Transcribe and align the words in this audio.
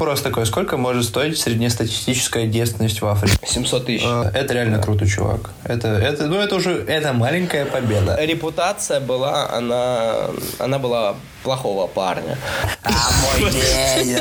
Вопрос 0.00 0.20
такой, 0.20 0.46
сколько 0.46 0.76
может 0.76 1.04
стоить 1.06 1.36
среднестатистическая 1.40 2.46
девственность 2.46 3.02
в 3.02 3.06
Африке? 3.08 3.36
700 3.44 3.84
тысяч. 3.86 4.04
Э, 4.06 4.30
Это 4.32 4.54
реально 4.54 4.80
круто, 4.80 5.08
чувак. 5.08 5.50
Это, 5.64 5.88
это, 5.88 6.28
ну, 6.28 6.36
это 6.36 6.54
уже, 6.54 6.84
это 6.86 7.12
маленькая 7.12 7.66
победа. 7.66 8.16
Репутация 8.24 9.00
была, 9.00 9.50
она, 9.50 10.26
она 10.60 10.78
была 10.78 11.16
плохого 11.42 11.88
парня. 11.88 12.38
А 12.84 13.40
мой 13.40 13.50
день! 13.50 14.18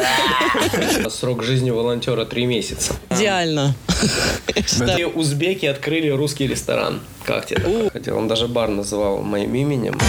Срок 1.12 1.44
жизни 1.44 1.70
волонтера 1.70 2.26
3 2.26 2.48
месяца. 2.48 2.96
Идеально. 3.12 3.76
Узбеки 5.14 5.68
открыли 5.68 6.10
русский 6.10 6.48
ресторан. 6.48 7.02
Как 7.24 7.46
тебе? 7.46 7.92
Хотел, 7.92 8.18
он 8.18 8.28
даже 8.28 8.48
бар 8.48 8.70
называл 8.70 9.20
моим 9.20 9.54
именем. 9.54 10.00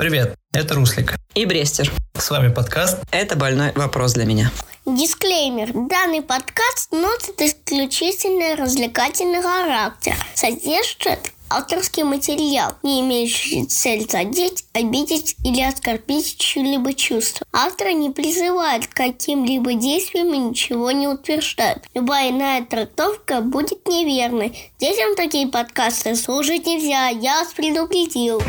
Привет, 0.00 0.34
это 0.54 0.76
Руслик. 0.76 1.16
И 1.34 1.44
Брестер. 1.44 1.92
С 2.14 2.30
вами 2.30 2.50
подкаст 2.50 3.00
Это 3.12 3.36
больной 3.36 3.72
вопрос 3.74 4.14
для 4.14 4.24
меня. 4.24 4.50
Дисклеймер. 4.86 5.72
Данный 5.74 6.22
подкаст 6.22 6.90
носит 6.90 7.42
исключительно 7.42 8.56
развлекательный 8.56 9.42
характер. 9.42 10.14
Содержит 10.32 11.18
авторский 11.50 12.04
материал, 12.04 12.72
не 12.82 13.02
имеющий 13.02 13.66
цель 13.66 14.08
задеть, 14.10 14.64
обидеть 14.72 15.36
или 15.44 15.60
оскорбить 15.60 16.38
чьи-либо 16.38 16.94
чувства. 16.94 17.46
Автор 17.52 17.90
не 17.90 18.08
призывает 18.08 18.86
к 18.86 18.94
каким-либо 18.94 19.74
действиям 19.74 20.32
и 20.32 20.38
ничего 20.38 20.92
не 20.92 21.08
утверждает. 21.08 21.84
Любая 21.92 22.30
иная 22.30 22.64
трактовка 22.64 23.42
будет 23.42 23.86
неверной. 23.86 24.72
Детям 24.80 25.14
такие 25.14 25.46
подкасты 25.48 26.16
слушать 26.16 26.64
нельзя, 26.64 27.08
я 27.08 27.40
вас 27.40 27.52
предупредил. 27.52 28.40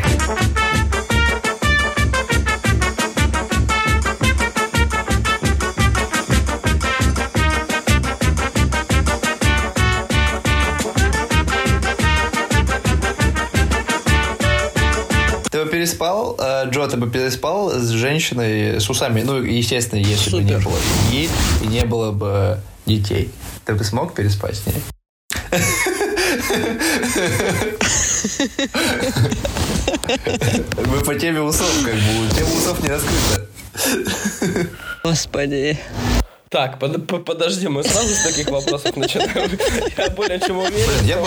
Бы 15.64 15.70
переспал, 15.70 16.36
э, 16.38 16.68
Джо, 16.70 16.86
ты 16.88 16.96
бы 16.96 17.10
переспал 17.10 17.70
с 17.70 17.90
женщиной 17.90 18.80
с 18.80 18.88
усами, 18.88 19.22
ну, 19.22 19.42
естественно, 19.42 20.00
если 20.00 20.30
бы 20.30 20.42
не 20.42 20.52
Супер. 20.52 20.64
было 20.64 20.78
семьи 20.78 21.28
и 21.62 21.66
не 21.66 21.84
было 21.84 22.12
бы 22.12 22.58
детей. 22.86 23.30
Ты 23.64 23.74
бы 23.74 23.84
смог 23.84 24.14
переспать 24.14 24.56
с 24.56 24.66
ней? 24.66 24.82
Мы 30.86 31.00
по 31.04 31.14
теме 31.14 31.40
усов, 31.40 31.84
как 31.84 31.94
бы, 31.94 32.34
тема 32.34 32.50
усов 32.50 32.82
не 32.82 32.88
раскрыта. 32.88 33.48
Господи. 35.04 35.78
Так, 36.52 36.78
под- 36.78 37.06
по- 37.06 37.16
подожди, 37.18 37.66
мы 37.66 37.82
сразу 37.82 38.08
с 38.14 38.24
таких 38.24 38.50
вопросов 38.50 38.94
начинаем. 38.94 39.58
Я 39.96 40.10
более 40.10 40.38
чем 40.38 40.58
уверен. 40.58 41.06
Я 41.06 41.16
бы- 41.16 41.26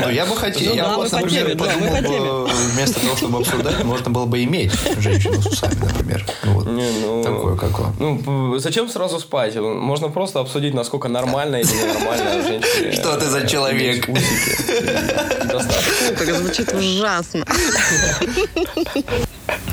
Ну, 0.00 0.08
я 0.10 0.24
бы 0.24 0.34
хотел, 0.34 0.70
Ну 0.70 0.76
я 0.76 0.84
да, 0.84 0.96
бы, 0.96 1.08
например, 1.10 1.56
подумал 1.58 2.48
вместо 2.72 2.98
того, 2.98 3.14
чтобы 3.16 3.38
обсуждать, 3.40 3.84
можно 3.84 4.10
было 4.10 4.24
бы 4.24 4.42
иметь 4.44 4.72
женщину 4.98 5.42
с 5.42 5.46
усами, 5.48 5.74
например. 5.74 6.24
Ну, 6.44 6.52
вот. 6.54 6.66
Не, 6.66 6.90
ну, 7.02 7.22
Такое 7.22 7.56
какое. 7.56 7.92
Ну, 7.98 8.58
зачем 8.58 8.88
сразу 8.88 9.20
спать? 9.20 9.54
Можно 9.56 10.08
просто 10.08 10.40
обсудить, 10.40 10.72
насколько 10.72 11.08
нормально 11.08 11.56
или 11.56 11.66
ненормально 11.70 12.42
женщине. 12.48 12.92
Что 12.92 13.18
ты 13.18 13.26
за 13.28 13.46
человек? 13.46 14.06
достаточно. 14.08 16.16
Так 16.16 16.34
звучит 16.36 16.72
ужасно. 16.72 17.44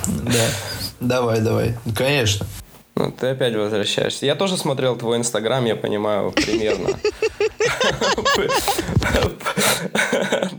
Да. 0.08 0.46
Давай, 1.00 1.40
давай. 1.40 1.76
Конечно. 1.96 2.46
Ну, 3.00 3.12
ты 3.12 3.28
опять 3.28 3.56
возвращаешься. 3.56 4.26
Я 4.26 4.36
тоже 4.36 4.58
смотрел 4.58 4.98
твой 4.98 5.18
инстаграм, 5.18 5.64
я 5.66 5.78
понимаю 5.78 6.34
примерно. 6.34 6.90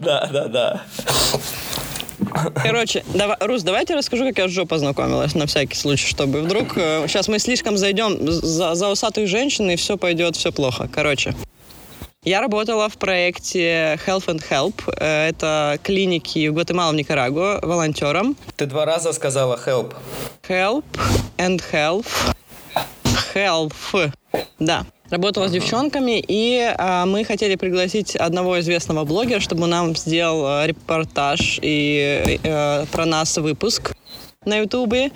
Да, 0.01 0.27
да, 0.33 0.49
да. 0.49 0.83
Короче, 2.63 3.05
давай, 3.15 3.37
Рус, 3.41 3.63
давайте 3.63 3.95
расскажу, 3.95 4.25
как 4.29 4.39
я 4.39 4.49
с 4.49 4.51
Джо 4.51 4.65
познакомилась, 4.65 5.35
на 5.35 5.47
всякий 5.47 5.75
случай, 5.75 6.07
чтобы 6.07 6.41
вдруг... 6.41 6.77
э, 6.77 7.05
сейчас 7.09 7.29
мы 7.29 7.39
слишком 7.39 7.77
зайдем 7.77 8.17
за, 8.31 8.75
за 8.75 8.89
усатую 8.89 9.27
женщину, 9.29 9.71
и 9.73 9.77
все 9.77 9.99
пойдет, 9.99 10.37
все 10.37 10.51
плохо. 10.51 10.89
Короче, 10.93 11.35
я 12.23 12.43
работала 12.43 12.89
в 12.91 12.99
проекте 12.99 13.99
Health 14.07 14.27
and 14.27 14.43
Help. 14.51 14.83
Э, 14.99 15.29
Это 15.29 15.79
клиники 15.83 16.49
в 16.49 16.55
Гватемала, 16.55 16.93
в 16.93 16.95
Никарагуа, 16.95 17.61
волонтером. 17.63 18.37
Ты 18.57 18.67
два 18.67 18.85
раза 18.85 19.13
сказала 19.15 19.59
help. 19.67 19.95
Help 20.47 20.85
and 21.39 21.63
Health. 21.73 22.35
Health. 23.35 24.13
Да. 24.59 24.85
Работала 25.09 25.49
с 25.49 25.51
девчонками, 25.51 26.23
и 26.29 26.73
а, 26.79 27.05
мы 27.05 27.25
хотели 27.25 27.57
пригласить 27.57 28.15
одного 28.15 28.61
известного 28.61 29.05
блогера, 29.05 29.41
чтобы 29.41 29.65
он 29.65 29.71
нам 29.71 29.97
сделал 29.97 30.47
а, 30.47 30.67
репортаж 30.67 31.59
и 31.63 32.39
э, 32.43 32.87
про 32.93 33.07
нас 33.07 33.37
выпуск 33.39 33.93
на 34.47 34.57
Ютубе. 34.57 35.11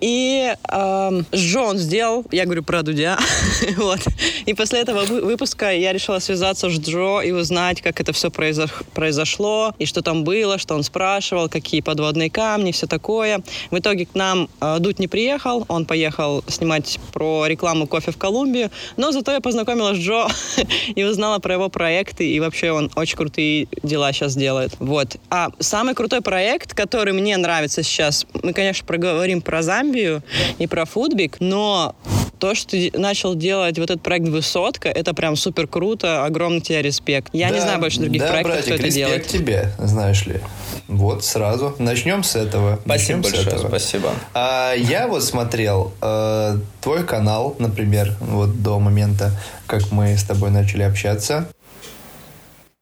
И 0.00 0.54
эм, 0.68 1.24
Джон 1.34 1.78
сделал, 1.78 2.26
я 2.30 2.44
говорю 2.44 2.62
про 2.62 2.82
Дудя, 2.82 3.18
вот. 3.78 4.00
И 4.44 4.52
после 4.52 4.80
этого 4.80 5.04
вы- 5.06 5.22
выпуска 5.22 5.72
я 5.72 5.94
решила 5.94 6.18
связаться 6.18 6.68
с 6.68 6.78
Джо 6.78 7.20
и 7.20 7.30
узнать, 7.30 7.80
как 7.80 8.02
это 8.02 8.12
все 8.12 8.30
произошло, 8.30 9.72
и 9.78 9.86
что 9.86 10.02
там 10.02 10.24
было, 10.24 10.58
что 10.58 10.74
он 10.74 10.82
спрашивал, 10.82 11.48
какие 11.48 11.80
подводные 11.80 12.28
камни, 12.28 12.72
все 12.72 12.86
такое. 12.86 13.40
В 13.70 13.78
итоге 13.78 14.04
к 14.04 14.14
нам 14.14 14.50
э, 14.60 14.76
Дудь 14.78 14.98
не 14.98 15.08
приехал, 15.08 15.64
он 15.68 15.86
поехал 15.86 16.44
снимать 16.46 17.00
про 17.14 17.46
рекламу 17.46 17.86
кофе 17.86 18.10
в 18.10 18.18
Колумбию, 18.18 18.70
но 18.98 19.10
зато 19.10 19.32
я 19.32 19.40
познакомилась 19.40 19.96
с 19.96 20.00
Джо 20.00 20.28
и 20.94 21.02
узнала 21.02 21.38
про 21.38 21.54
его 21.54 21.70
проекты, 21.70 22.30
и 22.30 22.40
вообще 22.40 22.72
он 22.72 22.90
очень 22.94 23.16
крутые 23.16 23.68
дела 23.82 24.12
сейчас 24.12 24.36
делает. 24.36 24.72
Вот. 24.80 25.16
А 25.30 25.48
самый 25.60 25.94
крутой 25.94 26.20
проект, 26.20 26.74
который 26.74 27.14
мне 27.14 27.38
нравится 27.38 27.82
сейчас, 27.82 28.26
мы, 28.42 28.52
конечно, 28.52 28.86
проговорим 28.86 29.40
про 29.40 29.62
Замбию 29.62 30.22
и 30.58 30.66
про 30.66 30.84
футбик, 30.84 31.36
но 31.40 31.94
то, 32.38 32.54
что 32.54 32.76
начал 32.94 33.34
делать 33.34 33.78
вот 33.78 33.90
этот 33.90 34.02
проект 34.02 34.28
«Высотка», 34.28 34.88
это 34.88 35.14
прям 35.14 35.36
супер 35.36 35.66
круто, 35.66 36.24
огромный 36.24 36.60
тебе 36.60 36.82
респект. 36.82 37.28
Я 37.32 37.48
не 37.48 37.56
Да, 37.58 37.62
знаю 37.62 37.80
больше 37.80 38.00
других 38.00 38.20
да, 38.20 38.28
проектов, 38.28 38.52
братик, 38.54 38.64
кто 38.66 38.74
это 38.74 38.82
респект 38.84 39.06
делает. 39.08 39.26
тебе, 39.28 39.72
знаешь 39.78 40.26
ли. 40.26 40.40
Вот, 40.88 41.24
сразу. 41.24 41.74
Начнем 41.78 42.22
с 42.22 42.36
этого. 42.36 42.80
Спасибо 42.84 43.18
Начнем 43.18 43.22
большое, 43.22 43.56
этого. 43.56 43.68
спасибо. 43.68 44.10
А, 44.34 44.74
я 44.74 45.08
вот 45.08 45.22
смотрел 45.24 45.94
э, 46.02 46.58
твой 46.82 47.04
канал, 47.04 47.56
например, 47.58 48.14
вот 48.20 48.62
до 48.62 48.78
момента, 48.78 49.30
как 49.66 49.90
мы 49.90 50.16
с 50.16 50.24
тобой 50.24 50.50
начали 50.50 50.82
общаться. 50.82 51.48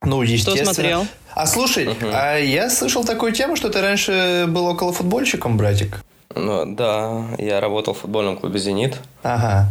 Ну, 0.04 0.22
естественно. 0.22 0.64
смотрел? 0.74 1.06
А 1.34 1.46
слушай, 1.46 1.88
а 2.12 2.36
я 2.36 2.68
слышал 2.70 3.04
такую 3.04 3.32
тему, 3.32 3.56
что 3.56 3.68
ты 3.70 3.80
раньше 3.80 4.46
был 4.48 4.66
около 4.66 4.92
футбольщиком, 4.92 5.56
братик. 5.56 6.02
Ну, 6.34 6.64
да, 6.66 7.24
я 7.38 7.60
работал 7.60 7.92
в 7.94 7.98
футбольном 7.98 8.36
клубе 8.36 8.58
«Зенит». 8.58 8.96
Ага. 9.22 9.68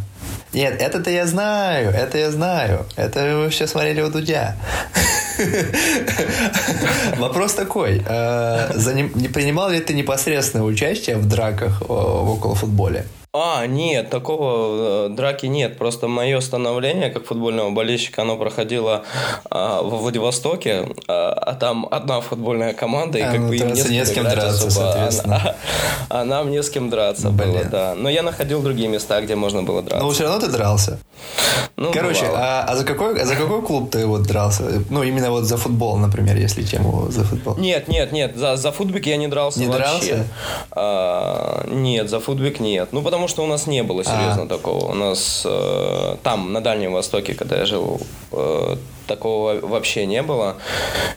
Нет, 0.54 0.80
это-то 0.80 1.10
я 1.10 1.26
знаю, 1.26 1.90
это 1.90 2.18
я 2.18 2.30
знаю. 2.30 2.86
Это 2.98 3.38
вы 3.38 3.50
все 3.50 3.66
смотрели 3.68 4.02
у 4.02 4.10
Дудя. 4.10 4.56
Вопрос 7.18 7.54
такой. 7.54 8.04
э, 8.06 8.72
Не 9.16 9.28
принимал 9.28 9.70
ли 9.70 9.80
ты 9.80 9.94
непосредственное 9.94 10.66
участие 10.66 11.18
в 11.18 11.28
драках 11.28 11.82
э, 11.82 11.86
в 11.88 12.32
около 12.32 12.54
футболе? 12.56 13.06
А, 13.34 13.66
нет, 13.66 14.10
такого 14.10 15.06
э, 15.06 15.10
драки 15.10 15.46
нет. 15.46 15.78
Просто 15.78 16.10
мое 16.10 16.42
становление 16.42 17.10
как 17.10 17.26
футбольного 17.26 17.70
болельщика, 17.72 18.24
оно 18.24 18.36
проходило 18.36 19.04
а, 19.50 19.82
во 19.82 19.98
Владивостоке, 20.00 20.90
а, 21.08 21.32
а 21.32 21.54
там 21.54 21.88
одна 21.90 22.20
футбольная 22.20 22.74
команда, 22.74 23.20
и 23.20 23.22
А, 23.22 23.32
как 23.32 23.40
ну, 23.40 23.48
бы 23.48 23.56
им 23.56 23.68
драться 23.68 23.90
не 23.90 24.04
с 24.06 24.12
кем 24.12 24.26
драться, 24.26 24.50
особо. 24.68 24.72
соответственно. 24.72 25.56
А, 26.10 26.22
а 26.22 26.26
нам 26.26 26.52
не 26.52 26.62
с 26.62 26.70
кем 26.70 26.90
драться 26.90 27.30
было, 27.30 27.60
Блин. 27.60 27.70
да. 27.72 27.94
Но 27.96 28.10
я 28.10 28.22
находил 28.22 28.62
другие 28.62 28.90
места, 28.90 29.22
где 29.22 29.36
можно 29.36 29.64
было 29.64 29.82
драться. 29.82 30.06
Но 30.06 30.12
все 30.12 30.24
равно 30.24 30.40
ты 30.42 30.52
дрался. 30.52 31.00
Ну, 31.78 31.94
Короче, 31.94 32.26
бывало. 32.26 32.40
а, 32.42 32.66
а 32.68 32.76
за 32.76 32.84
какой 32.84 33.18
а 33.22 33.26
за 33.26 33.36
какой 33.36 33.62
клуб 33.62 33.92
ты 33.92 34.06
вот 34.08 34.24
дрался? 34.24 34.84
Ну, 34.90 35.04
именно 35.04 35.32
вот 35.32 35.46
за 35.46 35.56
футбол, 35.56 35.96
например, 35.96 36.36
если 36.36 36.64
тему 36.64 37.10
за 37.10 37.24
футбол. 37.24 37.56
Нет, 37.56 37.88
нет, 37.88 38.12
нет, 38.12 38.36
за, 38.36 38.58
за 38.58 38.74
футбик 38.74 39.06
я 39.08 39.16
не 39.16 39.30
дрался 39.30 39.60
Не 39.62 39.68
вообще. 39.68 39.82
дрался? 39.82 40.28
А, 40.72 41.66
нет, 41.70 42.10
за 42.10 42.20
футбик 42.20 42.60
нет. 42.60 42.90
Ну, 42.92 43.02
потому 43.02 43.21
что 43.28 43.44
у 43.44 43.48
нас 43.48 43.68
не 43.68 43.84
было 43.84 44.04
серьезно 44.04 44.44
А. 44.44 44.48
такого. 44.48 44.92
У 44.92 44.94
нас 44.94 45.44
э, 45.46 46.16
там, 46.24 46.54
на 46.54 46.62
Дальнем 46.62 46.94
Востоке, 46.94 47.34
когда 47.34 47.58
я 47.58 47.66
жил, 47.66 48.00
э, 48.32 48.76
такого 49.08 49.60
вообще 49.62 50.06
не 50.06 50.22
было. 50.22 50.56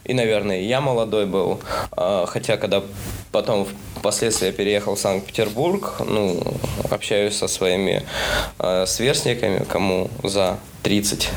И, 0.05 0.15
наверное, 0.15 0.61
я 0.61 0.81
молодой 0.81 1.27
был. 1.27 1.61
А, 1.93 2.27
хотя, 2.27 2.57
когда 2.57 2.83
потом 3.33 3.67
впоследствии 3.97 4.47
я 4.47 4.53
переехал 4.53 4.95
в 4.97 4.99
Санкт-Петербург, 4.99 5.95
ну, 6.07 6.43
общаюсь 6.91 7.37
со 7.37 7.49
своими 7.49 8.03
э, 8.59 8.85
сверстниками, 8.87 9.65
кому 9.65 10.11
за 10.23 10.59
30 10.83 11.31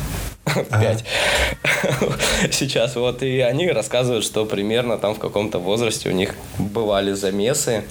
5 0.69 1.03
сейчас. 2.51 2.95
Вот, 2.95 3.21
и 3.23 3.39
они 3.39 3.67
рассказывают, 3.69 4.23
что 4.25 4.45
примерно 4.45 4.97
там 4.97 5.15
в 5.15 5.19
каком-то 5.19 5.59
возрасте 5.59 6.09
у 6.09 6.13
них 6.13 6.35
бывали 6.57 7.11
замесы, 7.13 7.83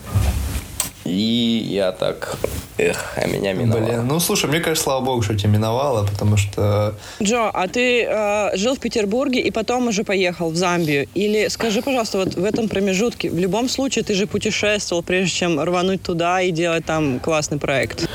и 1.06 1.66
я 1.68 1.92
так, 1.92 2.36
эх, 2.78 3.14
а 3.16 3.26
меня 3.26 3.52
миновало. 3.52 3.84
Блин, 3.84 4.06
ну 4.06 4.20
слушай, 4.20 4.48
мне 4.48 4.60
кажется, 4.60 4.84
слава 4.84 5.04
богу, 5.04 5.22
что 5.22 5.34
тебя 5.36 5.50
миновало, 5.50 6.06
потому 6.06 6.36
что... 6.36 6.94
Джо, 7.22 7.50
а 7.50 7.68
ты 7.68 8.04
э, 8.04 8.56
жил 8.56 8.74
в 8.74 8.80
Петербурге 8.80 9.40
и 9.40 9.50
потом 9.50 9.88
уже 9.88 10.04
поехал 10.04 10.50
в 10.50 10.56
Замбию? 10.56 11.08
Или 11.14 11.48
скажи, 11.48 11.82
пожалуйста, 11.82 12.18
вот 12.18 12.34
в 12.34 12.44
этом 12.44 12.68
промежутке, 12.68 13.30
в 13.30 13.38
любом 13.38 13.68
случае 13.68 14.04
ты 14.04 14.14
же 14.14 14.26
путешествовал, 14.26 15.02
прежде 15.02 15.30
чем 15.30 15.60
рвануть 15.60 16.02
туда 16.02 16.40
и 16.40 16.50
делать 16.50 16.84
там 16.84 17.20
классный 17.20 17.58
проект. 17.58 18.08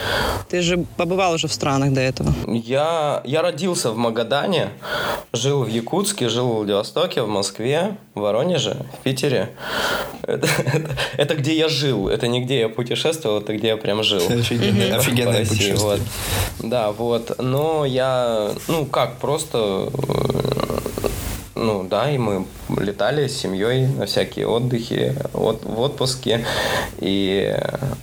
Ты 0.49 0.61
же 0.61 0.85
побывал 0.97 1.33
уже 1.33 1.47
в 1.47 1.53
странах 1.53 1.93
до 1.93 2.01
этого. 2.01 2.33
Я, 2.47 3.21
я 3.25 3.41
родился 3.41 3.91
в 3.91 3.97
Магадане, 3.97 4.69
жил 5.33 5.63
в 5.63 5.67
Якутске, 5.67 6.29
жил 6.29 6.47
в 6.47 6.55
Владивостоке, 6.55 7.21
в 7.21 7.27
Москве, 7.27 7.97
в 8.15 8.19
Воронеже, 8.19 8.85
в 8.93 9.03
Питере. 9.03 9.49
Это, 10.23 10.47
это, 10.73 10.89
это 11.17 11.35
где 11.35 11.55
я 11.55 11.67
жил, 11.69 12.07
это 12.07 12.27
не 12.27 12.41
где 12.41 12.59
я 12.59 12.69
путешествовал, 12.81 13.39
это 13.39 13.56
где 13.56 13.69
я 13.69 13.78
прям 13.78 14.04
жил. 14.04 14.22
Офигенное, 14.30 14.98
офигенное 14.98 15.39
России, 15.39 15.50
путешествие. 15.50 15.78
вот. 15.78 16.00
Да, 16.60 16.92
вот. 16.92 17.39
Но 17.39 17.86
я, 17.86 18.51
ну 18.68 18.86
как, 18.86 19.18
просто 19.18 19.89
ну 21.56 21.83
да, 21.83 22.10
и 22.10 22.18
мы 22.18 22.45
летали 22.75 23.28
с 23.28 23.38
семьей 23.38 23.86
на 23.86 24.07
всякие 24.07 24.48
отдыхи, 24.48 25.16
от, 25.33 25.63
в 25.63 25.80
отпуске. 25.80 26.44
И 27.00 27.56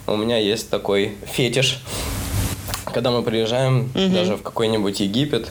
у 0.07 0.15
меня 0.15 0.37
есть 0.37 0.69
такой 0.69 1.15
фетиш. 1.25 1.83
Когда 2.93 3.11
мы 3.11 3.23
приезжаем 3.23 3.89
даже 3.93 4.35
в 4.35 4.41
какой-нибудь 4.41 4.99
Египет, 4.99 5.49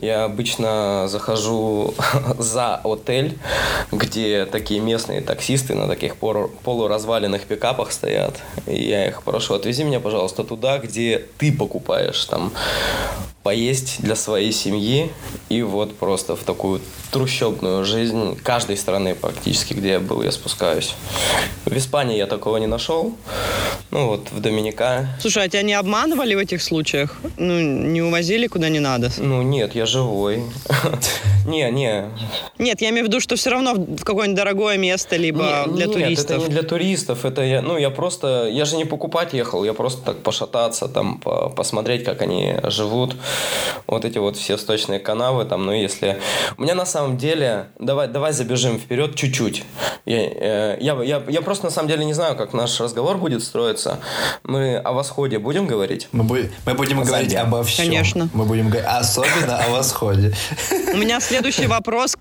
я 0.00 0.24
обычно 0.24 1.06
захожу 1.08 1.94
за 2.38 2.76
отель, 2.76 3.38
где 3.92 4.46
такие 4.46 4.80
местные 4.80 5.20
таксисты 5.20 5.74
на 5.74 5.86
таких 5.88 6.16
полуразваленных 6.16 7.42
пикапах 7.42 7.92
стоят. 7.92 8.36
И 8.66 8.84
я 8.84 9.08
их 9.08 9.22
прошу, 9.22 9.54
отвези 9.54 9.84
меня, 9.84 10.00
пожалуйста, 10.00 10.44
туда, 10.44 10.78
где 10.78 11.24
ты 11.38 11.52
покупаешь 11.52 12.24
там 12.26 12.52
поесть 13.46 14.02
для 14.02 14.16
своей 14.16 14.50
семьи 14.50 15.08
и 15.48 15.62
вот 15.62 15.96
просто 15.96 16.34
в 16.34 16.42
такую 16.42 16.80
трущобную 17.12 17.84
жизнь 17.84 18.36
каждой 18.42 18.76
страны 18.76 19.14
практически, 19.14 19.72
где 19.72 19.90
я 19.90 20.00
был, 20.00 20.20
я 20.22 20.32
спускаюсь. 20.32 20.94
В 21.64 21.76
Испании 21.76 22.16
я 22.18 22.26
такого 22.26 22.56
не 22.56 22.66
нашел. 22.66 23.14
Ну 23.92 24.08
вот 24.08 24.32
в 24.32 24.40
Доминика. 24.40 25.08
Слушай, 25.20 25.44
а 25.44 25.48
тебя 25.48 25.62
не 25.62 25.74
обманывали 25.74 26.34
в 26.34 26.38
этих 26.38 26.60
случаях? 26.60 27.16
Ну, 27.38 27.60
не 27.60 28.02
увозили 28.02 28.48
куда 28.48 28.68
не 28.68 28.80
надо? 28.80 29.12
Ну 29.18 29.42
нет, 29.42 29.76
я 29.76 29.86
живой. 29.86 30.42
Не, 31.46 31.70
не. 31.70 32.10
Нет, 32.58 32.80
я 32.80 32.90
имею 32.90 33.04
в 33.04 33.08
виду, 33.08 33.20
что 33.20 33.36
все 33.36 33.50
равно 33.50 33.74
в 33.74 34.02
какое-нибудь 34.02 34.36
дорогое 34.36 34.78
место, 34.78 35.14
либо 35.14 35.64
для 35.68 35.86
нет, 35.86 35.92
туристов. 35.92 36.30
это 36.30 36.40
не 36.40 36.48
для 36.48 36.62
туристов. 36.64 37.24
Это 37.24 37.42
я, 37.42 37.62
ну 37.62 37.78
я 37.78 37.90
просто, 37.90 38.48
я 38.50 38.64
же 38.64 38.76
не 38.76 38.84
покупать 38.84 39.32
ехал, 39.32 39.62
я 39.62 39.72
просто 39.72 40.02
так 40.02 40.16
пошататься, 40.24 40.88
там 40.88 41.18
по- 41.18 41.48
посмотреть, 41.50 42.02
как 42.02 42.20
они 42.22 42.56
живут. 42.64 43.14
Вот 43.86 44.04
эти 44.04 44.18
вот 44.18 44.36
все 44.36 44.56
сточные 44.58 44.98
канавы, 44.98 45.44
там, 45.44 45.64
ну 45.64 45.72
если, 45.72 46.20
у 46.58 46.62
меня 46.62 46.74
на 46.74 46.86
самом 46.86 47.16
деле, 47.18 47.68
давай, 47.78 48.08
давай 48.08 48.32
забежим 48.32 48.78
вперед 48.80 49.14
чуть-чуть. 49.14 49.62
Я, 50.04 50.16
э, 50.24 50.78
я, 50.80 50.94
я, 51.02 51.22
я 51.28 51.40
просто 51.42 51.66
на 51.66 51.70
самом 51.70 51.88
деле 51.88 52.04
не 52.04 52.12
знаю, 52.12 52.36
как 52.36 52.52
наш 52.52 52.80
разговор 52.80 53.16
будет 53.18 53.44
строиться. 53.44 54.00
Мы 54.42 54.76
о 54.76 54.92
восходе 54.92 55.38
будем 55.38 55.66
говорить? 55.68 56.08
Мы, 56.10 56.24
бу- 56.24 56.50
мы 56.66 56.74
будем 56.74 57.02
говорить 57.02 57.30
Замбия. 57.30 57.42
обо 57.42 57.62
всем. 57.62 57.86
Конечно. 57.86 58.28
Мы 58.32 58.44
будем 58.44 58.70
говорить 58.70 58.88
особенно 58.88 59.58
о 59.58 59.68
восходе. 59.70 60.34
У 60.92 60.96
меня 60.96 61.20
следующий 61.20 61.66
вопрос. 61.66 62.16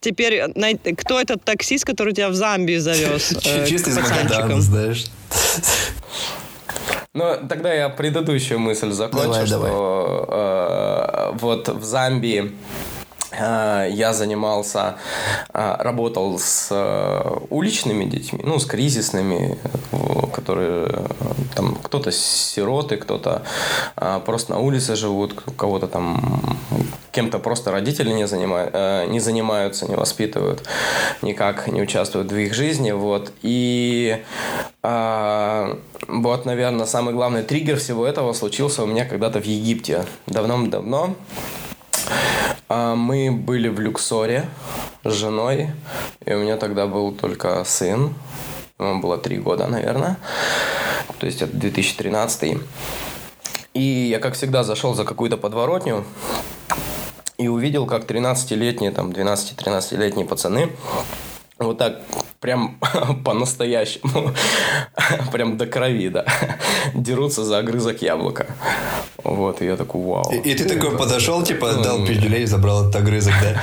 Теперь, 0.00 0.42
кто 0.98 1.20
этот 1.20 1.44
таксист, 1.44 1.84
который 1.84 2.12
тебя 2.14 2.28
в 2.28 2.34
Замбию 2.34 2.80
завез? 2.80 3.32
э, 3.44 3.66
Чисто 3.66 3.90
из 3.90 3.96
Магадана, 3.98 4.60
знаешь. 4.60 5.04
Ну, 7.14 7.36
тогда 7.48 7.72
я 7.72 7.88
предыдущую 7.90 8.58
мысль 8.58 8.90
закончу, 8.90 9.28
Давай, 9.28 9.46
что 9.46 9.56
давай. 9.56 9.70
э, 9.70 11.38
вот 11.38 11.68
в 11.68 11.84
Замбии 11.84 12.50
я 13.38 14.12
занимался, 14.12 14.96
э, 15.52 15.76
работал 15.78 16.38
с 16.38 16.68
э, 16.70 17.38
уличными 17.50 18.04
детьми, 18.04 18.40
ну, 18.44 18.58
с 18.58 18.66
кризисными, 18.66 19.58
э, 19.92 20.26
которые 20.32 20.86
э, 20.88 21.06
там 21.54 21.76
кто-то 21.76 22.12
сироты, 22.12 22.96
кто-то 22.96 23.42
э, 23.96 24.20
просто 24.24 24.52
на 24.52 24.58
улице 24.58 24.96
живут, 24.96 25.42
у 25.46 25.52
кого-то 25.52 25.86
там 25.86 26.58
кем-то 27.12 27.38
просто 27.38 27.70
родители 27.70 28.10
не, 28.10 28.24
занима- 28.24 28.70
э, 28.72 29.06
не 29.06 29.20
занимаются, 29.20 29.86
не 29.88 29.96
воспитывают, 29.96 30.62
никак 31.22 31.68
не 31.68 31.82
участвуют 31.82 32.32
в 32.32 32.36
их 32.36 32.54
жизни, 32.54 32.92
вот, 32.92 33.32
и 33.42 34.22
вот, 34.82 36.44
наверное, 36.44 36.84
самый 36.84 37.14
главный 37.14 37.42
триггер 37.42 37.78
всего 37.78 38.06
этого 38.06 38.34
случился 38.34 38.82
у 38.82 38.86
меня 38.86 39.06
когда-то 39.06 39.40
в 39.40 39.46
Египте. 39.46 40.04
Давно-давно. 40.26 41.14
А, 42.68 42.94
Мы 42.94 43.30
были 43.30 43.68
в 43.68 43.80
Люксоре 43.80 44.48
с 45.04 45.12
женой, 45.12 45.70
и 46.24 46.32
у 46.32 46.38
меня 46.40 46.56
тогда 46.56 46.86
был 46.86 47.12
только 47.12 47.62
сын. 47.64 48.14
Ему 48.78 49.00
было 49.00 49.18
три 49.18 49.38
года, 49.38 49.66
наверное. 49.66 50.16
То 51.18 51.26
есть 51.26 51.42
это 51.42 51.56
2013. 51.56 52.58
И 53.74 53.80
я, 53.80 54.18
как 54.18 54.34
всегда, 54.34 54.64
зашел 54.64 54.94
за 54.94 55.04
какую-то 55.04 55.36
подворотню 55.36 56.04
и 57.38 57.48
увидел, 57.48 57.86
как 57.86 58.04
13-летние, 58.04 58.92
там, 58.92 59.10
12-13-летние 59.10 60.26
пацаны 60.26 60.70
вот 61.58 61.78
так 61.78 62.00
прям 62.40 62.78
по-настоящему, 63.24 64.34
прям 65.32 65.56
до 65.56 65.66
крови, 65.66 66.08
да, 66.08 66.24
дерутся 66.94 67.44
за 67.44 67.58
огрызок 67.58 68.02
яблока. 68.02 68.46
Вот, 69.24 69.62
и 69.62 69.64
я 69.64 69.76
такой, 69.76 70.02
вау. 70.02 70.30
И, 70.32 70.50
и 70.50 70.54
ты 70.54 70.64
такой 70.68 70.98
подошел, 70.98 71.42
типа, 71.42 71.72
Ну, 71.72 71.82
дал 71.82 72.06
пиздюлей 72.06 72.42
и 72.42 72.46
забрал 72.46 72.82
этот 72.82 72.96
огрызок, 72.96 73.32
да? 73.42 73.62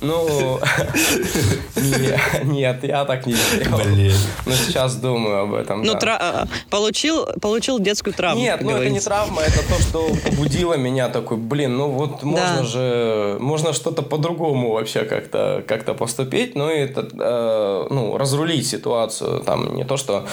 Ну, 0.00 0.58
не- 1.76 2.44
нет, 2.44 2.82
я 2.82 3.04
так 3.04 3.26
не 3.26 3.34
сделал. 3.34 3.78
Блин. 3.78 4.12
Но 4.46 4.52
сейчас 4.52 4.96
думаю 4.96 5.42
об 5.42 5.54
этом, 5.54 5.82
Ну, 5.82 5.92
а, 5.94 6.46
получил, 6.68 7.26
получил 7.40 7.78
детскую 7.78 8.12
травму. 8.14 8.40
Нет, 8.42 8.60
ну 8.62 8.70
это 8.70 8.90
не 8.90 9.00
травма, 9.00 9.42
это 9.42 9.58
то, 9.58 9.80
что 9.80 10.08
побудило 10.24 10.74
меня 10.74 11.08
такой, 11.08 11.36
блин, 11.36 11.76
ну 11.76 11.90
вот 11.90 12.24
можно 12.24 12.64
же, 12.64 13.36
можно 13.38 13.72
что-то 13.72 14.02
по-другому 14.02 14.72
вообще 14.86 15.04
как-то 15.04 15.64
как 15.66 15.84
поступить, 15.96 16.54
ну 16.54 16.70
и 16.70 16.86
э, 16.86 17.86
ну, 17.90 18.16
разрулить 18.16 18.68
ситуацию, 18.68 19.40
там 19.40 19.74
не 19.74 19.84
то, 19.84 19.96
что 19.96 20.26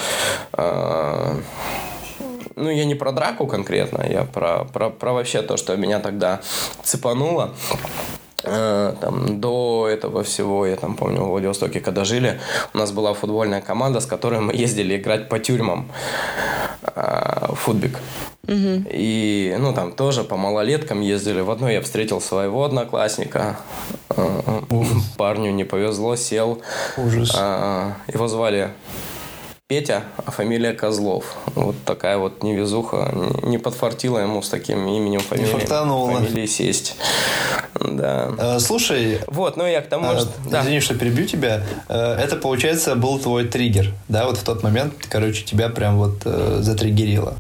э, 0.54 1.36
ну, 2.56 2.70
я 2.70 2.86
не 2.86 2.94
про 2.94 3.12
драку 3.12 3.48
конкретно, 3.48 4.06
я 4.08 4.26
про, 4.26 4.66
про, 4.66 4.92
про 4.92 5.14
вообще 5.14 5.42
то, 5.42 5.58
что 5.58 5.76
меня 5.76 6.00
тогда 6.00 6.42
цепануло. 6.84 7.50
Э, 8.44 8.94
Там, 9.02 9.40
до 9.40 9.88
этого 9.90 10.24
всего, 10.24 10.66
я 10.66 10.76
там 10.76 10.96
помню, 10.96 11.22
в 11.24 11.30
Владивостоке, 11.30 11.80
когда 11.80 12.04
жили, 12.06 12.40
у 12.74 12.78
нас 12.78 12.92
была 12.92 13.14
футбольная 13.14 13.62
команда, 13.62 14.00
с 14.00 14.06
которой 14.06 14.40
мы 14.40 14.54
ездили 14.54 14.98
играть 14.98 15.30
по 15.30 15.40
тюрьмам. 15.40 15.88
э, 16.96 17.48
Футбик. 17.56 18.00
И, 18.46 19.56
ну, 19.60 19.74
там 19.74 19.92
тоже 19.94 20.24
по 20.24 20.36
малолеткам 20.36 21.00
ездили. 21.02 21.40
В 21.42 21.50
одной 21.50 21.74
я 21.76 21.82
встретил 21.82 22.20
своего 22.20 22.66
одноклассника. 22.66 23.58
Э, 24.10 24.42
Парню 25.18 25.52
не 25.52 25.64
повезло, 25.64 26.16
сел. 26.18 26.62
Ужас. 26.98 27.34
Его 28.14 28.28
звали 28.28 28.72
Петя, 29.74 30.04
а 30.24 30.30
фамилия 30.30 30.74
Козлов. 30.74 31.36
Вот 31.56 31.76
такая 31.84 32.20
вот 32.20 32.44
невезуха. 32.44 33.12
Не- 33.44 33.50
Не 33.54 33.58
подфартила 33.58 34.20
ему 34.20 34.44
с 34.44 34.50
таким 34.50 34.88
именем 34.88 35.20
фамилией, 35.22 35.52
фартануло. 35.52 36.12
фамилией 36.12 36.46
сесть. 36.46 36.96
Да. 37.80 38.30
Э, 38.38 38.60
Слушай, 38.60 39.20
Вот, 39.26 39.58
ну 39.58 39.66
я 39.66 39.82
к 39.82 39.88
тому, 39.90 40.12
э, 40.12 40.20
что... 40.20 40.30
Да. 40.52 40.62
извини, 40.62 40.80
что 40.80 40.94
перебью 40.94 41.26
тебя. 41.26 41.64
Э, 41.90 42.14
Это, 42.24 42.36
получается, 42.36 42.94
был 42.96 43.18
твой 43.18 43.46
триггер, 43.48 43.92
да? 44.10 44.28
Вот 44.28 44.38
в 44.38 44.44
тот 44.44 44.62
момент, 44.62 44.94
короче, 45.10 45.44
тебя 45.44 45.70
прям 45.70 45.98
вот 45.98 46.18
э, 46.26 46.60
затриггерило. 46.62 47.34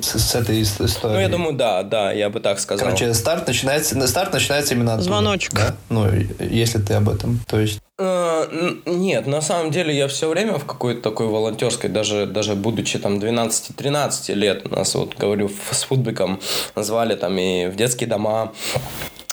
С, 0.00 0.18
с 0.18 0.34
этой 0.36 0.60
ис- 0.60 0.84
историей. 0.84 1.16
Ну, 1.16 1.20
я 1.20 1.28
думаю, 1.28 1.54
да, 1.54 1.82
да, 1.82 2.12
я 2.12 2.30
бы 2.30 2.38
так 2.40 2.60
сказал. 2.60 2.84
Короче, 2.86 3.12
старт 3.14 3.46
начинается, 3.48 3.96
на- 3.98 4.06
старт 4.06 4.32
начинается 4.32 4.74
именно 4.74 4.92
оттуда. 4.94 5.08
Звоночек. 5.08 5.52
Да? 5.54 5.74
Ну, 5.88 6.06
если 6.38 6.78
ты 6.78 6.94
об 6.94 7.08
этом. 7.08 7.40
То 7.46 7.58
есть, 7.58 7.80
Э, 7.98 8.44
Нет, 8.84 9.26
на 9.26 9.40
самом 9.40 9.70
деле 9.70 9.96
я 9.96 10.06
все 10.06 10.28
время 10.28 10.58
в 10.58 10.66
какой-то 10.66 11.00
такой 11.00 11.28
волонтерской, 11.28 11.88
даже, 11.88 12.26
даже 12.26 12.54
будучи 12.54 12.98
там 12.98 13.18
12-13 13.18 14.34
лет, 14.34 14.70
нас 14.70 14.94
вот, 14.94 15.14
говорю, 15.16 15.50
с 15.70 15.82
футбиком 15.84 16.38
звали 16.76 17.14
там 17.14 17.38
и 17.38 17.68
в 17.68 17.74
детские 17.76 18.06
дома, 18.10 18.52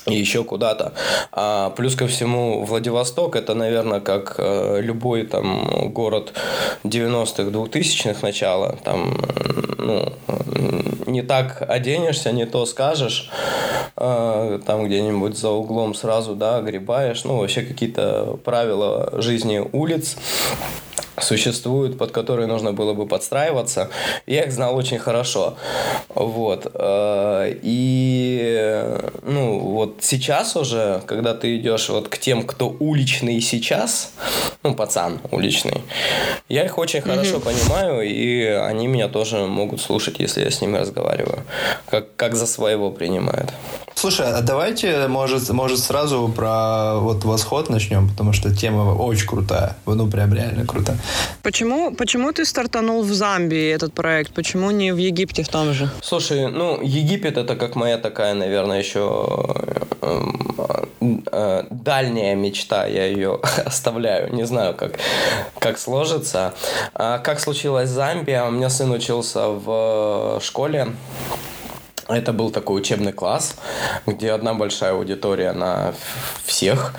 и 0.05 0.15
еще 0.15 0.43
куда-то. 0.43 0.93
А 1.31 1.69
плюс 1.72 1.95
ко 1.95 2.07
всему, 2.07 2.63
Владивосток 2.63 3.36
это, 3.36 3.53
наверное, 3.53 4.00
как 4.00 4.36
э, 4.38 4.81
любой 4.81 5.25
там 5.25 5.91
город 5.93 6.33
90-х, 6.83 7.43
2000-х 7.43 8.19
начала. 8.22 8.75
Там, 8.83 9.17
ну, 9.77 10.13
не 11.07 11.22
так 11.22 11.63
оденешься, 11.67 12.31
не 12.31 12.45
то 12.45 12.65
скажешь, 12.65 13.29
э, 13.95 14.60
там 14.65 14.86
где-нибудь 14.86 15.38
за 15.38 15.50
углом 15.50 15.93
сразу, 15.95 16.36
да, 16.36 16.57
огребаешь, 16.57 17.24
ну, 17.24 17.38
вообще 17.38 17.62
какие-то 17.62 18.38
правила 18.43 19.10
жизни 19.22 19.63
улиц 19.72 20.17
существуют, 21.20 21.98
под 21.98 22.12
которые 22.12 22.48
нужно 22.48 22.74
было 22.74 22.93
бы 22.93 23.05
подстраиваться. 23.05 23.89
Я 24.25 24.43
их 24.43 24.51
знал 24.51 24.75
очень 24.75 25.00
хорошо. 25.00 25.55
Вот. 26.10 26.72
Э, 26.74 27.53
и 27.62 28.84
ну, 29.24 29.60
вот 29.60 29.98
сейчас 30.01 30.55
уже, 30.55 31.01
когда 31.05 31.34
ты 31.34 31.58
идешь 31.58 31.89
вот 31.89 32.08
к 32.08 32.17
тем, 32.17 32.43
кто 32.43 32.75
уличный 32.79 33.39
сейчас, 33.41 34.12
ну, 34.63 34.75
пацан 34.75 35.20
уличный, 35.32 35.82
я 36.50 36.65
их 36.65 36.77
очень 36.77 37.01
хорошо 37.01 37.38
mm-hmm. 37.38 37.43
понимаю, 37.43 38.01
и 38.01 38.43
они 38.46 38.88
меня 38.88 39.08
тоже 39.08 39.46
могут 39.46 39.82
слушать, 39.82 40.20
если 40.20 40.43
я 40.43 40.51
с 40.51 40.62
ними 40.62 40.77
разговариваю. 40.77 41.43
Как, 41.89 42.15
как 42.15 42.36
за 42.36 42.48
своего 42.48 42.91
принимают. 42.91 43.53
Слушай, 43.96 44.34
а 44.34 44.41
давайте, 44.41 45.08
может, 45.08 45.50
может 45.50 45.79
сразу 45.79 46.27
про 46.27 46.96
вот 46.96 47.24
восход 47.24 47.70
начнем, 47.70 48.10
потому 48.10 48.34
что 48.34 48.53
тема 48.53 48.93
очень 48.93 49.27
крутая. 49.27 49.77
Ну, 49.86 50.08
прям 50.08 50.34
реально 50.34 50.65
крутая. 50.65 50.98
Почему, 51.41 51.93
почему 51.93 52.31
ты 52.31 52.45
стартанул 52.45 53.03
в 53.03 53.13
Замбии 53.13 53.72
этот 53.72 53.93
проект? 53.93 54.33
Почему 54.33 54.72
не 54.72 54.93
в 54.93 54.98
Египте 54.98 55.43
в 55.43 55.50
том 55.50 55.74
же? 55.74 55.89
Слушай, 56.01 56.48
ну, 56.48 56.81
Египет 56.81 57.38
это 57.38 57.55
как 57.55 57.75
моя 57.75 57.98
такая, 57.98 58.33
наверное, 58.33 58.79
еще 58.79 59.27
э, 60.01 60.22
э, 61.31 61.63
дальняя 61.69 62.36
мечта. 62.36 62.86
Я 62.86 63.05
ее 63.05 63.39
оставляю. 63.65 64.33
Не 64.33 64.45
знаю, 64.45 64.74
как, 64.74 65.00
как 65.60 65.77
сложится. 65.77 66.53
А 66.93 67.19
как 67.19 67.39
случилось 67.39 67.89
Замбия? 67.89 68.45
У 68.45 68.51
меня 68.51 68.69
сын 68.69 68.91
учился 68.91 69.48
в 69.50 70.39
школе 70.41 70.88
это 72.07 72.33
был 72.33 72.51
такой 72.51 72.79
учебный 72.79 73.13
класс, 73.13 73.55
где 74.05 74.31
одна 74.31 74.53
большая 74.53 74.93
аудитория 74.93 75.53
на 75.53 75.93
всех. 76.43 76.93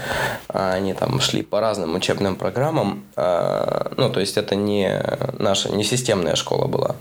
Они 0.49 0.94
там 0.94 1.20
шли 1.20 1.42
по 1.42 1.61
разным 1.61 1.94
учебным 1.94 2.37
программам. 2.37 3.04
А, 3.16 3.92
ну, 3.96 4.11
то 4.11 4.20
есть 4.20 4.37
это 4.37 4.54
не 4.54 5.02
наша, 5.38 5.70
не 5.70 5.84
системная 5.84 6.37
школа 6.37 6.66
была. 6.66 6.96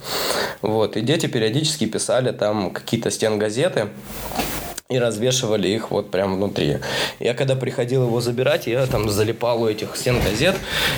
Вот. 0.62 0.98
И 0.98 1.02
дети 1.02 1.28
периодически 1.28 1.86
писали 1.86 2.32
там 2.32 2.72
какие-то 2.72 3.12
стен 3.12 3.40
газеты 3.40 3.90
и 4.90 5.00
развешивали 5.00 5.70
их 5.70 5.92
вот 5.92 6.12
прям 6.12 6.36
внутри. 6.36 6.78
Я 7.20 7.34
когда 7.34 7.56
приходил 7.56 8.04
его 8.04 8.20
забирать, 8.20 8.68
я 8.68 8.86
там 8.86 9.10
залипал 9.10 9.64
у 9.64 9.68
этих 9.68 9.96
стен 9.96 10.20
газет, 10.22 10.56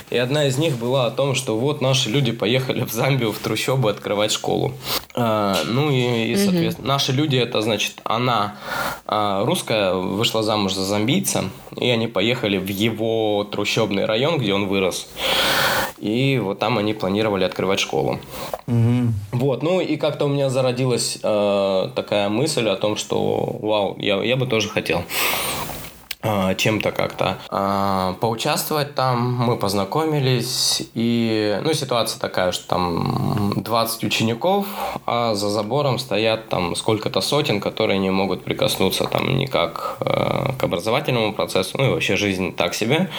и 0.10 0.18
одна 0.18 0.46
из 0.46 0.58
них 0.58 0.78
была 0.78 1.06
о 1.06 1.12
том, 1.12 1.36
что 1.36 1.58
вот 1.58 1.82
наши 1.82 2.10
люди 2.10 2.32
поехали 2.32 2.84
в 2.84 2.92
Замбию 2.92 3.32
в 3.32 3.38
трущобы 3.38 3.92
открывать 3.92 4.32
школу. 4.32 4.74
А, 5.14 5.56
ну 5.66 5.92
и, 5.92 6.32
и 6.32 6.36
соответственно, 6.36 6.88
угу. 6.88 6.94
наши 6.94 7.12
люди, 7.12 7.38
это 7.38 7.62
значит, 7.62 8.02
она 8.04 8.56
а, 9.06 9.46
русская, 9.46 9.94
вышла 9.94 10.42
замуж 10.42 10.74
за 10.74 10.84
зомбийца, 10.84 11.46
и 11.78 11.90
они 11.90 12.08
поехали 12.08 12.58
в 12.58 12.68
его 12.68 13.48
трущобный 13.50 14.06
район, 14.06 14.40
где 14.40 14.54
он 14.54 14.68
вырос. 14.68 15.08
И 15.98 16.40
вот 16.44 16.60
там 16.60 16.78
они 16.78 16.94
планировали 16.94 17.46
открывать 17.46 17.80
школу. 17.80 18.20
Угу. 18.68 19.14
Вот, 19.32 19.64
ну 19.64 19.80
и 19.80 19.96
как-то 19.96 20.26
у 20.26 20.28
меня 20.28 20.50
зародилась 20.50 21.18
э, 21.24 21.90
такая 21.96 22.30
мысль 22.30 22.68
о 22.68 22.76
том, 22.76 22.98
что 22.98 23.58
вау, 23.62 23.85
я, 24.00 24.22
я 24.24 24.36
бы 24.36 24.48
тоже 24.48 24.70
хотел. 24.70 25.04
А, 26.28 26.56
чем-то 26.56 26.92
как-то 26.92 27.38
а, 27.50 28.14
поучаствовать 28.20 28.96
там. 28.96 29.34
Мы 29.34 29.58
познакомились, 29.58 30.82
и 30.96 31.60
ну, 31.64 31.74
ситуация 31.74 32.20
такая, 32.20 32.52
что 32.52 32.68
там 32.68 33.54
20 33.56 34.04
учеников, 34.04 34.66
а 35.06 35.36
за 35.36 35.50
забором 35.50 36.00
стоят 36.00 36.50
там 36.50 36.76
сколько-то 36.76 37.22
сотен, 37.22 37.62
которые 37.62 38.00
не 38.00 38.10
могут 38.10 38.44
прикоснуться 38.44 39.06
там 39.06 39.38
никак 39.38 39.98
э, 40.00 40.54
к 40.58 40.64
образовательному 40.64 41.34
процессу, 41.34 41.78
ну 41.78 41.86
и 41.86 41.90
вообще 41.90 42.16
жизнь 42.16 42.56
так 42.56 42.74
себе. 42.74 43.10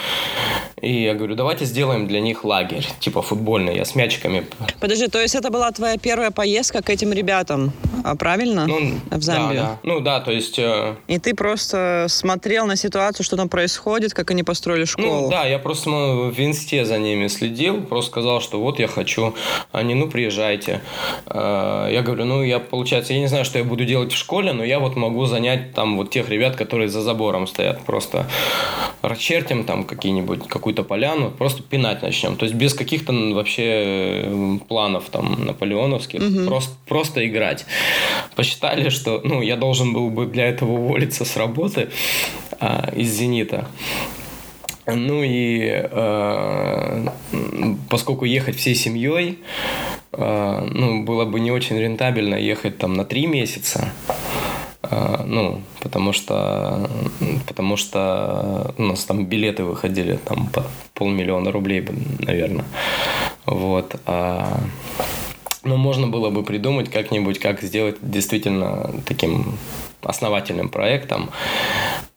И 0.81 1.03
я 1.03 1.15
говорю, 1.15 1.35
давайте 1.35 1.65
сделаем 1.65 2.07
для 2.07 2.19
них 2.19 2.43
лагерь, 2.43 2.85
типа 2.99 3.21
футбольный, 3.21 3.75
я 3.75 3.85
с 3.85 3.95
мячиками. 3.95 4.45
Подожди, 4.79 5.07
то 5.07 5.19
есть 5.19 5.33
это 5.33 5.49
была 5.49 5.71
твоя 5.71 5.97
первая 5.97 6.31
поездка 6.31 6.81
к 6.83 6.89
этим 6.89 7.13
ребятам, 7.13 7.71
а 8.03 8.15
правильно? 8.15 8.67
Ну, 8.67 8.99
в 9.09 9.21
Замбию? 9.21 9.61
Да, 9.61 9.67
да. 9.69 9.79
Ну 9.83 9.99
да, 10.01 10.19
то 10.19 10.31
есть... 10.31 10.59
Э... 10.59 10.95
И 11.07 11.19
ты 11.19 11.33
просто 11.33 12.05
смотрел 12.09 12.67
на 12.67 12.75
ситуацию 12.75 12.96
ситуацию, 12.97 13.23
что 13.23 13.37
там 13.37 13.47
происходит, 13.47 14.13
как 14.13 14.31
они 14.31 14.43
построили 14.43 14.81
ну 14.81 14.85
школу. 14.87 15.21
Ну, 15.21 15.29
да, 15.29 15.45
я 15.45 15.59
просто 15.59 15.89
в 15.89 16.39
инсте 16.39 16.83
за 16.83 16.97
ними 16.97 17.27
следил, 17.27 17.81
просто 17.83 18.11
сказал, 18.11 18.41
что 18.41 18.59
вот 18.59 18.79
я 18.79 18.87
хочу. 18.87 19.35
Они, 19.71 19.93
ну, 19.93 20.09
приезжайте. 20.09 20.81
А, 21.27 21.87
я 21.89 22.01
говорю, 22.01 22.25
ну, 22.25 22.43
я, 22.43 22.59
получается, 22.59 23.13
я 23.13 23.19
не 23.19 23.27
знаю, 23.27 23.45
что 23.45 23.59
я 23.59 23.63
буду 23.63 23.85
делать 23.85 24.11
в 24.11 24.17
школе, 24.17 24.51
но 24.51 24.63
я 24.63 24.79
вот 24.79 24.95
могу 24.95 25.25
занять 25.25 25.73
там 25.73 25.97
вот 25.97 26.09
тех 26.09 26.29
ребят, 26.29 26.55
которые 26.55 26.89
за 26.89 27.01
забором 27.01 27.45
стоят. 27.45 27.81
Просто 27.85 28.25
расчертим 29.03 29.63
там 29.63 29.83
какие-нибудь, 29.83 30.47
какую-то 30.47 30.83
поляну, 30.83 31.29
просто 31.29 31.61
пинать 31.61 32.01
начнем. 32.01 32.35
То 32.35 32.45
есть 32.45 32.55
без 32.55 32.73
каких-то 32.73 33.13
вообще 33.13 34.59
планов 34.67 35.09
там 35.11 35.45
наполеоновских, 35.45 36.21
угу. 36.21 36.47
просто, 36.47 36.75
просто 36.87 37.27
играть. 37.27 37.65
Посчитали, 38.35 38.89
что 38.89 39.21
ну, 39.23 39.43
я 39.43 39.55
должен 39.55 39.93
был 39.93 40.09
бы 40.09 40.25
для 40.25 40.47
этого 40.47 40.71
уволиться 40.71 41.25
с 41.25 41.37
работы, 41.37 41.89
а, 42.59 42.86
из 42.95 43.11
«Зенита». 43.13 43.67
Ну 44.85 45.21
и 45.21 45.69
э, 45.69 47.07
поскольку 47.89 48.23
ехать 48.23 48.55
всей 48.55 48.73
семьей, 48.73 49.39
э, 50.13 50.67
ну, 50.71 51.03
было 51.03 51.25
бы 51.25 51.41
не 51.41 51.51
очень 51.51 51.77
рентабельно 51.77 52.35
ехать 52.35 52.77
там 52.77 52.93
на 52.93 53.03
три 53.03 53.27
месяца. 53.27 53.91
Э, 54.83 55.23
ну, 55.25 55.61
потому 55.81 56.13
что, 56.13 56.89
потому 57.47 57.75
что 57.75 58.73
у 58.77 58.83
нас 58.83 59.03
там 59.03 59.25
билеты 59.25 59.65
выходили 59.65 60.17
там 60.23 60.47
по 60.47 60.65
полмиллиона 60.93 61.51
рублей, 61.51 61.85
наверное. 62.19 62.65
Вот. 63.45 63.95
А, 64.05 64.59
но 65.63 65.75
можно 65.75 66.07
было 66.07 66.29
бы 66.29 66.43
придумать 66.43 66.89
как-нибудь, 66.89 67.39
как 67.39 67.61
сделать 67.61 67.97
действительно 68.01 68.91
таким 69.05 69.57
основательным 70.01 70.69
проектом. 70.69 71.29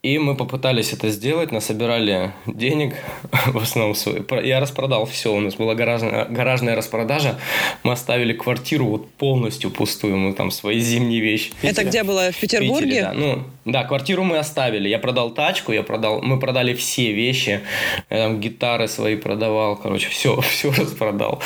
И 0.03 0.19
мы 0.19 0.35
попытались 0.35 0.95
это 0.95 1.11
сделать, 1.11 1.53
насобирали 1.53 2.33
денег, 2.47 2.95
в 3.49 3.59
основном 3.59 3.95
свой. 3.95 4.25
Я 4.43 4.59
распродал 4.59 5.05
все, 5.05 5.31
у 5.31 5.41
нас 5.41 5.57
была 5.57 5.75
гаражная, 5.75 6.25
гаражная 6.25 6.75
распродажа. 6.75 7.39
Мы 7.83 7.93
оставили 7.93 8.33
квартиру 8.33 8.87
вот 8.87 9.11
полностью 9.11 9.71
пустую, 9.71 10.17
мы 10.17 10.33
там 10.33 10.51
свои 10.51 10.81
зимние 10.81 11.21
вещи. 11.21 11.53
Это 11.61 11.85
где 11.85 12.03
было, 12.03 12.33
в 12.33 12.41
Петербурге? 12.41 12.87
Питере, 12.87 13.03
да. 13.03 13.13
Ну, 13.13 13.43
да, 13.67 13.85
квартиру 13.85 14.25
мы 14.25 14.39
оставили. 14.39 14.89
Я 14.89 14.99
продал 14.99 15.33
тачку, 15.33 15.73
я 15.73 15.83
продал, 15.83 16.23
мы 16.23 16.39
продали 16.39 16.73
все 16.73 17.13
вещи. 17.13 17.61
Я 18.09 18.25
там 18.25 18.41
гитары 18.41 18.89
свои 18.89 19.17
продавал, 19.17 19.77
короче, 19.77 20.09
все, 20.09 20.41
все 20.41 20.73
распродал. 20.73 21.43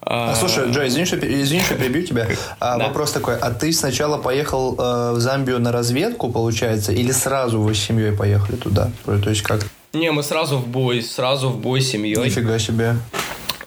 А, 0.00 0.34
слушай, 0.34 0.70
Джой, 0.70 0.88
извини, 0.88 1.04
что, 1.04 1.18
извини, 1.18 1.60
что 1.60 1.74
перебью 1.74 2.06
тебя. 2.06 2.26
А, 2.58 2.78
да. 2.78 2.86
Вопрос 2.88 3.12
такой, 3.12 3.36
а 3.36 3.50
ты 3.50 3.70
сначала 3.74 4.16
поехал 4.16 4.76
э, 4.78 5.12
в 5.12 5.20
Замбию 5.20 5.60
на 5.60 5.72
разведку, 5.72 6.30
получается, 6.30 6.92
или 6.92 7.10
сразу 7.10 7.58
с 7.81 7.81
семьей 7.82 8.12
поехали 8.12 8.56
туда? 8.56 8.90
То 9.04 9.30
есть 9.30 9.42
как? 9.42 9.66
Не, 9.92 10.10
мы 10.10 10.22
сразу 10.22 10.56
в 10.56 10.66
бой, 10.66 11.02
сразу 11.02 11.50
в 11.50 11.58
бой 11.58 11.80
с 11.80 11.90
семьей. 11.90 12.16
Нифига 12.16 12.58
себе. 12.58 12.96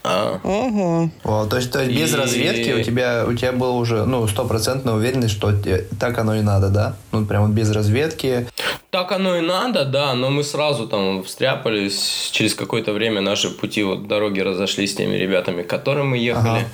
А. 0.07 0.39
Ого. 0.43 1.10
То 1.48 1.57
есть, 1.57 1.72
то 1.72 1.81
есть 1.81 1.91
и... 1.91 1.95
без 1.95 2.13
разведки 2.13 2.72
у 2.72 2.84
тебя 2.84 3.25
у 3.27 3.34
тебя 3.34 3.51
была 3.51 3.72
уже 3.72 4.05
ну 4.05 4.27
стопроцентная 4.27 4.93
уверенность, 4.93 5.34
что 5.34 5.51
так 6.00 6.17
оно 6.19 6.36
и 6.36 6.41
надо, 6.41 6.69
да? 6.69 6.95
Ну 7.12 7.25
прям 7.25 7.48
вот 7.48 7.55
без 7.55 7.72
разведки. 7.72 8.48
Так 8.91 9.12
оно 9.12 9.36
и 9.38 9.41
надо, 9.41 9.84
да, 9.84 10.13
но 10.13 10.29
мы 10.29 10.43
сразу 10.43 10.88
там 10.88 11.24
встряпались. 11.24 12.29
Через 12.31 12.53
какое-то 12.53 12.93
время 12.93 13.22
наши 13.22 13.50
пути 13.50 13.84
вот 13.84 14.07
дороги 14.07 14.41
разошлись 14.41 14.91
с 14.91 14.95
теми 14.95 15.15
ребятами, 15.15 15.63
к 15.63 15.67
которым 15.67 16.10
мы 16.10 16.17
ехали. 16.17 16.60
Ага. 16.60 16.67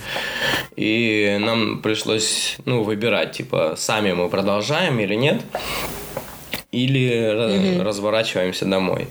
И 0.76 1.38
нам 1.40 1.82
пришлось 1.82 2.58
ну 2.66 2.84
выбирать, 2.84 3.32
типа 3.32 3.76
сами 3.78 4.12
мы 4.12 4.30
продолжаем 4.30 5.00
или 5.00 5.16
нет 5.16 5.42
или 6.72 7.76
угу. 7.76 7.84
разворачиваемся 7.84 8.66
домой. 8.66 9.08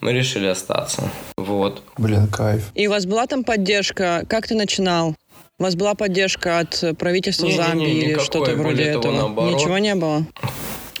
Мы 0.00 0.12
решили 0.12 0.46
остаться. 0.46 1.10
Вот. 1.36 1.82
Блин, 1.98 2.28
кайф. 2.28 2.70
И 2.74 2.86
у 2.86 2.90
вас 2.90 3.06
была 3.06 3.26
там 3.26 3.44
поддержка? 3.44 4.24
Как 4.28 4.46
ты 4.46 4.54
начинал? 4.54 5.14
У 5.58 5.62
вас 5.64 5.76
была 5.76 5.94
поддержка 5.94 6.60
от 6.60 6.96
правительства 6.98 7.46
не, 7.46 7.52
Замбии 7.52 7.86
не, 7.86 7.94
не, 7.94 8.00
или 8.00 8.18
что-то 8.18 8.54
вроде 8.54 8.84
этого? 8.84 9.12
Наоборот. 9.12 9.54
Ничего 9.54 9.78
не 9.78 9.94
было? 9.94 10.26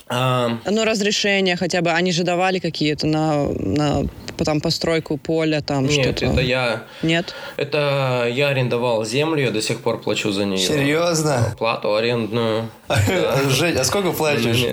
А... 0.08 0.58
Ну, 0.66 0.84
разрешения 0.84 1.56
хотя 1.56 1.80
бы, 1.80 1.90
они 1.90 2.12
же 2.12 2.22
давали 2.22 2.58
какие-то 2.58 3.06
на, 3.06 3.48
на 3.48 4.04
там 4.44 4.60
постройку 4.60 5.16
поля, 5.16 5.60
там 5.60 5.86
Нет, 5.86 6.18
что-то? 6.18 6.26
это 6.26 6.40
я... 6.40 6.82
Нет? 7.02 7.34
Это 7.56 8.28
я 8.30 8.48
арендовал 8.48 9.04
землю, 9.04 9.42
я 9.42 9.50
до 9.50 9.62
сих 9.62 9.80
пор 9.80 10.00
плачу 10.00 10.32
за 10.32 10.44
нее. 10.44 10.58
Серьезно? 10.58 11.54
Плату 11.58 11.94
арендную. 11.94 12.68
Жень, 13.48 13.76
а 13.76 13.84
сколько 13.84 14.12
платишь? 14.12 14.64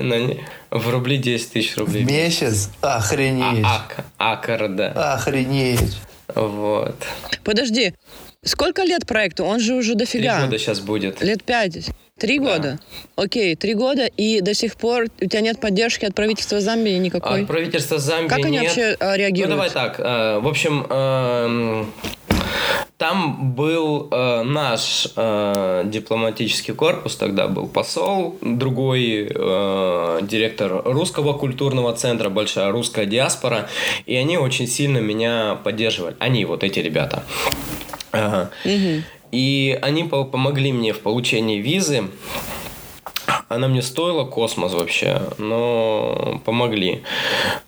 В 0.70 0.90
рубли 0.90 1.18
10 1.18 1.52
тысяч 1.52 1.78
рублей. 1.78 2.04
В 2.04 2.08
месяц? 2.08 2.70
Охренеть. 2.82 3.66
А, 3.66 3.76
ак, 3.78 4.06
акр, 4.18 4.68
да. 4.70 5.14
Охренеть. 5.14 5.98
Вот. 6.36 6.96
Подожди, 7.44 7.94
сколько 8.43 8.84
лет 8.84 9.05
проекту? 9.05 9.46
Он 9.46 9.60
же 9.60 9.74
уже 9.75 9.96
дофига. 9.96 10.38
Три 10.38 10.46
года 10.46 10.58
сейчас 10.60 10.79
будет. 10.79 11.22
Лет 11.22 11.43
пять. 11.43 11.89
Три 12.17 12.39
Да. 12.39 12.46
года? 12.46 12.79
Окей, 13.15 13.55
три 13.55 13.74
года, 13.75 14.05
и 14.05 14.41
до 14.41 14.53
сих 14.53 14.75
пор 14.75 15.05
у 15.22 15.25
тебя 15.25 15.39
нет 15.41 15.60
поддержки 15.62 16.03
от 16.05 16.13
правительства 16.15 16.60
Замбии 16.60 16.98
никакой? 16.98 17.41
От 17.43 17.48
правительства 17.48 17.98
Замбии 17.98 18.27
Как 18.27 18.39
они 18.39 18.51
нет. 18.58 18.63
вообще 18.63 18.98
а, 19.00 19.12
Ну, 19.12 19.15
реагируют? 19.17 19.50
давай 19.55 19.69
так. 19.69 20.00
э, 20.00 20.39
В 20.39 20.48
общем, 20.50 20.86
эм, 20.89 21.91
там 22.98 23.53
был 23.55 24.10
э, 24.12 24.43
наш 24.43 25.08
э, 25.15 25.84
дипломатический 25.86 26.74
корпус, 26.74 27.15
тогда 27.15 27.48
был 27.48 27.67
посол, 27.67 28.38
другой 28.41 29.31
э, 29.34 30.19
директор 30.24 30.81
русского 30.84 31.31
культурного 31.31 31.93
центра, 31.96 32.27
большая 32.29 32.69
русская 32.72 33.05
диаспора, 33.05 33.69
и 34.05 34.15
они 34.17 34.38
очень 34.38 34.67
сильно 34.67 34.98
меня 34.98 35.58
поддерживали. 35.63 36.17
Они, 36.19 36.43
вот 36.43 36.65
эти 36.65 36.79
ребята. 36.79 37.24
Ага. 38.12 38.51
И 39.32 39.78
они 39.82 40.04
по- 40.06 40.24
помогли 40.24 40.72
мне 40.74 40.94
в 40.94 41.00
получении 41.01 41.60
визы. 41.60 42.04
Она 43.48 43.68
мне 43.68 43.82
стоила 43.82 44.25
космос 44.25 44.74
вообще, 44.74 45.22
но 45.38 46.42
помогли. 46.46 47.04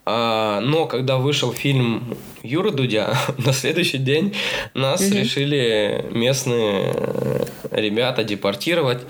А, 0.06 0.60
но 0.62 0.86
когда 0.86 1.18
вышел 1.18 1.52
фильм 1.54 2.18
Юры 2.44 2.72
Дудя, 2.72 3.16
на 3.46 3.54
следующий 3.54 3.98
день 4.00 4.36
нас 4.74 5.02
решили 5.10 6.06
местные 6.12 6.94
ребята 7.72 8.24
депортировать. 8.24 9.02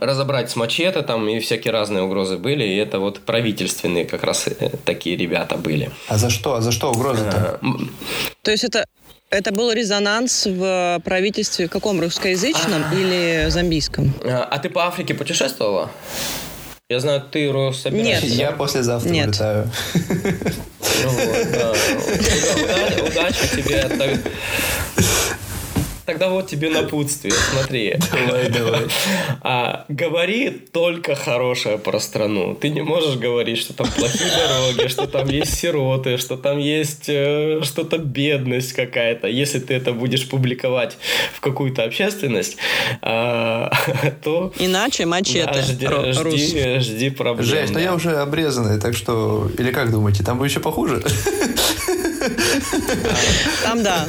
Разобрать 0.00 0.50
с 0.50 0.56
мачете 0.56 1.02
там 1.02 1.28
и 1.28 1.38
всякие 1.38 1.70
разные 1.72 2.02
угрозы 2.02 2.38
были, 2.38 2.64
и 2.64 2.76
это 2.76 2.98
вот 2.98 3.20
правительственные 3.20 4.04
как 4.04 4.24
раз 4.24 4.48
э, 4.48 4.70
такие 4.84 5.16
ребята 5.16 5.56
были. 5.56 5.90
А 6.08 6.18
за 6.18 6.28
что? 6.30 6.54
А 6.54 6.60
за 6.60 6.72
что 6.72 6.90
угроза-то? 6.90 7.58
М, 7.62 7.90
То 8.42 8.50
есть 8.50 8.64
это, 8.64 8.84
это 9.32 9.50
был 9.52 9.72
резонанс 9.72 10.46
в 10.46 11.00
правительстве 11.04 11.66
каком? 11.68 12.00
Русскоязычном 12.00 12.84
или 12.92 13.46
замбийском? 13.48 14.14
А 14.24 14.44
а 14.50 14.58
ты 14.58 14.68
по 14.68 14.86
Африке 14.86 15.14
путешествовала? 15.14 15.90
Я 16.90 17.00
знаю, 17.00 17.22
ты 17.22 17.50
Россобиратель. 17.50 18.28
Нет. 18.28 18.38
Я 18.38 18.52
послезавтра 18.52 19.08
Нет. 19.08 19.28
улетаю. 19.28 19.70
Ну 19.94 21.08
вот, 21.08 21.50
да. 21.52 21.72
Уда- 21.72 23.04
Удачи 23.06 23.48
тебе. 23.56 23.88
Тогда 26.04 26.28
вот 26.28 26.48
тебе 26.48 26.68
напутствие, 26.68 27.32
смотри. 27.52 27.96
Давай, 28.12 28.48
давай. 28.50 28.80
А, 29.44 29.84
говори 29.88 30.50
только 30.50 31.14
хорошее 31.14 31.78
про 31.78 31.98
страну. 32.00 32.54
Ты 32.54 32.68
не 32.70 32.82
можешь 32.82 33.16
говорить, 33.16 33.58
что 33.58 33.74
там 33.74 33.88
плохие 33.88 34.30
дороги, 34.30 34.88
что 34.88 35.06
там 35.06 35.28
есть 35.28 35.58
сироты, 35.58 36.16
что 36.16 36.36
там 36.36 36.58
есть 36.58 37.08
э, 37.08 37.60
что-то 37.62 37.98
бедность 37.98 38.72
какая-то. 38.72 39.26
Если 39.26 39.58
ты 39.58 39.74
это 39.74 39.92
будешь 39.92 40.28
публиковать 40.28 40.96
в 41.34 41.40
какую-то 41.40 41.84
общественность, 41.84 42.56
а, 43.00 43.72
то 44.22 44.52
Иначе 44.58 45.06
мачете. 45.06 45.44
да, 45.80 46.12
жди, 46.12 46.36
жди, 46.36 46.78
жди 46.80 47.10
проблем. 47.10 47.46
Жесть, 47.46 47.72
да. 47.72 47.80
я 47.80 47.94
уже 47.94 48.16
обрезанный, 48.16 48.80
так 48.80 48.94
что... 48.94 49.50
Или 49.58 49.72
как 49.72 49.90
думаете, 49.90 50.22
там 50.22 50.38
будет 50.38 50.50
еще 50.50 50.60
похуже? 50.60 51.02
Там, 53.62 53.82
да. 53.82 54.06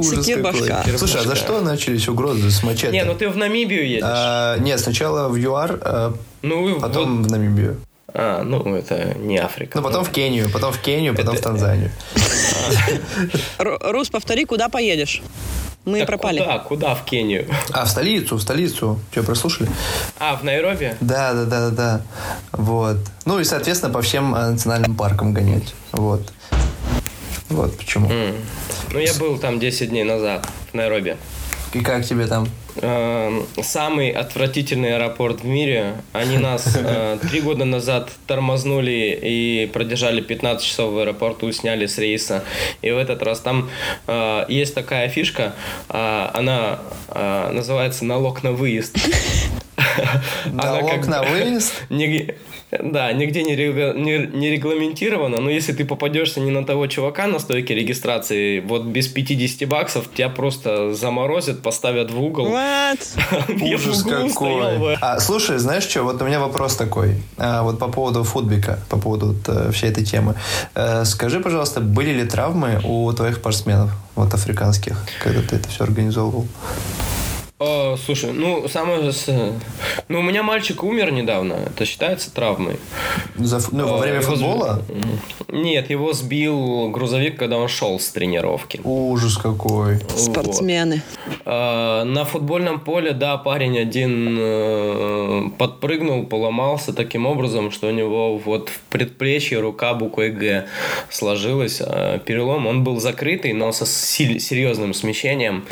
Секир 0.00 0.42
башка. 0.42 0.84
Слушай, 0.96 1.22
а 1.22 1.24
за 1.24 1.36
что 1.36 1.60
начались 1.60 2.08
угрозы 2.08 2.50
с 2.50 2.62
мачете? 2.62 2.92
Не, 2.92 3.04
ну 3.04 3.14
ты 3.14 3.28
в 3.28 3.36
Намибию 3.36 3.86
едешь. 3.88 4.04
А, 4.06 4.58
Нет, 4.58 4.80
сначала 4.80 5.28
в 5.28 5.36
ЮАР, 5.36 5.80
а 5.82 6.14
ну, 6.42 6.80
потом 6.80 7.22
в 7.22 7.30
Намибию. 7.30 7.76
А, 8.12 8.42
ну 8.44 8.74
это 8.76 9.14
не 9.18 9.38
Африка. 9.38 9.78
Ну, 9.78 9.84
потом 9.84 10.04
в 10.04 10.10
Кению, 10.10 10.48
потом 10.50 10.72
в 10.72 10.78
Кению, 10.78 11.16
потом 11.16 11.36
в 11.36 11.40
Танзанию. 11.40 11.90
Р- 13.58 13.78
Рус, 13.92 14.08
повтори, 14.10 14.44
куда 14.44 14.68
поедешь? 14.68 15.22
Мы 15.84 15.98
Так 15.98 16.06
пропали. 16.06 16.38
Куда? 16.38 16.58
Куда 16.60 16.94
в 16.94 17.04
Кению? 17.04 17.46
А, 17.70 17.84
в 17.84 17.90
столицу, 17.90 18.36
в 18.36 18.40
столицу. 18.42 18.98
Что, 19.12 19.22
прослушали? 19.22 19.68
А, 20.18 20.36
в 20.36 20.42
Найроби? 20.42 20.96
Да, 21.00 21.34
да, 21.34 21.44
да, 21.44 21.70
да, 21.70 21.70
да. 21.70 22.00
Вот. 22.52 22.96
Ну 23.26 23.38
и, 23.38 23.44
соответственно, 23.44 23.92
по 23.92 24.00
всем 24.00 24.34
э, 24.34 24.50
национальным 24.52 24.96
паркам 24.96 25.34
гонять. 25.34 25.74
Вот. 25.92 26.22
Вот 27.54 27.76
почему. 27.76 28.10
М. 28.10 28.34
Ну, 28.92 28.98
я 28.98 29.14
был 29.14 29.38
там 29.38 29.60
10 29.60 29.90
дней 29.90 30.02
назад, 30.02 30.46
в 30.72 30.74
Найроби. 30.74 31.16
И 31.72 31.80
как 31.80 32.04
тебе 32.04 32.26
там? 32.26 32.48
Эм, 32.82 33.46
Самый 33.62 34.10
отвратительный 34.10 34.96
аэропорт 34.96 35.42
в 35.42 35.44
мире. 35.44 35.94
Они 36.12 36.38
нас 36.38 36.76
э, 36.76 37.18
три 37.28 37.40
года 37.40 37.64
назад 37.64 38.10
тормознули 38.26 39.18
и 39.22 39.70
продержали 39.72 40.20
15 40.20 40.64
часов 40.64 40.92
в 40.92 40.98
аэропорту, 40.98 41.50
сняли 41.52 41.86
с 41.86 41.98
рейса. 41.98 42.44
И 42.82 42.90
в 42.90 42.98
этот 42.98 43.22
раз 43.22 43.40
там 43.40 43.70
э, 44.08 44.44
есть 44.48 44.74
такая 44.74 45.08
фишка, 45.08 45.54
э, 45.88 46.28
она 46.34 46.80
называется 47.14 48.04
налог 48.04 48.42
на 48.42 48.50
выезд. 48.52 48.96
Налог 50.46 51.06
на 51.06 51.22
выезд? 51.22 51.72
да, 52.82 53.12
нигде 53.12 53.42
не, 53.42 53.54
рега- 53.56 53.94
не- 53.94 54.26
не 54.26 54.50
регламентировано, 54.50 55.40
но 55.40 55.50
если 55.50 55.72
ты 55.72 55.84
попадешься 55.84 56.40
не 56.40 56.50
на 56.50 56.64
того 56.64 56.86
чувака 56.86 57.26
на 57.26 57.38
стойке 57.38 57.74
регистрации, 57.74 58.60
вот 58.60 58.84
без 58.84 59.08
50 59.08 59.68
баксов 59.68 60.08
тебя 60.14 60.28
просто 60.28 60.94
заморозят, 60.94 61.62
поставят 61.62 62.10
в 62.10 62.20
угол. 62.20 62.46
What? 62.48 62.98
Я 63.64 63.76
в 63.76 63.80
Ужас 63.86 64.00
углу 64.02 64.28
стоял 64.28 64.28
какой. 64.28 64.78
бы. 64.78 64.98
А, 65.00 65.20
слушай, 65.20 65.58
знаешь 65.58 65.84
что, 65.84 66.02
вот 66.02 66.20
у 66.22 66.24
меня 66.24 66.40
вопрос 66.40 66.76
такой. 66.76 67.16
А, 67.38 67.62
вот 67.62 67.78
по 67.78 67.88
поводу 67.88 68.24
футбика, 68.24 68.78
по 68.88 68.96
поводу 68.98 69.26
вот, 69.28 69.48
э, 69.48 69.70
всей 69.72 69.90
этой 69.90 70.04
темы. 70.04 70.34
Э, 70.74 71.04
скажи, 71.04 71.40
пожалуйста, 71.40 71.80
были 71.80 72.10
ли 72.10 72.24
травмы 72.24 72.80
у 72.84 73.12
твоих 73.12 73.36
спортсменов, 73.36 73.90
вот 74.14 74.32
африканских, 74.34 74.96
когда 75.22 75.40
ты 75.42 75.56
это 75.56 75.68
все 75.68 75.84
организовывал? 75.84 76.46
О, 77.60 77.96
слушай, 77.96 78.32
ну 78.32 78.66
самое... 78.68 79.12
Ну, 80.08 80.18
у 80.18 80.22
меня 80.22 80.42
мальчик 80.42 80.82
умер 80.82 81.12
недавно, 81.12 81.54
это 81.54 81.84
считается 81.84 82.34
травмой. 82.34 82.78
За 83.36 83.60
ну, 83.70 83.86
во 83.86 83.98
Э, 83.98 84.00
время 84.00 84.20
его 84.20 84.30
футбола? 84.32 84.82
Нет, 85.48 85.88
его 85.88 86.12
сбил 86.12 86.88
грузовик, 86.90 87.38
когда 87.38 87.56
он 87.58 87.68
шел 87.68 88.00
с 88.00 88.10
тренировки. 88.10 88.80
Ужас 88.82 89.36
какой. 89.36 90.00
Спортсмены. 90.16 91.02
А, 91.44 92.02
На 92.04 92.24
футбольном 92.24 92.80
поле, 92.80 93.12
да, 93.12 93.36
парень 93.36 93.78
один 93.78 94.36
э, 94.36 95.42
подпрыгнул, 95.56 96.26
поломался 96.26 96.92
таким 96.92 97.24
образом, 97.24 97.70
что 97.70 97.86
у 97.86 97.92
него 97.92 98.36
вот 98.36 98.68
в 98.68 98.80
предплечье 98.90 99.60
рука 99.60 99.94
буквой 99.94 100.30
Г 100.32 100.66
сложилась. 101.08 101.80
а 101.80 102.18
Перелом, 102.18 102.66
он 102.66 102.82
был 102.82 102.98
закрытый, 102.98 103.52
но 103.52 103.70
со 103.70 103.86
серьезным 103.86 104.92
смещением. 104.92 105.64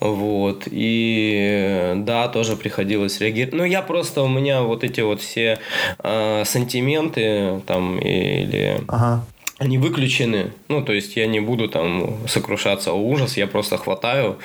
Вот. 0.00 0.64
И 0.70 1.92
да, 1.96 2.28
тоже 2.28 2.56
приходилось 2.56 3.20
реагировать. 3.20 3.54
Ну, 3.54 3.64
я 3.64 3.82
просто, 3.82 4.22
у 4.22 4.28
меня 4.28 4.62
вот 4.62 4.84
эти 4.84 5.00
вот 5.00 5.20
все 5.20 5.58
э, 5.98 6.42
сантименты 6.44 7.60
там 7.66 7.98
или 7.98 8.80
Ага. 8.88 9.24
они 9.58 9.78
выключены. 9.78 10.52
Ну, 10.68 10.82
то 10.82 10.92
есть 10.92 11.16
я 11.16 11.26
не 11.26 11.40
буду 11.40 11.68
там 11.68 12.16
сокрушаться 12.28 12.92
о 12.92 12.94
ужас, 12.94 13.36
я 13.36 13.46
просто 13.46 13.76
хватаю 13.76 14.38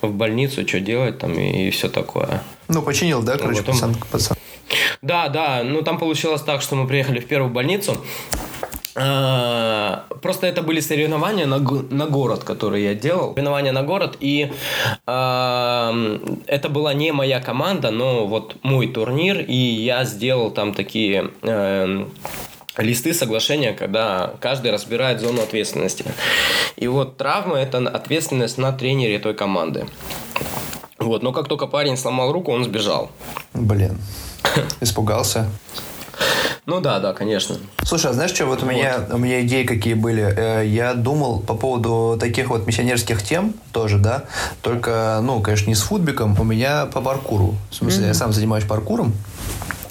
в 0.00 0.12
больницу, 0.12 0.66
что 0.66 0.80
делать 0.80 1.18
там 1.18 1.32
и, 1.34 1.70
все 1.70 1.88
такое. 1.88 2.42
Ну, 2.68 2.82
починил, 2.82 3.22
да, 3.22 3.36
короче, 3.36 3.62
потом- 3.62 3.74
пацан, 3.74 3.94
пацан? 4.12 4.36
Да, 5.02 5.28
да, 5.28 5.62
ну 5.64 5.82
там 5.82 5.98
получилось 5.98 6.40
так, 6.40 6.62
что 6.62 6.76
мы 6.76 6.86
приехали 6.86 7.20
в 7.20 7.26
первую 7.26 7.52
больницу. 7.52 7.96
А, 8.96 10.04
Просто 10.22 10.46
это 10.46 10.62
были 10.62 10.80
соревнования 10.80 11.46
на, 11.46 11.58
на 11.58 12.06
город, 12.06 12.44
которые 12.44 12.84
я 12.84 12.94
делал. 12.94 13.32
Соревнования 13.34 13.72
на 13.72 13.82
город, 13.82 14.16
и 14.20 14.52
а, 15.06 15.92
это 16.46 16.68
была 16.68 16.94
не 16.94 17.12
моя 17.12 17.40
команда, 17.40 17.90
но 17.90 18.26
вот 18.26 18.56
мой 18.62 18.86
турнир, 18.86 19.40
и 19.40 19.54
я 19.54 20.04
сделал 20.04 20.50
там 20.50 20.72
такие 20.72 21.30
эм, 21.42 22.10
листы 22.78 23.12
соглашения, 23.14 23.72
когда 23.72 24.34
каждый 24.40 24.70
разбирает 24.70 25.20
зону 25.20 25.42
ответственности. 25.42 26.04
И 26.76 26.86
вот 26.88 27.16
травма– 27.16 27.56
это 27.58 27.78
ответственность 27.78 28.58
на 28.58 28.72
тренере 28.72 29.18
той 29.18 29.34
команды. 29.34 29.86
Вот, 30.98 31.22
но 31.22 31.32
как 31.32 31.48
только 31.48 31.66
парень 31.66 31.96
сломал 31.96 32.32
руку, 32.32 32.52
он 32.52 32.64
сбежал. 32.64 33.10
Блин. 33.52 33.98
Испугался. 34.80 35.50
Ну 36.66 36.80
да, 36.80 36.98
да, 36.98 37.12
конечно. 37.12 37.56
Слушай, 37.82 38.10
а 38.10 38.14
знаешь 38.14 38.30
что, 38.32 38.46
вот 38.46 38.62
у 38.62 38.66
меня, 38.66 39.00
у 39.10 39.18
меня 39.18 39.42
идеи 39.42 39.64
какие 39.64 39.92
были. 39.92 40.22
Э, 40.22 40.66
Я 40.66 40.94
думал 40.94 41.40
по 41.40 41.54
поводу 41.54 42.16
таких 42.18 42.48
вот 42.48 42.66
миссионерских 42.66 43.22
тем 43.22 43.52
тоже, 43.72 43.98
да, 43.98 44.24
только, 44.62 45.20
ну, 45.22 45.40
конечно, 45.42 45.68
не 45.68 45.74
с 45.74 45.82
футбиком, 45.82 46.34
у 46.40 46.44
меня 46.44 46.86
по 46.86 47.02
паркуру. 47.02 47.54
В 47.70 47.74
смысле, 47.74 48.06
я 48.06 48.14
сам 48.14 48.32
занимаюсь 48.32 48.64
паркуром. 48.64 49.12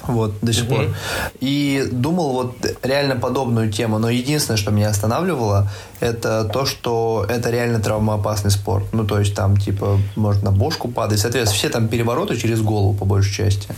Вот, 0.06 0.34
до 0.42 0.52
сих 0.52 0.68
пор. 0.68 0.94
И 1.40 1.88
думал 1.90 2.32
вот 2.32 2.56
реально 2.82 3.16
подобную 3.16 3.72
тему, 3.72 3.98
но 3.98 4.10
единственное, 4.10 4.58
что 4.58 4.70
меня 4.70 4.88
останавливало, 4.88 5.70
это 6.00 6.44
то, 6.44 6.66
что 6.66 7.24
это 7.28 7.50
реально 7.50 7.80
травмоопасный 7.80 8.50
спорт. 8.50 8.84
Ну, 8.92 9.04
то 9.04 9.18
есть 9.18 9.34
там, 9.34 9.56
типа, 9.56 9.98
можно 10.16 10.50
на 10.50 10.56
бошку 10.56 10.88
падать. 10.88 11.20
Соответственно, 11.20 11.58
все 11.58 11.68
там 11.68 11.88
перевороты 11.88 12.36
через 12.36 12.60
голову, 12.60 12.94
по 12.94 13.04
большей 13.04 13.32
части. 13.32 13.68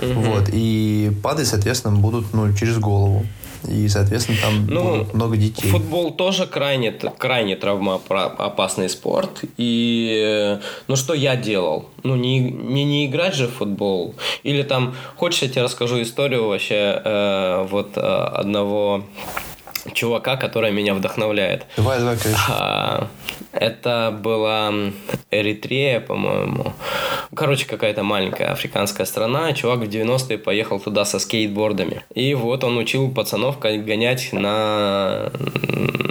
Вот. 0.00 0.48
И 0.52 1.12
падать, 1.22 1.46
соответственно, 1.48 1.96
будут, 1.96 2.34
ну, 2.34 2.52
через 2.54 2.78
голову. 2.78 3.24
И, 3.68 3.88
соответственно, 3.88 4.38
там 4.42 4.66
ну, 4.66 5.06
много 5.12 5.36
детей. 5.36 5.68
Футбол 5.68 6.12
тоже 6.12 6.46
крайне, 6.46 6.92
крайне 6.92 7.56
травмоопасный 7.56 8.88
спорт. 8.88 9.42
И, 9.56 10.58
ну, 10.88 10.96
что 10.96 11.14
я 11.14 11.36
делал? 11.36 11.88
Ну, 12.02 12.16
не, 12.16 12.38
не, 12.38 12.84
не 12.84 13.06
играть 13.06 13.34
же 13.34 13.48
в 13.48 13.54
футбол. 13.54 14.14
Или 14.42 14.62
там, 14.62 14.94
хочешь, 15.16 15.42
я 15.42 15.48
тебе 15.48 15.62
расскажу 15.62 16.00
историю 16.00 16.48
вообще 16.48 17.00
э, 17.04 17.66
вот 17.70 17.96
э, 17.96 18.00
одного 18.00 19.04
чувака, 19.92 20.36
который 20.36 20.72
меня 20.72 20.94
вдохновляет. 20.94 21.66
Давай, 21.76 21.98
давай, 21.98 22.16
конечно. 22.16 22.44
А, 22.48 23.08
это 23.52 24.16
была 24.22 24.72
Эритрея, 25.30 26.00
по-моему. 26.00 26.74
Короче, 27.34 27.66
какая-то 27.66 28.02
маленькая 28.02 28.52
африканская 28.52 29.06
страна. 29.06 29.52
Чувак 29.52 29.80
в 29.80 29.82
90-е 29.84 30.38
поехал 30.38 30.80
туда 30.80 31.04
со 31.04 31.18
скейтбордами. 31.18 32.04
И 32.14 32.34
вот 32.34 32.64
он 32.64 32.78
учил 32.78 33.10
пацанов 33.10 33.58
гонять 33.58 34.32
на, 34.32 35.30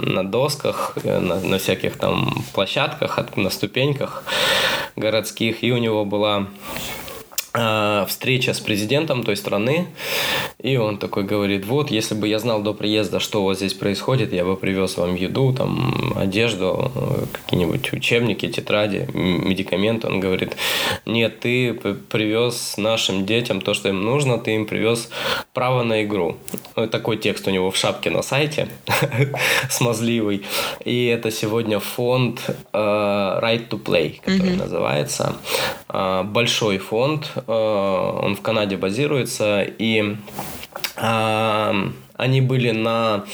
на 0.02 0.24
досках, 0.24 0.96
на, 1.04 1.40
на 1.40 1.58
всяких 1.58 1.96
там 1.96 2.44
площадках, 2.52 3.18
на 3.36 3.50
ступеньках 3.50 4.24
городских. 4.96 5.62
И 5.62 5.72
у 5.72 5.78
него 5.78 6.04
была 6.04 6.46
встреча 8.06 8.52
с 8.52 8.60
президентом 8.60 9.24
той 9.24 9.36
страны, 9.36 9.86
и 10.58 10.76
он 10.76 10.98
такой 10.98 11.24
говорит, 11.24 11.66
вот, 11.66 11.90
если 11.90 12.14
бы 12.14 12.28
я 12.28 12.38
знал 12.38 12.62
до 12.62 12.74
приезда, 12.74 13.20
что 13.20 13.42
у 13.42 13.46
вас 13.46 13.58
здесь 13.58 13.74
происходит, 13.74 14.32
я 14.32 14.44
бы 14.44 14.56
привез 14.56 14.96
вам 14.96 15.14
еду, 15.14 15.52
там, 15.52 16.12
одежду, 16.16 16.92
какие-нибудь 17.32 17.92
учебники, 17.92 18.48
тетради, 18.48 19.08
медикаменты. 19.14 20.06
Он 20.08 20.20
говорит, 20.20 20.56
нет, 21.06 21.40
ты 21.40 21.72
привез 21.74 22.74
нашим 22.76 23.24
детям 23.24 23.60
то, 23.60 23.74
что 23.74 23.88
им 23.88 24.02
нужно, 24.02 24.38
ты 24.38 24.54
им 24.54 24.66
привез 24.66 25.08
право 25.52 25.82
на 25.82 26.02
игру. 26.04 26.36
Такой 26.90 27.16
текст 27.16 27.48
у 27.48 27.50
него 27.50 27.70
в 27.70 27.76
шапке 27.76 28.10
на 28.10 28.22
сайте, 28.22 28.68
смазливый. 29.70 30.42
И 30.84 31.06
это 31.06 31.30
сегодня 31.30 31.78
фонд 31.78 32.40
uh, 32.72 33.40
Right 33.42 33.68
to 33.68 33.82
Play, 33.82 34.20
который 34.20 34.56
называется. 34.56 35.36
Uh, 35.88 36.24
большой 36.24 36.78
фонд, 36.78 37.30
Э, 37.45 37.45
он 37.46 38.36
в 38.36 38.40
Канаде 38.42 38.76
базируется, 38.76 39.62
и 39.62 40.16
они 42.16 42.40
были 42.40 42.70
на 42.70 43.24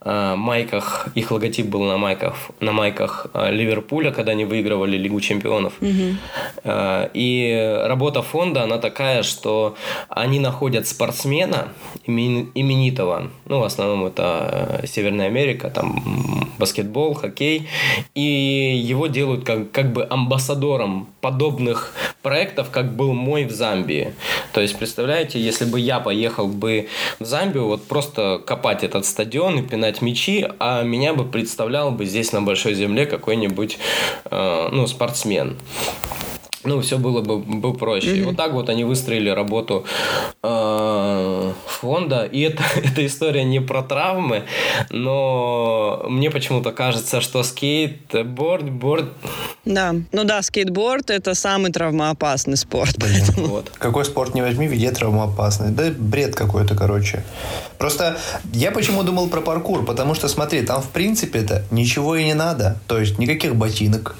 э, 0.00 0.34
майках, 0.36 1.08
их 1.14 1.30
логотип 1.30 1.66
был 1.66 1.84
на 1.84 1.96
майках, 1.96 2.34
на 2.60 2.72
майках 2.72 3.28
э, 3.32 3.52
Ливерпуля, 3.52 4.10
когда 4.10 4.32
они 4.32 4.44
выигрывали 4.44 4.96
Лигу 4.96 5.20
чемпионов. 5.20 5.74
Угу. 5.80 6.16
Э, 6.64 7.08
и 7.14 7.82
работа 7.84 8.22
фонда, 8.22 8.64
она 8.64 8.78
такая, 8.78 9.22
что 9.22 9.76
они 10.08 10.40
находят 10.40 10.88
спортсмена 10.88 11.68
именитого, 12.06 13.30
ну, 13.44 13.60
в 13.60 13.64
основном 13.64 14.06
это 14.06 14.80
э, 14.82 14.86
Северная 14.86 15.26
Америка, 15.26 15.70
там 15.70 16.45
баскетбол, 16.58 17.14
хоккей, 17.14 17.68
и 18.14 18.80
его 18.82 19.06
делают 19.06 19.44
как, 19.44 19.70
как 19.70 19.92
бы 19.92 20.06
амбассадором 20.08 21.08
подобных 21.20 21.92
проектов, 22.22 22.70
как 22.70 22.94
был 22.94 23.12
мой 23.12 23.44
в 23.44 23.52
Замбии. 23.52 24.14
То 24.52 24.60
есть, 24.60 24.76
представляете, 24.78 25.40
если 25.40 25.64
бы 25.64 25.78
я 25.80 26.00
поехал 26.00 26.48
бы 26.48 26.88
в 27.18 27.24
Замбию, 27.24 27.66
вот 27.66 27.84
просто 27.84 28.40
копать 28.44 28.84
этот 28.84 29.06
стадион 29.06 29.58
и 29.58 29.62
пинать 29.62 30.02
мячи, 30.02 30.46
а 30.58 30.82
меня 30.82 31.14
бы 31.14 31.24
представлял 31.24 31.90
бы 31.90 32.04
здесь 32.04 32.32
на 32.32 32.42
большой 32.42 32.74
земле 32.74 33.06
какой-нибудь 33.06 33.78
э, 34.30 34.68
ну, 34.72 34.86
спортсмен 34.86 35.56
ну, 36.64 36.80
все 36.80 36.98
было 36.98 37.20
бы, 37.20 37.38
бы 37.38 37.74
проще. 37.74 38.16
Mm-hmm. 38.16 38.24
Вот 38.24 38.36
так 38.36 38.52
вот 38.52 38.68
они 38.68 38.84
выстроили 38.84 39.30
работу 39.30 39.84
э, 40.42 41.52
фонда. 41.66 42.24
И 42.24 42.40
это, 42.40 42.62
эта 42.76 43.06
история 43.06 43.44
не 43.44 43.60
про 43.60 43.82
травмы, 43.82 44.44
но 44.90 46.04
мне 46.08 46.30
почему-то 46.30 46.72
кажется, 46.72 47.20
что 47.20 47.42
скейтборд, 47.42 48.70
борд... 48.70 49.06
Да, 49.64 49.94
ну 50.12 50.24
да, 50.24 50.42
скейтборд 50.42 51.10
это 51.10 51.34
самый 51.34 51.72
травмоопасный 51.72 52.56
спорт. 52.56 52.96
Поэтому... 53.00 53.46
Вот. 53.48 53.70
Какой 53.78 54.04
спорт 54.04 54.34
не 54.34 54.42
возьми, 54.42 54.66
везде 54.66 54.90
травмоопасный. 54.90 55.70
Да 55.70 55.90
бред 55.90 56.34
какой-то, 56.34 56.74
короче. 56.74 57.24
Просто 57.78 58.16
я 58.52 58.70
почему 58.70 59.02
думал 59.02 59.28
про 59.28 59.40
паркур, 59.40 59.84
потому 59.84 60.14
что, 60.14 60.28
смотри, 60.28 60.62
там 60.62 60.82
в 60.82 60.88
принципе-то 60.88 61.64
ничего 61.70 62.16
и 62.16 62.24
не 62.24 62.34
надо. 62.34 62.78
То 62.86 62.98
есть 62.98 63.18
никаких 63.18 63.56
ботинок, 63.56 64.16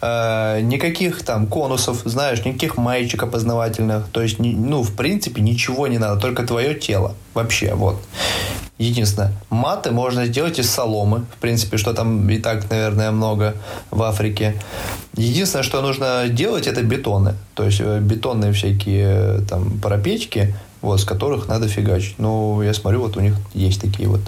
э, 0.00 0.60
никаких 0.60 1.22
там 1.22 1.46
конусов 1.46 1.81
конкурсов, 1.82 2.10
знаешь, 2.10 2.44
никаких 2.44 2.76
маечек 2.76 3.22
опознавательных. 3.22 4.08
То 4.12 4.22
есть, 4.22 4.38
ну, 4.38 4.82
в 4.82 4.94
принципе, 4.94 5.42
ничего 5.42 5.86
не 5.86 5.98
надо, 5.98 6.20
только 6.20 6.46
твое 6.46 6.74
тело. 6.74 7.14
Вообще, 7.34 7.74
вот. 7.74 7.96
Единственное, 8.78 9.32
маты 9.50 9.90
можно 9.90 10.26
сделать 10.26 10.58
из 10.58 10.70
соломы. 10.70 11.24
В 11.36 11.40
принципе, 11.40 11.76
что 11.76 11.92
там 11.92 12.28
и 12.28 12.38
так, 12.38 12.70
наверное, 12.70 13.10
много 13.10 13.54
в 13.90 14.02
Африке. 14.02 14.54
Единственное, 15.16 15.62
что 15.62 15.82
нужно 15.82 16.28
делать, 16.28 16.66
это 16.66 16.82
бетоны. 16.82 17.34
То 17.54 17.64
есть 17.64 17.80
э, 17.80 18.00
бетонные 18.00 18.52
всякие 18.52 19.06
э, 19.06 19.40
там 19.48 19.78
парапечки, 19.80 20.54
вот, 20.82 21.00
с 21.00 21.04
которых 21.04 21.48
надо 21.48 21.68
фигачить. 21.68 22.18
Ну, 22.18 22.60
я 22.62 22.74
смотрю, 22.74 23.00
вот 23.00 23.16
у 23.16 23.20
них 23.20 23.34
есть 23.54 23.80
такие 23.80 24.08
вот 24.08 24.20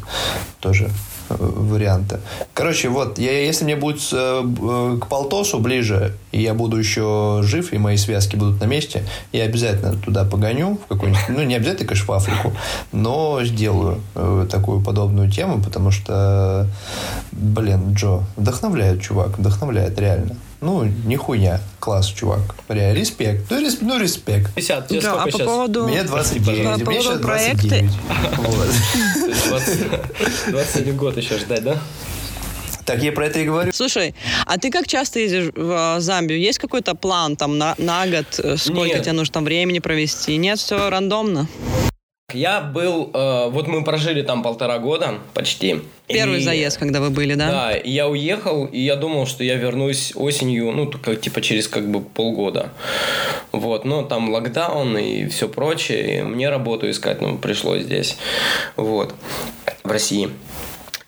тоже 0.61 0.91
варианта. 1.29 2.21
Короче, 2.53 2.89
вот, 2.89 3.19
я, 3.19 3.45
если 3.45 3.65
мне 3.65 3.77
будет 3.77 4.01
э, 4.13 4.43
э, 4.45 4.99
к 5.01 5.07
Полтосу 5.07 5.59
ближе, 5.59 6.15
и 6.33 6.43
я 6.43 6.55
буду 6.55 6.77
еще 6.77 7.41
жив, 7.43 7.73
и 7.73 7.79
мои 7.79 7.97
связки 7.97 8.37
будут 8.37 8.61
на 8.61 8.67
месте, 8.67 9.05
я 9.33 9.45
обязательно 9.45 9.97
туда 9.97 10.25
погоню, 10.25 10.79
в 10.85 10.89
какой-нибудь, 10.89 11.23
ну, 11.29 11.43
не 11.43 11.55
обязательно, 11.55 11.89
конечно, 11.89 12.07
в 12.07 12.17
Африку, 12.17 12.53
но 12.93 13.43
сделаю 13.45 14.01
э, 14.15 14.47
такую 14.51 14.81
подобную 14.83 15.31
тему, 15.31 15.63
потому 15.63 15.91
что, 15.91 16.69
блин, 17.33 17.95
Джо, 17.95 18.25
вдохновляет 18.37 19.01
чувак, 19.03 19.39
вдохновляет 19.39 19.99
реально. 19.99 20.37
Ну, 20.65 20.85
не 20.85 21.17
хуйня. 21.17 21.61
Класс, 21.79 22.07
чувак. 22.07 22.41
Реально, 22.69 22.99
респект. 22.99 23.51
Ну, 23.51 23.61
респ, 23.61 23.83
ну 23.83 23.99
респект. 23.99 24.55
50. 24.55 24.89
Тебе 24.89 25.01
да, 25.03 25.09
сколько 25.09 25.25
а 25.25 25.31
сейчас? 25.31 25.41
по 25.41 25.47
поводу... 25.47 25.85
Мне 25.85 26.03
29. 26.03 26.85
По 26.85 26.91
Мне 26.91 27.01
поводу 27.03 27.21
29. 27.21 27.91
Вот. 28.39 29.63
21 30.49 30.97
год 30.97 31.19
еще 31.19 31.39
ждать, 31.39 31.65
да? 31.65 31.79
Так 32.87 33.03
я 33.03 33.13
про 33.13 33.27
это 33.27 33.41
и 33.41 33.45
говорю. 33.45 33.73
Слушай, 33.73 34.15
а 34.47 34.59
ты 34.59 34.71
как 34.71 34.87
часто 34.87 35.19
ездишь 35.19 35.53
в 35.55 35.97
а, 35.97 36.01
Замбию? 36.01 36.41
Есть 36.41 36.59
какой-то 36.59 36.95
план 36.95 37.37
там 37.37 37.59
на, 37.59 37.75
на 37.77 38.07
год? 38.07 38.27
Э, 38.39 38.57
сколько 38.57 38.95
Нет. 38.95 39.03
тебе 39.03 39.13
нужно 39.13 39.35
там 39.35 39.45
времени 39.45 39.81
провести? 39.81 40.37
Нет, 40.37 40.59
все 40.59 40.89
рандомно? 40.89 41.47
Я 42.33 42.63
был, 42.63 43.11
э, 43.13 43.49
вот 43.51 43.69
мы 43.69 43.85
прожили 43.85 44.23
там 44.23 44.43
полтора 44.43 44.79
года 44.79 45.19
почти. 45.35 45.83
Первый 46.07 46.41
и, 46.41 46.43
заезд, 46.43 46.79
когда 46.79 47.01
вы 47.01 47.11
были, 47.11 47.35
да? 47.35 47.51
Да, 47.51 47.77
и 47.77 47.91
я 47.91 48.09
уехал, 48.09 48.65
и 48.65 48.81
я 48.81 48.97
думал, 48.97 49.27
что 49.27 49.45
я 49.45 49.57
вернусь 49.57 50.13
осенью, 50.17 50.73
ну, 50.73 50.87
только 50.87 51.17
типа 51.17 51.43
через 51.43 51.69
как 51.69 51.91
бы 51.91 52.01
полгода. 52.01 52.71
Вот, 53.53 53.85
но 53.85 54.03
там 54.03 54.31
локдаун 54.31 54.97
и 54.97 55.29
все 55.29 55.51
прочее, 55.51 56.21
и 56.21 56.23
мне 56.23 56.49
работу 56.49 56.91
искать, 56.91 57.21
ну, 57.21 57.37
пришлось 57.37 57.83
здесь, 57.83 58.17
вот, 58.77 59.15
в 59.83 59.91
России. 59.91 60.31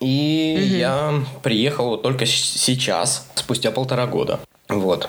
И 0.00 0.58
угу. 0.58 0.76
я 0.76 1.14
приехал 1.42 1.96
только 1.96 2.26
сейчас, 2.26 3.26
спустя 3.34 3.70
полтора 3.70 4.06
года. 4.06 4.38
Вот 4.68 5.08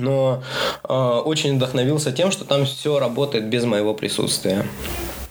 но 0.00 0.42
э, 0.88 0.92
очень 0.92 1.56
вдохновился 1.56 2.12
тем, 2.12 2.30
что 2.30 2.44
там 2.44 2.64
все 2.64 2.98
работает 2.98 3.44
без 3.46 3.64
моего 3.64 3.94
присутствия. 3.94 4.66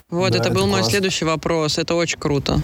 Вот, 0.08 0.32
да, 0.32 0.38
это, 0.38 0.48
это 0.48 0.54
был 0.54 0.66
класс. 0.66 0.82
мой 0.82 0.90
следующий 0.90 1.24
вопрос. 1.24 1.78
Это 1.78 1.94
очень 1.94 2.18
круто. 2.18 2.60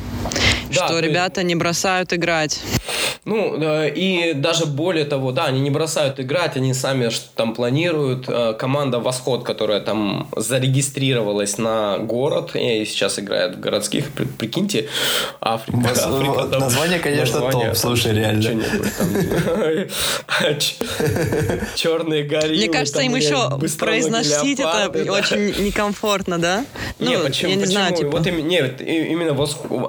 Да, 0.74 0.86
что 0.86 0.98
ребята 0.98 1.40
есть... 1.40 1.48
не 1.48 1.54
бросают 1.54 2.12
играть. 2.12 2.60
Ну, 3.26 3.56
и 3.86 4.34
даже 4.34 4.66
более 4.66 5.04
того, 5.04 5.32
да, 5.32 5.46
они 5.46 5.60
не 5.60 5.70
бросают 5.70 6.20
играть, 6.20 6.56
они 6.56 6.72
сами 6.74 7.10
там 7.34 7.54
планируют. 7.54 8.26
Э, 8.28 8.54
команда 8.54 9.00
«Восход», 9.00 9.42
которая 9.42 9.80
там 9.80 10.28
зарегистрировалась 10.36 11.58
на 11.58 11.98
город, 11.98 12.54
и 12.54 12.84
сейчас 12.84 13.18
играет 13.18 13.56
в 13.56 13.60
городских, 13.60 14.12
прикиньте, 14.38 14.88
Африка. 15.40 15.76
Маз... 15.76 16.06
Африка 16.06 16.46
там, 16.46 16.60
название, 16.60 17.00
конечно, 17.00 17.40
название, 17.40 17.70
топ, 17.70 17.76
слушай, 17.76 18.14
реально. 18.14 18.42
Черные 21.74 22.22
гориллы. 22.28 22.56
Мне 22.56 22.68
кажется, 22.68 23.00
им 23.00 23.16
еще 23.16 23.58
произносить 23.76 24.60
это 24.60 24.88
очень 25.10 25.64
некомфортно, 25.64 26.38
да? 26.38 26.64
Не, 27.00 27.16
ну, 27.16 27.24
почему? 27.24 27.50
Я 27.50 27.56
не 27.56 27.66
знаю, 27.66 27.96
типа... 27.96 28.18
Вот 28.18 28.26
нет, 28.26 28.80
именно 28.80 29.34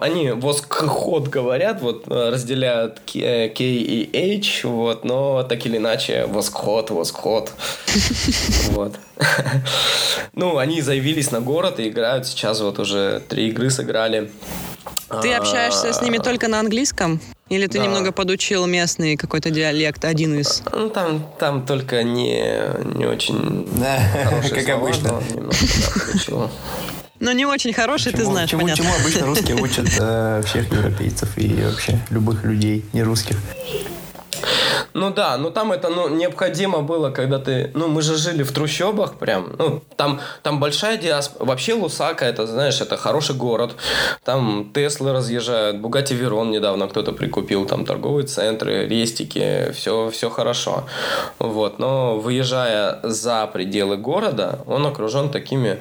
они 0.01 0.31
восход 0.69 1.27
говорят, 1.27 1.81
вот 1.81 2.03
э, 2.07 2.29
разделяют 2.29 3.01
K 3.05 3.53
и 3.59 4.39
H, 4.39 4.63
вот, 4.63 5.03
но 5.03 5.43
так 5.43 5.65
или 5.65 5.77
иначе 5.77 6.25
восход, 6.27 6.89
восход. 6.91 7.51
Вот. 8.71 8.95
Ну, 10.33 10.57
они 10.57 10.81
заявились 10.81 11.31
на 11.31 11.41
город 11.41 11.79
и 11.79 11.89
играют 11.89 12.27
сейчас 12.27 12.61
вот 12.61 12.77
уже 12.79 13.23
три 13.27 13.49
игры 13.49 13.71
сыграли. 13.71 14.29
Ты 15.21 15.33
общаешься 15.33 15.93
с 15.93 16.01
ними 16.01 16.17
только 16.17 16.47
на 16.47 16.59
английском? 16.59 17.19
Или 17.49 17.67
ты 17.67 17.77
да. 17.77 17.85
немного 17.85 18.11
подучил 18.11 18.65
местный 18.65 19.15
какой-то 19.15 19.49
диалект, 19.49 20.03
один 20.03 20.37
из? 20.37 20.63
Ну, 20.71 20.89
там, 20.89 21.25
там 21.39 21.65
только 21.65 22.03
не, 22.03 22.43
не 22.97 23.05
очень 23.05 23.67
да, 23.79 23.99
как 24.49 24.63
слова, 24.63 24.73
обычно. 24.73 25.23
Немного, 25.33 25.55
да, 26.27 26.49
Но 27.19 27.31
не 27.31 27.45
очень 27.45 27.73
хороший, 27.73 28.11
ты 28.11 28.19
Чему, 28.19 28.31
знаешь, 28.31 28.49
чему, 28.49 28.61
понятно. 28.61 28.83
чему 28.83 28.95
обычно 28.95 29.25
русские 29.25 29.55
учат 29.61 29.87
э, 29.99 30.43
всех 30.45 30.71
европейцев 30.71 31.29
и 31.37 31.47
вообще 31.63 31.99
любых 32.11 32.43
людей, 32.43 32.85
не 32.93 33.01
русских. 33.03 33.37
Ну 34.93 35.11
да, 35.11 35.37
ну 35.37 35.51
там 35.51 35.71
это 35.71 35.89
ну, 35.89 36.09
необходимо 36.09 36.81
было, 36.81 37.09
когда 37.11 37.39
ты... 37.39 37.71
Ну, 37.73 37.87
мы 37.87 38.01
же 38.01 38.15
жили 38.15 38.43
в 38.43 38.51
трущобах 38.51 39.15
прям. 39.15 39.55
Ну, 39.57 39.83
там, 39.95 40.19
там 40.43 40.59
большая 40.59 40.97
диаспора. 40.97 41.45
Вообще 41.45 41.73
Лусака, 41.73 42.25
это, 42.25 42.47
знаешь, 42.47 42.81
это 42.81 42.97
хороший 42.97 43.35
город. 43.35 43.75
Там 44.23 44.71
Теслы 44.73 45.13
разъезжают, 45.13 45.77
Бугати 45.77 46.13
Верон 46.13 46.51
недавно 46.51 46.87
кто-то 46.87 47.11
прикупил, 47.11 47.65
там 47.65 47.85
торговые 47.85 48.25
центры, 48.25 48.87
рестики, 48.87 49.71
все, 49.73 50.09
все 50.11 50.29
хорошо. 50.29 50.85
Вот, 51.39 51.79
но 51.79 52.17
выезжая 52.17 52.99
за 53.03 53.47
пределы 53.47 53.97
города, 53.97 54.59
он 54.65 54.85
окружен 54.85 55.29
такими 55.29 55.79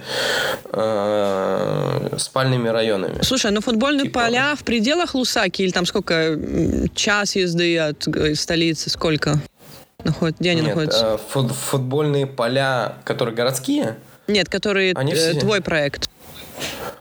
э, 0.73 2.17
спальными 2.19 2.69
районами. 2.69 3.23
Слушай, 3.23 3.51
ну 3.51 3.61
футбольные 3.61 4.05
Типа- 4.05 4.21
поля 4.21 4.55
в 4.57 4.65
пределах 4.65 5.15
Лусаки 5.15 5.62
или 5.62 5.71
там 5.71 5.87
сколько? 5.87 6.39
Час 6.95 7.37
езды 7.37 7.79
от 7.79 8.07
э, 8.09 8.35
столицы? 8.74 8.90
Сколько? 8.90 9.38
Находят, 10.05 10.38
где 10.38 10.50
они 10.50 10.61
Нет, 10.61 10.70
находятся? 10.70 11.07
э, 11.14 11.18
фут- 11.33 11.52
футбольные 11.52 12.26
поля, 12.26 12.94
которые 13.05 13.35
городские, 13.35 13.96
Нет, 14.29 14.48
которые 14.48 14.92
они 14.94 15.12
э, 15.12 15.16
все- 15.16 15.40
твой 15.40 15.61
проект. 15.61 16.11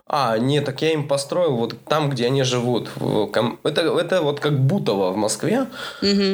А, 0.07 0.37
нет, 0.37 0.65
так 0.65 0.81
я 0.81 0.93
им 0.93 1.07
построил 1.07 1.55
вот 1.55 1.75
там, 1.87 2.09
где 2.09 2.27
они 2.27 2.43
живут. 2.43 2.89
Это, 3.63 3.81
это 3.81 4.21
вот 4.21 4.39
как 4.39 4.59
Бутово 4.59 5.11
в 5.11 5.17
Москве, 5.17 5.65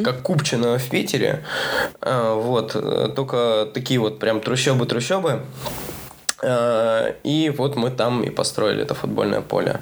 как 0.03 0.21
Купчино 0.23 0.77
в 0.77 0.89
Питере. 0.89 1.43
А, 2.01 2.35
Вот, 2.35 2.75
э, 2.75 3.09
только 3.15 3.67
такие 3.73 3.99
вот 3.99 4.19
прям 4.19 4.39
трущобы-трущобы. 4.41 5.41
А, 6.43 7.13
И 7.23 7.49
вот 7.57 7.75
мы 7.75 7.89
там 7.91 8.23
и 8.23 8.29
построили 8.29 8.81
это 8.83 8.93
футбольное 8.95 9.41
поле. 9.41 9.79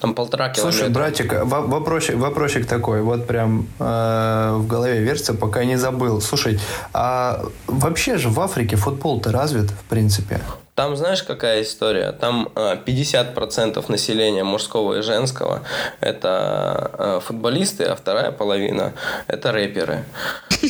Там 0.00 0.14
полтора 0.14 0.48
километра. 0.48 0.78
Слушай, 0.78 0.90
братик, 0.92 1.32
во- 1.44 1.62
вопросик, 1.62 2.16
вопросик 2.16 2.66
такой, 2.66 3.02
вот 3.02 3.26
прям 3.26 3.66
э, 3.80 4.52
в 4.56 4.66
голове 4.66 5.00
вертится, 5.00 5.34
пока 5.34 5.64
не 5.64 5.76
забыл. 5.76 6.20
Слушай, 6.20 6.58
а 6.92 7.42
вообще 7.66 8.18
же 8.18 8.28
в 8.28 8.40
Африке 8.40 8.76
футбол-то 8.76 9.32
развит, 9.32 9.70
в 9.70 9.84
принципе? 9.88 10.40
Там 10.74 10.96
знаешь, 10.96 11.22
какая 11.22 11.62
история? 11.62 12.12
Там 12.12 12.48
э, 12.56 12.76
50% 12.86 13.84
населения 13.90 14.44
мужского 14.44 14.98
и 14.98 15.02
женского 15.02 15.60
это 16.00 16.90
э, 16.98 17.20
футболисты, 17.22 17.84
а 17.84 17.94
вторая 17.94 18.32
половина 18.32 18.92
это 19.28 19.52
рэперы. 19.52 20.04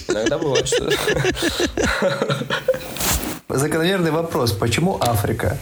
Иногда 0.08 0.38
бывает, 0.38 0.66
что... 0.66 0.88
Закономерный 3.48 4.10
вопрос, 4.10 4.52
почему 4.52 4.96
Африка, 5.00 5.58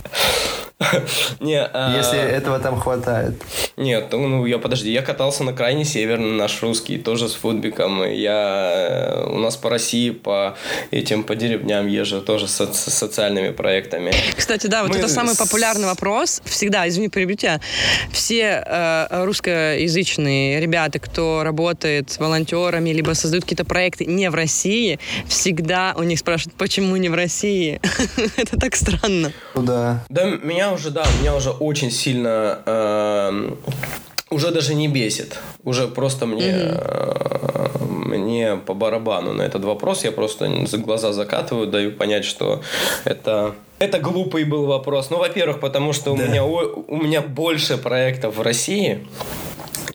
Не, 1.41 1.63
а, 1.63 1.95
если 1.97 2.19
этого 2.19 2.59
там 2.59 2.81
хватает? 2.81 3.35
Нет, 3.77 4.09
ну 4.13 4.29
ну, 4.29 4.47
я 4.47 4.59
подожди, 4.59 4.91
я 4.91 5.03
катался 5.03 5.45
на 5.45 5.53
крайне 5.53 5.85
северный 5.85 6.33
наш 6.33 6.63
русский, 6.63 6.99
тоже 6.99 7.29
с 7.29 7.35
футбиком. 7.35 8.03
и 8.03 8.17
Я 8.17 9.15
э, 9.15 9.27
у 9.31 9.39
нас 9.39 9.57
по 9.57 9.69
России 9.69 10.11
по 10.11 10.57
этим 10.91 11.25
по 11.25 11.37
деревням 11.37 11.87
езжу, 11.87 12.23
тоже 12.23 12.49
с, 12.49 12.61
с 12.61 12.95
социальными 12.95 13.51
проектами. 13.51 14.13
Кстати, 14.37 14.69
да, 14.69 14.83
вот 14.83 14.93
Мы 14.93 14.99
это 14.99 15.09
самый 15.09 15.37
популярный 15.37 15.87
вопрос. 15.87 16.41
Всегда, 16.45 16.89
извини, 16.89 17.09
перебью 17.09 17.37
тебя. 17.37 17.61
Все 18.11 18.65
э, 18.65 19.25
русскоязычные 19.25 20.61
ребята, 20.61 20.99
кто 20.99 21.43
работает 21.45 22.19
волонтерами, 22.19 22.91
либо 22.91 23.13
создают 23.13 23.45
какие-то 23.45 23.67
проекты 23.67 24.07
не 24.07 24.31
в 24.31 24.35
России, 24.35 24.99
всегда 25.29 25.95
у 25.97 26.05
них 26.05 26.19
спрашивают, 26.19 26.57
почему 26.57 26.97
не 26.97 27.11
в 27.11 27.15
России? 27.15 27.81
Это 28.37 28.59
так 28.59 28.77
странно. 28.77 29.33
Ну 29.55 29.63
да. 29.63 30.05
Да, 30.09 30.25
меня 30.25 30.70
уже, 30.73 30.91
да, 30.91 31.05
меня 31.21 31.35
уже 31.37 31.51
очень 31.51 31.91
сильно 31.91 32.59
эм, 32.67 33.59
уже 34.31 34.51
даже 34.51 34.75
не 34.75 34.89
бесит. 34.89 35.39
Уже 35.65 35.87
просто 35.89 36.27
мне, 36.27 36.47
э, 36.49 37.67
мне 37.89 38.57
по 38.57 38.75
барабану 38.75 39.33
на 39.33 39.43
этот 39.43 39.65
вопрос. 39.65 40.05
Я 40.05 40.13
просто 40.13 40.67
за 40.67 40.79
глаза 40.79 41.13
закатываю, 41.13 41.67
даю 41.67 41.93
понять, 41.93 42.25
что 42.25 42.63
это 43.05 43.55
это 43.79 43.99
глупый 43.99 44.45
был 44.45 44.67
вопрос. 44.67 45.09
Ну, 45.11 45.17
во-первых, 45.19 45.59
потому 45.61 45.95
что 45.95 46.13
у, 46.13 46.17
меня, 46.17 46.45
о- 46.45 46.85
у 46.87 46.97
меня 46.97 47.23
больше 47.23 47.79
проектов 47.79 48.37
в 48.37 48.43
России, 48.43 49.07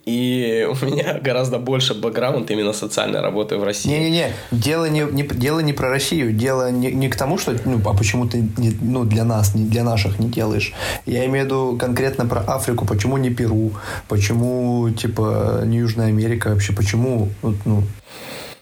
и 0.06 0.68
у 0.82 0.86
меня 0.86 1.20
гораздо 1.20 1.58
больше 1.58 1.94
бэкграунд 1.94 2.50
именно 2.52 2.74
социальной 2.74 3.22
работы 3.22 3.58
в 3.58 3.64
России. 3.64 3.90
Не-не-не, 3.90 4.34
дело 4.52 4.86
не, 4.86 5.02
не, 5.02 5.24
дело 5.24 5.60
не 5.60 5.74
про 5.74 5.90
Россию, 5.90 6.32
дело 6.34 6.72
не, 6.72 6.92
не 6.92 7.10
к 7.10 7.16
тому, 7.16 7.38
что, 7.38 7.56
ну, 7.66 7.82
а 7.86 7.94
почему 7.94 8.28
ты 8.28 8.48
не- 8.58 8.78
ну, 8.82 9.04
для 9.04 9.24
нас, 9.24 9.56
не 9.56 9.66
для 9.66 9.84
наших 9.84 10.20
не 10.20 10.30
делаешь. 10.30 10.74
Я 11.06 11.26
имею 11.26 11.44
в 11.44 11.46
виду 11.46 11.78
конкретно 11.80 12.26
про 12.26 12.42
Африку, 12.42 12.86
почему 12.86 13.18
не 13.18 13.30
Перу, 13.32 13.72
почему, 14.08 14.90
типа, 14.92 15.64
не 15.66 15.78
Южная 15.78 16.08
Америка 16.08 16.50
вообще, 16.50 16.74
почему, 16.74 17.30
ну, 17.42 17.84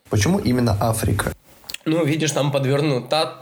почему 0.10 0.40
именно 0.40 0.78
Африка? 0.80 1.33
Ну, 1.86 2.06
видишь, 2.06 2.32
там 2.32 2.52
подверну. 2.52 3.02
Та, 3.02 3.36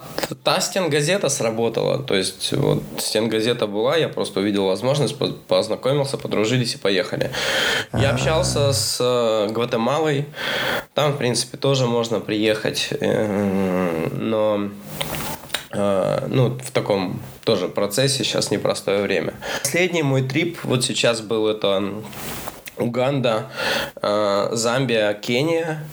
та 0.44 0.62
стенгазета 0.62 1.30
сработала. 1.30 2.00
То 2.00 2.16
есть, 2.16 2.54
вот 2.54 2.82
стенгазета 2.98 3.68
была, 3.68 3.98
я 3.98 4.10
просто 4.10 4.40
увидел 4.40 4.66
возможность, 4.66 5.16
по- 5.18 5.28
познакомился, 5.48 6.18
подружились 6.18 6.74
и 6.76 6.78
поехали. 6.80 7.30
Я 7.94 8.12
общался 8.12 8.74
с 8.74 8.98
э, 9.00 9.48
Гватемалой. 9.54 10.26
Там, 10.96 11.12
в 11.14 11.18
принципе, 11.18 11.58
тоже 11.58 11.86
можно 11.86 12.20
приехать. 12.20 12.88
э, 13.00 14.08
Но 14.14 14.70
э, 15.72 16.28
ну, 16.28 16.58
в 16.64 16.72
таком 16.72 17.22
тоже 17.44 17.68
процессе 17.68 18.24
сейчас 18.24 18.50
непростое 18.50 19.04
время. 19.04 19.34
Последний 19.62 20.02
мой 20.04 20.24
трип 20.24 20.58
вот 20.64 20.84
сейчас 20.84 21.22
был 21.22 21.48
это 21.48 21.84
Уганда, 22.78 23.50
Замбия, 24.52 25.14
Кения. 25.14 25.84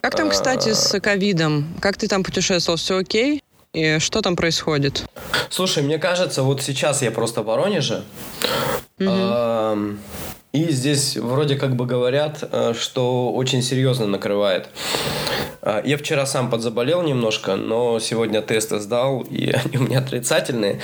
Как 0.00 0.14
там, 0.16 0.30
кстати, 0.30 0.72
с 0.72 0.98
ковидом? 1.00 1.74
Как 1.80 1.96
ты 1.96 2.08
там 2.08 2.22
путешествовал? 2.24 2.78
Все 2.78 2.98
окей? 2.98 3.42
И 3.72 3.98
что 3.98 4.20
там 4.22 4.34
происходит? 4.34 5.04
Слушай, 5.48 5.82
мне 5.82 5.98
кажется, 5.98 6.42
вот 6.42 6.62
сейчас 6.62 7.02
я 7.02 7.10
просто 7.10 7.42
в 7.42 7.46
Воронеже. 7.46 8.02
Эм, 8.98 10.00
И 10.52 10.68
здесь 10.72 11.16
вроде 11.16 11.54
как 11.54 11.76
бы 11.76 11.86
говорят, 11.86 12.42
э, 12.50 12.74
что 12.76 13.30
очень 13.32 13.62
серьезно 13.62 14.06
накрывает. 14.06 14.68
Э, 15.62 15.80
Я 15.84 15.96
вчера 15.96 16.26
сам 16.26 16.50
подзаболел 16.50 17.02
немножко, 17.02 17.54
но 17.54 18.00
сегодня 18.00 18.42
тесты 18.42 18.80
сдал, 18.80 19.20
и 19.20 19.50
они 19.64 19.76
у 19.78 19.82
меня 19.82 19.98
отрицательные. 20.00 20.80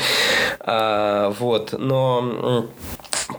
Вот, 0.64 1.74
но 1.78 2.68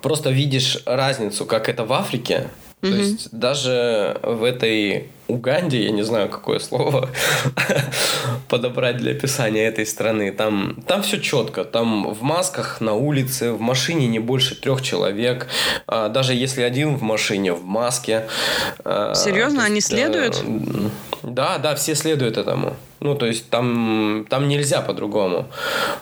просто 0.01 0.29
видишь 0.31 0.79
разницу, 0.85 1.45
как 1.45 1.69
это 1.69 1.85
в 1.85 1.93
Африке. 1.93 2.49
То 2.81 2.87
есть 2.89 3.29
даже 3.31 4.19
в 4.23 4.43
этой 4.43 5.09
Уганде, 5.27 5.83
я 5.83 5.91
не 5.91 6.03
знаю, 6.03 6.29
какое 6.29 6.59
слово 6.59 7.09
подобрать 8.49 8.97
для 8.97 9.11
описания 9.11 9.65
этой 9.65 9.85
страны, 9.85 10.31
там, 10.31 10.77
там 10.87 11.01
все 11.03 11.19
четко. 11.19 11.63
Там 11.63 12.13
в 12.13 12.21
масках 12.21 12.81
на 12.81 12.93
улице, 12.93 13.51
в 13.51 13.59
машине 13.61 14.07
не 14.07 14.19
больше 14.19 14.55
трех 14.55 14.81
человек. 14.81 15.47
А, 15.85 16.09
Даже 16.09 16.33
если 16.33 16.61
один 16.61 16.95
в 16.95 17.01
машине, 17.03 17.53
в 17.53 17.63
маске. 17.65 18.27
А, 18.83 19.13
Серьезно? 19.13 19.59
то 19.59 19.65
Они 19.65 19.81
следуют? 19.81 20.41
э, 20.45 20.89
Да, 21.27 21.57
да, 21.57 21.75
все 21.75 21.93
следуют 21.93 22.37
этому. 22.37 22.73
Ну, 23.01 23.15
то 23.15 23.25
есть 23.25 23.49
там, 23.49 24.25
там 24.29 24.47
нельзя 24.47 24.81
по-другому. 24.81 25.45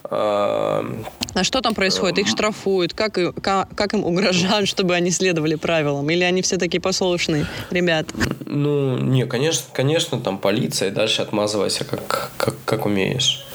А, 0.03 0.85
А 1.33 1.43
что 1.43 1.61
там 1.61 1.73
происходит? 1.73 2.19
Их 2.19 2.27
штрафуют? 2.27 2.93
Как, 2.93 3.17
и- 3.17 3.31
ка- 3.31 3.67
как 3.75 3.93
им 3.93 4.03
угрожают, 4.05 4.67
чтобы 4.73 4.93
они 4.93 5.11
следовали 5.11 5.55
правилам? 5.55 6.09
Или 6.09 6.23
они 6.23 6.41
все 6.41 6.57
такие 6.57 6.79
послушные 6.79 7.47
ребята? 7.71 8.13
Ну, 8.45 8.97
не, 8.97 9.25
конечно, 9.25 9.65
конечно, 9.73 10.19
там 10.19 10.37
полиция, 10.37 10.89
и 10.89 10.91
дальше 10.91 11.21
отмазывайся, 11.23 11.85
как, 11.85 12.29
как, 12.37 12.55
как 12.63 12.85
умеешь. 12.85 13.45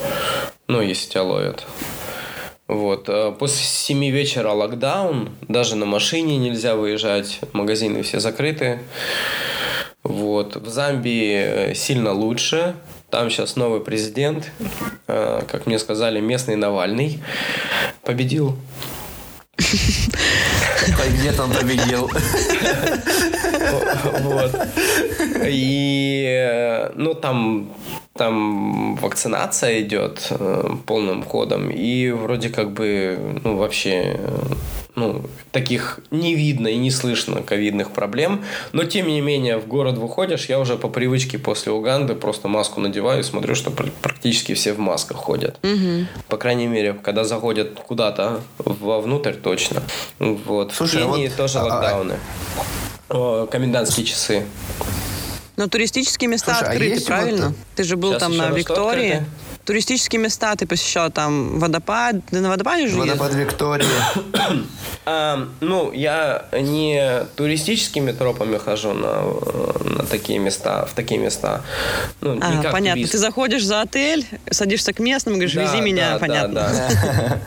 Ну, 0.66 0.80
если 0.80 1.08
тебя 1.10 1.22
ловят. 1.22 1.64
Вот. 2.66 3.08
э, 3.08 3.32
После 3.38 3.64
семи 3.64 4.10
вечера 4.10 4.50
локдаун, 4.52 5.30
даже 5.48 5.76
на 5.76 5.86
машине 5.86 6.36
нельзя 6.36 6.74
выезжать, 6.76 7.40
магазины 7.52 8.02
все 8.02 8.20
закрыты. 8.20 8.80
Вот. 10.02 10.56
В 10.56 10.68
Замбии 10.68 11.70
э, 11.70 11.74
сильно 11.74 12.12
лучше. 12.12 12.74
Там 13.10 13.28
сейчас 13.28 13.56
новый 13.56 13.80
президент, 13.80 14.50
э, 15.08 15.42
как 15.46 15.66
мне 15.66 15.78
сказали, 15.78 16.20
местный 16.20 16.56
Навальный 16.56 17.22
победил. 18.04 18.56
Где-то 21.18 21.44
он 21.44 21.52
победил. 21.52 22.10
Вот. 24.22 24.52
И, 25.44 26.24
э, 26.26 26.92
ну, 26.94 27.14
там, 27.14 27.70
там 28.14 28.96
вакцинация 28.96 29.80
идет 29.80 30.26
э, 30.30 30.70
полным 30.86 31.22
ходом. 31.22 31.70
И 31.70 32.10
вроде 32.10 32.48
как 32.48 32.72
бы, 32.72 33.40
ну, 33.44 33.56
вообще, 33.56 34.18
э, 34.18 34.28
ну, 34.96 35.22
таких 35.52 36.00
не 36.10 36.34
видно 36.34 36.68
и 36.68 36.76
не 36.76 36.90
слышно 36.90 37.42
ковидных 37.42 37.92
проблем. 37.92 38.44
Но, 38.72 38.84
тем 38.84 39.06
не 39.06 39.20
менее, 39.20 39.58
в 39.58 39.68
город 39.68 39.96
выходишь, 39.96 40.46
я 40.46 40.58
уже 40.58 40.76
по 40.76 40.88
привычке 40.88 41.38
после 41.38 41.72
Уганды 41.72 42.14
просто 42.14 42.48
маску 42.48 42.80
надеваю 42.80 43.20
и 43.20 43.22
смотрю, 43.22 43.54
что 43.54 43.70
практически 43.70 44.54
все 44.54 44.72
в 44.72 44.78
масках 44.78 45.16
ходят. 45.16 45.58
Угу. 45.62 46.06
По 46.28 46.36
крайней 46.36 46.66
мере, 46.66 46.94
когда 46.94 47.24
заходят 47.24 47.78
куда-то 47.78 48.40
вовнутрь, 48.58 49.34
точно. 49.34 49.82
Вот. 50.18 50.72
Слушай, 50.72 51.04
в 51.04 51.12
Кении 51.12 51.28
вот, 51.28 51.36
тоже 51.36 51.58
а, 51.58 51.62
а, 51.62 51.64
локдауны. 51.64 52.16
О, 53.08 53.46
комендантские 53.46 54.04
часы. 54.04 54.44
Но 55.60 55.68
туристические 55.68 56.28
места 56.28 56.54
Слушай, 56.54 56.68
а 56.68 56.70
открыты, 56.70 56.94
есть 56.94 57.06
правильно? 57.06 57.48
вот- 57.48 57.56
Ты 57.76 57.84
же 57.84 57.98
был 57.98 58.12
Сейчас 58.12 58.20
там 58.22 58.34
на 58.34 58.48
Виктории. 58.48 59.10
открыто? 59.12 59.30
Туристические 59.64 60.20
места 60.20 60.56
ты 60.56 60.66
посещал 60.66 61.10
там 61.10 61.58
водопад. 61.58 62.16
Ты 62.30 62.40
на 62.40 62.48
водопаде 62.48 62.88
же 62.88 62.96
Водопад 62.96 63.28
ездил? 63.28 63.44
Виктории. 63.44 63.86
А, 65.06 65.46
ну, 65.60 65.92
я 65.92 66.46
не 66.52 67.24
туристическими 67.36 68.12
тропами 68.12 68.58
хожу 68.58 68.92
на, 68.92 69.22
э, 69.22 69.84
на 69.84 70.04
такие 70.06 70.38
места, 70.38 70.86
в 70.86 70.94
такие 70.94 71.20
места. 71.20 71.62
Ну, 72.20 72.34
не 72.34 72.40
А, 72.40 72.62
как 72.62 72.72
понятно. 72.72 72.94
турист. 72.94 73.12
Ты 73.12 73.18
заходишь 73.18 73.64
за 73.64 73.82
отель, 73.82 74.26
садишься 74.50 74.92
к 74.92 74.98
местным 74.98 75.34
говоришь, 75.34 75.54
Да, 75.54 75.62
вези 75.62 75.80
меня, 75.80 76.12
да, 76.14 76.18
понятно. 76.18 76.54
Да, 76.54 76.70
да. 76.72 77.38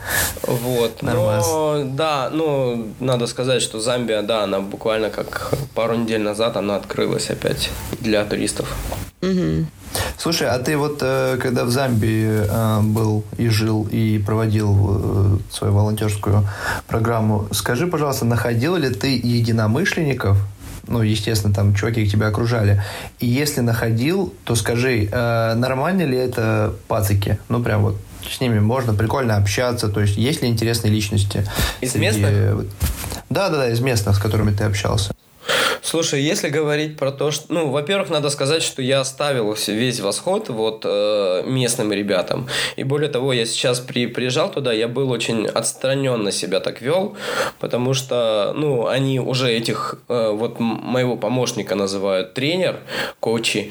Вот. 0.46 1.02
Но, 1.02 1.82
да, 1.84 2.30
ну, 2.32 2.88
надо 3.00 3.26
сказать, 3.26 3.60
что 3.62 3.80
Замбия, 3.80 4.22
да, 4.22 4.44
она 4.44 4.60
буквально 4.60 5.10
как 5.10 5.52
пару 5.74 5.96
недель 5.96 6.22
назад 6.22 6.56
она 6.56 6.76
открылась 6.76 7.30
опять 7.30 7.70
для 8.00 8.24
туристов. 8.24 8.72
Мгм. 9.20 9.68
Слушай, 10.24 10.48
а 10.48 10.58
ты 10.58 10.78
вот 10.78 11.00
э, 11.02 11.36
когда 11.36 11.66
в 11.66 11.70
Замбии 11.70 12.46
э, 12.48 12.80
был 12.80 13.24
и 13.36 13.48
жил 13.48 13.86
и 13.92 14.18
проводил 14.18 14.72
э, 14.72 15.52
свою 15.52 15.74
волонтерскую 15.74 16.48
программу, 16.86 17.46
скажи, 17.52 17.86
пожалуйста, 17.86 18.24
находил 18.24 18.74
ли 18.76 18.88
ты 18.88 19.20
единомышленников? 19.22 20.38
Ну, 20.86 21.02
естественно, 21.02 21.52
там 21.52 21.74
чуваки 21.74 22.08
тебя 22.08 22.28
окружали. 22.28 22.82
И 23.20 23.26
если 23.26 23.60
находил, 23.60 24.32
то 24.44 24.54
скажи, 24.54 25.10
э, 25.12 25.54
нормально 25.56 26.04
ли 26.06 26.16
это 26.16 26.72
пацики? 26.88 27.36
Ну, 27.50 27.62
прям 27.62 27.82
вот 27.82 27.98
с 28.26 28.40
ними 28.40 28.60
можно 28.60 28.94
прикольно 28.94 29.36
общаться. 29.36 29.90
То 29.90 30.00
есть, 30.00 30.16
есть 30.16 30.40
ли 30.40 30.48
интересные 30.48 30.90
личности? 30.90 31.46
Из 31.82 31.94
местных? 31.96 32.64
Да, 33.28 33.50
да, 33.50 33.58
да, 33.58 33.68
из 33.68 33.80
местных, 33.80 34.16
с 34.16 34.18
которыми 34.18 34.52
ты 34.52 34.64
общался. 34.64 35.14
Слушай, 35.84 36.22
если 36.22 36.48
говорить 36.48 36.96
про 36.96 37.12
то, 37.12 37.30
что... 37.30 37.44
Ну, 37.52 37.68
во-первых, 37.68 38.08
надо 38.08 38.30
сказать, 38.30 38.62
что 38.62 38.80
я 38.80 39.00
оставил 39.00 39.54
весь 39.66 40.00
восход 40.00 40.48
вот 40.48 40.86
э, 40.86 41.42
местным 41.44 41.92
ребятам. 41.92 42.48
И 42.76 42.84
более 42.84 43.10
того, 43.10 43.34
я 43.34 43.44
сейчас 43.44 43.80
при, 43.80 44.06
приезжал 44.06 44.50
туда, 44.50 44.72
я 44.72 44.88
был 44.88 45.10
очень 45.10 45.46
отстраненно 45.46 46.32
себя 46.32 46.60
так 46.60 46.80
вел, 46.80 47.18
потому 47.60 47.92
что, 47.92 48.54
ну, 48.56 48.86
они 48.86 49.20
уже 49.20 49.52
этих... 49.52 49.96
э, 50.08 50.30
вот 50.32 50.58
моего 50.58 51.16
помощника 51.16 51.74
называют 51.74 52.32
тренер, 52.32 52.80
коучи. 53.20 53.70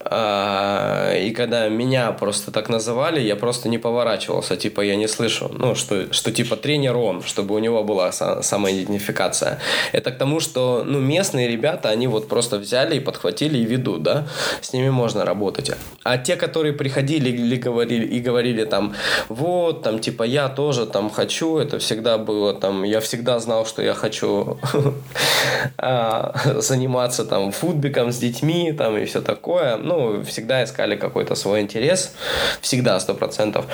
А, 0.00 1.12
и 1.12 1.32
когда 1.32 1.68
меня 1.68 2.12
просто 2.12 2.52
так 2.52 2.68
называли, 2.68 3.20
я 3.20 3.34
просто 3.34 3.68
не 3.68 3.78
поворачивался. 3.78 4.56
Типа, 4.56 4.82
я 4.82 4.94
не 4.94 5.08
слышу, 5.08 5.50
ну, 5.52 5.74
что, 5.74 6.12
что 6.12 6.30
типа 6.30 6.54
тренер 6.54 6.96
он, 6.96 7.24
чтобы 7.24 7.56
у 7.56 7.58
него 7.58 7.82
была 7.82 8.10
са- 8.10 8.44
самоидентификация. 8.44 9.58
Это 9.90 10.12
к 10.12 10.18
тому, 10.18 10.38
что, 10.38 10.84
ну, 10.86 11.00
местные 11.00 11.47
ребята, 11.48 11.88
они 11.88 12.06
вот 12.06 12.28
просто 12.28 12.58
взяли 12.58 12.96
и 12.96 13.00
подхватили 13.00 13.58
и 13.58 13.64
ведут, 13.64 14.02
да, 14.02 14.26
с 14.60 14.72
ними 14.72 14.90
можно 14.90 15.24
работать. 15.24 15.70
А 16.04 16.18
те, 16.18 16.36
которые 16.36 16.72
приходили 16.72 17.30
или 17.30 17.56
говорили, 17.56 18.06
и 18.06 18.20
говорили 18.20 18.64
там, 18.64 18.94
вот, 19.28 19.82
там, 19.82 19.98
типа, 19.98 20.22
я 20.22 20.48
тоже 20.48 20.86
там 20.86 21.10
хочу, 21.10 21.58
это 21.58 21.78
всегда 21.78 22.18
было 22.18 22.54
там, 22.54 22.84
я 22.84 23.00
всегда 23.00 23.38
знал, 23.38 23.66
что 23.66 23.82
я 23.82 23.94
хочу 23.94 24.58
а, 25.78 26.34
заниматься 26.60 27.24
там 27.24 27.52
футбиком 27.52 28.12
с 28.12 28.18
детьми 28.18 28.72
там 28.72 28.96
и 28.96 29.04
все 29.04 29.20
такое. 29.20 29.76
Ну, 29.76 30.22
всегда 30.24 30.64
искали 30.64 30.96
какой-то 30.96 31.34
свой 31.34 31.60
интерес. 31.60 32.14
Всегда, 32.60 33.00
сто 33.00 33.14
процентов. 33.14 33.66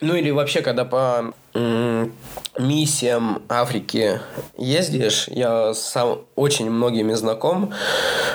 Ну, 0.00 0.14
или 0.14 0.30
вообще, 0.30 0.62
когда 0.62 0.84
по 0.84 1.32
миссиям 2.58 3.42
Африки 3.48 4.20
ездишь, 4.58 5.28
я 5.28 5.74
сам 5.74 6.20
очень 6.36 6.70
многими 6.70 7.14
знаком, 7.14 7.72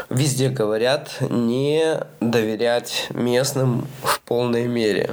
везде 0.09 0.49
говорят 0.49 1.09
не 1.29 1.99
доверять 2.19 3.07
местным 3.13 3.87
в 4.03 4.19
полной 4.21 4.67
мере. 4.67 5.11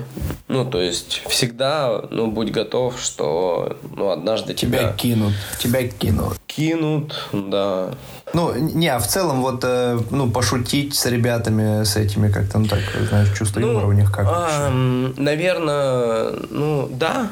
Ну, 0.49 0.65
то 0.65 0.81
есть 0.81 1.23
всегда, 1.29 2.03
ну, 2.11 2.31
будь 2.31 2.51
готов, 2.51 3.01
что, 3.01 3.77
ну, 3.97 4.11
однажды 4.11 4.55
Тебя 4.55 4.79
тебя, 4.79 4.93
кинут, 4.93 5.33
тебя 5.59 5.87
кинут. 5.89 6.39
кинут, 6.47 7.29
да. 7.33 7.91
Ну, 8.33 8.55
не, 8.55 8.89
а 8.89 8.99
в 8.99 9.07
целом 9.07 9.43
вот, 9.43 9.61
э, 9.65 9.99
ну, 10.11 10.31
пошутить 10.31 10.95
с 10.95 11.07
ребятами, 11.07 11.85
с 11.85 11.97
этими 11.97 12.31
как-то, 12.31 12.59
ну, 12.59 12.67
так, 12.67 12.81
знаешь, 13.09 13.37
чувство 13.37 13.61
юмора 13.61 13.87
у 13.87 13.93
них 13.93 14.13
как 14.13 14.27
вообще? 14.27 14.71
наверное, 15.17 16.33
ну, 16.51 16.89
да, 16.91 17.31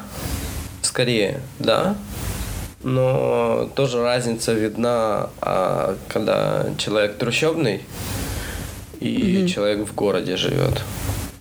скорее, 0.96 1.40
да. 1.58 1.96
Но 2.82 3.70
тоже 3.74 4.02
разница 4.02 4.52
видна, 4.52 5.30
а, 5.40 5.96
когда 6.08 6.66
человек 6.76 7.16
трущобный 7.16 7.80
и 9.00 9.46
человек 9.48 9.88
в 9.88 9.94
городе 9.94 10.36
живет. 10.36 10.82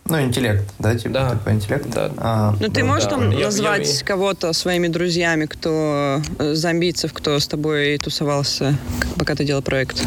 Ну, 0.06 0.22
интеллект, 0.22 0.64
да, 0.80 0.96
типа 0.96 1.14
Да. 1.14 1.30
такой 1.32 1.54
интеллект? 1.54 1.86
Да. 1.90 2.12
А, 2.18 2.56
Ну, 2.62 2.70
ты 2.70 2.82
Ну, 2.82 2.88
можешь 2.88 3.06
да. 3.06 3.10
там 3.12 3.30
Я- 3.32 3.46
назвать 3.48 4.00
я- 4.00 4.06
кого-то 4.06 4.54
своими 4.54 4.88
друзьями, 4.88 5.46
кто 5.48 6.22
э, 6.40 6.54
зомбийцев, 6.54 7.12
кто 7.12 7.38
с 7.38 7.46
тобой 7.48 7.98
тусовался, 7.98 8.78
пока 9.18 9.36
ты 9.36 9.44
делал 9.44 9.62
проект? 9.62 10.02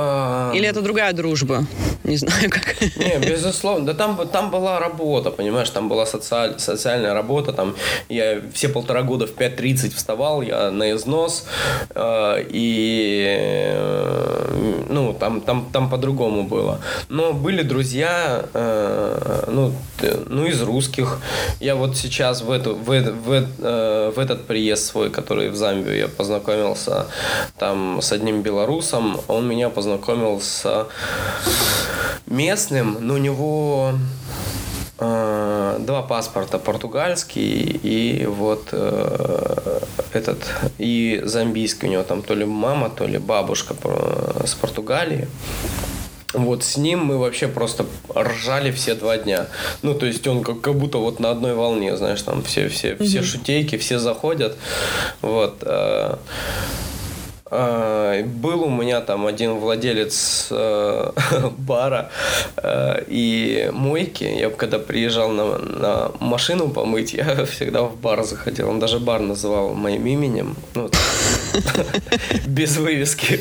А, 0.00 0.52
Или 0.54 0.68
это 0.68 0.80
другая 0.80 1.12
дружба? 1.12 1.64
Не 2.04 2.16
знаю, 2.16 2.50
как. 2.50 2.80
Не, 2.96 3.18
безусловно. 3.18 3.86
Да 3.86 3.94
там, 3.94 4.28
там 4.28 4.50
была 4.50 4.78
работа, 4.78 5.30
понимаешь, 5.30 5.68
там 5.70 5.88
была 5.88 6.06
социаль, 6.06 6.54
социальная 6.58 7.14
работа. 7.14 7.52
Там 7.52 7.74
я 8.08 8.40
все 8.54 8.68
полтора 8.68 9.02
года 9.02 9.26
в 9.26 9.32
5.30 9.32 9.94
вставал, 9.96 10.42
я 10.42 10.70
на 10.70 10.92
износ. 10.92 11.46
э, 11.90 12.44
и 12.48 13.24
э, 13.76 14.84
ну, 14.88 15.12
там, 15.18 15.40
там, 15.40 15.68
там 15.72 15.90
по-другому 15.90 16.44
было. 16.44 16.80
Но 17.08 17.32
были 17.32 17.62
друзья, 17.62 18.44
э, 18.54 19.44
ну, 19.48 19.72
ну, 20.28 20.46
из 20.46 20.62
русских. 20.62 21.18
Я 21.60 21.74
вот 21.74 21.96
сейчас 21.96 22.42
в, 22.42 22.50
эту, 22.52 22.76
в, 22.76 22.92
э- 22.92 23.10
в, 23.10 23.32
э, 23.32 24.12
в 24.14 24.18
этот 24.18 24.46
приезд 24.46 24.86
свой, 24.86 25.10
который 25.10 25.50
в 25.50 25.56
Замбию, 25.56 25.96
я 25.96 26.08
познакомился 26.08 27.06
там 27.58 28.00
с 28.00 28.12
одним 28.12 28.42
белорусом. 28.42 29.20
Он 29.26 29.48
меня 29.48 29.68
познакомил 29.68 29.87
с 30.40 30.88
местным, 32.26 32.98
но 33.00 33.14
у 33.14 33.18
него 33.18 33.94
э, 34.98 35.76
два 35.80 36.02
паспорта 36.02 36.58
португальский 36.58 37.78
и 37.82 38.26
вот 38.26 38.68
э, 38.72 39.80
этот 40.12 40.38
и 40.78 41.20
замбийский 41.24 41.88
у 41.88 41.90
него 41.90 42.02
там 42.02 42.22
то 42.22 42.34
ли 42.34 42.44
мама, 42.44 42.90
то 42.90 43.06
ли 43.06 43.18
бабушка 43.18 43.74
э, 43.82 44.44
с 44.46 44.54
Португалии. 44.54 45.28
Вот 46.34 46.62
с 46.62 46.76
ним 46.76 47.06
мы 47.06 47.16
вообще 47.16 47.48
просто 47.48 47.86
ржали 48.14 48.70
все 48.70 48.94
два 48.94 49.16
дня. 49.16 49.46
Ну, 49.80 49.94
то 49.94 50.04
есть 50.04 50.26
он 50.26 50.42
как, 50.42 50.60
как 50.60 50.74
будто 50.74 50.98
вот 50.98 51.20
на 51.20 51.30
одной 51.30 51.54
волне, 51.54 51.96
знаешь, 51.96 52.20
там 52.20 52.42
все, 52.42 52.68
все, 52.68 52.96
все 52.96 53.22
шутейки, 53.22 53.78
все 53.78 53.98
заходят. 53.98 54.56
Вот. 55.22 55.62
э, 55.62 55.66
э, 55.66 56.16
Был 57.50 58.62
у 58.64 58.70
меня 58.70 59.00
там 59.00 59.26
один 59.26 59.54
владелец 59.54 60.48
э, 60.50 61.10
бара 61.58 62.10
э, 62.56 63.04
и 63.08 63.70
мойки. 63.72 64.24
Я 64.24 64.50
когда 64.50 64.78
приезжал 64.78 65.30
на, 65.30 65.58
на 65.58 66.10
машину 66.20 66.68
помыть, 66.68 67.14
я 67.14 67.44
всегда 67.44 67.82
в 67.82 67.96
бар 67.96 68.24
заходил. 68.24 68.68
Он 68.68 68.78
даже 68.78 68.98
бар 68.98 69.20
называл 69.20 69.74
моим 69.74 70.06
именем. 70.06 70.56
Ну, 70.74 70.90
без 72.46 72.76
вывески. 72.76 73.40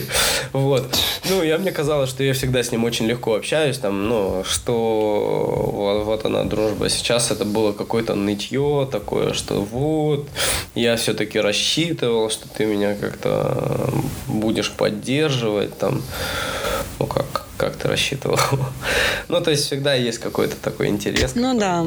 Вот. 0.54 0.96
Ну, 1.30 1.44
я 1.44 1.58
мне 1.58 1.72
казалось, 1.72 2.10
что 2.10 2.24
я 2.24 2.34
всегда 2.34 2.64
с 2.64 2.72
ним 2.72 2.84
очень 2.84 3.06
легко 3.06 3.36
общаюсь, 3.36 3.78
там, 3.78 4.08
ну, 4.08 4.44
что 4.44 5.72
вот, 5.74 6.04
вот 6.04 6.26
она 6.26 6.44
дружба. 6.44 6.90
Сейчас 6.90 7.32
это 7.32 7.46
было 7.46 7.74
какое-то 7.74 8.16
нытье 8.16 8.88
такое, 8.92 9.34
что 9.34 9.62
вот, 9.62 10.28
я 10.76 10.96
все-таки 10.96 11.40
рассчитывал, 11.40 12.30
что 12.30 12.48
ты 12.48 12.66
меня 12.66 12.96
как-то 12.96 13.90
будешь 14.28 14.72
поддерживать, 14.72 15.78
там, 15.78 16.02
ну, 17.00 17.06
как, 17.08 17.47
как 17.68 17.78
ты 17.78 17.88
рассчитывал. 17.88 18.40
Ну, 19.30 19.42
то 19.42 19.52
есть 19.52 19.66
всегда 19.66 19.94
есть 19.94 20.20
какой-то 20.20 20.56
такой 20.56 20.88
интерес. 20.88 21.34
Ну 21.36 21.58
да. 21.58 21.86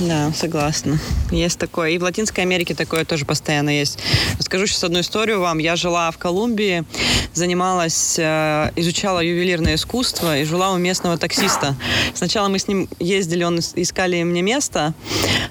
Да, 0.00 0.30
согласна. 0.34 0.98
Есть 1.30 1.58
такое. 1.58 1.90
И 1.90 1.98
в 1.98 2.02
Латинской 2.02 2.44
Америке 2.44 2.74
такое 2.74 3.04
тоже 3.06 3.24
постоянно 3.24 3.70
есть. 3.70 3.98
Расскажу 4.38 4.66
сейчас 4.66 4.84
одну 4.84 5.00
историю 5.00 5.40
вам. 5.40 5.58
Я 5.58 5.74
жила 5.76 6.10
в 6.10 6.18
Колумбии, 6.18 6.84
занималась, 7.32 8.16
э, 8.18 8.70
изучала 8.76 9.20
ювелирное 9.20 9.76
искусство 9.76 10.38
и 10.38 10.44
жила 10.44 10.72
у 10.72 10.76
местного 10.76 11.16
таксиста. 11.16 11.76
Сначала 12.14 12.48
мы 12.48 12.58
с 12.58 12.68
ним 12.68 12.88
ездили, 12.98 13.44
он 13.44 13.58
искали 13.58 14.22
мне 14.22 14.42
место, 14.42 14.92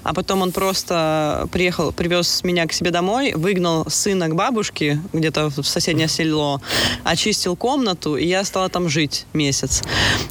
а 0.04 0.14
потом 0.14 0.44
он 0.44 0.52
просто 0.52 1.48
приехал, 1.52 1.92
привез 1.92 2.44
меня 2.44 2.68
к 2.68 2.74
себе 2.74 2.92
домой, 2.92 3.34
выгнал 3.34 3.90
сына 3.90 4.28
к 4.28 4.36
бабушке 4.36 5.00
где-то 5.12 5.50
в 5.50 5.64
соседнее 5.64 6.08
село, 6.08 6.62
очистил 7.04 7.56
комнату, 7.56 8.16
и 8.16 8.28
я 8.28 8.44
стала 8.44 8.70
там 8.70 8.90
жить 8.90 9.26
месяц. 9.34 9.45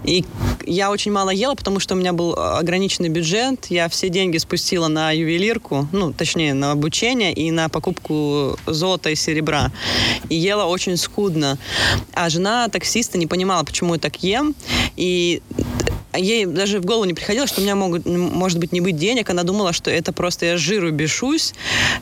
И 0.05 0.25
я 0.67 0.91
очень 0.91 1.13
мало 1.13 1.31
ела, 1.31 1.55
потому 1.55 1.81
что 1.81 1.95
у 1.95 1.99
меня 1.99 2.13
был 2.13 2.35
ограниченный 2.35 3.09
бюджет. 3.09 3.67
Я 3.71 3.89
все 3.89 4.09
деньги 4.09 4.39
спустила 4.39 4.89
на 4.89 5.13
ювелирку, 5.13 5.89
ну, 5.93 6.13
точнее, 6.13 6.55
на 6.55 6.73
обучение 6.73 7.33
и 7.33 7.51
на 7.51 7.69
покупку 7.69 8.59
золота 8.67 9.11
и 9.11 9.15
серебра. 9.15 9.71
И 10.29 10.37
ела 10.37 10.65
очень 10.65 10.97
скудно. 10.97 11.59
А 12.13 12.29
жена 12.29 12.69
таксиста 12.69 13.19
не 13.19 13.27
понимала, 13.27 13.65
почему 13.65 13.95
я 13.95 14.01
так 14.01 14.23
ем. 14.23 14.55
И 14.97 15.43
ей 16.19 16.47
даже 16.47 16.81
в 16.81 16.85
голову 16.85 17.05
не 17.05 17.15
приходило, 17.15 17.47
что 17.47 17.61
у 17.61 17.65
меня 17.65 17.75
могут, 17.75 18.07
может 18.07 18.59
быть, 18.59 18.73
не 18.73 18.81
быть 18.81 18.97
денег. 18.97 19.31
Она 19.31 19.43
думала, 19.43 19.73
что 19.73 19.91
это 19.91 20.13
просто 20.13 20.47
я 20.47 20.57
жиру 20.57 20.91
бешусь. 20.91 21.55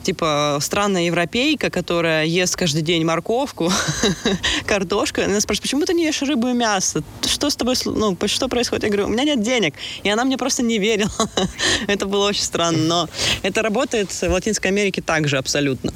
Типа 0.03 0.57
странная 0.61 1.03
европейка, 1.03 1.69
которая 1.69 2.25
ест 2.25 2.55
каждый 2.55 2.81
день 2.81 3.03
морковку, 3.05 3.71
картошку. 4.65 5.21
Она 5.21 5.39
спрашивает, 5.39 5.63
почему 5.63 5.85
ты 5.85 5.93
не 5.93 6.05
ешь 6.05 6.21
рыбу 6.21 6.47
и 6.49 6.53
мясо? 6.53 7.03
Что 7.25 7.49
с 7.49 7.55
тобой, 7.55 7.75
ну, 7.85 8.17
что 8.25 8.47
происходит? 8.47 8.83
Я 8.83 8.89
говорю, 8.89 9.07
у 9.07 9.09
меня 9.09 9.23
нет 9.23 9.41
денег. 9.41 9.75
И 10.03 10.09
она 10.09 10.23
мне 10.25 10.37
просто 10.37 10.63
не 10.63 10.79
верила. 10.79 11.11
это 11.87 12.05
было 12.05 12.27
очень 12.27 12.43
странно. 12.43 12.77
Но 12.77 13.09
это 13.41 13.61
работает 13.61 14.11
в 14.11 14.29
Латинской 14.29 14.71
Америке 14.71 15.01
также 15.01 15.37
абсолютно. 15.37 15.91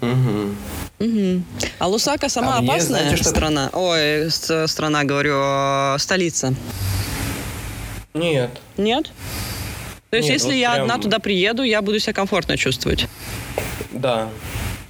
Угу. 0.00 1.42
А 1.78 1.88
Лусака 1.88 2.28
сама 2.28 2.56
а 2.56 2.58
опасная 2.58 3.00
знаете, 3.00 3.16
что 3.16 3.30
страна? 3.30 3.70
Ой, 3.72 4.30
страна, 4.30 5.04
говорю, 5.04 5.34
э, 5.36 5.96
столица. 5.98 6.54
Нет. 8.14 8.50
Нет? 8.76 9.10
То 10.10 10.16
есть, 10.16 10.28
Нет, 10.28 10.34
если 10.40 10.48
вот 10.48 10.54
я 10.56 10.72
прям... 10.72 10.82
одна 10.82 10.98
туда 10.98 11.18
приеду, 11.18 11.62
я 11.62 11.80
буду 11.80 11.98
себя 11.98 12.12
комфортно 12.12 12.56
чувствовать? 12.56 13.08
Да, 13.90 14.28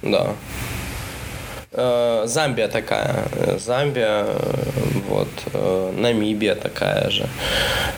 да. 0.01 0.35
Э, 1.73 2.23
Замбия 2.25 2.67
такая. 2.67 3.25
Замбия, 3.57 4.27
вот. 5.07 5.29
Э, 5.53 5.91
Намибия 5.97 6.55
такая 6.55 7.09
же. 7.09 7.27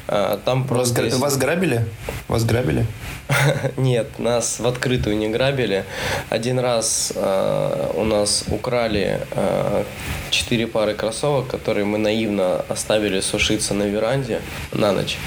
Э, 0.08 0.38
там 0.46 0.66
просто... 0.66 1.02
Вас, 1.02 1.12
есть... 1.12 1.20
вас 1.20 1.38
грабили? 1.38 1.86
Вас 2.28 2.44
грабили? 2.46 2.86
Нет, 3.78 4.20
нас 4.20 4.60
в 4.60 4.68
открытую 4.68 5.18
не 5.18 5.30
грабили. 5.30 5.84
Один 6.30 6.60
раз 6.60 7.14
э, 7.16 7.92
у 7.96 8.04
нас 8.04 8.46
украли 8.50 9.20
э, 9.32 9.84
четыре 10.30 10.68
пары 10.68 10.94
кроссовок, 10.94 11.48
которые 11.48 11.86
мы 11.86 11.98
наивно 11.98 12.64
оставили 12.70 13.20
сушиться 13.22 13.74
на 13.74 13.84
веранде 13.84 14.42
на 14.72 14.92
ночь. 14.92 15.18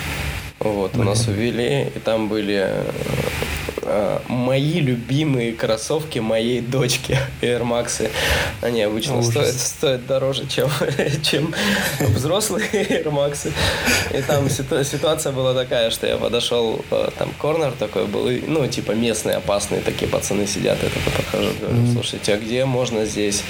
Вот, 0.72 0.96
у 0.96 1.02
нас 1.02 1.26
увели, 1.26 1.90
и 1.94 1.98
там 1.98 2.28
были 2.28 2.84
э, 3.88 4.18
мои 4.28 4.80
любимые 4.80 5.52
кроссовки 5.52 6.18
моей 6.18 6.60
дочки 6.60 7.18
Air 7.42 7.62
Max. 7.62 8.10
Они 8.60 8.82
обычно 8.82 9.22
стоят, 9.22 9.54
стоят 9.54 10.06
дороже, 10.06 10.46
чем, 10.46 10.70
чем 11.22 11.54
взрослые 12.00 12.68
Air 12.72 13.10
Max. 13.10 13.50
И 14.12 14.22
там 14.22 14.48
ситуация 14.50 15.32
была 15.32 15.54
такая, 15.54 15.90
что 15.90 16.06
я 16.06 16.16
подошел, 16.16 16.84
э, 16.90 17.10
там 17.18 17.30
корнер 17.38 17.72
такой 17.72 18.06
был, 18.06 18.28
и, 18.28 18.42
ну, 18.46 18.66
типа 18.66 18.92
местные 18.92 19.36
опасные 19.36 19.80
такие 19.80 20.08
пацаны 20.08 20.46
сидят. 20.46 20.78
Я 20.82 20.88
такой 20.88 21.12
подхожу, 21.12 21.50
говорю, 21.60 21.92
слушайте, 21.92 22.34
а 22.34 22.38
где 22.38 22.64
можно 22.64 23.04
здесь 23.06 23.42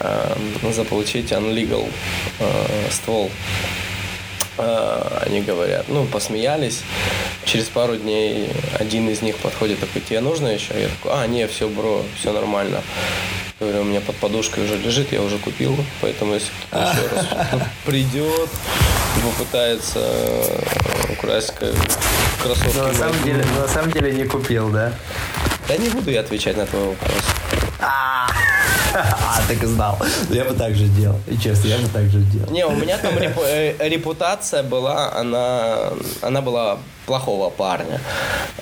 э, 0.00 0.36
заполучить 0.72 1.32
unlegal 1.32 1.88
э, 2.38 2.90
ствол? 2.90 3.30
Э, 4.56 5.22
они 5.26 5.40
говорят, 5.42 5.86
ну, 5.88 6.04
посмеялись. 6.04 6.82
Через 7.44 7.66
пару 7.66 7.96
дней 7.96 8.50
один 8.78 9.08
из 9.08 9.22
них 9.22 9.36
подходит, 9.36 9.80
такой, 9.80 10.00
тебе 10.00 10.20
нужно 10.20 10.48
еще? 10.48 10.80
Я 10.80 10.88
такой, 10.88 11.12
а, 11.12 11.26
не, 11.26 11.46
все, 11.46 11.68
бро, 11.68 12.02
все 12.18 12.32
нормально. 12.32 12.82
Говорю, 13.60 13.82
у 13.82 13.84
меня 13.84 14.00
под 14.00 14.16
подушкой 14.16 14.64
уже 14.64 14.76
лежит, 14.76 15.12
я 15.12 15.22
уже 15.22 15.38
купил, 15.38 15.76
поэтому 16.00 16.34
если 16.34 16.48
кто-то 16.68 16.90
еще 16.90 17.14
раз 17.14 17.62
придет, 17.84 18.50
попытается 19.22 20.00
украсть 21.10 21.54
кроссовки. 22.42 22.76
Но 22.76 22.88
на 22.88 22.94
самом, 22.94 23.22
деле, 23.22 23.44
на 23.58 23.68
самом 23.68 23.90
деле 23.90 24.12
не 24.12 24.24
купил, 24.24 24.70
да? 24.70 24.92
Да 25.68 25.76
не 25.76 25.88
буду 25.88 26.10
я 26.10 26.20
отвечать 26.20 26.56
на 26.56 26.66
твой 26.66 26.88
вопрос. 26.88 27.22
А, 29.24 29.40
так 29.48 29.62
и 29.62 29.66
знал. 29.66 29.98
Я 30.30 30.44
бы 30.44 30.54
так 30.54 30.74
же 30.74 30.84
делал. 30.84 31.18
И 31.26 31.36
честно, 31.36 31.68
я 31.68 31.78
бы 31.78 31.88
так 31.88 32.04
же 32.04 32.20
делал. 32.20 32.50
Не, 32.50 32.64
у 32.66 32.72
меня 32.72 32.98
там 32.98 33.14
э, 33.18 33.88
репутация 33.88 34.62
была, 34.62 35.12
она, 35.14 35.90
она 36.22 36.40
была 36.40 36.78
плохого 37.06 37.50
парня. 37.50 38.00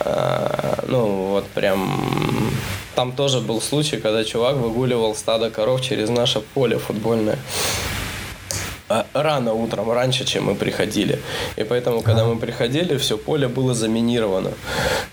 А, 0.01 0.85
ну, 0.89 1.29
вот 1.31 1.47
прям... 1.49 2.51
Там 2.95 3.13
тоже 3.13 3.41
был 3.41 3.61
случай, 3.61 3.97
когда 3.97 4.23
чувак 4.25 4.57
выгуливал 4.57 5.15
стадо 5.15 5.51
коров 5.51 5.81
через 5.81 6.11
наше 6.11 6.41
поле 6.41 6.79
футбольное. 6.79 7.39
А, 8.93 9.07
рано 9.15 9.55
утром, 9.55 9.91
раньше, 9.91 10.25
чем 10.25 10.45
мы 10.45 10.55
приходили. 10.55 11.19
И 11.57 11.65
поэтому, 11.65 12.03
когда 12.03 12.25
мы 12.25 12.37
приходили, 12.37 12.99
все 12.99 13.17
поле 13.17 13.49
было 13.49 13.75
заминировано. 13.75 14.51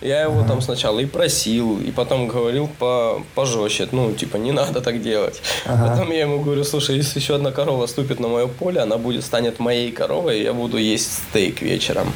Я 0.02 0.24
его 0.24 0.44
там 0.44 0.62
сначала 0.62 1.00
и 1.00 1.06
просил, 1.06 1.80
и 1.80 1.92
потом 1.92 2.28
говорил 2.28 2.70
по 2.80 3.24
пожестче, 3.36 3.88
ну, 3.92 4.12
типа, 4.12 4.38
не 4.38 4.52
надо 4.52 4.82
так 4.82 5.02
делать. 5.02 5.42
Ага. 5.66 5.88
Потом 5.88 6.12
я 6.12 6.22
ему 6.22 6.42
говорю, 6.42 6.66
слушай, 6.66 6.98
если 6.98 7.20
еще 7.20 7.36
одна 7.36 7.52
корова 7.52 7.88
ступит 7.88 8.20
на 8.20 8.28
мое 8.28 8.48
поле, 8.48 8.82
она 8.82 8.98
будет, 8.98 9.24
станет 9.24 9.60
моей 9.60 9.92
коровой, 9.94 10.40
и 10.40 10.44
я 10.44 10.54
буду 10.54 10.78
есть 10.78 11.12
стейк 11.30 11.62
вечером. 11.62 12.14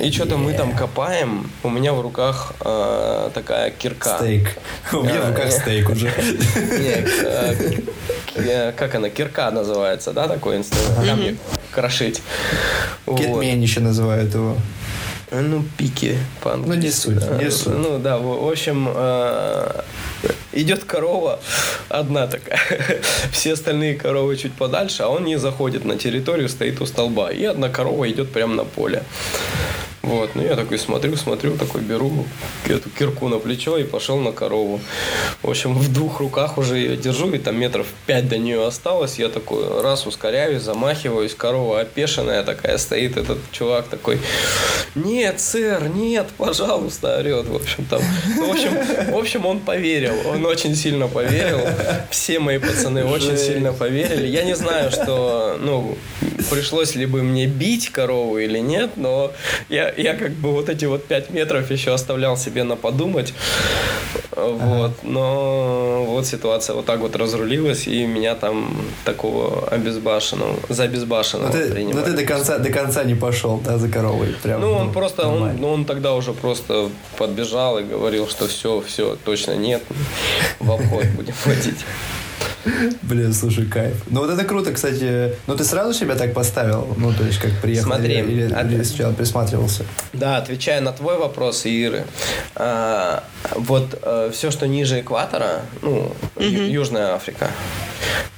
И 0.00 0.10
что-то 0.10 0.36
мы 0.36 0.52
там 0.54 0.74
копаем, 0.74 1.50
у 1.62 1.68
меня 1.68 1.92
в 1.92 2.00
руках 2.00 2.54
э, 2.60 3.30
такая 3.34 3.70
кирка. 3.70 4.16
Стейк. 4.16 4.48
У 4.92 5.02
меня 5.02 5.20
в 5.20 5.28
руках 5.30 5.52
стейк 5.52 5.90
уже. 5.90 6.06
Нет, 6.80 7.08
э, 8.34 8.72
как 8.72 8.94
она, 8.94 9.10
кирка 9.10 9.50
называется, 9.50 10.12
да, 10.12 10.28
такой 10.28 10.51
инструмент, 10.56 11.06
камни 11.06 11.36
крошить. 11.72 12.22
Кетмень 13.06 13.62
еще 13.62 13.80
называют 13.80 14.34
его. 14.34 14.56
Ну, 15.30 15.64
пики 15.78 16.18
по-английски. 16.42 16.76
Ну, 16.76 16.82
не 16.82 16.90
суть, 17.20 17.40
не 17.42 17.50
суть. 17.50 17.74
Ну, 17.74 17.98
да, 17.98 18.18
в 18.18 18.50
общем, 18.50 18.86
э, 18.94 19.80
идет 20.52 20.84
корова 20.84 21.40
одна 21.88 22.26
такая. 22.26 22.60
Все 23.32 23.54
остальные 23.54 23.94
коровы 23.94 24.36
чуть 24.36 24.52
подальше, 24.52 25.04
а 25.04 25.08
он 25.08 25.24
не 25.24 25.38
заходит 25.38 25.86
на 25.86 25.96
территорию, 25.96 26.50
стоит 26.50 26.82
у 26.82 26.86
столба. 26.86 27.30
И 27.30 27.44
одна 27.44 27.70
корова 27.70 28.10
идет 28.10 28.30
прямо 28.30 28.54
на 28.54 28.64
поле. 28.64 29.04
Вот, 30.02 30.30
ну 30.34 30.42
я 30.42 30.56
такой 30.56 30.78
смотрю, 30.78 31.16
смотрю, 31.16 31.56
такой 31.56 31.80
беру 31.80 32.26
эту 32.66 32.90
кирку 32.90 33.28
на 33.28 33.38
плечо 33.38 33.78
и 33.78 33.84
пошел 33.84 34.18
на 34.18 34.32
корову. 34.32 34.80
В 35.42 35.50
общем, 35.50 35.74
в 35.74 35.92
двух 35.92 36.18
руках 36.18 36.58
уже 36.58 36.78
ее 36.78 36.96
держу, 36.96 37.32
и 37.32 37.38
там 37.38 37.58
метров 37.58 37.86
пять 38.06 38.28
до 38.28 38.36
нее 38.36 38.66
осталось. 38.66 39.20
Я 39.20 39.28
такой 39.28 39.80
раз 39.80 40.06
ускоряюсь, 40.06 40.62
замахиваюсь, 40.62 41.34
корова 41.34 41.80
опешенная 41.80 42.42
такая 42.42 42.78
стоит, 42.78 43.16
этот 43.16 43.38
чувак 43.52 43.86
такой, 43.86 44.18
нет, 44.96 45.40
сэр, 45.40 45.88
нет, 45.88 46.26
пожалуйста, 46.36 47.18
орет. 47.18 47.46
В 47.46 47.54
общем, 47.54 47.84
там, 47.84 48.02
ну, 48.36 48.48
в 48.48 48.50
общем, 48.50 49.12
в 49.12 49.16
общем, 49.16 49.46
он 49.46 49.60
поверил, 49.60 50.14
он 50.26 50.44
очень 50.46 50.74
сильно 50.74 51.06
поверил. 51.06 51.60
Все 52.10 52.40
мои 52.40 52.58
пацаны 52.58 53.04
очень 53.04 53.38
сильно 53.38 53.72
поверили. 53.72 54.26
Я 54.26 54.42
не 54.42 54.56
знаю, 54.56 54.90
что, 54.90 55.56
ну, 55.60 55.96
пришлось 56.50 56.96
ли 56.96 57.06
бы 57.06 57.22
мне 57.22 57.46
бить 57.46 57.90
корову 57.90 58.38
или 58.38 58.58
нет, 58.58 58.90
но 58.96 59.32
я, 59.68 59.91
я 59.96 60.14
как 60.14 60.32
бы 60.32 60.52
вот 60.52 60.68
эти 60.68 60.84
вот 60.84 61.04
пять 61.04 61.30
метров 61.30 61.70
еще 61.70 61.92
оставлял 61.92 62.36
себе 62.36 62.64
на 62.64 62.76
подумать. 62.76 63.34
Вот. 64.34 64.92
Но 65.02 66.04
вот 66.06 66.26
ситуация 66.26 66.74
вот 66.74 66.86
так 66.86 67.00
вот 67.00 67.16
разрулилась, 67.16 67.86
и 67.86 68.06
меня 68.06 68.34
там 68.34 68.74
такого 69.04 69.68
обезбашенного, 69.68 70.56
за 70.68 70.84
обезбашенного 70.84 71.48
но 71.48 71.52
ты, 71.52 71.84
но 71.84 72.02
ты 72.02 72.12
до 72.12 72.24
конца, 72.24 72.58
до 72.58 72.70
конца 72.70 73.04
не 73.04 73.14
пошел, 73.14 73.58
да, 73.58 73.78
за 73.78 73.88
коровой? 73.88 74.34
Прям, 74.42 74.60
ну, 74.60 74.72
он 74.72 74.86
ну, 74.86 74.92
просто, 74.92 75.28
он, 75.28 75.56
ну, 75.58 75.68
он 75.68 75.84
тогда 75.84 76.14
уже 76.14 76.32
просто 76.32 76.88
подбежал 77.18 77.78
и 77.78 77.82
говорил, 77.82 78.26
что 78.26 78.46
все, 78.48 78.82
все, 78.86 79.16
точно 79.24 79.56
нет, 79.56 79.82
в 80.60 80.72
обход 80.72 81.04
будем 81.16 81.34
водить. 81.44 81.84
Блин, 83.02 83.32
слушай, 83.32 83.66
кайф. 83.66 83.96
Ну 84.08 84.20
вот 84.20 84.30
это 84.30 84.44
круто, 84.44 84.72
кстати. 84.72 85.34
Ну 85.46 85.56
ты 85.56 85.64
сразу 85.64 85.94
себя 85.94 86.14
так 86.14 86.32
поставил? 86.32 86.94
Ну, 86.96 87.12
то 87.12 87.24
есть 87.24 87.38
как 87.38 87.52
приехал 87.60 87.86
Смотри, 87.86 88.14
или, 88.14 88.32
или, 88.32 88.52
от... 88.52 88.66
или 88.66 88.82
сначала 88.82 89.12
присматривался? 89.12 89.84
Да, 90.12 90.36
отвечая 90.36 90.80
на 90.80 90.92
твой 90.92 91.18
вопрос, 91.18 91.66
Иры. 91.66 92.04
А, 92.54 93.24
вот 93.54 93.98
а, 94.02 94.28
э, 94.28 94.32
все, 94.32 94.50
что 94.50 94.66
ниже 94.66 95.00
экватора, 95.00 95.62
ну, 95.82 96.12
угу. 96.36 96.44
Южная 96.44 97.14
Африка, 97.14 97.50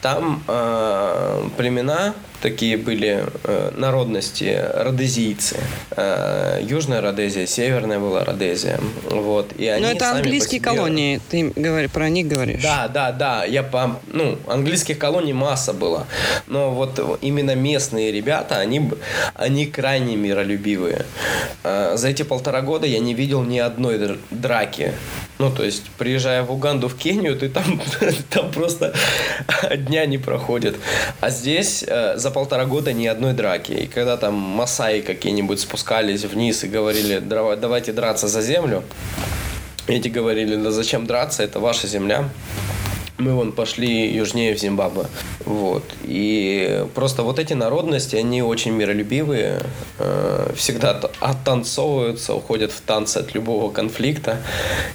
Там 0.00 0.42
э, 0.48 1.48
племена 1.56 2.14
такие 2.40 2.76
были 2.76 3.24
э, 3.44 3.70
народности, 3.76 4.62
родезийцы. 4.74 5.56
Э, 5.96 6.60
Южная 6.62 7.00
Родезия, 7.00 7.46
Северная 7.46 7.98
была 7.98 8.24
Родезия. 8.24 8.78
Вот. 9.10 9.52
И 9.56 9.66
они 9.66 9.82
Но 9.84 9.90
это 9.92 10.10
английские 10.12 10.60
себе- 10.60 10.70
колонии, 10.70 11.20
ты 11.30 11.52
говори, 11.56 11.88
про 11.88 12.08
них 12.08 12.26
говоришь. 12.28 12.62
Да, 12.62 12.88
да, 12.88 13.12
да. 13.12 13.44
Я 13.44 13.62
по, 13.62 14.00
ну, 14.12 14.38
английских 14.46 14.98
колоний 14.98 15.32
масса 15.32 15.72
было. 15.72 16.06
Но 16.46 16.70
вот 16.70 17.18
именно 17.22 17.54
местные 17.54 18.12
ребята, 18.12 18.58
они, 18.58 18.90
они 19.34 19.66
крайне 19.66 20.16
миролюбивые. 20.16 21.04
Э, 21.62 21.96
За 21.96 22.08
эти 22.08 22.22
полтора 22.22 22.60
года 22.60 22.86
я 22.86 22.98
не 22.98 23.14
видел 23.14 23.42
ни 23.42 23.58
одной 23.58 23.98
др- 23.98 24.18
драки. 24.30 24.92
Ну, 25.44 25.50
то 25.50 25.62
есть, 25.62 25.82
приезжая 25.98 26.42
в 26.42 26.50
Уганду, 26.50 26.88
в 26.88 26.96
Кению, 26.96 27.36
ты 27.36 27.50
там, 27.50 27.78
там 28.30 28.50
просто 28.50 28.94
дня 29.76 30.06
не 30.06 30.16
проходит. 30.16 30.76
А 31.20 31.28
здесь 31.28 31.84
э, 31.86 32.16
за 32.16 32.30
полтора 32.30 32.64
года 32.64 32.94
ни 32.94 33.06
одной 33.06 33.34
драки. 33.34 33.72
И 33.72 33.86
когда 33.86 34.16
там 34.16 34.32
масаи 34.32 35.02
какие-нибудь 35.02 35.60
спускались 35.60 36.24
вниз 36.24 36.64
и 36.64 36.68
говорили, 36.68 37.18
«Давай- 37.18 37.58
давайте 37.58 37.92
драться 37.92 38.26
за 38.26 38.40
землю, 38.40 38.84
эти 39.86 40.08
говорили, 40.08 40.56
да 40.56 40.70
зачем 40.70 41.04
драться, 41.04 41.42
это 41.42 41.60
ваша 41.60 41.86
земля. 41.88 42.30
Мы 43.24 43.32
вон 43.32 43.52
пошли 43.52 44.14
южнее 44.14 44.54
в 44.54 44.58
Зимбабве. 44.58 45.06
Вот. 45.46 45.82
И 46.02 46.84
просто 46.94 47.22
вот 47.22 47.38
эти 47.38 47.54
народности, 47.54 48.16
они 48.16 48.42
очень 48.42 48.72
миролюбивые, 48.72 49.62
э, 49.98 50.52
всегда 50.54 51.00
оттанцовываются, 51.20 52.34
уходят 52.34 52.70
в 52.70 52.82
танцы 52.82 53.18
от 53.18 53.34
любого 53.34 53.70
конфликта 53.70 54.36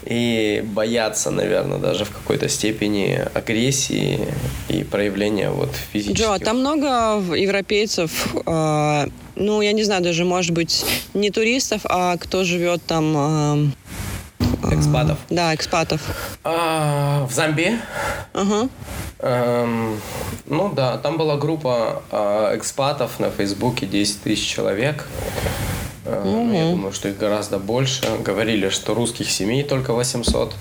и 0.05 0.63
боятся, 0.63 1.31
наверное, 1.31 1.79
даже 1.79 2.05
в 2.05 2.11
какой-то 2.11 2.49
степени 2.49 3.19
агрессии 3.33 4.19
и 4.67 4.83
проявления 4.83 5.49
вот 5.49 5.69
физических. 5.91 6.23
Джо, 6.23 6.35
а 6.35 6.39
там 6.39 6.59
много 6.59 6.87
европейцев, 7.35 8.11
э, 8.45 9.05
ну, 9.35 9.61
я 9.61 9.71
не 9.71 9.83
знаю, 9.83 10.03
даже, 10.03 10.23
может 10.23 10.51
быть, 10.51 10.85
не 11.15 11.31
туристов, 11.31 11.81
а 11.85 12.17
кто 12.17 12.43
живет 12.43 12.83
там... 12.85 13.73
Экспатов. 14.71 15.17
Да, 15.29 15.53
экспатов. 15.55 16.01
А, 16.43 17.25
в 17.29 17.33
Замбии 17.33 17.79
Ага. 18.33 18.69
Эм, 19.19 19.99
ну 20.45 20.69
да, 20.73 20.97
там 20.97 21.17
была 21.17 21.35
группа 21.37 22.01
э, 22.11 22.51
экспатов 22.55 23.19
на 23.19 23.29
Фейсбуке, 23.31 23.85
10 23.85 24.21
тысяч 24.21 24.45
человек. 24.47 25.07
Э, 26.05 26.21
ну, 26.23 26.53
Я 26.53 26.71
думаю, 26.71 26.93
что 26.93 27.09
их 27.09 27.17
гораздо 27.17 27.59
больше. 27.59 28.03
Говорили, 28.23 28.69
что 28.69 28.93
русских 28.93 29.29
семей 29.29 29.63
только 29.63 29.93
800. 29.93 30.55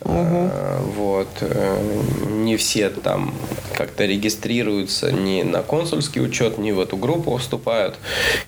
Э, 0.00 0.78
вот. 0.96 1.28
э, 1.40 2.02
Не 2.30 2.56
все 2.56 2.88
там 2.90 3.34
как-то 3.74 4.06
регистрируются 4.06 5.12
ни 5.12 5.42
на 5.42 5.62
консульский 5.62 6.22
учет, 6.24 6.58
ни 6.58 6.70
в 6.72 6.80
эту 6.80 6.96
группу 6.96 7.36
вступают. 7.36 7.96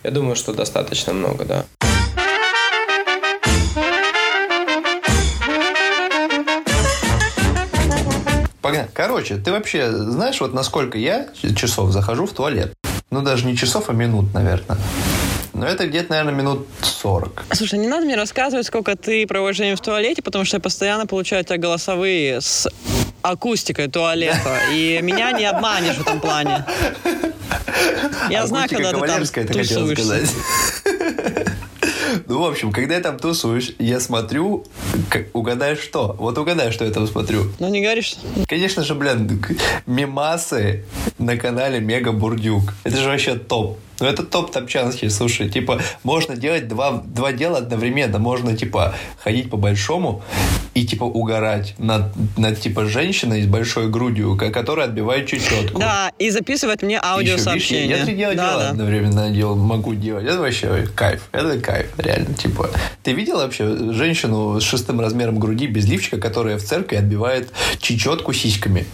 Я 0.04 0.10
думаю, 0.10 0.36
что 0.36 0.54
достаточно 0.54 1.12
много, 1.12 1.44
да. 1.44 1.64
Погнали. 8.68 8.90
Короче, 8.92 9.36
ты 9.36 9.50
вообще 9.52 9.90
знаешь, 9.90 10.40
вот 10.40 10.54
насколько 10.54 10.98
я 10.98 11.28
часов 11.56 11.90
захожу 11.90 12.26
в 12.26 12.32
туалет? 12.32 12.74
Ну, 13.10 13.22
даже 13.22 13.46
не 13.46 13.56
часов, 13.56 13.88
а 13.88 13.92
минут, 13.92 14.34
наверное. 14.34 14.76
Но 15.54 15.66
это 15.66 15.86
где-то, 15.86 16.10
наверное, 16.10 16.34
минут 16.34 16.68
40. 16.82 17.46
Слушай, 17.52 17.78
не 17.78 17.88
надо 17.88 18.04
мне 18.04 18.14
рассказывать, 18.14 18.66
сколько 18.66 18.96
ты 18.96 19.26
проводишь 19.26 19.78
в 19.78 19.82
туалете, 19.82 20.22
потому 20.22 20.44
что 20.44 20.58
я 20.58 20.60
постоянно 20.60 21.06
получаю 21.06 21.44
тебя 21.44 21.56
голосовые 21.56 22.40
с 22.40 22.68
акустикой 23.22 23.88
туалета, 23.88 24.60
и 24.72 25.00
меня 25.02 25.32
не 25.32 25.46
обманешь 25.46 25.96
в 25.96 26.02
этом 26.02 26.20
плане. 26.20 26.64
Я 28.30 28.46
знаю, 28.46 28.68
когда 28.68 28.92
ты 28.92 29.06
там 29.06 29.24
сказать. 29.24 30.30
Ну, 32.26 32.42
в 32.42 32.46
общем, 32.46 32.72
когда 32.72 32.94
я 32.94 33.00
там 33.00 33.18
тусуюсь, 33.18 33.74
я 33.78 34.00
смотрю, 34.00 34.64
угадай 35.32 35.76
что. 35.76 36.16
Вот 36.18 36.38
угадай, 36.38 36.72
что 36.72 36.84
я 36.84 36.90
там 36.90 37.06
смотрю. 37.06 37.44
Ну, 37.58 37.68
не 37.68 37.82
говоришь? 37.82 38.16
Конечно 38.46 38.84
же, 38.84 38.94
блин, 38.94 39.44
мемасы 39.86 40.84
на 41.18 41.36
канале 41.36 41.80
Мега 41.80 42.12
Бурдюк. 42.12 42.74
Это 42.84 42.96
же 42.96 43.08
вообще 43.08 43.36
топ. 43.36 43.78
Ну, 44.00 44.06
это 44.06 44.22
топ 44.22 44.52
топчанский, 44.52 45.10
слушай. 45.10 45.48
Типа, 45.48 45.80
можно 46.04 46.36
делать 46.36 46.68
два, 46.68 47.02
два 47.04 47.32
дела 47.32 47.58
одновременно. 47.58 48.18
Можно, 48.18 48.56
типа, 48.56 48.94
ходить 49.18 49.50
по 49.50 49.56
большому 49.56 50.22
и, 50.74 50.86
типа, 50.86 51.04
угорать 51.04 51.74
над, 51.78 52.12
над 52.36 52.60
типа, 52.60 52.86
женщиной 52.86 53.42
с 53.42 53.46
большой 53.46 53.88
грудью, 53.88 54.36
ко- 54.36 54.50
которая 54.50 54.86
отбивает 54.86 55.26
чечетку. 55.26 55.80
Да, 55.80 56.12
и 56.18 56.30
записывать 56.30 56.82
мне 56.82 57.00
аудиосообщение. 57.02 57.98
Я, 57.98 58.04
три 58.04 58.14
дела, 58.14 58.34
да, 58.34 58.50
дела 58.50 58.62
да. 58.62 58.70
одновременно 58.70 59.30
дел, 59.30 59.56
могу 59.56 59.94
делать. 59.94 60.24
Это 60.24 60.38
вообще 60.38 60.86
кайф. 60.94 61.28
Это 61.32 61.58
кайф, 61.60 61.88
реально. 61.98 62.34
Типа, 62.34 62.70
ты 63.02 63.12
видел 63.12 63.38
вообще 63.38 63.92
женщину 63.92 64.60
с 64.60 64.62
шестым 64.62 65.00
размером 65.00 65.40
груди 65.40 65.66
без 65.66 65.86
лифчика, 65.86 66.18
которая 66.18 66.58
в 66.58 66.62
церкви 66.62 66.96
отбивает 66.96 67.50
чечетку 67.80 68.32
сиськами? 68.32 68.86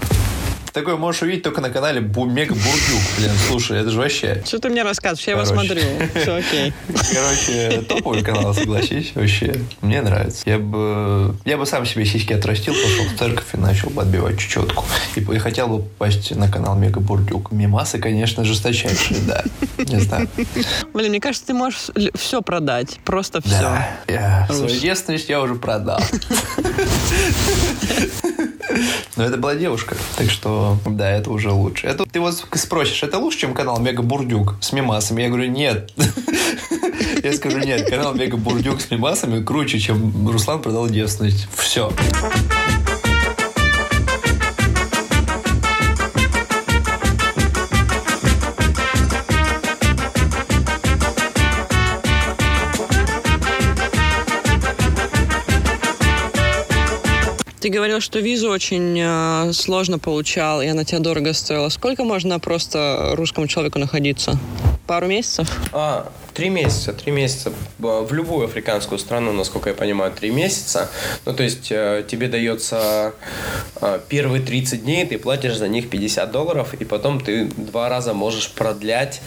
Такое 0.74 0.96
можешь 0.96 1.22
увидеть 1.22 1.44
только 1.44 1.60
на 1.60 1.70
канале 1.70 2.00
Мега 2.00 2.52
Бурдюк. 2.52 3.02
Блин, 3.16 3.30
слушай, 3.46 3.78
это 3.78 3.90
же 3.90 3.98
вообще... 4.00 4.42
Что 4.44 4.58
ты 4.58 4.70
мне 4.70 4.82
рассказываешь? 4.82 5.24
Я 5.28 5.34
его 5.34 5.44
смотрю. 5.44 5.80
Все 6.16 6.34
окей. 6.34 6.72
Короче, 6.88 7.82
топовый 7.82 8.24
канал, 8.24 8.52
согласись, 8.52 9.12
вообще. 9.14 9.54
Мне 9.82 10.02
нравится. 10.02 10.42
Я 10.44 10.58
бы, 10.58 11.36
я 11.44 11.58
бы 11.58 11.64
сам 11.64 11.86
себе 11.86 12.04
сиськи 12.04 12.32
отрастил, 12.32 12.74
пошел 12.74 13.04
в 13.04 13.16
церковь 13.16 13.46
и 13.52 13.56
начал 13.56 13.90
бы 13.90 14.02
отбивать 14.02 14.36
чечетку. 14.40 14.84
И, 15.14 15.20
и 15.20 15.38
хотел 15.38 15.68
бы 15.68 15.78
попасть 15.84 16.34
на 16.34 16.50
канал 16.50 16.74
Мега 16.74 16.98
Бурдюк. 16.98 17.52
Мимасы, 17.52 18.00
конечно, 18.00 18.44
жесточайшие, 18.44 19.20
да. 19.20 19.44
Не 19.78 20.00
знаю. 20.00 20.28
Блин, 20.92 21.10
мне 21.10 21.20
кажется, 21.20 21.46
ты 21.46 21.54
можешь 21.54 21.90
все 22.16 22.42
продать. 22.42 22.98
Просто 23.04 23.40
все. 23.40 23.60
Да, 23.60 23.90
я 24.08 24.48
свою 24.50 24.76
девственность 24.76 25.28
я 25.28 25.40
уже 25.40 25.54
продал. 25.54 26.00
Но 29.16 29.24
это 29.24 29.36
была 29.36 29.54
девушка, 29.54 29.96
так 30.16 30.30
что 30.30 30.78
да, 30.86 31.10
это 31.10 31.30
уже 31.30 31.50
лучше. 31.50 31.86
Это 31.86 32.04
ты 32.04 32.20
вот 32.20 32.46
спросишь, 32.54 33.02
это 33.02 33.18
лучше, 33.18 33.38
чем 33.40 33.54
канал 33.54 33.80
Мега 33.80 34.02
Бурдюк 34.02 34.56
с 34.60 34.72
мимасами? 34.72 35.22
Я 35.22 35.28
говорю, 35.28 35.50
нет. 35.50 35.92
Я 37.22 37.32
скажу, 37.32 37.58
нет, 37.58 37.88
канал 37.88 38.14
Мега 38.14 38.36
Бурдюк 38.36 38.80
с 38.80 38.90
мимасами 38.90 39.42
круче, 39.42 39.78
чем 39.78 40.28
Руслан 40.28 40.60
продал 40.60 40.88
девственность. 40.88 41.48
Все. 41.54 41.92
Ты 57.64 57.70
говорил, 57.70 58.00
что 58.00 58.18
визу 58.18 58.50
очень 58.50 59.00
э, 59.00 59.54
сложно 59.54 59.98
получал, 59.98 60.60
и 60.60 60.66
она 60.66 60.84
тебе 60.84 60.98
дорого 60.98 61.32
стоила. 61.32 61.70
Сколько 61.70 62.04
можно 62.04 62.38
просто 62.38 63.14
русскому 63.16 63.46
человеку 63.46 63.78
находиться? 63.78 64.38
Пару 64.86 65.06
месяцев? 65.06 65.50
А, 65.72 66.10
три 66.34 66.50
месяца, 66.50 66.92
три 66.92 67.10
месяца. 67.10 67.50
В 67.78 68.12
любую 68.12 68.44
африканскую 68.46 68.98
страну, 68.98 69.32
насколько 69.32 69.70
я 69.70 69.74
понимаю, 69.74 70.12
три 70.12 70.30
месяца. 70.30 70.90
Ну, 71.24 71.32
то 71.32 71.42
есть 71.42 71.68
э, 71.70 72.04
тебе 72.06 72.28
дается 72.28 73.14
э, 73.80 73.98
первые 74.08 74.42
30 74.42 74.84
дней, 74.84 75.06
ты 75.06 75.18
платишь 75.18 75.56
за 75.56 75.68
них 75.68 75.88
50 75.88 76.30
долларов, 76.30 76.74
и 76.74 76.84
потом 76.84 77.18
ты 77.20 77.46
два 77.46 77.88
раза 77.88 78.12
можешь 78.12 78.50
продлять 78.50 79.22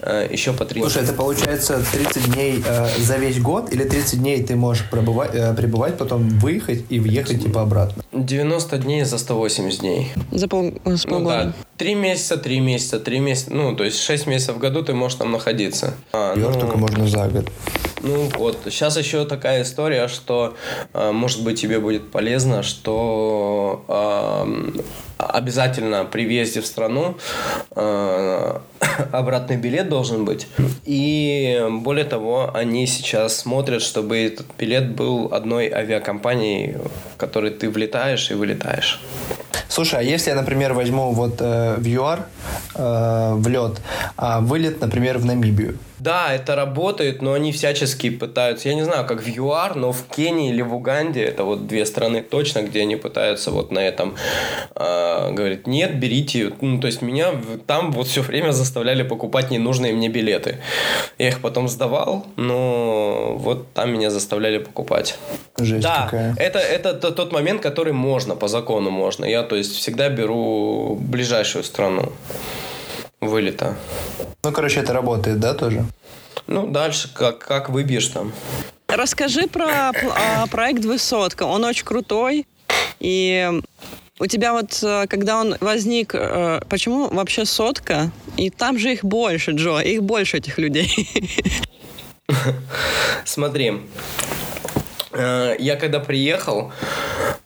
э, 0.00 0.28
еще 0.32 0.54
по 0.54 0.64
30. 0.64 0.90
Слушай, 0.90 1.04
это 1.04 1.12
получается 1.12 1.84
30 1.92 2.32
дней 2.32 2.64
за 2.98 3.16
весь 3.18 3.38
год 3.38 3.70
или 3.72 3.84
30 3.84 4.18
дней 4.18 4.42
ты 4.42 4.56
можешь 4.56 4.88
пробывать, 4.88 5.34
э, 5.34 5.52
пребывать, 5.54 5.98
потом 5.98 6.26
выехать 6.38 6.84
и 6.88 6.98
въехать 6.98 7.42
типа 7.42 7.60
обратно? 7.62 8.02
90 8.12 8.78
дней 8.78 9.04
за 9.04 9.18
180 9.18 9.80
дней. 9.80 10.10
За 10.30 10.48
пол, 10.48 10.72
с 10.84 11.04
Ну 11.04 11.10
полгода? 11.10 11.44
да, 11.44 11.52
три 11.76 11.94
месяца, 11.94 12.36
три 12.36 12.60
месяца, 12.60 12.98
три 13.00 13.18
месяца. 13.20 13.52
Ну, 13.52 13.74
то 13.76 13.84
есть 13.84 13.98
6 14.00 14.26
месяцев 14.26 14.56
в 14.56 14.58
году 14.58 14.82
ты 14.82 14.92
можешь 15.02 15.18
там 15.18 15.32
находиться. 15.32 15.94
А, 16.12 16.34
Ёр 16.36 16.54
ну, 16.54 16.60
только 16.60 16.78
можно 16.78 17.06
за 17.06 17.28
год. 17.28 17.50
Ну 18.02 18.28
вот, 18.36 18.58
сейчас 18.64 18.96
еще 18.96 19.24
такая 19.24 19.62
история, 19.62 20.08
что, 20.08 20.56
э, 20.92 21.12
может 21.12 21.44
быть, 21.44 21.60
тебе 21.60 21.78
будет 21.78 22.10
полезно, 22.10 22.64
что 22.64 23.84
э, 23.86 24.80
обязательно 25.18 26.04
при 26.04 26.26
въезде 26.26 26.60
в 26.60 26.66
страну 26.66 27.16
э, 27.76 28.58
обратный 29.12 29.56
билет 29.56 29.88
должен 29.88 30.24
быть. 30.24 30.48
И 30.84 31.64
более 31.70 32.04
того, 32.04 32.50
они 32.52 32.86
сейчас 32.86 33.38
смотрят, 33.38 33.82
чтобы 33.82 34.18
этот 34.18 34.46
билет 34.58 34.96
был 34.96 35.32
одной 35.32 35.70
авиакомпанией, 35.72 36.78
в 37.14 37.16
которой 37.16 37.50
ты 37.50 37.70
влетаешь 37.70 38.30
и 38.30 38.34
вылетаешь. 38.34 39.00
Слушай, 39.68 40.00
а 40.00 40.02
если 40.02 40.30
я, 40.30 40.36
например, 40.36 40.74
возьму 40.74 41.12
вот 41.12 41.40
э, 41.40 41.76
в 41.78 41.86
ЮАР 41.86 42.26
э, 42.74 43.32
в 43.36 43.48
лед, 43.48 43.80
а 44.16 44.40
вылет, 44.40 44.80
например, 44.82 45.16
в 45.18 45.24
Намибию, 45.24 45.78
Да, 45.98 46.34
это 46.34 46.56
работает, 46.56 47.22
но 47.22 47.32
они 47.32 47.52
всячески 47.52 47.91
пытаются, 48.10 48.68
я 48.68 48.74
не 48.74 48.82
знаю, 48.82 49.06
как 49.06 49.22
в 49.22 49.26
ЮАР, 49.28 49.76
но 49.76 49.92
в 49.92 50.02
Кении 50.04 50.50
или 50.50 50.62
в 50.62 50.74
Уганде, 50.74 51.22
это 51.22 51.44
вот 51.44 51.66
две 51.66 51.86
страны 51.86 52.22
точно, 52.22 52.62
где 52.62 52.82
они 52.82 52.96
пытаются 52.96 53.50
вот 53.50 53.70
на 53.72 53.78
этом, 53.78 54.14
э, 54.74 55.32
говорит, 55.32 55.66
нет, 55.66 55.98
берите, 55.98 56.52
ну, 56.60 56.80
то 56.80 56.86
есть 56.86 57.02
меня 57.02 57.32
там 57.66 57.92
вот 57.92 58.06
все 58.06 58.22
время 58.22 58.52
заставляли 58.52 59.02
покупать 59.02 59.50
ненужные 59.50 59.92
мне 59.92 60.08
билеты. 60.08 60.58
Я 61.18 61.28
их 61.28 61.40
потом 61.40 61.68
сдавал, 61.68 62.26
но 62.36 63.34
вот 63.38 63.72
там 63.72 63.92
меня 63.92 64.10
заставляли 64.10 64.58
покупать. 64.58 65.18
жесть 65.58 65.82
Да, 65.82 66.04
какая. 66.04 66.34
это, 66.38 66.58
это 66.58 66.94
то- 66.94 67.10
тот 67.10 67.32
момент, 67.32 67.60
который 67.60 67.92
можно, 67.92 68.36
по 68.36 68.48
закону 68.48 68.90
можно. 68.90 69.24
Я, 69.24 69.42
то 69.42 69.56
есть, 69.56 69.76
всегда 69.76 70.08
беру 70.08 70.96
ближайшую 71.00 71.64
страну 71.64 72.12
вылета. 73.20 73.76
Ну, 74.44 74.52
короче, 74.52 74.80
это 74.80 74.92
работает, 74.92 75.38
да, 75.38 75.54
тоже? 75.54 75.84
Ну, 76.46 76.66
дальше, 76.66 77.10
как, 77.12 77.38
как 77.38 77.70
выбьешь 77.70 78.08
там. 78.08 78.32
Расскажи 78.88 79.46
про 79.46 79.90
а, 79.90 80.46
проект 80.48 80.84
«Высотка». 80.84 81.44
Он 81.44 81.64
очень 81.64 81.84
крутой. 81.84 82.46
И 83.00 83.50
у 84.18 84.26
тебя 84.26 84.52
вот, 84.52 84.78
э, 84.82 85.06
когда 85.08 85.40
он 85.40 85.56
возник, 85.60 86.14
э, 86.14 86.60
почему 86.68 87.08
вообще 87.08 87.44
сотка? 87.44 88.12
И 88.36 88.50
там 88.50 88.78
же 88.78 88.92
их 88.92 89.04
больше, 89.04 89.52
Джо, 89.52 89.80
их 89.80 90.02
больше 90.02 90.36
этих 90.36 90.58
людей. 90.58 91.08
Смотри, 93.24 93.80
я 95.14 95.76
когда 95.76 96.00
приехал 96.00 96.72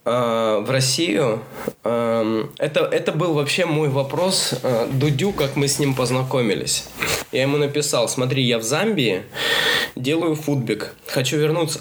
э, 0.07 0.63
в 0.65 0.71
Россию, 0.71 1.43
э, 1.85 2.45
это, 2.59 2.81
это 2.81 3.13
был 3.13 3.35
вообще 3.35 3.67
мой 3.67 3.89
вопрос 3.89 4.55
э, 4.63 4.89
Дудю, 4.93 5.33
как 5.33 5.57
мы 5.57 5.69
с 5.69 5.79
ним 5.79 5.95
познакомились. 5.95 6.89
Я 7.33 7.43
ему 7.43 7.59
написал, 7.59 8.09
смотри, 8.09 8.43
я 8.43 8.59
в 8.59 8.63
Замбии 8.63 9.23
делаю 9.97 10.37
футбик, 10.37 10.95
хочу 11.07 11.37
вернуться. 11.37 11.81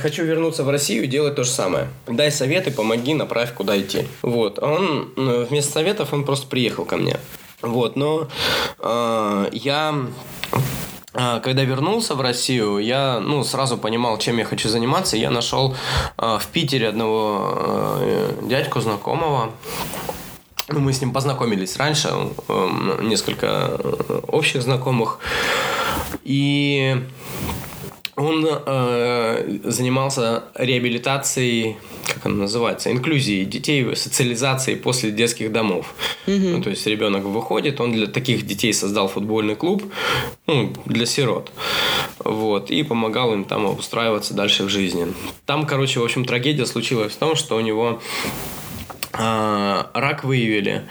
Хочу 0.00 0.24
вернуться 0.24 0.62
в 0.62 0.70
Россию 0.70 1.04
и 1.04 1.06
делать 1.08 1.34
то 1.34 1.42
же 1.42 1.50
самое. 1.50 1.88
Дай 2.06 2.30
советы, 2.30 2.70
помоги, 2.70 3.12
направь, 3.14 3.52
куда 3.52 3.78
идти. 3.78 4.06
Вот. 4.22 4.60
Он 4.62 5.12
э, 5.16 5.46
вместо 5.50 5.72
советов 5.72 6.12
он 6.12 6.24
просто 6.24 6.46
приехал 6.46 6.84
ко 6.84 6.96
мне. 6.96 7.16
Вот, 7.60 7.96
но 7.96 8.28
э, 8.78 9.48
я 9.52 9.94
когда 11.12 11.64
вернулся 11.64 12.14
в 12.14 12.20
Россию, 12.20 12.78
я 12.78 13.20
ну, 13.20 13.42
сразу 13.42 13.78
понимал, 13.78 14.18
чем 14.18 14.38
я 14.38 14.44
хочу 14.44 14.68
заниматься. 14.68 15.16
Я 15.16 15.30
нашел 15.30 15.74
а, 16.16 16.38
в 16.38 16.46
Питере 16.48 16.88
одного 16.88 17.52
а, 17.56 18.38
дядьку 18.42 18.80
знакомого. 18.80 19.50
Ну, 20.68 20.80
мы 20.80 20.92
с 20.92 21.00
ним 21.00 21.12
познакомились 21.12 21.78
раньше, 21.78 22.08
эм, 22.48 23.08
несколько 23.08 23.46
э, 23.46 24.20
общих 24.28 24.60
знакомых. 24.60 25.18
И 26.24 27.02
он 28.18 28.44
э, 28.46 29.58
занимался 29.64 30.42
реабилитацией, 30.54 31.76
как 32.06 32.26
она 32.26 32.34
называется, 32.34 32.90
инклюзией 32.90 33.44
детей, 33.44 33.94
социализацией 33.94 34.76
после 34.76 35.12
детских 35.12 35.52
домов. 35.52 35.94
Ну, 36.26 36.60
то 36.60 36.70
есть 36.70 36.86
ребенок 36.86 37.24
выходит, 37.24 37.80
он 37.80 37.92
для 37.92 38.06
таких 38.08 38.44
детей 38.44 38.72
создал 38.72 39.08
футбольный 39.08 39.54
клуб, 39.54 39.84
ну, 40.46 40.72
для 40.84 41.06
сирот. 41.06 41.52
Вот, 42.18 42.70
и 42.70 42.82
помогал 42.82 43.32
им 43.32 43.44
там 43.44 43.66
устраиваться 43.66 44.34
дальше 44.34 44.64
в 44.64 44.68
жизни. 44.68 45.06
Там, 45.46 45.64
короче, 45.64 46.00
в 46.00 46.04
общем, 46.04 46.24
трагедия 46.24 46.66
случилась 46.66 47.12
в 47.12 47.16
том, 47.16 47.36
что 47.36 47.56
у 47.56 47.60
него 47.60 48.00
рак 49.18 50.24
выявили, 50.24 50.82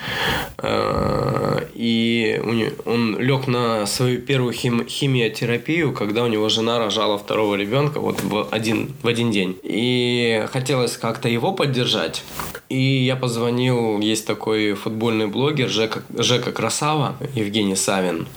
а, 0.58 1.64
и 1.74 2.42
он 2.86 3.20
лег 3.20 3.48
на 3.48 3.86
свою 3.86 4.20
первую 4.20 4.54
хим- 4.54 4.88
химиотерапию, 4.88 5.94
когда 5.94 6.24
у 6.24 6.28
него 6.28 6.50
жена 6.50 6.80
рожала 6.80 7.18
второго 7.18 7.56
ребенка 7.56 8.00
вот 8.00 8.22
в 8.22 8.48
один, 8.52 8.94
в 9.02 9.08
один 9.08 9.32
день. 9.32 9.58
И 9.64 10.46
хотелось 10.52 10.98
как-то 10.98 11.30
его 11.30 11.54
поддержать. 11.54 12.24
И 12.70 13.06
я 13.06 13.16
позвонил, 13.16 14.00
есть 14.00 14.26
такой 14.28 14.74
футбольный 14.74 15.28
блогер 15.28 15.70
Жека, 15.70 16.04
Жека 16.18 16.52
Красава, 16.52 17.16
Евгений 17.34 17.76
Савин. 17.76 18.28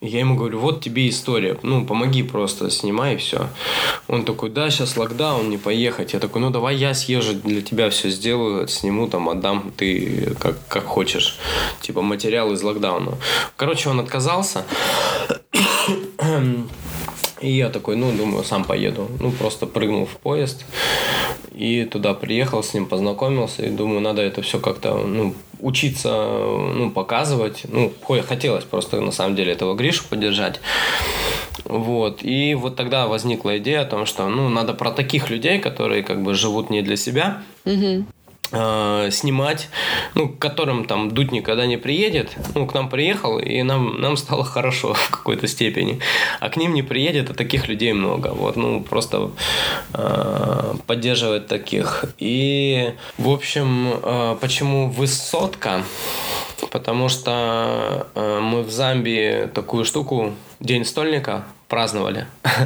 Я 0.00 0.20
ему 0.20 0.36
говорю, 0.36 0.60
вот 0.60 0.80
тебе 0.80 1.08
история, 1.08 1.58
ну 1.62 1.84
помоги 1.84 2.22
просто, 2.22 2.70
снимай 2.70 3.14
и 3.14 3.16
все. 3.16 3.48
Он 4.06 4.24
такой, 4.24 4.50
да, 4.50 4.70
сейчас 4.70 4.96
локдаун, 4.96 5.50
не 5.50 5.58
поехать. 5.58 6.12
Я 6.12 6.20
такой, 6.20 6.40
ну 6.40 6.50
давай 6.50 6.76
я 6.76 6.94
съезжу, 6.94 7.34
для 7.34 7.62
тебя 7.62 7.90
все 7.90 8.10
сделаю, 8.10 8.68
сниму, 8.68 9.08
там 9.08 9.28
отдам, 9.40 9.72
ты 9.76 10.34
как, 10.38 10.56
как 10.68 10.84
хочешь. 10.84 11.38
Типа 11.80 12.02
материал 12.02 12.52
из 12.52 12.62
локдауна. 12.62 13.14
Короче, 13.56 13.88
он 13.88 14.00
отказался. 14.00 14.64
И 17.40 17.50
я 17.50 17.70
такой, 17.70 17.96
ну, 17.96 18.12
думаю, 18.12 18.44
сам 18.44 18.64
поеду. 18.64 19.08
Ну, 19.18 19.30
просто 19.32 19.66
прыгнул 19.66 20.04
в 20.04 20.16
поезд. 20.18 20.66
И 21.54 21.84
туда 21.84 22.12
приехал, 22.12 22.62
с 22.62 22.74
ним 22.74 22.84
познакомился. 22.84 23.64
И 23.64 23.70
думаю, 23.70 24.00
надо 24.02 24.20
это 24.20 24.42
все 24.42 24.58
как-то, 24.60 24.94
ну, 24.98 25.34
учиться, 25.58 26.10
ну, 26.10 26.90
показывать. 26.90 27.62
Ну, 27.68 27.92
хо- 28.02 28.22
хотелось 28.22 28.64
просто, 28.64 29.00
на 29.00 29.10
самом 29.10 29.36
деле, 29.36 29.52
этого 29.52 29.74
Гришу 29.74 30.04
поддержать. 30.10 30.60
Вот. 31.64 32.22
И 32.22 32.54
вот 32.54 32.76
тогда 32.76 33.06
возникла 33.06 33.56
идея 33.56 33.82
о 33.82 33.84
том, 33.86 34.04
что, 34.04 34.28
ну, 34.28 34.50
надо 34.50 34.74
про 34.74 34.90
таких 34.90 35.30
людей, 35.30 35.58
которые, 35.58 36.02
как 36.02 36.22
бы, 36.22 36.34
живут 36.34 36.68
не 36.68 36.82
для 36.82 36.96
себя, 36.96 37.42
э, 38.52 39.08
снимать, 39.10 39.68
ну, 40.14 40.28
к 40.28 40.38
которым 40.38 40.84
там 40.84 41.10
Дудь 41.10 41.32
никогда 41.32 41.66
не 41.66 41.76
приедет, 41.76 42.36
ну, 42.54 42.66
к 42.66 42.74
нам 42.74 42.88
приехал, 42.88 43.38
и 43.38 43.62
нам, 43.62 44.00
нам 44.00 44.16
стало 44.16 44.44
хорошо 44.44 44.94
в 44.94 45.10
какой-то 45.10 45.46
степени, 45.46 46.00
а 46.40 46.48
к 46.48 46.56
ним 46.56 46.74
не 46.74 46.82
приедет, 46.82 47.30
а 47.30 47.34
таких 47.34 47.68
людей 47.68 47.92
много, 47.92 48.28
вот, 48.28 48.56
ну, 48.56 48.82
просто 48.82 49.30
э, 49.94 50.74
поддерживать 50.86 51.46
таких. 51.46 52.04
И, 52.18 52.92
в 53.18 53.28
общем, 53.28 53.94
э, 54.02 54.36
почему 54.40 54.90
высотка? 54.90 55.82
Потому 56.70 57.08
что 57.08 58.06
э, 58.14 58.40
мы 58.40 58.62
в 58.62 58.70
Замбии 58.70 59.48
такую 59.54 59.84
штуку, 59.84 60.34
День 60.60 60.84
стольника, 60.84 61.44
праздновали. 61.70 62.26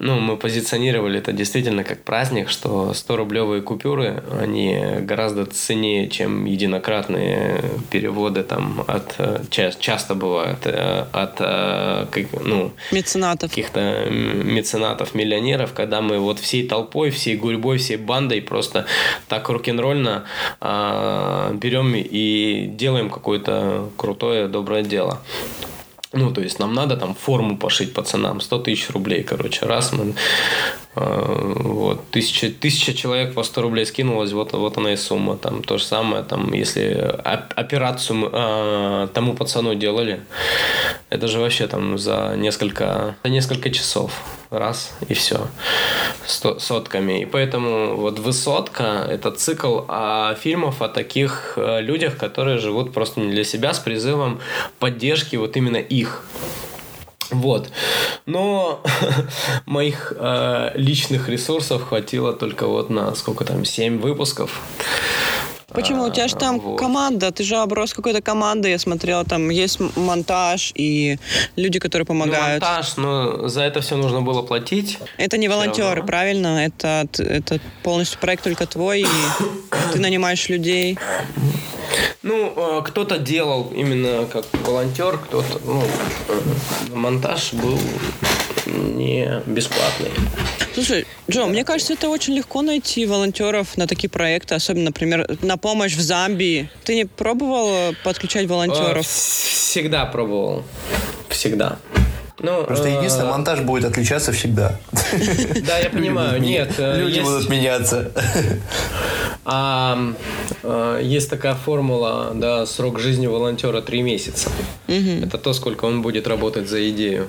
Ну, 0.00 0.20
мы 0.20 0.36
позиционировали 0.36 1.18
это 1.18 1.32
действительно 1.32 1.82
как 1.82 2.04
праздник, 2.04 2.50
что 2.50 2.92
100-рублевые 2.92 3.62
купюры, 3.62 4.22
они 4.40 4.78
гораздо 5.00 5.44
ценнее, 5.44 6.08
чем 6.08 6.44
единократные 6.44 7.64
переводы 7.90 8.44
там 8.44 8.84
от, 8.86 9.16
э, 9.18 9.40
ча- 9.50 9.72
часто 9.72 10.14
бывает, 10.14 10.58
э, 10.66 11.04
от, 11.10 11.40
э, 11.40 12.06
ну, 12.44 12.70
Меценатов. 12.92 13.50
каких-то 13.50 14.06
меценатов, 14.08 15.16
миллионеров, 15.16 15.72
когда 15.72 16.00
мы 16.00 16.20
вот 16.20 16.38
всей 16.38 16.68
толпой, 16.68 17.10
всей 17.10 17.36
гурьбой, 17.36 17.78
всей 17.78 17.96
бандой 17.96 18.40
просто 18.40 18.86
так 19.26 19.48
рок-н-ролльно 19.48 20.26
а, 20.60 21.52
берем 21.54 21.94
и 21.96 22.66
делаем 22.72 23.10
какое-то 23.10 23.88
крутое, 23.96 24.46
доброе 24.46 24.84
дело. 24.84 25.20
Ну, 26.12 26.32
то 26.32 26.40
есть 26.40 26.58
нам 26.58 26.72
надо 26.72 26.96
там 26.96 27.14
форму 27.14 27.58
пошить 27.58 27.92
пацанам, 27.92 28.40
100 28.40 28.58
тысяч 28.60 28.90
рублей, 28.90 29.22
короче, 29.22 29.66
раз 29.66 29.92
мы, 29.92 30.14
вот, 30.98 32.10
тысяча, 32.10 32.50
тысяча 32.50 32.94
человек 32.94 33.34
по 33.34 33.42
100 33.42 33.62
рублей 33.62 33.86
скинулось, 33.86 34.32
вот, 34.32 34.52
вот 34.52 34.78
она 34.78 34.92
и 34.92 34.96
сумма, 34.96 35.36
там, 35.36 35.62
то 35.62 35.78
же 35.78 35.84
самое, 35.84 36.22
там, 36.22 36.52
если 36.52 37.14
оп- 37.24 37.52
операцию 37.54 38.30
э, 38.32 39.08
тому 39.14 39.34
пацану 39.34 39.74
делали, 39.74 40.20
это 41.10 41.28
же 41.28 41.38
вообще 41.38 41.66
там 41.66 41.98
за 41.98 42.34
несколько, 42.36 43.16
за 43.22 43.30
несколько 43.30 43.70
часов, 43.70 44.12
раз, 44.50 44.94
и 45.08 45.14
все, 45.14 45.48
сотками, 46.26 47.22
и 47.22 47.24
поэтому 47.26 47.96
вот 47.96 48.18
«Высотка»— 48.18 49.06
это 49.10 49.30
цикл 49.30 49.82
а, 49.88 50.34
фильмов 50.34 50.82
о 50.82 50.88
таких 50.88 51.54
э, 51.56 51.80
людях, 51.80 52.16
которые 52.16 52.58
живут 52.58 52.92
просто 52.92 53.20
не 53.20 53.30
для 53.30 53.44
себя, 53.44 53.74
с 53.74 53.78
призывом 53.78 54.40
поддержки 54.78 55.36
вот 55.36 55.56
именно 55.56 55.76
их. 55.76 56.24
Вот. 57.30 57.70
Но 58.26 58.80
моих 59.66 60.12
э, 60.16 60.70
личных 60.74 61.28
ресурсов 61.28 61.88
хватило 61.88 62.32
только 62.32 62.66
вот 62.66 62.90
на 62.90 63.14
сколько 63.14 63.44
там, 63.44 63.64
7 63.64 64.00
выпусков. 64.00 64.60
Почему? 65.74 66.04
У 66.04 66.10
тебя 66.10 66.28
же 66.28 66.34
там 66.34 66.58
вот. 66.60 66.78
команда, 66.78 67.30
ты 67.30 67.44
же 67.44 67.56
оброс 67.56 67.92
какой-то 67.92 68.22
командой, 68.22 68.70
я 68.70 68.78
смотрела, 68.78 69.24
там 69.24 69.50
есть 69.50 69.78
монтаж 69.96 70.72
и 70.74 71.18
люди, 71.56 71.78
которые 71.78 72.06
Ну, 72.08 72.14
помогают. 72.14 72.62
монтаж, 72.62 72.96
но 72.96 73.48
за 73.48 73.62
это 73.64 73.82
все 73.82 73.96
нужно 73.96 74.22
было 74.22 74.40
платить. 74.40 74.98
Это 75.18 75.36
не 75.36 75.46
волонтеры, 75.46 75.96
равно. 75.96 76.06
правильно? 76.06 76.64
Это, 76.64 77.06
это 77.18 77.60
полностью 77.82 78.18
проект 78.18 78.44
только 78.44 78.66
твой, 78.66 79.02
и 79.02 79.06
ты 79.92 80.00
нанимаешь 80.00 80.48
людей. 80.48 80.98
Ну, 82.22 82.52
э, 82.56 82.82
кто-то 82.84 83.18
делал 83.18 83.72
именно 83.74 84.26
как 84.26 84.44
волонтер, 84.66 85.18
кто-то, 85.18 85.60
ну, 85.64 85.82
э, 86.28 86.40
монтаж 86.94 87.52
был 87.54 87.78
не 88.66 89.42
бесплатный. 89.46 90.10
Слушай, 90.74 91.06
Джо, 91.28 91.46
мне 91.46 91.64
кажется, 91.64 91.94
это 91.94 92.08
очень 92.08 92.34
легко 92.34 92.62
найти 92.62 93.04
волонтеров 93.06 93.76
на 93.76 93.86
такие 93.86 94.08
проекты, 94.08 94.54
особенно, 94.54 94.86
например, 94.86 95.26
на 95.42 95.56
помощь 95.56 95.94
в 95.94 96.00
Замбии. 96.00 96.70
Ты 96.84 96.94
не 96.94 97.04
пробовал 97.04 97.94
подключать 98.04 98.46
волонтеров? 98.46 99.06
Всегда 99.06 100.06
пробовал. 100.06 100.64
Всегда. 101.28 101.78
Ну, 102.40 102.64
Просто 102.64 102.88
единственный 102.88 103.30
монтаж 103.30 103.60
будет 103.60 103.84
отличаться 103.84 104.32
всегда. 104.32 104.78
Да, 105.66 105.78
я 105.78 105.90
понимаю. 105.90 106.40
Нет. 106.40 106.74
Люди 106.78 107.20
будут 107.20 107.48
меняться. 107.48 108.12
А, 109.50 109.98
есть 111.00 111.30
такая 111.30 111.54
формула, 111.54 112.32
да, 112.34 112.66
срок 112.66 112.98
жизни 112.98 113.26
волонтера 113.26 113.80
три 113.80 114.02
месяца. 114.02 114.50
Это 114.86 115.38
то, 115.38 115.54
сколько 115.54 115.86
он 115.86 116.02
будет 116.02 116.28
работать 116.28 116.68
за 116.68 116.90
идею. 116.90 117.28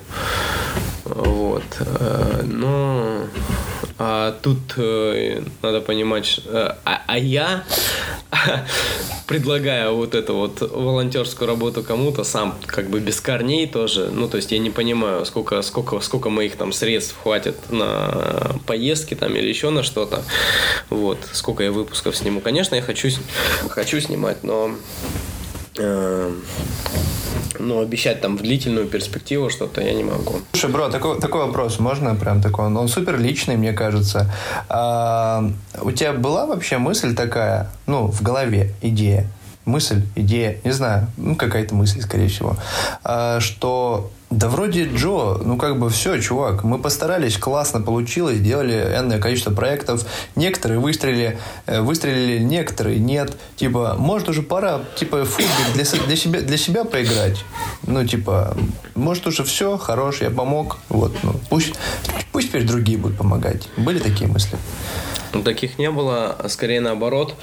Вот. 1.06 1.64
Э, 1.80 2.44
но 2.44 3.24
а 4.02 4.32
тут 4.42 4.58
э, 4.78 5.42
надо 5.62 5.82
понимать, 5.82 6.40
э, 6.46 6.72
а, 6.86 7.02
а 7.06 7.18
я 7.18 7.66
предлагаю 9.28 9.94
вот 9.94 10.16
эту 10.16 10.36
вот 10.36 10.62
волонтерскую 10.62 11.50
работу 11.50 11.84
кому-то 11.84 12.24
сам 12.24 12.58
как 12.66 12.90
бы 12.90 13.02
без 13.02 13.20
корней 13.20 13.68
тоже. 13.68 14.10
Ну, 14.10 14.30
то 14.30 14.38
есть 14.38 14.54
я 14.54 14.60
не 14.60 14.70
понимаю, 14.70 15.26
сколько, 15.26 15.62
сколько, 15.64 16.00
сколько 16.00 16.30
моих 16.30 16.56
там 16.56 16.72
средств 16.72 17.18
хватит 17.22 17.58
на 17.72 18.56
поездки 18.66 19.16
там 19.16 19.36
или 19.36 19.50
еще 19.50 19.70
на 19.70 19.84
что-то. 19.84 20.24
Вот, 20.90 21.18
сколько 21.34 21.64
я 21.64 21.74
выпусков 21.74 22.16
сниму. 22.16 22.40
Конечно, 22.40 22.76
я 22.76 22.82
хочу, 22.82 23.10
хочу 23.68 24.00
снимать, 24.00 24.46
но 24.46 24.72
но 27.60 27.80
обещать 27.80 28.22
там 28.22 28.38
в 28.38 28.42
длительную 28.42 28.88
перспективу 28.88 29.50
что-то 29.50 29.82
я 29.82 29.94
не 29.94 30.04
могу. 30.04 30.36
Слушай, 30.54 30.72
бро, 30.72 30.90
такой, 30.90 31.20
такой 31.20 31.46
вопрос, 31.46 31.80
можно 31.80 32.16
прям 32.16 32.42
такой? 32.42 32.66
Он, 32.66 32.78
он 32.78 32.88
супер 32.88 33.20
личный, 33.20 33.58
мне 33.58 33.74
кажется. 33.74 34.32
А, 34.70 35.50
у 35.82 35.92
тебя 35.92 36.14
была 36.14 36.46
вообще 36.46 36.78
мысль 36.78 37.16
такая, 37.16 37.70
ну, 37.86 38.08
в 38.08 38.22
голове, 38.22 38.74
идея, 38.82 39.28
мысль, 39.66 40.04
идея, 40.16 40.58
не 40.64 40.72
знаю, 40.72 41.08
ну, 41.18 41.36
какая-то 41.36 41.76
мысль, 41.76 42.02
скорее 42.02 42.28
всего, 42.28 42.56
а, 43.04 43.40
что 43.40 44.12
да 44.30 44.48
вроде 44.48 44.86
Джо, 44.86 45.40
ну 45.44 45.58
как 45.58 45.80
бы 45.80 45.90
все, 45.90 46.22
чувак, 46.22 46.64
мы 46.64 46.78
постарались, 46.78 47.38
классно 47.38 47.82
получилось, 47.82 48.38
сделали 48.38 48.74
энное 48.74 49.20
количество 49.20 49.52
проектов, 49.52 50.06
некоторые 50.36 50.80
выстрелили, 50.80 51.40
э, 51.66 51.82
выстрелили, 51.82 52.38
некоторые 52.40 53.00
нет, 53.00 53.36
типа, 53.56 53.96
может 53.98 54.30
уже 54.30 54.44
пора, 54.44 54.82
типа, 54.96 55.26
футбик 55.26 55.74
для, 55.74 55.84
для, 55.84 56.16
себя, 56.16 56.42
для 56.42 56.58
себя 56.58 56.84
поиграть, 56.84 57.44
ну 57.88 58.06
типа, 58.06 58.56
может 58.94 59.26
уже 59.26 59.44
все, 59.44 59.78
хорош, 59.78 60.22
я 60.22 60.30
помог, 60.30 60.78
вот, 60.90 61.12
ну 61.24 61.34
пусть, 61.50 61.74
пусть 62.32 62.50
теперь 62.50 62.66
другие 62.68 63.00
будут 63.00 63.18
помогать. 63.18 63.68
Были 63.78 63.98
такие 63.98 64.30
мысли? 64.30 64.58
Ну, 65.32 65.44
таких 65.44 65.78
не 65.78 65.92
было, 65.92 66.36
а 66.38 66.50
скорее 66.50 66.82
наоборот. 66.82 67.36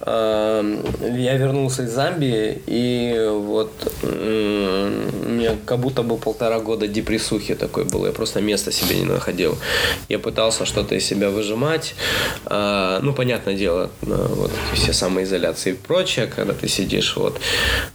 Эм, 0.00 0.84
я 1.16 1.36
вернулся 1.36 1.84
из 1.84 1.90
Замбии, 1.90 2.60
и 2.66 3.28
вот 3.30 3.70
меня 4.02 5.56
как 5.64 5.78
будто 5.78 6.02
бы 6.02 6.16
полтора 6.16 6.58
года 6.58 6.88
депрессухи 6.88 7.54
такой 7.54 7.84
был. 7.84 8.06
Я 8.06 8.12
просто 8.12 8.40
места 8.40 8.72
себе 8.72 8.96
не 8.96 9.04
находил. 9.04 9.56
Я 10.08 10.18
пытался 10.18 10.66
что-то 10.66 10.96
из 10.96 11.04
себя 11.04 11.30
выжимать. 11.30 11.94
А, 12.46 12.98
ну, 13.02 13.12
понятное 13.12 13.54
дело, 13.54 13.90
вот 14.02 14.50
все 14.74 14.92
самоизоляции 14.92 15.72
и 15.72 15.74
прочее, 15.74 16.26
когда 16.26 16.54
ты 16.54 16.66
сидишь, 16.66 17.16
вот. 17.16 17.40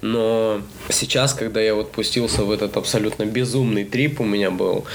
Но 0.02 0.62
сейчас, 0.90 1.34
когда 1.34 1.60
я 1.60 1.76
вот 1.76 1.92
пустился 1.92 2.44
в 2.44 2.52
этот 2.52 2.78
абсолютно 2.78 3.26
безумный 3.26 3.84
трип 3.84 4.22
у 4.22 4.24
меня 4.24 4.52
был 4.52 4.86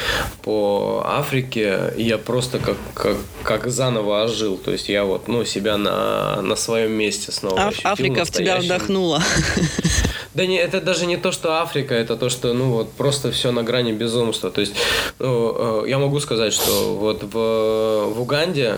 по 0.43 1.03
Африке, 1.07 1.93
я 1.99 2.17
просто 2.17 2.59
как, 2.59 2.77
как, 2.95 3.17
как 3.43 3.69
заново 3.69 4.23
ожил 4.23 4.38
жил. 4.39 4.57
То 4.57 4.71
есть 4.73 4.89
я 4.89 5.05
вот, 5.05 5.29
ну, 5.29 5.45
себя 5.45 5.77
на, 5.77 6.41
на 6.43 6.57
своем 6.57 6.93
месте 6.93 7.33
снова 7.33 7.69
Аф- 7.69 7.81
Африка 7.85 8.25
в 8.25 8.31
тебя 8.31 8.57
вдохнула. 8.59 9.23
Да 10.39 10.47
не, 10.47 10.57
это 10.57 10.81
даже 10.81 11.07
не 11.07 11.17
то, 11.17 11.33
что 11.33 11.61
Африка, 11.61 11.97
это 11.97 12.17
то, 12.17 12.29
что, 12.29 12.53
ну, 12.53 12.71
вот 12.71 12.93
просто 12.93 13.33
все 13.33 13.51
на 13.51 13.65
грани 13.65 13.91
безумства. 13.91 14.53
То 14.53 14.61
есть, 14.61 14.73
ну, 15.19 15.83
э, 15.85 15.89
я 15.91 15.99
могу 15.99 16.21
сказать, 16.21 16.53
что 16.53 16.95
вот 16.95 17.25
в, 17.25 18.13
в 18.15 18.21
Уганде 18.21 18.77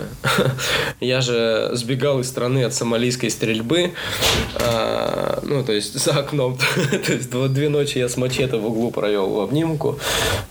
я 1.00 1.20
же 1.20 1.68
сбегал 1.74 2.20
из 2.20 2.28
страны 2.28 2.64
от 2.64 2.72
сомалийской 2.72 3.28
стрельбы, 3.28 3.92
а, 4.54 5.40
ну, 5.42 5.62
то 5.62 5.72
есть 5.72 6.02
за 6.02 6.12
окном. 6.12 6.56
то 7.06 7.12
есть 7.12 7.34
вот 7.34 7.52
две 7.52 7.68
ночи 7.68 7.98
я 7.98 8.08
с 8.08 8.16
мачете 8.16 8.56
в 8.56 8.64
углу 8.64 8.90
провел 8.90 9.28
в 9.28 9.40
обнимку. 9.40 9.98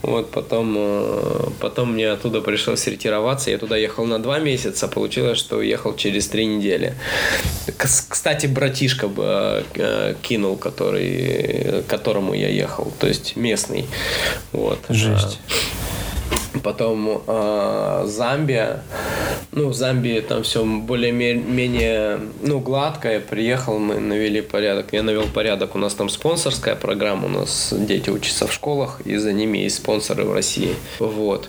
Вот 0.02 0.30
потом, 0.30 0.76
э, 0.78 1.48
потом 1.58 1.94
мне 1.94 2.08
оттуда 2.08 2.40
пришлось 2.40 2.86
ретироваться. 2.86 3.50
Я 3.50 3.58
туда 3.58 3.76
ехал 3.76 4.04
на 4.04 4.22
два 4.22 4.38
месяца, 4.38 4.86
получилось, 4.86 5.38
что 5.38 5.56
уехал 5.56 5.96
через 5.96 6.28
три 6.28 6.46
недели. 6.46 6.94
Кстати, 7.76 8.46
братишка 8.46 9.10
э, 9.74 10.14
кинул, 10.22 10.56
который 10.56 10.99
который, 11.00 11.82
к 11.82 11.86
которому 11.86 12.34
я 12.34 12.48
ехал, 12.48 12.92
то 12.98 13.06
есть 13.06 13.36
местный. 13.36 13.86
Вот. 14.52 14.78
Жесть. 14.88 15.38
Потом 16.62 17.22
э, 17.26 18.04
Замбия. 18.06 18.82
Ну, 19.52 19.68
в 19.68 19.74
Замбии 19.74 20.20
там 20.20 20.42
все 20.42 20.64
более-менее 20.64 22.20
ну, 22.42 22.58
гладко. 22.58 23.12
Я 23.12 23.20
приехал, 23.20 23.78
мы 23.78 23.98
навели 23.98 24.40
порядок. 24.40 24.86
Я 24.92 25.02
навел 25.02 25.26
порядок. 25.32 25.74
У 25.74 25.78
нас 25.78 25.94
там 25.94 26.08
спонсорская 26.08 26.74
программа. 26.74 27.26
У 27.26 27.28
нас 27.28 27.72
дети 27.72 28.10
учатся 28.10 28.46
в 28.46 28.52
школах, 28.52 29.00
и 29.04 29.16
за 29.16 29.32
ними 29.32 29.58
есть 29.58 29.76
спонсоры 29.76 30.24
в 30.24 30.32
России. 30.32 30.74
Вот. 30.98 31.48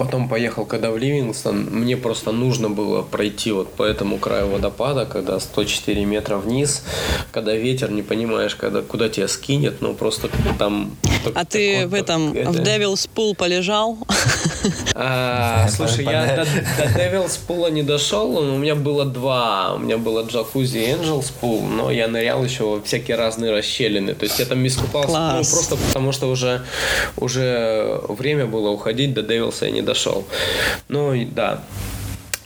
Потом 0.00 0.30
поехал, 0.30 0.64
когда 0.64 0.90
в 0.90 0.96
Ливингстон, 0.96 1.68
мне 1.70 1.94
просто 1.94 2.32
нужно 2.32 2.70
было 2.70 3.02
пройти 3.02 3.52
вот 3.52 3.70
по 3.70 3.82
этому 3.82 4.16
краю 4.16 4.48
водопада, 4.48 5.04
когда 5.04 5.38
104 5.38 6.06
метра 6.06 6.38
вниз, 6.38 6.84
когда 7.32 7.54
ветер, 7.54 7.90
не 7.90 8.00
понимаешь, 8.00 8.54
когда, 8.54 8.80
куда 8.80 9.10
тебя 9.10 9.28
скинет, 9.28 9.82
ну 9.82 9.92
просто 9.92 10.30
там... 10.58 10.96
А 11.34 11.44
ты 11.44 11.86
в 11.86 11.92
этом, 11.92 12.32
это... 12.32 12.50
в 12.50 12.56
Devil's 12.60 13.10
Pool 13.14 13.34
полежал? 13.34 13.98
А, 14.94 15.68
слушай, 15.68 16.04
я 16.04 16.36
до, 16.36 16.42
Devil's 16.42 17.38
Pool 17.46 17.70
не 17.70 17.82
дошел, 17.82 18.36
у 18.36 18.58
меня 18.58 18.74
было 18.74 19.04
два, 19.04 19.74
у 19.74 19.78
меня 19.78 19.98
было 19.98 20.22
джакузи 20.22 20.78
и 20.78 20.88
Angel's 20.92 21.32
Pool, 21.40 21.66
но 21.66 21.90
я 21.90 22.08
нырял 22.08 22.44
еще 22.44 22.64
во 22.64 22.82
всякие 22.82 23.16
разные 23.16 23.52
расщелины, 23.52 24.14
то 24.14 24.24
есть 24.24 24.38
я 24.38 24.44
там 24.44 24.66
искупался 24.66 25.36
ну, 25.36 25.44
просто 25.44 25.76
потому, 25.76 26.12
что 26.12 26.30
уже, 26.30 26.62
уже 27.16 28.00
время 28.08 28.46
было 28.46 28.70
уходить, 28.70 29.14
до 29.14 29.22
Devil's 29.22 29.64
я 29.64 29.70
не 29.70 29.82
дошел. 29.82 30.24
Ну, 30.88 31.14
да. 31.32 31.62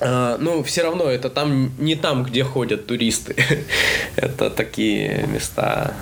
Uh, 0.01 0.37
ну, 0.39 0.63
все 0.65 0.83
равно 0.83 1.05
это 1.05 1.31
там 1.31 1.73
не 1.79 1.95
там, 1.95 2.25
где 2.25 2.43
ходят 2.43 2.87
туристы. 2.87 3.37
это 4.17 4.51
такие 4.51 5.25
места. 5.29 5.95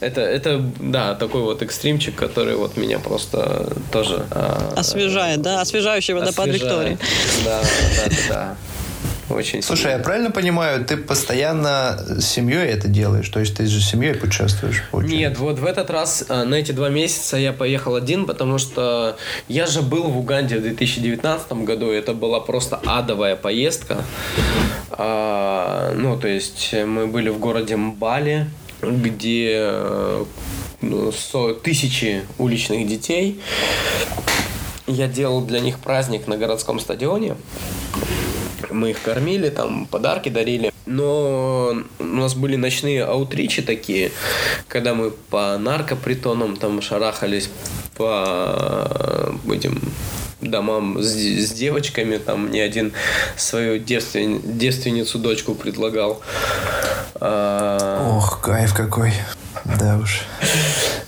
Это, 0.00 0.20
это, 0.20 0.62
да, 0.80 1.14
такой 1.14 1.42
вот 1.42 1.62
экстримчик, 1.62 2.14
который 2.14 2.54
вот 2.56 2.76
меня 2.76 2.98
просто 2.98 3.72
тоже... 3.90 4.26
Uh, 4.30 4.74
Освежает, 4.74 5.40
да? 5.42 5.60
Освежающий 5.60 6.14
водопад 6.14 6.48
Виктории. 6.48 6.98
Да, 7.44 7.60
да, 7.62 8.04
да, 8.04 8.16
да. 8.28 8.56
Очень 9.28 9.60
Слушай, 9.60 9.80
сильно. 9.80 9.96
я 9.96 9.98
правильно 9.98 10.30
понимаю, 10.30 10.84
ты 10.84 10.96
постоянно 10.96 11.98
с 11.98 12.24
семьей 12.24 12.68
это 12.68 12.86
делаешь? 12.86 13.28
То 13.28 13.40
есть 13.40 13.56
ты 13.56 13.66
же 13.66 13.80
с 13.80 13.90
семьей 13.90 14.14
путешествуешь? 14.14 14.84
Получается? 14.90 15.18
Нет, 15.18 15.38
вот 15.38 15.58
в 15.58 15.64
этот 15.64 15.90
раз 15.90 16.24
э, 16.28 16.44
на 16.44 16.54
эти 16.54 16.70
два 16.70 16.90
месяца 16.90 17.36
я 17.36 17.52
поехал 17.52 17.96
один, 17.96 18.26
потому 18.26 18.58
что 18.58 19.16
я 19.48 19.66
же 19.66 19.82
был 19.82 20.04
в 20.04 20.18
Уганде 20.18 20.58
в 20.58 20.62
2019 20.62 21.52
году, 21.64 21.90
и 21.90 21.96
это 21.96 22.12
была 22.12 22.38
просто 22.38 22.78
адовая 22.86 23.34
поездка. 23.34 24.04
А, 24.90 25.92
ну, 25.96 26.16
то 26.18 26.28
есть 26.28 26.72
мы 26.72 27.08
были 27.08 27.28
в 27.28 27.40
городе 27.40 27.76
Мбали, 27.76 28.46
где 28.82 29.52
э, 29.58 30.24
ну, 30.82 31.12
тысячи 31.62 32.22
уличных 32.38 32.86
детей. 32.86 33.40
Я 34.86 35.08
делал 35.08 35.42
для 35.42 35.60
них 35.60 35.78
праздник 35.78 36.26
на 36.26 36.36
городском 36.36 36.78
стадионе. 36.78 37.36
Мы 38.70 38.90
их 38.90 39.02
кормили, 39.02 39.48
там 39.48 39.86
подарки 39.86 40.28
дарили. 40.28 40.72
Но 40.86 41.74
у 41.98 42.04
нас 42.04 42.34
были 42.34 42.56
ночные 42.56 43.04
аутричи 43.04 43.62
такие, 43.62 44.12
когда 44.68 44.94
мы 44.94 45.10
по 45.10 45.58
наркопритонам 45.58 46.56
там 46.56 46.80
шарахались 46.80 47.50
по 47.96 49.34
этим 49.50 49.80
домам 50.46 51.02
с, 51.02 51.06
с 51.06 51.52
девочками, 51.52 52.18
там 52.18 52.50
ни 52.50 52.58
один 52.58 52.92
свою 53.36 53.78
девствен, 53.78 54.40
девственницу 54.44 55.18
дочку 55.18 55.54
предлагал. 55.54 56.20
А... 57.20 58.16
Ох, 58.16 58.40
кайф 58.40 58.74
какой. 58.74 59.12
Да 59.78 59.98
уж. 59.98 60.22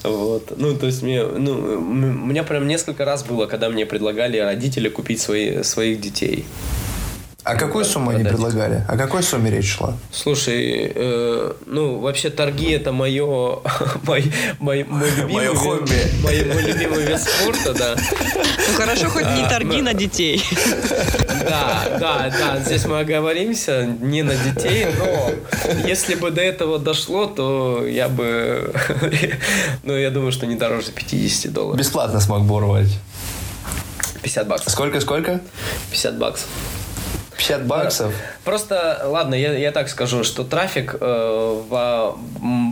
Вот. 0.03 0.53
Ну, 0.57 0.75
то 0.75 0.87
есть 0.87 1.03
мне, 1.03 1.23
ну, 1.23 1.53
у 1.79 1.81
меня 1.81 2.43
прям 2.45 2.67
несколько 2.67 3.05
раз 3.05 3.25
было, 3.25 3.47
когда 3.47 3.69
мне 3.69 3.87
предлагали 3.87 4.39
родители 4.39 4.89
купить 4.89 5.21
свои, 5.21 5.63
своих 5.63 6.01
детей. 6.01 6.47
А 7.49 7.55
какую 7.57 7.87
сумму 7.87 8.11
они 8.11 8.25
предлагали? 8.25 8.85
О 8.87 8.99
какой 8.99 9.23
сумме 9.23 9.51
речь 9.51 9.75
шла? 9.75 9.97
Слушай, 10.13 10.93
э, 10.95 11.53
ну 11.65 11.99
вообще 11.99 12.29
торги 12.29 12.73
это 12.73 12.93
мое, 12.93 13.61
мой, 14.03 14.31
мой, 14.59 14.85
мой 14.85 15.11
любимый 15.11 15.33
Моё 15.33 15.53
вид- 15.53 15.59
хобби. 15.61 16.13
мой, 16.23 16.45
мой 16.45 16.63
любимый 16.63 17.07
вид 17.07 17.19
спорта, 17.19 17.73
да. 17.73 17.97
Ну 18.37 18.75
хорошо, 18.77 19.09
хоть 19.09 19.25
не 19.25 19.49
торги 19.49 19.81
на 19.81 19.95
детей. 19.95 20.45
Да, 21.49 21.97
да, 21.99 22.31
да, 22.39 22.61
здесь 22.61 22.85
мы 22.85 23.01
оговоримся 23.01 23.85
не 23.87 24.23
на 24.23 24.35
детей, 24.35 24.87
но 24.99 25.31
если 25.87 26.15
бы 26.17 26.31
до 26.31 26.43
этого 26.43 26.79
дошло, 26.79 27.25
то 27.27 27.87
я 27.87 28.09
бы, 28.11 28.75
ну 29.85 29.97
я 29.97 30.11
думаю, 30.11 30.33
что 30.33 30.45
не 30.45 30.57
дороже 30.57 30.91
50 30.93 31.51
долларов. 31.51 31.79
Бесплатно 31.79 32.21
смог 32.21 32.43
бы 32.43 32.57
урвать. 32.57 32.91
50 34.23 34.47
баксов. 34.47 34.71
Сколько, 34.73 35.01
сколько? 35.01 35.41
50 35.91 36.19
баксов. 36.19 36.49
50 37.39 37.67
баксов? 37.67 38.15
Просто, 38.45 39.03
ладно, 39.07 39.35
я, 39.35 39.57
я 39.57 39.73
так 39.73 39.89
скажу, 39.89 40.25
что 40.25 40.45
трафик 40.45 40.97
э, 41.01 41.63
во, 41.69 42.19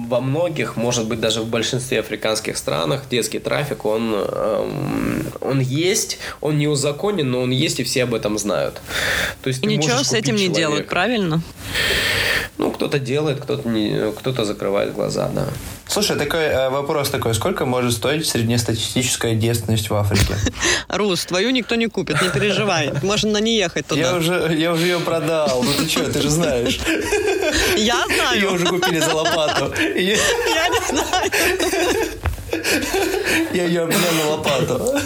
во 0.08 0.20
многих, 0.20 0.76
может 0.76 1.06
быть, 1.08 1.20
даже 1.20 1.40
в 1.40 1.46
большинстве 1.46 2.00
африканских 2.00 2.56
странах, 2.58 3.08
детский 3.08 3.38
трафик, 3.38 3.84
он, 3.84 4.12
эм, 4.14 5.32
он 5.40 5.60
есть, 5.60 6.18
он 6.40 6.58
не 6.58 6.66
узаконен, 6.68 7.30
но 7.30 7.42
он 7.42 7.50
есть, 7.50 7.80
и 7.80 7.84
все 7.84 8.02
об 8.02 8.14
этом 8.14 8.38
знают. 8.38 8.80
То 9.42 9.48
есть 9.48 9.62
И 9.62 9.66
ничего 9.66 10.02
с 10.02 10.12
этим 10.12 10.34
купить 10.34 10.48
не 10.48 10.54
делают, 10.54 10.88
человека. 10.88 10.90
правильно? 10.90 11.40
Ну, 12.58 12.70
кто-то 12.70 12.98
делает, 12.98 13.40
кто-то, 13.40 13.68
не, 13.68 14.12
кто-то 14.12 14.44
закрывает 14.44 14.92
глаза, 14.94 15.28
да. 15.32 15.46
Слушай, 15.88 16.16
такой 16.18 16.40
э, 16.42 16.68
вопрос 16.68 17.10
такой. 17.10 17.34
Сколько 17.34 17.64
может 17.64 17.92
стоить 17.94 18.26
среднестатистическая 18.26 19.34
девственность 19.34 19.88
в 19.88 19.94
Африке? 19.94 20.34
Рус, 20.88 21.24
твою 21.24 21.50
никто 21.50 21.74
не 21.76 21.86
купит, 21.86 22.20
не 22.20 22.28
переживай. 22.28 22.92
Можно 23.02 23.32
на 23.32 23.38
не 23.40 23.56
ехать 23.56 23.86
Я 23.90 24.10
туда. 24.12 24.16
уже, 24.16 24.54
я 24.58 24.72
уже 24.72 24.86
ее 24.86 24.98
продал. 25.00 25.62
Ну 25.62 25.70
ты 25.78 25.88
что, 25.88 26.12
ты 26.12 26.20
же 26.20 26.28
знаешь. 26.30 26.78
Я 27.76 28.04
Ее 28.08 28.16
знаю. 28.16 28.52
уже 28.54 28.66
купили 28.66 28.98
за 28.98 29.14
лопату. 29.14 29.72
Я, 29.80 30.16
Я 30.16 30.68
не 30.68 30.88
знаю. 30.88 31.30
я 33.54 33.64
ее 33.64 33.82
обменял 33.82 34.12
на 34.12 34.30
лопату. 34.30 35.00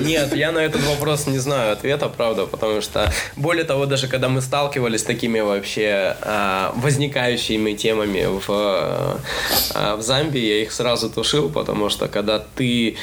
Нет, 0.00 0.34
я 0.34 0.52
на 0.52 0.58
этот 0.58 0.82
вопрос 0.84 1.26
не 1.26 1.38
знаю 1.38 1.72
ответа, 1.72 2.08
правда, 2.08 2.46
потому 2.46 2.80
что, 2.80 3.12
более 3.36 3.64
того, 3.64 3.86
даже 3.86 4.06
когда 4.08 4.28
мы 4.28 4.40
сталкивались 4.40 5.00
с 5.00 5.04
такими 5.04 5.40
вообще 5.40 6.16
а, 6.22 6.72
возникающими 6.76 7.72
темами 7.74 8.26
в, 8.26 8.44
а, 8.48 9.96
в 9.96 10.02
Замбии, 10.02 10.40
я 10.40 10.62
их 10.62 10.72
сразу 10.72 11.10
тушил, 11.10 11.48
потому 11.50 11.88
что 11.88 12.08
когда 12.08 12.38
ты 12.38 12.96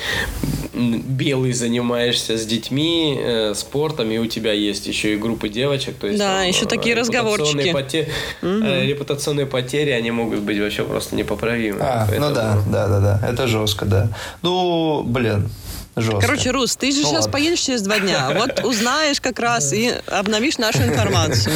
белый 0.73 1.53
занимаешься 1.53 2.37
с 2.37 2.45
детьми, 2.45 3.17
э, 3.19 3.53
спортом, 3.55 4.11
и 4.11 4.17
у 4.19 4.27
тебя 4.27 4.53
есть 4.53 4.85
еще 4.85 5.13
и 5.13 5.17
группы 5.17 5.49
девочек, 5.49 5.95
то 5.97 6.05
есть 6.07 6.19
Да, 6.19 6.37
там, 6.37 6.47
еще 6.47 6.65
э, 6.65 6.67
такие 6.67 6.93
репутационные 6.95 7.25
разговорчики. 7.33 7.73
поте- 7.73 8.09
э, 8.43 8.85
репутационные 8.85 9.45
потери, 9.47 9.89
они 9.89 10.11
могут 10.11 10.39
быть 10.41 10.59
вообще 10.59 10.83
просто 10.83 11.15
непоправимы. 11.15 11.79
А, 11.81 12.05
ну 12.05 12.11
Поэтому- 12.11 12.35
да, 12.35 12.57
да, 12.67 12.87
да, 12.87 12.99
да. 13.21 13.27
Это 13.27 13.47
жестко, 13.47 13.85
да. 13.85 14.09
Ну, 14.43 15.01
блин, 15.03 15.49
жестко. 16.01 16.21
Короче, 16.21 16.51
Рус, 16.51 16.75
ты 16.75 16.91
же 16.91 17.01
Ну 17.01 17.03
сейчас 17.03 17.25
ладно. 17.25 17.31
поедешь 17.31 17.59
через 17.59 17.81
два 17.81 17.99
дня. 17.99 18.31
Вот 18.35 18.59
узнаешь 18.63 19.19
как 19.21 19.39
раз 19.39 19.73
и 19.73 19.93
обновишь 20.07 20.57
нашу 20.57 20.83
информацию. 20.83 21.53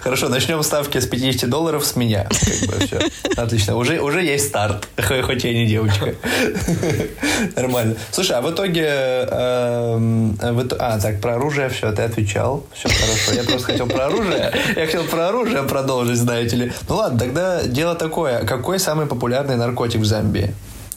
Хорошо, 0.00 0.28
начнем 0.28 0.62
ставки 0.62 0.98
с 0.98 1.06
50 1.06 1.48
долларов 1.48 1.84
с 1.84 1.96
меня. 1.96 2.24
Как 2.28 2.68
бы 2.70 2.86
всё. 2.86 2.98
Отлично. 3.36 3.76
Уже, 3.76 4.00
уже 4.00 4.22
есть 4.22 4.48
старт. 4.48 4.88
Хоть 4.96 5.44
я 5.44 5.52
не 5.52 5.66
девочка. 5.66 6.14
Нормально. 7.56 7.96
Слушай, 8.10 8.36
а 8.36 8.40
в 8.40 8.50
итоге... 8.50 8.84
эм, 9.30 10.32
в 10.36 10.66
А, 10.78 10.98
так, 10.98 11.20
про 11.20 11.34
оружие 11.36 11.68
все, 11.68 11.92
ты 11.92 12.02
отвечал. 12.02 12.66
Все 12.74 12.88
хорошо. 12.88 13.32
Я 13.32 13.44
просто 13.44 13.66
хотел 13.72 13.86
про 13.86 14.06
оружие. 14.06 14.52
Я 14.76 14.86
хотел 14.86 15.04
про 15.04 15.28
оружие 15.28 15.62
продолжить, 15.62 16.18
знаете 16.18 16.56
ли. 16.56 16.72
Ну 16.88 16.96
ладно, 16.96 17.18
тогда 17.18 17.62
дело 17.64 17.94
такое. 17.94 18.44
Какой 18.44 18.78
самый 18.78 19.06
популярный 19.06 19.56
наркотик 19.56 20.00
в 20.00 20.04
Замбии? 20.04 20.52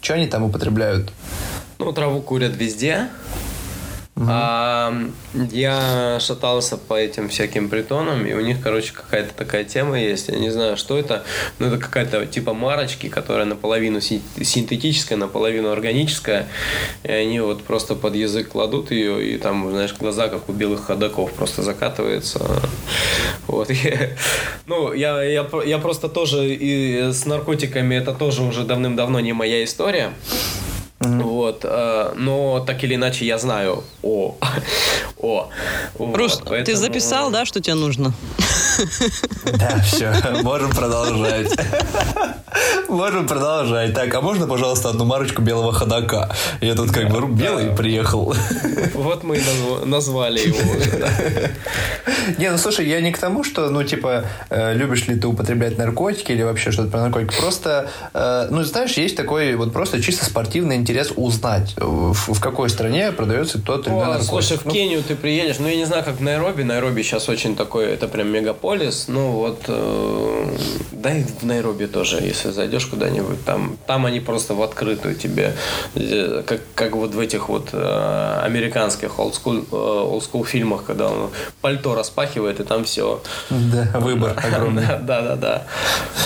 Что 0.06 0.14
они 0.14 0.28
там 0.28 0.44
употребляют? 0.44 1.12
Ну, 1.80 1.92
траву 1.92 2.22
курят 2.22 2.56
везде. 2.56 3.10
А, 4.18 4.94
я 5.52 6.20
шатался 6.22 6.78
по 6.78 6.94
этим 6.94 7.28
всяким 7.28 7.68
притонам, 7.68 8.26
и 8.26 8.32
у 8.34 8.40
них, 8.40 8.62
короче, 8.64 8.94
какая-то 8.94 9.34
такая 9.34 9.66
тема 9.66 10.00
есть. 10.00 10.30
Я 10.30 10.40
не 10.40 10.50
знаю, 10.52 10.78
что 10.78 10.98
это, 10.98 11.26
но 11.60 11.68
это 11.68 11.78
какая-то 11.78 12.26
типа 12.26 12.54
марочки, 12.54 13.10
которая 13.10 13.46
наполовину 13.46 14.00
син- 14.00 14.22
синтетическая, 14.42 15.18
наполовину 15.18 15.70
органическая. 15.70 16.48
И 17.04 17.12
они 17.12 17.42
вот 17.42 17.64
просто 17.64 17.96
под 17.96 18.16
язык 18.16 18.50
кладут 18.50 18.92
ее, 18.92 19.34
и 19.34 19.38
там, 19.38 19.70
знаешь, 19.72 19.94
глаза, 19.94 20.30
как 20.30 20.48
у 20.48 20.54
белых 20.54 20.86
ходаков, 20.86 21.34
просто 21.34 21.62
закатываются. 21.62 22.40
Вот. 23.48 23.70
Ну, 24.68 24.94
я, 24.94 25.22
я, 25.22 25.48
я 25.64 25.78
просто 25.78 26.10
тоже 26.10 26.48
и 26.48 27.12
с 27.12 27.26
наркотиками 27.28 27.94
это 27.96 28.14
тоже 28.14 28.42
уже 28.42 28.64
давным-давно 28.64 29.20
не 29.20 29.32
моя 29.32 29.64
история. 29.64 30.12
Вот, 31.00 31.62
э, 31.64 32.14
но 32.16 32.62
так 32.66 32.84
или 32.84 32.96
иначе 32.96 33.26
я 33.26 33.38
знаю 33.38 33.84
о, 34.02 34.36
о. 35.20 35.50
вот, 35.98 36.16
Рус, 36.18 36.38
ты 36.38 36.44
поэтому- 36.46 36.78
записал, 36.78 37.32
да, 37.32 37.46
что 37.46 37.62
тебе 37.62 37.76
нужно? 37.76 38.14
Да, 39.58 39.80
все, 39.84 40.12
можем 40.44 40.72
продолжать. 40.72 41.48
Можем 42.90 43.28
продолжать. 43.28 43.94
Так, 43.94 44.14
а 44.14 44.22
можно, 44.22 44.48
пожалуйста, 44.48 44.90
одну 44.90 45.04
марочку 45.06 45.42
белого 45.42 45.74
ходака? 45.74 46.34
Я 46.62 46.76
тут 46.76 46.92
как 46.92 47.10
бы 47.10 47.28
белый 47.28 47.76
приехал. 47.76 48.34
Вот 48.94 49.24
мы 49.24 49.38
и 49.38 49.42
назвали 49.86 50.40
его. 50.40 50.58
Не, 52.38 52.52
ну 52.52 52.58
слушай, 52.58 52.88
я 52.88 53.02
не 53.02 53.12
к 53.12 53.18
тому, 53.18 53.44
что, 53.44 53.70
ну, 53.70 53.84
типа, 53.84 54.26
э, 54.50 54.74
любишь 54.74 55.08
ли 55.08 55.16
ты 55.16 55.28
употреблять 55.28 55.78
наркотики 55.78 56.32
или 56.32 56.44
вообще 56.44 56.72
что-то 56.72 56.90
про 56.90 57.02
наркотики. 57.02 57.38
Просто, 57.40 57.90
э, 58.14 58.48
ну, 58.50 58.64
знаешь, 58.64 58.94
есть 58.94 59.16
такой 59.18 59.56
вот 59.56 59.74
просто 59.74 60.02
чисто 60.02 60.26
спортивный 60.26 60.78
интерес 60.86 61.12
узнать, 61.16 61.74
э, 61.78 61.84
в, 61.84 62.14
в 62.14 62.40
какой 62.40 62.70
стране 62.70 63.12
продается 63.12 63.60
тот 63.60 63.88
или 63.88 63.94
иной 63.94 64.06
наркотик. 64.06 64.30
слушай, 64.30 64.58
в 64.58 64.66
Ну, 64.66 64.72
Кению 64.72 65.04
ты 65.04 65.16
приедешь, 65.16 65.58
ну 65.60 65.68
я 65.68 65.76
не 65.76 65.86
знаю, 65.86 66.04
как 66.04 66.18
в 66.18 66.22
Найроби. 66.22 66.62
Найроби 66.62 67.02
сейчас 67.02 67.28
очень 67.28 67.56
такой, 67.56 67.86
это 67.86 68.08
прям 68.08 68.28
мегаполис. 68.30 69.06
Ну 69.08 69.32
вот, 69.32 69.64
э, 69.68 70.58
да 70.92 71.18
и 71.18 71.24
в 71.24 71.44
Найроби 71.44 71.86
тоже, 71.86 72.18
если 72.22 72.52
зайдешь 72.52 72.86
куда-нибудь, 72.86 73.44
там, 73.46 73.78
там 73.88 74.06
они 74.06 74.20
просто 74.20 74.54
в 74.54 74.62
открытую 74.62 75.16
тебе, 75.16 75.54
э, 75.96 76.44
как, 76.46 76.62
как 76.76 76.96
вот 76.96 77.16
в 77.16 77.20
этих 77.20 77.50
вот 77.50 77.70
э, 77.74 78.40
американских 78.44 79.18
олдскул, 79.20 79.56
э, 79.72 79.76
олдскул 79.76 80.46
фильмах, 80.46 80.84
когда 80.86 81.08
он 81.08 81.32
пальто 81.62 81.96
распахивает, 81.96 82.60
и 82.60 82.64
там 82.64 82.84
все. 82.84 83.22
Да, 83.50 84.00
выбор 84.00 84.40
огромный. 84.44 84.84
Да, 85.06 85.22
да, 85.22 85.36
да. 85.36 85.64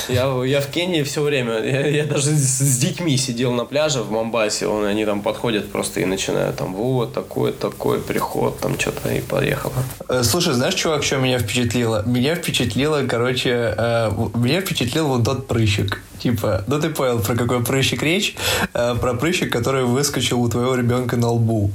Я, 0.08 0.44
я 0.46 0.62
в 0.62 0.68
Кении 0.68 1.04
все 1.04 1.22
время, 1.22 1.60
я, 1.64 1.88
я 1.88 2.06
даже 2.06 2.32
с, 2.32 2.60
с 2.60 2.78
детьми 2.78 3.18
сидел 3.18 3.52
на 3.52 3.66
пляже 3.66 4.02
в 4.02 4.12
Мамбасе, 4.50 4.68
он, 4.68 4.86
они 4.86 5.06
там 5.06 5.22
подходят 5.22 5.72
просто 5.72 6.00
и 6.00 6.06
начинают 6.06 6.58
там, 6.58 6.74
вот, 6.74 7.14
такой, 7.14 7.52
такой 7.52 8.00
приход, 8.00 8.60
там 8.60 8.80
что-то 8.80 9.10
и 9.10 9.22
поехало. 9.22 9.74
Э, 10.08 10.24
Слушай, 10.24 10.54
знаешь, 10.54 10.74
чувак, 10.74 11.04
что 11.04 11.18
меня 11.18 11.40
впечатлило? 11.40 12.04
Меня 12.06 12.36
впечатлило, 12.36 13.06
короче, 13.08 13.74
э, 13.78 14.12
меня 14.36 14.62
впечатлил 14.62 15.08
вот 15.08 15.24
тот 15.24 15.48
прыщик. 15.48 16.02
Типа, 16.20 16.64
ну 16.68 16.80
ты 16.80 16.90
понял, 16.90 17.20
про 17.20 17.36
какой 17.36 17.64
прыщик 17.64 18.04
речь? 18.04 18.36
Э, 18.74 18.96
про 19.00 19.14
прыщик, 19.14 19.52
который 19.52 19.84
выскочил 19.84 20.42
у 20.42 20.50
твоего 20.50 20.76
ребенка 20.76 21.16
на 21.16 21.30
лбу. 21.30 21.72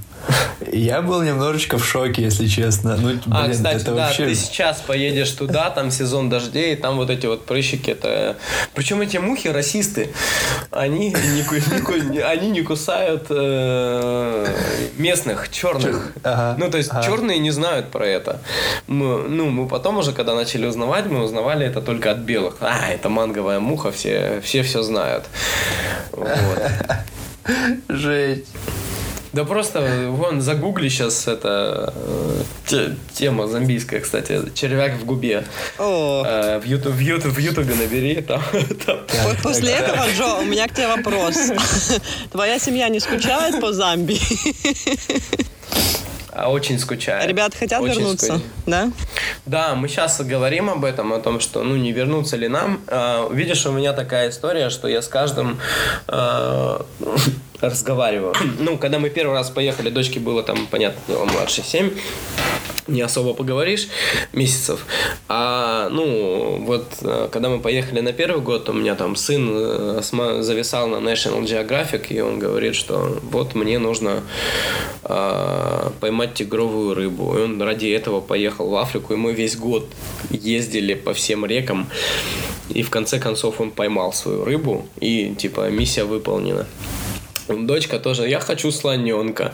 Я 0.73 1.03
был 1.03 1.23
немножечко 1.23 1.79
в 1.79 1.85
шоке, 1.85 2.23
если 2.23 2.47
честно. 2.47 2.97
Ну, 2.97 3.09
блин, 3.09 3.21
а, 3.31 3.49
кстати, 3.49 3.83
это 3.83 3.95
да, 3.95 4.07
вообще... 4.07 4.27
ты 4.27 4.35
сейчас 4.35 4.81
поедешь 4.81 5.31
туда, 5.31 5.71
там 5.71 5.91
сезон 5.91 6.29
дождей, 6.29 6.77
там 6.77 6.97
вот 6.97 7.11
эти 7.11 7.27
вот 7.27 7.45
прыщики, 7.45 7.91
это... 7.91 8.37
Причем 8.75 9.01
эти 9.01 9.19
мухи 9.19 9.49
расисты, 9.49 10.11
они 10.71 11.11
не, 11.11 12.13
не 12.13 12.21
они 12.23 12.51
не 12.51 12.63
кусают 12.63 13.27
э, 13.31 14.47
местных, 14.97 15.51
черных. 15.51 16.13
Ага, 16.23 16.57
Ну, 16.59 16.71
то 16.71 16.79
есть, 16.79 16.91
ага. 16.91 17.03
черные 17.03 17.39
не 17.39 17.51
знают 17.51 17.91
про 17.91 18.07
это. 18.07 18.41
Мы, 18.87 19.29
ну, 19.29 19.51
мы 19.51 19.69
потом 19.69 19.99
уже, 19.99 20.13
когда 20.13 20.35
начали 20.35 20.67
узнавать, 20.67 21.07
мы 21.07 21.23
узнавали 21.23 21.67
это 21.67 21.83
только 21.83 22.11
от 22.11 22.19
белых. 22.19 22.57
А, 22.61 22.89
это 22.89 23.09
манговая 23.09 23.61
муха, 23.61 23.93
все 23.93 24.34
все, 24.41 24.63
все 24.63 24.83
знают. 24.83 25.25
Вот. 26.13 26.59
Жесть. 27.89 28.47
Да 29.33 29.45
просто, 29.45 30.07
вон, 30.11 30.41
загугли 30.41 30.89
сейчас 30.89 31.27
это 31.27 31.93
э, 31.97 32.43
те- 32.69 32.95
тема 33.15 33.49
зомбийская, 33.49 33.99
кстати, 34.01 34.41
червяк 34.55 34.93
в 34.95 35.05
губе. 35.05 35.45
О, 35.77 36.23
Э, 36.25 36.61
в 36.61 36.65
YouTube, 36.65 36.93
в 36.95 37.01
YouTube, 37.01 37.33
в 37.33 37.39
YouTube 37.39 37.67
набери, 37.77 38.23
там, 38.29 38.41
там. 38.87 38.99
вот 39.25 39.39
после 39.43 39.73
этого, 39.73 40.07
Джо, 40.17 40.37
у 40.39 40.45
меня 40.45 40.69
к 40.69 40.73
тебе 40.75 40.87
вопрос. 40.87 41.37
Твоя 42.31 42.61
семья 42.61 42.89
не 42.89 43.01
скучает 43.01 43.61
по 43.61 43.73
Замбии? 43.73 44.21
А, 46.35 46.51
очень 46.51 46.79
скучаю. 46.79 47.29
Ребята 47.29 47.57
хотят 47.57 47.81
Очень 47.81 48.01
вернуться, 48.01 48.27
скучаю. 48.27 48.43
да? 48.67 48.91
Да, 49.47 49.75
мы 49.75 49.89
сейчас 49.89 50.21
говорим 50.21 50.69
об 50.69 50.85
этом, 50.85 51.13
о 51.13 51.21
том, 51.21 51.39
что 51.41 51.63
ну 51.63 51.77
не 51.77 51.93
вернуться 51.93 52.37
ли 52.37 52.49
нам. 52.49 52.81
А, 52.89 53.29
видишь, 53.31 53.65
у 53.67 53.73
меня 53.73 53.93
такая 53.93 54.31
история, 54.31 54.69
что 54.71 54.89
я 54.89 55.01
с 55.01 55.09
каждым 55.09 55.59
а, 56.09 56.85
разговариваю. 57.61 58.35
Ну, 58.59 58.79
когда 58.79 58.99
мы 58.99 59.11
первый 59.11 59.35
раз 59.35 59.51
поехали, 59.51 59.91
дочке 59.91 60.21
было 60.21 60.43
там, 60.43 60.67
понятно 60.71 61.17
младше 61.25 61.63
7 61.63 61.91
не 62.87 63.01
особо 63.01 63.35
поговоришь 63.35 63.89
месяцев. 64.33 64.87
А, 65.29 65.89
ну, 65.91 66.59
вот, 66.65 66.87
э, 67.03 67.29
когда 67.33 67.49
мы 67.49 67.61
поехали 67.61 68.01
на 68.01 68.13
первый 68.13 68.43
год, 68.43 68.69
у 68.69 68.73
меня 68.73 68.95
там 68.95 69.17
сын 69.17 69.49
э, 69.53 70.03
зависал 70.41 70.89
на 70.89 70.97
National 70.97 71.43
Geographic, 71.43 72.07
и 72.11 72.21
он 72.21 72.39
говорит, 72.39 72.75
что 72.75 73.19
вот 73.31 73.55
мне 73.55 73.79
нужно 73.79 74.23
э, 75.03 75.91
поймать 76.01 76.35
тигровую 76.35 76.95
рыбу. 76.95 77.37
И 77.37 77.43
он 77.43 77.61
ради 77.63 77.87
этого 77.87 78.21
поехал 78.21 78.69
в 78.69 78.77
Африку, 78.77 79.15
и 79.15 79.17
мы 79.17 79.33
весь 79.33 79.57
год 79.57 79.89
ездили 80.31 80.95
по 80.95 81.15
всем 81.15 81.47
рекам, 81.47 81.89
и 82.69 82.83
в 82.83 82.91
конце 82.91 83.19
концов 83.19 83.61
он 83.61 83.71
поймал 83.71 84.13
свою 84.13 84.45
рыбу, 84.45 84.87
и, 85.01 85.35
типа, 85.37 85.71
миссия 85.71 86.05
выполнена. 86.05 86.67
Дочка 87.49 87.99
тоже, 87.99 88.29
я 88.29 88.41
хочу 88.41 88.71
слоненка. 88.71 89.53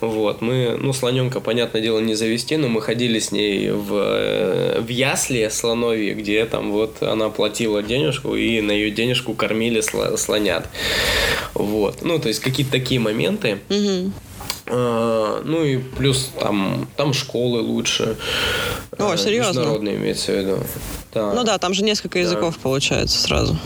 Вот, 0.00 0.40
мы, 0.40 0.76
ну, 0.80 0.92
слоненка, 0.92 1.40
понятное 1.40 1.80
дело, 1.80 2.00
не 2.00 2.14
завести, 2.14 2.56
но 2.56 2.68
мы 2.68 2.82
ходили 2.82 3.18
с 3.18 3.30
ней 3.30 3.70
в, 3.70 3.94
э, 3.94 4.80
в 4.80 4.88
ясли 4.88 5.48
слоновье, 5.48 6.14
где 6.14 6.44
там 6.46 6.72
вот 6.72 7.02
она 7.02 7.28
платила 7.28 7.82
денежку, 7.82 8.34
и 8.34 8.60
на 8.60 8.72
ее 8.72 8.90
денежку 8.90 9.34
кормили 9.34 9.80
слонят. 10.16 10.68
Вот, 11.54 12.02
ну, 12.02 12.18
то 12.18 12.28
есть 12.28 12.40
какие-то 12.40 12.72
такие 12.72 13.00
моменты. 13.00 13.60
Угу. 13.68 14.12
ну 15.44 15.64
и 15.64 15.78
плюс 15.78 16.30
там, 16.38 16.88
там 16.96 17.12
школы 17.12 17.60
лучше. 17.60 18.16
О, 18.98 19.16
серьезно? 19.16 19.60
Международные 19.60 19.96
имеется 19.96 20.32
в 20.32 20.36
виду. 20.36 20.58
Да. 21.14 21.32
Ну 21.32 21.44
да, 21.44 21.58
там 21.58 21.74
же 21.74 21.82
несколько 21.82 22.18
языков 22.18 22.54
да. 22.54 22.60
получается 22.62 23.18
сразу. 23.18 23.56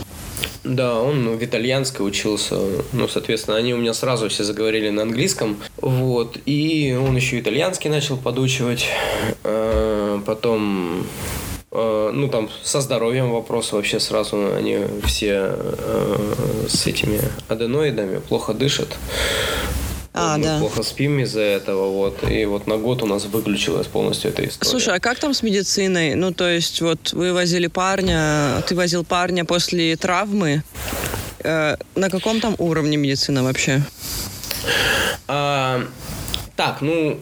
Да, 0.65 0.99
он 0.99 1.37
в 1.37 1.43
итальянской 1.43 2.05
учился. 2.05 2.57
Ну, 2.91 3.07
соответственно, 3.07 3.57
они 3.57 3.73
у 3.73 3.77
меня 3.77 3.93
сразу 3.93 4.29
все 4.29 4.43
заговорили 4.43 4.89
на 4.89 5.03
английском. 5.03 5.57
Вот. 5.77 6.37
И 6.45 6.97
он 6.99 7.15
еще 7.15 7.39
итальянский 7.39 7.89
начал 7.89 8.17
подучивать. 8.17 8.87
А, 9.43 10.19
потом 10.25 11.05
а, 11.71 12.11
ну, 12.11 12.29
там, 12.29 12.49
со 12.63 12.81
здоровьем 12.81 13.31
вопросы 13.31 13.75
вообще 13.75 13.99
сразу, 13.99 14.55
они 14.55 14.79
все 15.03 15.51
э, 15.51 16.65
с 16.67 16.87
этими 16.87 17.19
аденоидами 17.47 18.19
плохо 18.19 18.53
дышат. 18.53 18.97
А, 20.17 20.37
мы 20.37 20.43
да. 20.45 20.59
плохо 20.59 20.81
спим 20.81 21.19
из-за 21.19 21.41
этого, 21.41 21.91
вот. 21.91 22.23
И 22.29 22.45
вот 22.45 22.67
на 22.67 22.77
год 22.77 23.03
у 23.03 23.05
нас 23.05 23.25
выключилась 23.25 23.87
полностью 23.87 24.31
эта 24.31 24.47
история. 24.47 24.71
Слушай, 24.71 24.95
а 24.95 24.99
как 25.01 25.19
там 25.19 25.33
с 25.33 25.43
медициной? 25.43 26.15
Ну, 26.15 26.33
то 26.33 26.47
есть, 26.47 26.81
вот 26.81 27.11
вы 27.11 27.33
возили 27.33 27.67
парня, 27.67 28.63
ты 28.65 28.75
возил 28.75 29.03
парня 29.03 29.43
после 29.43 29.97
травмы. 29.97 30.63
Э, 31.43 31.75
на 31.95 32.09
каком 32.09 32.39
там 32.39 32.55
уровне 32.59 32.95
медицина 32.95 33.43
вообще? 33.43 33.81
А, 35.27 35.85
так, 36.55 36.79
ну, 36.79 37.19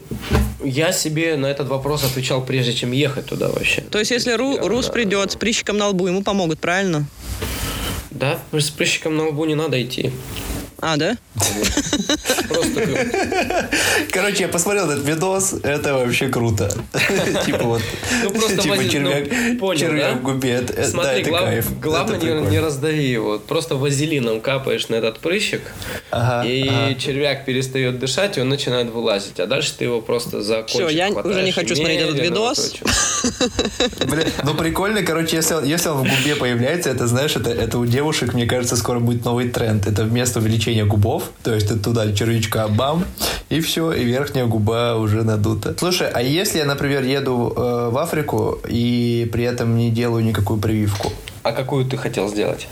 я 0.64 0.92
себе 0.92 1.36
на 1.36 1.48
этот 1.48 1.70
вопрос 1.70 2.04
отвечал, 2.04 2.46
прежде 2.46 2.74
чем 2.74 2.92
ехать 2.92 3.26
туда 3.26 3.50
вообще. 3.50 3.82
То 3.82 3.98
есть, 3.98 4.12
если 4.12 4.34
Ру, 4.34 4.54
я, 4.54 4.62
Рус 4.62 4.86
да. 4.86 4.92
придет 4.94 5.32
с 5.32 5.36
прыщиком 5.36 5.80
на 5.80 5.88
лбу, 5.88 6.06
ему 6.06 6.22
помогут, 6.22 6.60
правильно? 6.60 7.06
Да, 8.12 8.38
с 8.52 8.70
прыщиком 8.70 9.18
на 9.18 9.30
лбу 9.30 9.46
не 9.46 9.56
надо 9.56 9.82
идти. 9.82 10.12
А, 10.80 10.98
да? 10.98 11.18
Просто... 12.48 13.70
Короче, 14.12 14.44
я 14.44 14.48
посмотрел 14.48 14.90
этот 14.90 15.06
видос, 15.06 15.54
это 15.64 15.94
вообще 15.94 16.28
круто. 16.28 16.70
Типа 17.46 17.64
вот, 17.64 17.82
ну, 18.24 18.32
типа 18.32 18.88
червяк, 18.88 19.28
ну, 19.60 19.76
червяк 19.76 20.16
в 20.18 20.22
губе. 20.24 20.64
Смотри, 20.84 20.94
да, 20.96 21.14
это 21.14 21.30
глав... 21.30 21.44
кайф. 21.46 21.80
главное 21.80 22.42
не, 22.50 22.60
раздави 22.60 23.06
его. 23.06 23.40
Просто 23.40 23.76
вазелином 23.76 24.42
капаешь 24.42 24.90
на 24.90 24.96
этот 24.96 25.20
прыщик, 25.20 25.62
и 26.46 26.96
червяк 27.00 27.46
перестает 27.46 28.00
дышать, 28.00 28.38
и 28.38 28.42
он 28.42 28.50
начинает 28.50 28.90
вылазить. 28.90 29.40
А 29.40 29.48
дальше 29.48 29.74
ты 29.78 29.86
его 29.86 30.02
просто 30.02 30.42
за 30.42 30.66
Все, 30.66 30.90
я 30.90 31.10
уже 31.10 31.44
не 31.44 31.52
хочу 31.52 31.76
смотреть 31.76 32.02
этот 32.02 32.20
видос. 32.20 32.76
Блин, 34.08 34.28
ну 34.44 34.54
прикольно, 34.54 35.04
короче, 35.04 35.38
если 35.38 35.90
он, 35.90 36.08
в 36.08 36.10
губе 36.10 36.36
появляется, 36.36 36.90
это, 36.90 37.08
знаешь, 37.08 37.36
это 37.36 37.78
у 37.78 37.86
девушек, 37.86 38.34
мне 38.34 38.46
кажется, 38.46 38.76
скоро 38.76 39.00
будет 39.00 39.26
новый 39.26 39.50
тренд. 39.50 39.88
Это 39.88 40.04
вместо 40.04 40.40
увеличения 40.40 40.73
губов, 40.82 41.32
то 41.42 41.54
то 41.54 41.58
есть 41.58 41.68
ты 41.68 41.78
туда 41.78 42.12
червячка 42.14 42.68
бам, 42.68 43.06
и 43.50 43.60
все, 43.60 43.92
и 43.92 44.04
верхняя 44.04 44.48
губа 44.48 44.96
уже 44.96 45.22
надута. 45.22 45.76
Слушай, 45.78 46.10
а 46.12 46.20
если 46.20 46.58
я, 46.58 46.66
например, 46.66 47.04
еду 47.04 47.54
э, 47.56 47.90
в 47.92 47.98
Африку 48.00 48.58
и 48.68 49.30
при 49.32 49.44
этом 49.44 49.78
не 49.78 49.92
делаю 49.92 50.26
никакую 50.26 50.60
прививку? 50.60 51.12
А 51.44 51.52
какую 51.52 51.86
ты 51.86 51.96
хотел 51.96 52.28
сделать? 52.28 52.68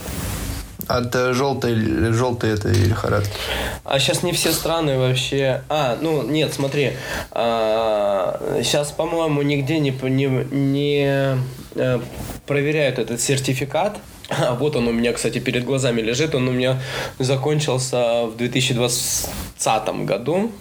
От 0.87 1.15
э, 1.15 1.33
желтой, 1.33 1.75
желтой 2.11 2.55
этой 2.55 2.73
лихорадки. 2.73 3.37
А 3.83 3.99
сейчас 3.99 4.23
не 4.23 4.31
все 4.31 4.51
страны 4.51 4.97
вообще... 4.97 5.61
А, 5.69 5.95
ну, 6.01 6.23
нет, 6.23 6.51
смотри. 6.51 6.93
А, 7.29 8.41
сейчас, 8.63 8.91
по-моему, 8.91 9.43
нигде 9.43 9.77
не, 9.77 9.91
не, 9.91 10.25
не 10.49 11.37
э, 11.75 11.99
проверяют 12.47 12.97
этот 12.97 13.21
сертификат 13.21 13.99
а 14.32 14.55
вот 14.55 14.75
он 14.75 14.88
у 14.88 14.91
меня, 14.91 15.13
кстати, 15.13 15.39
перед 15.39 15.65
глазами 15.65 16.01
лежит. 16.01 16.34
Он 16.36 16.47
у 16.47 16.51
меня 16.51 16.82
закончился 17.19 18.25
в 18.25 18.38
2020 18.38 19.89
году. 20.05 20.51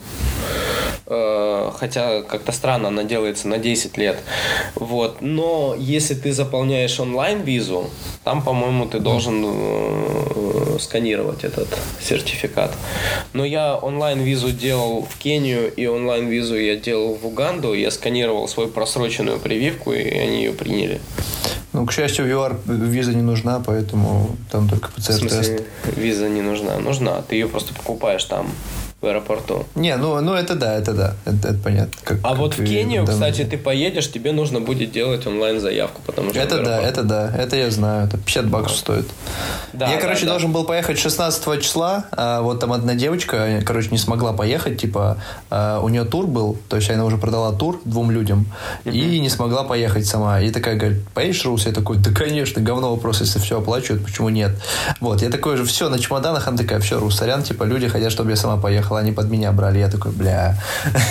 Э, 1.06 1.70
хотя 1.76 2.22
как-то 2.22 2.52
странно, 2.52 2.88
она 2.88 3.04
делается 3.04 3.48
на 3.48 3.58
10 3.58 3.96
лет. 3.96 4.18
Вот. 4.74 5.20
Но 5.20 5.74
если 5.78 6.14
ты 6.14 6.32
заполняешь 6.32 6.98
онлайн-визу, 7.00 7.90
там, 8.24 8.42
по-моему, 8.42 8.86
ты 8.86 8.98
должен 9.00 9.44
э, 9.44 10.78
сканировать 10.80 11.44
этот 11.44 11.68
сертификат. 12.00 12.72
Но 13.32 13.44
я 13.44 13.76
онлайн-визу 13.76 14.50
делал 14.52 15.06
в 15.08 15.16
Кению 15.18 15.72
и 15.72 15.86
онлайн-визу 15.86 16.56
я 16.56 16.76
делал 16.76 17.14
в 17.14 17.26
Уганду. 17.26 17.74
Я 17.74 17.90
сканировал 17.90 18.46
свою 18.48 18.68
просроченную 18.68 19.38
прививку, 19.38 19.92
и 19.92 20.08
они 20.10 20.44
ее 20.44 20.52
приняли. 20.52 21.00
Ну, 21.72 21.86
к 21.86 21.92
счастью, 21.92 22.26
VR 22.26 22.56
виза 22.66 23.14
не 23.14 23.22
нужна, 23.22 23.62
поэтому 23.64 24.36
там 24.50 24.68
только 24.68 24.90
ПЦР-тест. 24.90 25.62
виза 25.96 26.28
не 26.28 26.42
нужна? 26.42 26.78
Нужна. 26.78 27.22
Ты 27.22 27.36
ее 27.36 27.46
просто 27.46 27.74
покупаешь 27.74 28.24
там 28.24 28.48
в 29.00 29.06
аэропорту. 29.06 29.64
Не, 29.74 29.96
ну, 29.96 30.20
ну 30.20 30.34
это 30.34 30.54
да, 30.54 30.76
это 30.76 30.92
да, 30.92 31.14
это, 31.24 31.48
это 31.48 31.58
понятно. 31.58 31.92
Как, 32.04 32.18
а 32.22 32.30
как 32.30 32.38
вот 32.38 32.58
в 32.58 32.64
Кению, 32.64 33.06
там... 33.06 33.14
кстати, 33.14 33.44
ты 33.44 33.56
поедешь, 33.56 34.12
тебе 34.12 34.32
нужно 34.32 34.60
будет 34.60 34.92
делать 34.92 35.26
онлайн-заявку, 35.26 36.02
потому 36.04 36.30
что... 36.30 36.38
Это 36.38 36.62
да, 36.62 36.82
это 36.82 37.02
да, 37.02 37.32
это 37.34 37.56
я 37.56 37.70
знаю, 37.70 38.06
это 38.06 38.18
50 38.18 38.48
баксов 38.48 38.76
стоит. 38.76 39.06
Да, 39.72 39.88
я, 39.88 39.94
да, 39.94 40.00
короче, 40.02 40.26
да. 40.26 40.32
должен 40.32 40.52
был 40.52 40.64
поехать 40.64 40.98
16 40.98 41.62
числа, 41.62 42.04
а 42.12 42.42
вот 42.42 42.60
там 42.60 42.74
одна 42.74 42.94
девочка, 42.94 43.62
короче, 43.64 43.88
не 43.90 43.96
смогла 43.96 44.34
поехать, 44.34 44.78
типа, 44.78 45.16
а, 45.48 45.80
у 45.80 45.88
нее 45.88 46.04
тур 46.04 46.26
был, 46.26 46.58
то 46.68 46.76
есть 46.76 46.90
она 46.90 47.06
уже 47.06 47.16
продала 47.16 47.52
тур 47.52 47.80
двум 47.86 48.10
людям, 48.10 48.46
и 48.84 49.18
не 49.18 49.30
смогла 49.30 49.64
поехать 49.64 50.04
сама. 50.06 50.40
И 50.42 50.50
такая 50.50 50.76
говорит, 50.76 51.08
поедешь, 51.14 51.42
Рус? 51.46 51.64
Я 51.64 51.72
такой, 51.72 51.96
да, 51.96 52.10
конечно, 52.10 52.60
говно 52.60 52.90
вопрос, 52.90 53.20
если 53.20 53.38
все 53.38 53.58
оплачивают, 53.58 54.04
почему 54.04 54.28
нет? 54.28 54.50
Вот, 55.00 55.22
я 55.22 55.30
такой 55.30 55.56
же, 55.56 55.64
все, 55.64 55.88
на 55.88 55.98
чемоданах, 55.98 56.48
она 56.48 56.58
такая, 56.58 56.80
все, 56.80 56.98
Рус, 56.98 57.16
сорян, 57.16 57.42
типа, 57.42 57.64
люди 57.64 57.88
хотят, 57.88 58.12
чтобы 58.12 58.28
я 58.28 58.36
сама 58.36 58.58
поехала, 58.60 58.89
они 58.96 59.12
под 59.12 59.30
меня 59.30 59.52
брали, 59.52 59.78
я 59.78 59.88
такой, 59.88 60.12
бля. 60.12 60.60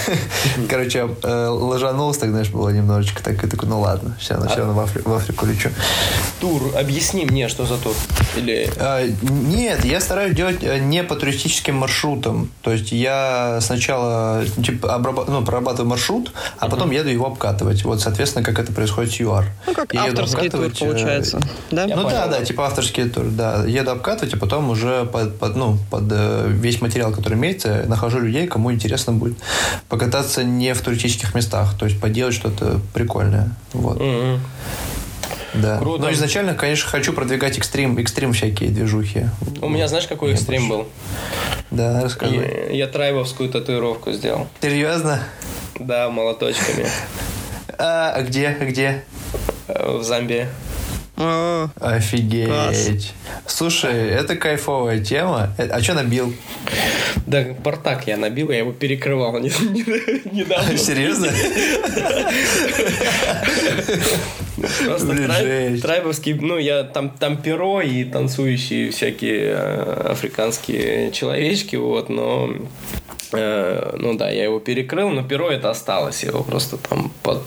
Короче, 0.69 1.09
э, 1.23 1.47
ложанулся, 1.47 2.21
так, 2.21 2.29
знаешь, 2.29 2.49
было 2.49 2.69
немножечко 2.69 3.23
так, 3.23 3.43
и 3.43 3.47
такой, 3.47 3.69
ну 3.69 3.79
ладно, 3.79 4.15
все, 4.19 4.39
все 4.47 4.57
равно 4.57 4.73
в, 4.73 4.79
Афри- 4.79 5.01
в 5.03 5.13
Африку 5.13 5.45
лечу. 5.45 5.69
Тур, 6.39 6.61
объясни 6.77 7.25
мне, 7.25 7.47
что 7.49 7.65
за 7.65 7.77
тур? 7.77 7.93
Или... 8.35 8.69
А, 8.77 9.05
нет, 9.21 9.85
я 9.85 9.99
стараюсь 9.99 10.35
делать 10.35 10.57
э, 10.61 10.79
не 10.79 11.03
по 11.03 11.15
туристическим 11.15 11.75
маршрутам. 11.75 12.51
То 12.61 12.71
есть 12.71 12.91
я 12.91 13.59
сначала 13.61 14.43
типа, 14.63 14.95
обраб... 14.95 15.27
ну, 15.27 15.43
прорабатываю 15.43 15.89
маршрут, 15.89 16.31
а 16.57 16.65
uh-huh. 16.65 16.69
потом 16.69 16.91
еду 16.91 17.09
его 17.09 17.27
обкатывать. 17.27 17.83
Вот, 17.83 18.01
соответственно, 18.01 18.45
как 18.45 18.59
это 18.59 18.71
происходит 18.71 19.11
с 19.11 19.19
ЮАР. 19.19 19.45
Ну, 19.67 19.73
как 19.73 19.93
я 19.93 20.05
авторский 20.05 20.49
тур, 20.49 20.69
получается. 20.77 21.37
Э, 21.71 21.75
да? 21.75 21.87
Ну 21.87 22.09
да, 22.09 22.27
да, 22.27 22.43
типа 22.43 22.67
авторский 22.67 23.09
тур, 23.09 23.25
да. 23.25 23.65
Еду 23.65 23.91
обкатывать, 23.91 24.33
а 24.33 24.37
потом 24.37 24.69
уже 24.69 25.05
под, 25.05 25.37
под, 25.37 25.55
ну, 25.55 25.77
под 25.89 26.03
весь 26.47 26.81
материал, 26.81 27.11
который 27.11 27.37
имеется, 27.37 27.68
нахожу 27.87 28.19
людей, 28.19 28.47
кому 28.47 28.71
интересно 28.71 29.13
будет 29.13 29.37
покататься 29.87 30.43
не 30.43 30.73
в 30.73 30.81
туристических 30.81 31.35
местах, 31.35 31.77
то 31.77 31.85
есть 31.85 31.99
поделать 31.99 32.33
что-то 32.33 32.79
прикольное. 32.93 33.51
Вот. 33.73 33.99
Mm-hmm. 33.99 34.39
Да. 35.55 35.77
Круто. 35.79 36.03
Но 36.03 36.11
изначально, 36.11 36.53
конечно, 36.53 36.89
хочу 36.89 37.13
продвигать 37.13 37.57
экстрим, 37.57 37.97
экстрим 37.97 38.33
всякие 38.33 38.69
движухи. 38.69 39.29
У 39.61 39.69
меня 39.69 39.87
знаешь, 39.87 40.07
какой 40.07 40.33
экстрим 40.33 40.69
был? 40.69 40.87
Да, 41.71 42.01
расскажи. 42.03 42.35
Я, 42.35 42.75
я 42.75 42.87
трайбовскую 42.87 43.49
татуировку 43.49 44.11
сделал. 44.11 44.47
Серьезно? 44.61 45.21
Да, 45.79 46.09
молоточками. 46.09 46.87
А, 47.81 48.11
а 48.13 48.23
где? 48.23 48.57
Где? 48.59 49.05
В 49.69 50.03
Замбии. 50.03 50.47
О, 51.19 51.67
Офигеть. 51.81 52.47
Класс. 52.47 52.89
Слушай, 53.45 54.09
это 54.09 54.35
кайфовая 54.37 55.03
тема. 55.03 55.53
Э, 55.57 55.67
А 55.67 55.81
что 55.81 55.93
набил? 55.93 56.33
Да, 57.27 57.43
бартак 57.63 58.07
я 58.07 58.15
набил, 58.15 58.49
я 58.51 58.59
его 58.59 58.71
перекрывал 58.71 59.37
не- 59.39 59.49
не- 59.69 60.37
недавно. 60.39 60.77
Серьезно? 60.77 61.27
Просто 64.85 65.79
трайбовский, 65.81 66.33
ну, 66.33 66.57
я 66.57 66.83
там, 66.83 67.09
там 67.09 67.37
перо 67.41 67.81
и 67.81 68.03
танцующие 68.03 68.91
всякие 68.91 69.53
э, 69.55 70.07
африканские 70.11 71.11
человечки, 71.11 71.75
вот, 71.75 72.09
но 72.09 72.49
э, 73.33 73.95
ну 73.97 74.15
да, 74.17 74.29
я 74.29 74.43
его 74.45 74.59
перекрыл, 74.59 75.09
но 75.09 75.23
перо 75.23 75.49
это 75.49 75.69
осталось, 75.69 76.23
я 76.23 76.29
его 76.29 76.43
просто 76.43 76.77
там 76.77 77.11
под... 77.23 77.41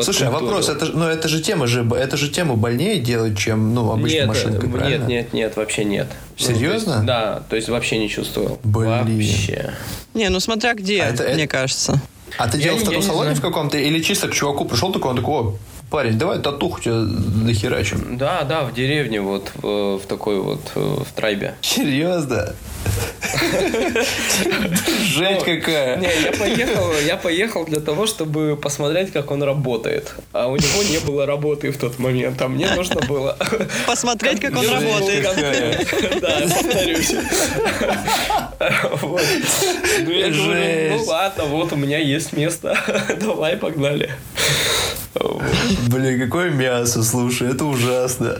Слушай, 0.00 0.26
а 0.26 0.32
подкультурил. 0.32 0.62
вопрос, 0.62 0.68
это, 0.68 0.86
ну 0.86 1.04
это 1.06 1.28
же 1.28 1.40
тема 1.40 1.66
же, 1.68 1.88
это 1.96 2.16
же 2.16 2.28
тему 2.28 2.56
больнее 2.56 2.98
делать, 2.98 3.38
чем, 3.38 3.74
ну, 3.74 3.92
обычной 3.92 4.18
нет, 4.20 4.26
машинкой, 4.28 4.68
э, 4.68 4.72
правильно? 4.72 4.98
нет, 5.04 5.08
нет, 5.08 5.32
нет, 5.32 5.56
вообще 5.56 5.84
нет. 5.84 6.08
Ну, 6.10 6.46
то 6.46 6.52
Серьезно? 6.52 6.92
есть, 6.94 7.04
да, 7.06 7.42
то 7.48 7.54
есть 7.56 7.68
вообще 7.68 7.98
не 7.98 8.08
чувствовал. 8.08 8.58
Блин. 8.64 9.04
Вообще. 9.04 9.72
Не, 10.14 10.28
ну 10.30 10.40
смотря 10.40 10.74
где, 10.74 11.02
А 11.02 11.06
это- 11.10 11.22
мне 11.34 11.44
это- 11.44 11.46
кажется. 11.46 12.00
А 12.38 12.48
ты 12.48 12.56
Я 12.56 12.64
делал 12.64 12.78
не- 12.78 12.84
в 12.84 12.88
таком 12.88 13.02
салоне 13.02 13.22
знаю. 13.30 13.36
в 13.36 13.40
каком-то, 13.40 13.78
или 13.78 14.00
чисто 14.02 14.26
к 14.26 14.32
чуваку 14.32 14.64
пришел 14.64 14.90
такой, 14.92 15.10
он 15.10 15.16
такой, 15.16 15.34
о, 15.34 15.54
парень, 15.90 16.18
давай 16.18 16.40
татуху 16.40 16.80
тебе 16.80 16.94
нахерачим. 16.94 18.16
Да, 18.18 18.42
да, 18.42 18.64
в 18.64 18.74
деревне, 18.74 19.20
вот 19.20 19.52
в, 19.54 19.98
в 19.98 20.06
такой 20.08 20.40
вот, 20.40 20.72
э, 20.74 20.80
в 20.80 21.12
трайбе. 21.14 21.54
Серьезно? 21.60 22.52
Жесть 25.04 25.44
какая. 25.44 25.96
Не, 25.96 26.08
я 26.24 26.32
поехал, 26.32 26.92
я 27.06 27.16
поехал 27.16 27.64
для 27.64 27.80
того, 27.80 28.06
чтобы 28.06 28.56
посмотреть, 28.56 29.12
как 29.12 29.30
он 29.30 29.42
работает. 29.42 30.12
А 30.32 30.48
у 30.48 30.56
него 30.56 30.82
не 30.82 30.98
было 30.98 31.26
работы 31.26 31.70
в 31.70 31.78
тот 31.78 31.98
момент, 31.98 32.40
а 32.42 32.48
мне 32.48 32.70
нужно 32.74 33.00
было... 33.02 33.36
Посмотреть, 33.86 34.40
как 34.40 34.56
он 34.56 34.68
работает. 34.68 35.28
Да, 36.20 36.40
повторюсь. 36.40 37.14
Вот. 39.02 39.22
Ну, 40.00 40.10
я 40.10 40.30
говорю, 40.30 40.96
ну 40.96 41.04
ладно, 41.04 41.44
вот 41.44 41.72
у 41.72 41.76
меня 41.76 41.98
есть 41.98 42.32
место. 42.32 42.76
Давай, 43.20 43.56
погнали. 43.56 44.10
Блин, 45.88 46.20
какое 46.20 46.50
мясо, 46.50 47.02
слушай, 47.04 47.50
это 47.50 47.64
ужасно. 47.64 48.38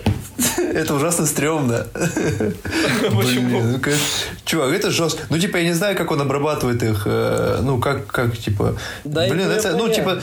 Это 0.58 0.94
ужасно 0.94 1.26
стрёмно. 1.26 1.86
Почему? 1.94 3.20
Блин, 3.20 3.72
ну, 3.72 3.78
как- 3.78 3.94
Чувак, 4.44 4.72
это 4.72 4.83
жестко. 4.90 5.22
Ну, 5.30 5.38
типа, 5.38 5.56
я 5.58 5.64
не 5.64 5.72
знаю, 5.74 5.96
как 5.96 6.10
он 6.10 6.20
обрабатывает 6.20 6.82
их. 6.82 7.02
э, 7.06 7.58
Ну, 7.62 7.78
как, 7.80 8.06
как 8.06 8.36
типа... 8.36 8.76
Да, 9.04 9.26
Блин, 9.28 9.50
это 9.50 9.68
это, 9.68 9.76
ну, 9.76 9.88
типа... 9.88 10.20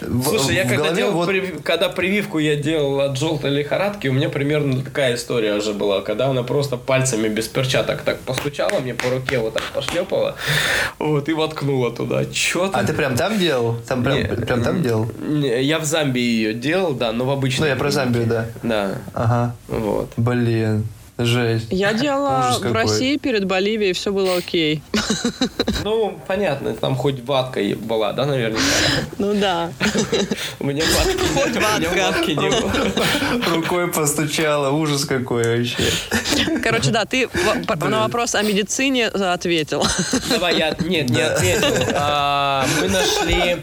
в- 0.00 0.24
Слушай, 0.28 0.56
я 0.56 0.64
в 0.64 0.68
когда 0.68 0.82
голове 0.84 0.96
делал, 0.96 1.12
вот- 1.12 1.28
прив- 1.30 1.62
когда 1.62 1.88
прививку 1.88 2.38
я 2.38 2.56
делал 2.56 3.00
от 3.00 3.18
желтой 3.18 3.50
лихорадки, 3.50 4.08
у 4.08 4.12
меня 4.12 4.28
примерно 4.28 4.82
такая 4.82 5.14
история 5.14 5.60
же 5.60 5.72
была, 5.72 6.02
когда 6.02 6.26
она 6.26 6.42
просто 6.42 6.76
пальцами 6.76 7.28
без 7.28 7.46
перчаток 7.48 8.02
так 8.02 8.18
постучала 8.20 8.80
мне 8.80 8.92
по 8.94 9.08
руке, 9.08 9.38
вот 9.38 9.54
так 9.54 9.62
пошлепала, 9.74 10.34
вот, 10.98 11.28
и 11.30 11.32
воткнула 11.32 11.90
туда. 11.90 12.26
Чё 12.26 12.68
там? 12.68 12.82
А 12.82 12.84
ты 12.84 12.92
прям 12.92 13.16
там 13.16 13.38
делал? 13.38 13.76
Там 13.88 14.04
прям, 14.04 14.18
Не, 14.18 14.24
прям 14.24 14.62
там 14.62 14.82
делал? 14.82 15.06
Не, 15.26 15.62
Я 15.62 15.78
в 15.78 15.84
Замбии 15.84 16.20
ее 16.20 16.52
делал, 16.52 16.92
да, 16.92 17.10
но 17.12 17.24
в 17.24 17.30
обычной. 17.30 17.68
Ну, 17.68 17.74
я 17.74 17.76
про 17.76 17.90
Замбию, 17.90 18.26
да. 18.26 18.46
Да, 18.62 18.98
Ага. 19.14 19.56
вот. 19.68 20.10
Блин, 20.18 20.86
жесть. 21.18 21.66
Я 21.70 21.92
делала 21.92 22.38
Ужас 22.48 22.58
в 22.58 22.62
какой. 22.62 22.82
России 22.82 23.16
перед 23.16 23.44
Боливией, 23.44 23.92
все 23.92 24.12
было 24.12 24.36
окей. 24.36 24.82
Ну, 25.84 26.18
понятно, 26.26 26.72
там 26.72 26.96
хоть 26.96 27.22
ватка 27.26 27.60
была, 27.76 28.14
да, 28.14 28.24
наверняка? 28.24 28.62
Ну 29.18 29.34
да. 29.34 29.70
У 30.58 30.64
меня 30.64 30.82
ватки, 30.96 31.18
Хоть 31.34 31.56
у 31.56 31.60
меня 31.60 31.90
ватка. 31.90 32.12
ватки 32.12 32.30
не 32.30 32.48
было. 32.48 33.54
Рукой 33.54 33.88
постучала, 33.88 34.70
ужас 34.70 35.04
какой 35.04 35.58
вообще. 35.58 35.82
Короче, 36.62 36.90
да, 36.90 37.04
ты 37.04 37.28
на 37.82 38.00
вопрос 38.00 38.34
о 38.34 38.42
медицине 38.42 39.08
ответил. 39.08 39.84
Давай 40.30 40.56
я, 40.56 40.74
нет, 40.80 41.10
не 41.10 41.20
ответил. 41.20 41.68
А, 41.94 42.66
мы 42.80 42.88
нашли 42.88 43.58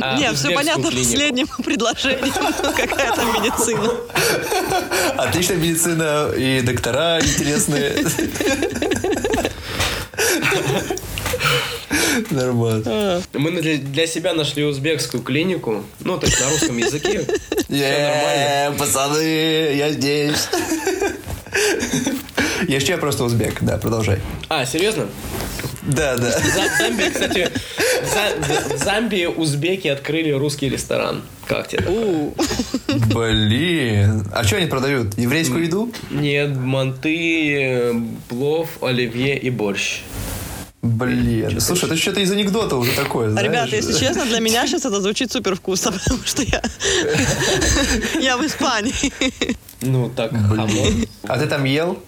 а, 0.00 0.16
Нет, 0.16 0.36
все 0.36 0.50
понятно 0.54 0.84
в 0.84 0.90
клинику. 0.90 1.08
последнем 1.10 1.46
предложении. 1.64 2.32
Какая 2.76 3.12
там 3.16 3.26
медицина. 3.34 3.90
Отличная 5.16 5.56
медицина 5.56 6.30
и 6.36 6.62
доктора 6.78 7.18
интересные. 7.20 8.04
Нормально. 12.30 13.22
Мы 13.32 13.50
для, 13.62 14.06
себя 14.06 14.34
нашли 14.34 14.64
узбекскую 14.64 15.22
клинику, 15.22 15.84
ну, 16.00 16.18
то 16.18 16.26
есть 16.26 16.40
на 16.40 16.50
русском 16.50 16.76
языке. 16.78 17.26
Е, 17.68 18.72
пацаны, 18.78 19.74
я 19.76 19.90
здесь. 19.90 20.48
Я 22.66 22.76
еще 22.78 22.92
я 22.92 22.98
просто 22.98 23.24
узбек, 23.24 23.58
да, 23.62 23.76
продолжай. 23.76 24.20
А, 24.48 24.64
серьезно? 24.64 25.06
Да, 25.82 26.16
да. 26.16 26.30
За- 26.30 26.38
В 26.40 26.78
Замбии, 26.78 27.10
кстати, 27.10 27.50
в 28.02 28.06
За- 28.06 28.74
в 28.74 28.84
Замбии 28.84 29.26
узбеки 29.26 29.88
открыли 29.88 30.30
русский 30.30 30.68
ресторан. 30.70 31.22
Как 31.46 31.68
тебе? 31.68 31.84
У, 31.88 32.34
Блин. 33.14 34.26
А 34.34 34.44
что 34.44 34.56
они 34.56 34.66
продают? 34.66 35.16
Еврейскую 35.18 35.64
еду? 35.64 35.92
Нет, 36.10 36.56
манты, 36.56 37.94
плов, 38.28 38.68
оливье 38.82 39.38
и 39.38 39.50
борщ. 39.50 40.00
Блин. 40.82 41.60
Слушай, 41.60 41.86
это 41.86 41.96
что-то 41.96 42.20
из 42.20 42.30
анекдота 42.30 42.76
уже 42.76 42.92
такое, 42.92 43.30
знаешь? 43.30 43.48
Ребята, 43.48 43.74
если 43.76 43.98
честно, 43.98 44.24
для 44.26 44.38
меня 44.38 44.66
сейчас 44.66 44.84
это 44.84 45.00
звучит 45.00 45.32
супер 45.32 45.56
вкусно, 45.56 45.92
потому 46.04 46.20
что 46.24 46.42
я 46.42 46.62
я 48.20 48.36
в 48.36 48.46
Испании. 48.46 49.12
Ну, 49.80 50.08
так, 50.08 50.30
хамон. 50.30 51.06
А 51.24 51.38
ты 51.38 51.46
там 51.46 51.64
ел? 51.64 51.98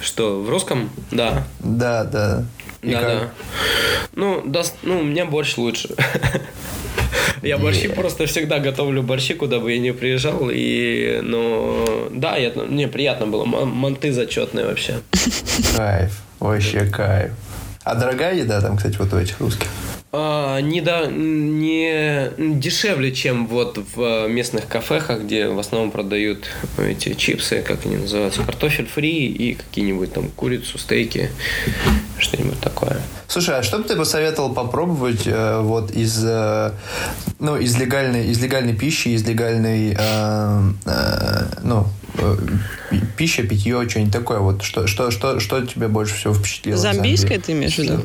Что, 0.00 0.40
в 0.40 0.48
русском? 0.48 0.90
Да. 1.10 1.46
Да, 1.60 2.04
да. 2.04 2.44
И 2.82 2.90
да, 2.92 3.00
как? 3.00 3.08
да. 3.08 3.30
Ну, 4.14 4.40
дос- 4.46 4.72
ну, 4.82 5.00
у 5.00 5.02
меня 5.02 5.26
борщ 5.26 5.56
лучше. 5.58 5.90
Я 7.42 7.56
борщи 7.56 7.88
просто 7.88 8.26
всегда 8.26 8.58
готовлю 8.58 9.02
борщи, 9.02 9.32
куда 9.34 9.60
бы 9.60 9.72
я 9.72 9.78
ни 9.78 9.90
приезжал. 9.92 10.50
И, 10.52 11.20
ну, 11.22 12.08
да, 12.10 12.36
я, 12.36 12.50
мне 12.50 12.86
приятно 12.86 13.26
было. 13.26 13.44
М- 13.44 13.68
Манты 13.68 14.12
зачетные 14.12 14.66
вообще. 14.66 15.00
Кайф. 15.74 16.12
Вообще 16.38 16.84
кайф. 16.84 17.32
А 17.82 17.94
дорогая 17.94 18.34
еда 18.34 18.60
там, 18.60 18.76
кстати, 18.76 18.96
вот 18.98 19.12
у 19.12 19.18
этих 19.18 19.40
русских? 19.40 19.66
А, 20.12 20.60
не, 20.60 20.80
да, 20.80 21.06
не 21.06 22.30
дешевле, 22.38 23.12
чем 23.12 23.46
вот 23.46 23.78
в 23.94 24.26
местных 24.26 24.66
кафехах, 24.66 25.22
где 25.22 25.46
в 25.48 25.58
основном 25.58 25.92
продают 25.92 26.50
эти 26.78 27.14
чипсы, 27.14 27.62
как 27.62 27.86
они 27.86 27.96
называются, 27.96 28.42
картофель 28.42 28.86
фри 28.86 29.26
и 29.28 29.54
какие-нибудь 29.54 30.12
там 30.12 30.28
курицу, 30.30 30.78
стейки, 30.78 31.30
что-нибудь 32.18 32.58
такое. 32.60 33.00
Слушай, 33.28 33.58
а 33.60 33.62
что 33.62 33.78
бы 33.78 33.84
ты 33.84 33.94
посоветовал 33.94 34.52
попробовать 34.52 35.22
э, 35.26 35.60
вот 35.60 35.92
из, 35.92 36.20
э, 36.24 36.72
ну, 37.38 37.56
из 37.56 37.78
легальной, 37.78 38.26
из 38.26 38.42
легальной 38.42 38.74
пищи, 38.74 39.08
из 39.08 39.24
легальной, 39.24 39.96
э, 39.96 40.60
э, 40.86 41.44
ну, 41.62 41.82
э, 41.82 41.84
пища, 43.16 43.42
питье, 43.42 43.88
что-нибудь 43.88 44.12
такое 44.12 44.38
вот, 44.38 44.62
что, 44.62 44.86
что, 44.86 45.10
что, 45.10 45.40
что 45.40 45.64
тебе 45.64 45.88
больше 45.88 46.14
всего 46.14 46.34
впечатлило? 46.34 46.78
Замбии? 46.78 47.16
ты 47.38 47.52
имеешь 47.52 47.74
в 47.74 47.78
виду? 47.78 48.02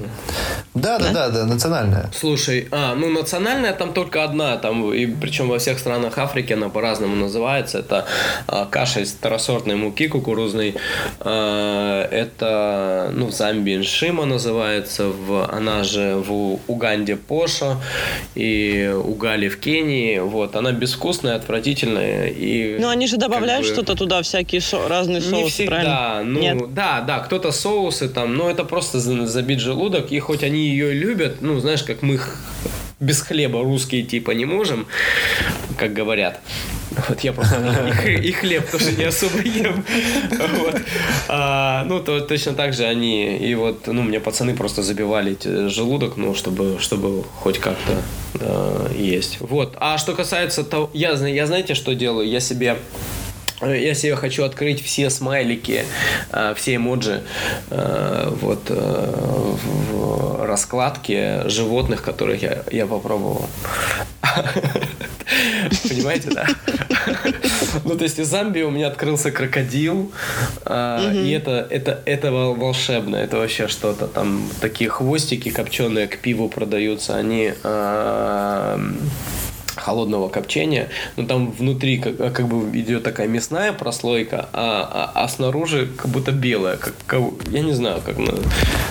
Да, 0.75 0.99
да, 0.99 1.11
да, 1.13 1.29
да, 1.29 1.45
национальная. 1.45 2.11
Слушай, 2.13 2.67
а, 2.71 2.95
ну 2.95 3.09
национальная 3.09 3.71
там 3.73 3.93
только 3.93 4.23
одна, 4.25 4.57
там, 4.57 4.93
и 4.93 5.05
причем 5.05 5.47
во 5.47 5.57
всех 5.57 5.79
странах 5.79 6.17
Африки 6.17 6.51
она 6.53 6.67
по-разному 6.69 7.15
называется. 7.15 7.79
Это 7.79 8.05
а, 8.47 8.65
каша 8.65 8.99
из 8.99 9.13
второсортной 9.13 9.75
муки 9.75 10.07
кукурузной. 10.09 10.75
А, 11.21 12.03
это, 12.11 13.09
ну, 13.13 13.27
в 13.27 13.31
Замбии 13.31 13.77
ншима 13.77 14.25
называется, 14.25 15.07
в, 15.07 15.49
она 15.49 15.83
же 15.83 16.15
в 16.17 16.59
Уганде 16.67 17.15
поша 17.15 17.77
и 18.35 18.93
угали 19.03 19.47
в 19.47 19.59
Кении. 19.59 20.19
Вот, 20.19 20.55
она 20.57 20.71
безвкусная, 20.73 21.35
отвратительная. 21.37 22.27
И, 22.27 22.77
Ну, 22.79 22.89
они 22.89 23.07
же 23.07 23.15
добавляют 23.17 23.65
как 23.65 23.75
бы, 23.75 23.81
что-то 23.81 23.95
туда, 23.97 24.21
всякие 24.21 24.59
со- 24.61 24.87
разные 24.89 25.21
не 25.21 25.29
соусы, 25.29 25.49
всегда, 25.53 25.69
правильно? 25.71 26.21
ну 26.23 26.39
Нет. 26.41 26.73
да, 26.73 27.01
да, 27.01 27.19
кто-то 27.19 27.51
соусы 27.51 28.09
там, 28.09 28.35
но 28.35 28.49
это 28.49 28.65
просто 28.65 28.99
за- 28.99 29.25
забить 29.25 29.59
желудок, 29.61 30.11
и 30.11 30.19
хоть 30.19 30.43
они 30.43 30.64
ее 30.69 30.93
любят, 30.93 31.41
ну 31.41 31.59
знаешь, 31.59 31.83
как 31.83 32.01
мы 32.01 32.19
без 32.99 33.21
хлеба 33.21 33.61
русские 33.63 34.03
типа 34.03 34.31
не 34.31 34.45
можем, 34.45 34.87
как 35.77 35.93
говорят. 35.93 36.39
Вот 37.09 37.19
я 37.21 37.33
просто 37.33 38.03
и, 38.05 38.15
и 38.29 38.31
хлеб 38.31 38.69
тоже 38.69 38.93
не 38.93 39.03
особо 39.03 39.39
ем. 39.41 39.83
Вот. 40.29 40.81
А, 41.27 41.83
ну, 41.85 41.99
то 41.99 42.21
точно 42.21 42.53
так 42.53 42.73
же 42.73 42.85
они, 42.85 43.37
и 43.37 43.53
вот, 43.55 43.87
ну, 43.87 44.01
мне 44.01 44.19
пацаны 44.19 44.55
просто 44.55 44.81
забивали 44.81 45.37
желудок, 45.69 46.15
ну, 46.15 46.33
чтобы, 46.35 46.77
чтобы 46.79 47.23
хоть 47.23 47.59
как-то 47.59 48.01
э, 48.39 48.93
есть. 48.97 49.37
Вот. 49.41 49.75
А 49.77 49.97
что 49.97 50.13
касается 50.13 50.63
того, 50.63 50.89
я, 50.93 51.11
я 51.11 51.47
знаете, 51.47 51.73
что 51.73 51.93
делаю? 51.95 52.29
Я 52.29 52.39
себе 52.39 52.77
я 53.61 53.93
себе 53.93 54.15
хочу 54.15 54.43
открыть 54.43 54.83
все 54.83 55.09
смайлики, 55.09 55.85
э, 56.31 56.53
все 56.57 56.75
эмоджи 56.75 57.23
э, 57.69 58.29
вот 58.41 58.65
э, 58.69 59.55
в 59.91 60.45
раскладке 60.45 61.47
животных, 61.47 62.03
которых 62.03 62.41
я, 62.41 62.63
я 62.71 62.85
попробовал. 62.85 63.47
Понимаете, 65.87 66.29
да? 66.31 66.45
Ну, 67.83 67.95
то 67.95 68.03
есть 68.03 68.19
из 68.19 68.27
Замбии 68.27 68.63
у 68.63 68.71
меня 68.71 68.87
открылся 68.87 69.31
крокодил, 69.31 70.11
и 70.65 71.39
это, 71.39 71.67
это, 71.69 72.01
это 72.05 72.31
волшебно, 72.31 73.15
это 73.15 73.37
вообще 73.37 73.67
что-то. 73.67 74.07
Там 74.07 74.49
такие 74.61 74.89
хвостики 74.89 75.49
копченые 75.49 76.07
к 76.07 76.19
пиву 76.19 76.49
продаются, 76.49 77.15
они 77.15 77.53
холодного 79.75 80.29
копчения, 80.29 80.89
но 81.17 81.25
там 81.25 81.51
внутри 81.51 81.97
как, 81.97 82.33
как 82.33 82.47
бы 82.47 82.77
идет 82.77 83.03
такая 83.03 83.27
мясная 83.27 83.73
прослойка, 83.73 84.49
а, 84.53 85.11
а, 85.15 85.23
а 85.23 85.27
снаружи 85.27 85.87
как 85.97 86.07
будто 86.07 86.31
белая, 86.31 86.77
как, 86.77 86.93
как 87.05 87.21
я 87.49 87.61
не 87.61 87.73
знаю, 87.73 88.01
как 88.05 88.17
на, 88.17 88.33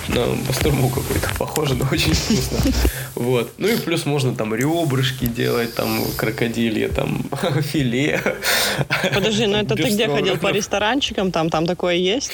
на 0.09 0.35
бастурму 0.47 0.89
какой-то 0.89 1.28
похоже, 1.39 1.74
но 1.74 1.86
очень 1.90 2.15
вкусно. 2.15 2.59
Вот. 3.15 3.52
Ну 3.59 3.69
и 3.69 3.77
плюс 3.77 4.06
можно 4.06 4.35
там 4.35 4.55
ребрышки 4.55 5.27
делать, 5.27 5.74
там 5.74 6.05
крокодилье, 6.16 6.89
там 6.89 7.24
филе. 7.62 8.20
Подожди, 9.15 9.47
ну 9.47 9.56
это 9.56 9.77
ты 9.77 9.85
где 9.85 10.09
ходил 10.09 10.36
по 10.36 10.48
ресторанчикам, 10.48 11.31
там, 11.31 11.51
там 11.51 11.66
такое 11.66 11.94
есть? 11.94 12.31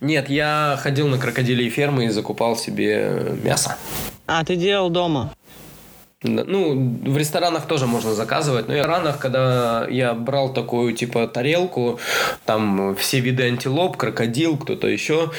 Нет, 0.00 0.28
я 0.28 0.78
ходил 0.80 1.08
на 1.08 1.18
крокодилии 1.18 1.68
фермы 1.68 2.06
и 2.06 2.08
закупал 2.08 2.56
себе 2.56 3.36
мясо. 3.42 3.76
А, 4.26 4.44
ты 4.44 4.56
делал 4.56 4.90
дома? 4.90 5.32
Ну, 6.22 6.74
в 7.04 7.18
ресторанах 7.18 7.66
тоже 7.66 7.86
можно 7.86 8.14
заказывать. 8.14 8.68
Но 8.68 8.74
в 8.74 8.76
ресторанах, 8.76 9.18
когда 9.18 9.86
я 9.90 10.14
брал 10.14 10.50
такую, 10.52 10.94
типа, 10.94 11.28
тарелку, 11.28 12.00
там 12.46 12.96
все 12.96 13.20
виды 13.20 13.42
антилоп, 13.42 13.98
крокодил, 13.98 14.56
кто-то 14.56 14.88
еще, 14.88 15.30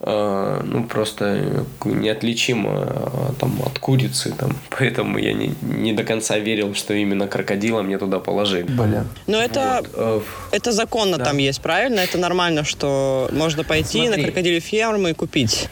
э, 0.00 0.60
ну, 0.62 0.84
просто 0.84 1.64
неотличимо 1.84 2.70
э, 2.70 3.32
там, 3.40 3.62
от 3.64 3.78
курицы. 3.78 4.34
Там. 4.38 4.50
Поэтому 4.78 5.16
я 5.16 5.32
не, 5.32 5.54
не 5.62 5.94
до 5.94 6.04
конца 6.04 6.38
верил, 6.38 6.74
что 6.74 6.92
именно 6.92 7.28
крокодила 7.28 7.80
мне 7.80 7.96
туда 7.96 8.18
положили. 8.18 8.64
Блин. 8.64 9.08
Но 9.26 9.40
это, 9.40 9.80
вот. 9.80 9.90
Э, 9.94 10.20
это 10.52 10.72
законно 10.72 11.16
да. 11.16 11.24
там 11.24 11.38
есть, 11.38 11.62
правильно? 11.62 12.00
Это 12.00 12.18
нормально, 12.18 12.62
что 12.62 13.30
можно 13.32 13.64
пойти 13.64 14.02
Смотри. 14.02 14.22
на 14.22 14.28
крокодиле 14.28 14.60
ферму 14.60 15.08
и 15.08 15.14
купить. 15.14 15.70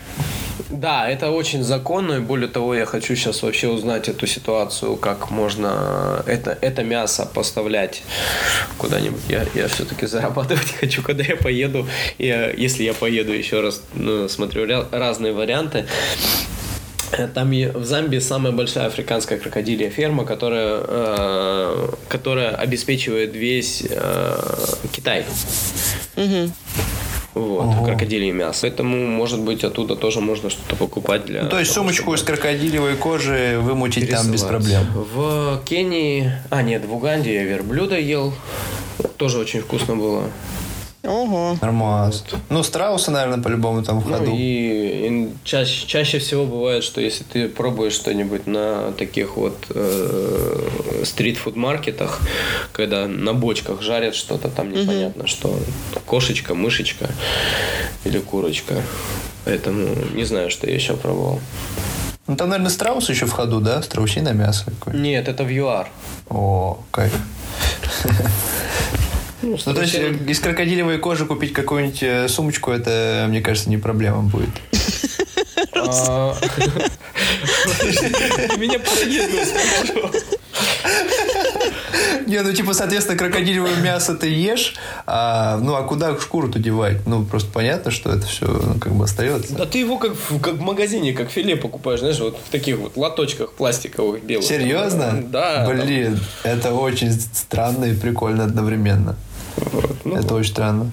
Да, 0.70 1.08
это 1.08 1.30
очень 1.30 1.62
законно, 1.62 2.14
и 2.14 2.20
более 2.20 2.48
того, 2.48 2.74
я 2.74 2.86
хочу 2.86 3.16
сейчас 3.16 3.42
вообще 3.42 3.68
узнать 3.68 4.08
эту 4.08 4.26
ситуацию, 4.26 4.96
как 4.96 5.30
можно 5.30 6.22
это, 6.26 6.56
это 6.60 6.82
мясо 6.82 7.28
поставлять 7.32 8.02
куда-нибудь. 8.78 9.22
Я, 9.28 9.44
я 9.54 9.68
все-таки 9.68 10.06
зарабатывать 10.06 10.72
хочу, 10.80 11.02
когда 11.02 11.24
я 11.24 11.36
поеду. 11.36 11.86
Я, 12.18 12.50
если 12.50 12.84
я 12.84 12.94
поеду 12.94 13.32
еще 13.32 13.60
раз, 13.60 13.82
ну, 13.94 14.28
смотрю 14.28 14.66
разные 14.90 15.32
варианты. 15.32 15.86
Там 17.34 17.50
в 17.50 17.84
Замбии 17.84 18.18
самая 18.18 18.52
большая 18.52 18.86
африканская 18.86 19.38
крокодилья 19.38 19.90
ферма, 19.90 20.24
которая, 20.24 20.80
э, 20.86 21.88
которая 22.08 22.50
обеспечивает 22.56 23.34
весь 23.34 23.84
э, 23.88 24.36
Китай. 24.92 25.24
Угу. 26.16 26.50
Вот, 27.34 27.66
Ого. 27.66 27.84
крокодилье 27.84 28.32
мясо. 28.32 28.60
Поэтому, 28.62 28.96
может 29.06 29.40
быть, 29.40 29.64
оттуда 29.64 29.96
тоже 29.96 30.20
можно 30.20 30.50
что-то 30.50 30.76
покупать 30.76 31.24
для... 31.24 31.42
Ну, 31.42 31.48
то 31.48 31.58
есть 31.58 31.74
того, 31.74 31.84
сумочку 31.84 32.16
чтобы... 32.16 32.16
из 32.16 32.22
крокодилевой 32.22 32.96
кожи 32.96 33.58
вымутить 33.60 34.08
там 34.10 34.30
без 34.30 34.42
проблем? 34.42 34.86
В 34.94 35.60
Кении... 35.64 36.32
А, 36.50 36.62
нет, 36.62 36.84
в 36.84 36.94
Уганде 36.94 37.34
я 37.34 37.42
верблюда 37.42 37.98
ел. 37.98 38.32
Тоже 39.16 39.38
очень 39.38 39.60
вкусно 39.60 39.96
было. 39.96 40.24
Ого. 41.04 41.56
Нормально. 41.60 42.12
Ну, 42.48 42.62
страусы, 42.62 43.10
наверное, 43.10 43.42
по-любому 43.42 43.82
там 43.82 44.00
в 44.00 44.08
ну, 44.08 44.12
ходу. 44.12 44.30
Ну, 44.30 44.36
и, 44.36 45.08
и 45.08 45.32
чаще, 45.44 45.86
чаще 45.86 46.18
всего 46.18 46.46
бывает, 46.46 46.82
что 46.82 47.00
если 47.00 47.24
ты 47.24 47.48
пробуешь 47.48 47.92
что-нибудь 47.92 48.46
на 48.46 48.92
таких 48.92 49.36
вот 49.36 49.56
э, 49.70 51.02
стрит-фуд-маркетах, 51.04 52.20
когда 52.72 53.06
на 53.06 53.34
бочках 53.34 53.82
жарят 53.82 54.14
что-то, 54.14 54.48
там 54.48 54.70
непонятно, 54.70 55.24
угу. 55.24 55.28
что 55.28 55.58
кошечка, 56.06 56.54
мышечка 56.54 57.08
или 58.04 58.18
курочка. 58.18 58.82
Поэтому 59.44 59.94
не 60.14 60.24
знаю, 60.24 60.50
что 60.50 60.66
я 60.66 60.74
еще 60.74 60.94
пробовал. 60.94 61.40
Ну, 62.26 62.36
там, 62.36 62.48
наверное, 62.48 62.70
страус 62.70 63.10
еще 63.10 63.26
в 63.26 63.32
ходу, 63.32 63.60
да? 63.60 63.82
Страусиное 63.82 64.32
мясо 64.32 64.64
какое 64.64 64.94
Нет, 64.94 65.28
это 65.28 65.44
в 65.44 65.50
ЮАР. 65.50 65.88
О, 66.30 66.78
кайф. 66.90 67.12
Ну, 69.44 69.58
ну, 69.64 69.74
то 69.74 69.82
есть 69.82 69.94
из 69.94 70.40
крокодилевой 70.40 70.98
кожи 70.98 71.26
купить 71.26 71.52
какую-нибудь 71.52 72.02
э, 72.02 72.28
сумочку, 72.28 72.70
это, 72.70 73.26
мне 73.28 73.42
кажется, 73.42 73.68
не 73.68 73.76
проблема 73.76 74.22
будет. 74.22 74.48
А, 75.76 76.34
меня 78.56 78.78
параллельно 78.78 79.42
Не, 82.26 82.40
ну 82.40 82.52
типа, 82.52 82.72
соответственно, 82.72 83.18
крокодилевое 83.18 83.76
мясо 83.76 84.14
ты 84.14 84.28
ешь, 84.28 84.74
а, 85.06 85.58
ну 85.58 85.74
а 85.74 85.82
куда 85.82 86.18
шкуру-то 86.18 86.58
девать? 86.58 87.06
Ну, 87.06 87.24
просто 87.24 87.50
понятно, 87.52 87.90
что 87.90 88.10
это 88.10 88.26
все 88.26 88.46
ну, 88.46 88.78
как 88.78 88.94
бы 88.94 89.04
остается. 89.04 89.54
Да 89.54 89.66
ты 89.66 89.78
его 89.78 89.98
как, 89.98 90.12
как 90.42 90.54
в 90.54 90.60
магазине, 90.60 91.12
как 91.12 91.30
филе 91.30 91.56
покупаешь, 91.56 92.00
знаешь, 92.00 92.18
вот 92.18 92.38
в 92.38 92.50
таких 92.50 92.78
вот 92.78 92.96
лоточках 92.96 93.52
пластиковых 93.52 94.24
белых. 94.24 94.46
Серьезно? 94.46 95.22
Да. 95.28 95.68
Блин, 95.68 96.18
это 96.44 96.72
очень 96.72 97.12
странно 97.12 97.84
и 97.84 97.94
прикольно 97.94 98.44
одновременно. 98.44 99.16
Вот, 99.56 99.96
ну, 100.04 100.16
Это 100.16 100.34
очень 100.34 100.52
странно. 100.52 100.90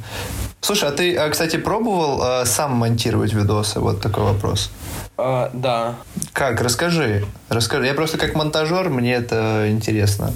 Слушай, 0.62 0.90
а 0.90 0.92
ты, 0.92 1.16
а, 1.18 1.30
кстати, 1.30 1.58
пробовал 1.58 2.22
а, 2.22 2.46
сам 2.46 2.74
монтировать 2.74 3.34
видосы? 3.34 3.80
Вот 3.80 4.02
такой 4.02 4.24
вопрос. 4.24 4.72
А, 5.18 5.50
да. 5.54 5.96
Как? 6.34 6.62
Расскажи. 6.62 7.26
Расскажи. 7.50 7.88
Я 7.88 7.94
просто 7.94 8.18
как 8.18 8.36
монтажер, 8.36 8.90
мне 8.90 9.14
это 9.16 9.66
интересно. 9.70 10.34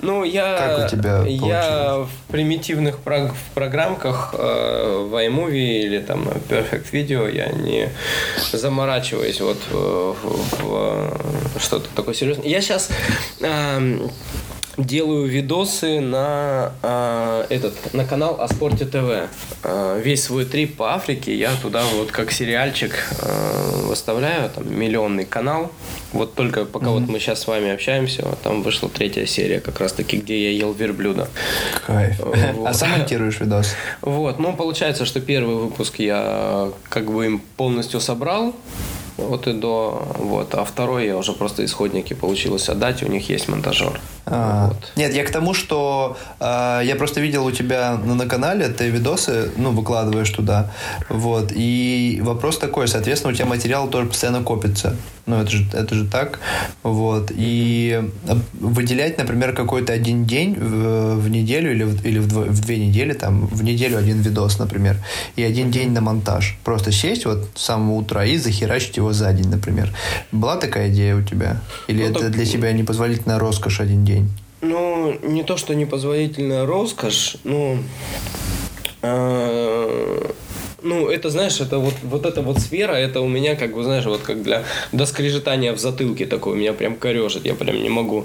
Ну, 0.00 0.22
я, 0.22 0.56
как 0.56 0.86
у 0.86 0.88
тебя 0.88 1.24
я 1.26 1.96
в 1.98 2.32
примитивных 2.32 2.98
прог- 2.98 3.32
в 3.32 3.54
программках 3.54 4.32
э, 4.38 5.06
в 5.10 5.14
iMovie 5.14 5.80
или 5.80 5.98
там 5.98 6.28
Perfect 6.48 6.92
Video 6.92 7.32
я 7.34 7.48
не 7.48 7.90
заморачиваюсь 8.52 9.40
вот 9.40 9.58
в, 9.70 10.14
в, 10.22 11.18
в 11.56 11.60
что-то 11.60 11.88
такое 11.96 12.14
серьезное. 12.14 12.46
Я 12.46 12.60
сейчас 12.60 12.90
э, 13.40 14.08
делаю 14.78 15.26
видосы 15.26 16.00
на 16.00 16.72
э, 16.82 17.46
этот 17.50 17.92
на 17.92 18.04
канал 18.04 18.40
о 18.40 18.48
спорте 18.48 18.84
ТВ. 18.84 19.28
Э, 19.64 20.00
весь 20.02 20.24
свой 20.24 20.44
трип 20.44 20.76
по 20.76 20.94
Африке 20.94 21.36
я 21.36 21.50
туда 21.60 21.82
вот 21.96 22.12
как 22.12 22.30
сериальчик 22.30 22.92
э, 23.20 23.82
выставляю, 23.84 24.48
там 24.50 24.72
миллионный 24.72 25.24
канал. 25.24 25.72
Вот 26.12 26.34
только 26.34 26.64
пока 26.64 26.86
mm-hmm. 26.86 27.00
вот 27.00 27.08
мы 27.08 27.18
сейчас 27.18 27.40
с 27.40 27.46
вами 27.46 27.70
общаемся, 27.70 28.24
вот 28.24 28.40
там 28.40 28.62
вышла 28.62 28.88
третья 28.88 29.26
серия, 29.26 29.60
как 29.60 29.80
раз 29.80 29.92
таки, 29.92 30.16
где 30.18 30.44
я 30.44 30.56
ел 30.56 30.72
верблюда. 30.72 31.28
Кайф. 31.86 32.18
Вот. 32.20 32.38
А 32.68 32.74
сам 32.74 32.90
монтируешь 32.90 33.40
видос? 33.40 33.74
Вот, 34.02 34.38
ну 34.38 34.54
получается, 34.54 35.04
что 35.04 35.20
первый 35.20 35.56
выпуск 35.56 35.98
я 35.98 36.70
как 36.88 37.10
бы 37.10 37.26
им 37.26 37.42
полностью 37.56 38.00
собрал, 38.00 38.54
вот 39.18 39.46
и 39.46 39.52
до, 39.52 40.08
вот, 40.18 40.54
а 40.54 40.64
второй 40.64 41.06
я 41.06 41.16
уже 41.16 41.32
просто 41.32 41.64
исходники 41.64 42.14
получилось 42.14 42.68
отдать, 42.68 43.02
у 43.02 43.08
них 43.08 43.28
есть 43.28 43.48
монтажер. 43.48 44.00
А, 44.26 44.68
вот. 44.68 44.92
Нет, 44.96 45.14
я 45.14 45.24
к 45.24 45.30
тому, 45.30 45.54
что 45.54 46.16
э, 46.40 46.80
я 46.84 46.94
просто 46.96 47.20
видел 47.20 47.44
у 47.44 47.50
тебя 47.50 47.98
на, 48.04 48.14
на 48.14 48.26
канале, 48.26 48.68
ты 48.68 48.88
видосы, 48.88 49.50
ну, 49.56 49.72
выкладываешь 49.72 50.30
туда, 50.30 50.70
вот, 51.08 51.52
и 51.54 52.20
вопрос 52.22 52.58
такой, 52.58 52.88
соответственно, 52.88 53.32
у 53.32 53.36
тебя 53.36 53.46
материал 53.46 53.88
тоже 53.88 54.06
постоянно 54.06 54.42
копится, 54.42 54.96
ну, 55.28 55.36
это 55.42 55.50
же, 55.50 55.66
это 55.74 55.94
же 55.94 56.06
так, 56.06 56.40
вот, 56.82 57.30
и 57.34 58.02
выделять, 58.54 59.18
например, 59.18 59.54
какой-то 59.54 59.92
один 59.92 60.24
день 60.24 60.54
в, 60.54 61.16
в 61.16 61.28
неделю 61.28 61.70
или, 61.70 61.84
в, 61.84 62.04
или 62.04 62.18
в, 62.18 62.26
дво, 62.26 62.44
в 62.44 62.60
две 62.62 62.78
недели, 62.78 63.12
там, 63.12 63.46
в 63.46 63.62
неделю 63.62 63.98
один 63.98 64.20
видос, 64.22 64.58
например, 64.58 64.96
и 65.36 65.42
один 65.42 65.70
день 65.70 65.90
на 65.90 66.00
монтаж, 66.00 66.56
просто 66.64 66.92
сесть 66.92 67.26
вот 67.26 67.46
с 67.54 67.62
самого 67.62 67.96
утра 67.96 68.24
и 68.24 68.38
захерачить 68.38 68.96
его 68.96 69.12
за 69.12 69.30
день, 69.34 69.48
например. 69.48 69.94
Была 70.32 70.56
такая 70.56 70.88
идея 70.88 71.14
у 71.16 71.22
тебя? 71.22 71.60
Или 71.88 72.04
ну, 72.04 72.10
это 72.10 72.20
так... 72.20 72.30
для 72.30 72.46
тебя 72.46 72.72
непозволительная 72.72 73.38
роскошь 73.38 73.80
один 73.80 74.06
день? 74.06 74.30
Ну, 74.62 75.18
не 75.22 75.44
то, 75.44 75.58
что 75.58 75.74
непозволительная 75.74 76.64
роскошь, 76.64 77.36
ну... 77.44 77.78
Э 79.02 80.32
ну, 80.88 81.08
это, 81.08 81.30
знаешь, 81.30 81.60
это 81.60 81.78
вот, 81.78 81.94
вот 82.02 82.26
эта 82.26 82.42
вот 82.42 82.58
сфера, 82.58 82.94
это 82.94 83.20
у 83.20 83.28
меня, 83.28 83.56
как 83.56 83.74
бы, 83.74 83.84
знаешь, 83.84 84.04
вот 84.06 84.22
как 84.22 84.42
для 84.42 84.64
доскрежетания 84.92 85.72
в 85.72 85.78
затылке 85.78 86.26
такое, 86.26 86.56
меня 86.56 86.72
прям 86.72 86.96
корежит, 86.96 87.44
я 87.44 87.54
прям 87.54 87.82
не 87.82 87.88
могу 87.88 88.24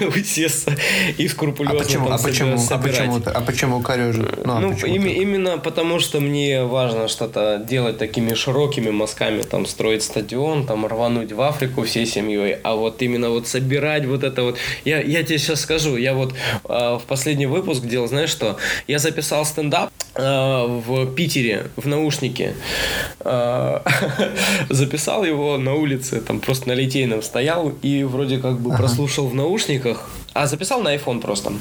усесться 0.00 0.76
и 1.16 1.28
скрупулезно 1.28 1.80
а 1.80 1.84
почему, 1.84 2.08
а 2.10 2.18
почему. 2.18 2.54
А 2.54 2.78
почему, 2.78 3.22
а 3.24 3.40
почему 3.40 3.80
корежит? 3.80 4.44
Ну, 4.44 4.52
а 4.52 4.60
ну 4.60 4.72
почему 4.72 4.94
им, 4.94 5.06
именно 5.06 5.58
потому, 5.58 5.98
что 5.98 6.20
мне 6.20 6.64
важно 6.64 7.08
что-то 7.08 7.64
делать 7.68 7.98
такими 7.98 8.34
широкими 8.34 8.90
мазками, 8.90 9.42
там, 9.42 9.66
строить 9.66 10.02
стадион, 10.02 10.66
там, 10.66 10.86
рвануть 10.86 11.32
в 11.32 11.40
Африку 11.40 11.82
всей 11.84 12.06
семьей, 12.06 12.58
а 12.62 12.74
вот 12.74 13.02
именно 13.02 13.30
вот 13.30 13.48
собирать 13.48 14.04
вот 14.06 14.24
это 14.24 14.42
вот, 14.42 14.58
я, 14.84 15.00
я 15.00 15.22
тебе 15.22 15.38
сейчас 15.38 15.62
скажу, 15.62 15.96
я 15.96 16.14
вот 16.14 16.34
э, 16.68 16.98
в 16.98 17.02
последний 17.06 17.46
выпуск 17.46 17.82
делал, 17.82 18.08
знаешь 18.08 18.30
что, 18.30 18.58
я 18.86 18.98
записал 18.98 19.44
стендап, 19.44 19.90
в 20.18 21.06
Питере 21.14 21.70
в 21.76 21.86
наушнике 21.86 22.54
э, 23.20 23.80
записал 24.68 25.24
его 25.24 25.58
на 25.58 25.74
улице, 25.74 26.20
там 26.20 26.40
просто 26.40 26.68
на 26.68 26.72
Литейном 26.72 27.22
стоял 27.22 27.72
и 27.82 28.02
вроде 28.02 28.38
как 28.38 28.58
бы 28.58 28.76
прослушал 28.76 29.28
в 29.28 29.34
наушниках, 29.34 30.10
а 30.34 30.46
записал 30.46 30.82
на 30.82 30.94
iPhone 30.94 31.20
просто. 31.20 31.52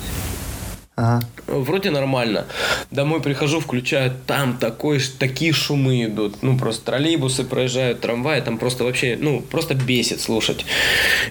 Ага. 0.97 1.23
Вроде 1.45 1.91
нормально. 1.91 2.47
Домой 2.89 3.21
прихожу, 3.21 3.59
включаю, 3.59 4.11
там 4.25 4.57
такой, 4.57 4.99
такие 5.19 5.53
шумы 5.53 6.05
идут. 6.05 6.41
Ну, 6.41 6.57
просто 6.57 6.85
троллейбусы 6.85 7.43
проезжают, 7.43 8.01
трамваи, 8.01 8.41
там 8.41 8.57
просто 8.57 8.83
вообще, 8.83 9.15
ну, 9.19 9.41
просто 9.41 9.75
бесит 9.75 10.21
слушать. 10.21 10.65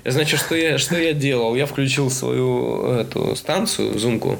Значит, 0.04 0.38
что 0.38 0.54
я, 0.54 0.78
что 0.78 0.96
я 0.96 1.12
делал? 1.14 1.56
Я 1.56 1.66
включил 1.66 2.10
свою 2.10 2.92
эту 2.92 3.34
станцию, 3.34 3.98
зумку, 3.98 4.38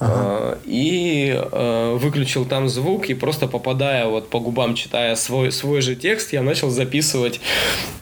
ага. 0.00 0.56
э, 0.56 0.56
и 0.64 1.40
э, 1.40 1.96
выключил 2.00 2.44
там 2.44 2.68
звук, 2.68 3.06
и 3.10 3.14
просто 3.14 3.46
попадая 3.46 4.06
вот 4.06 4.30
по 4.30 4.40
губам, 4.40 4.74
читая 4.74 5.14
свой, 5.14 5.52
свой 5.52 5.80
же 5.80 5.94
текст, 5.94 6.32
я 6.32 6.42
начал 6.42 6.70
записывать 6.70 7.40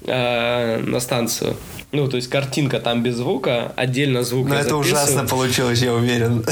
э, 0.07 0.79
на 0.79 0.99
станцию. 0.99 1.57
Ну, 1.93 2.09
то 2.09 2.17
есть 2.17 2.31
картинка 2.31 2.81
там 2.81 3.03
без 3.03 3.17
звука, 3.17 3.71
отдельно 3.77 4.23
звук 4.23 4.49
Но 4.49 4.55
это 4.55 4.77
ужасно 4.77 5.27
получилось, 5.27 5.83
я 5.83 5.93
уверен. 5.93 6.43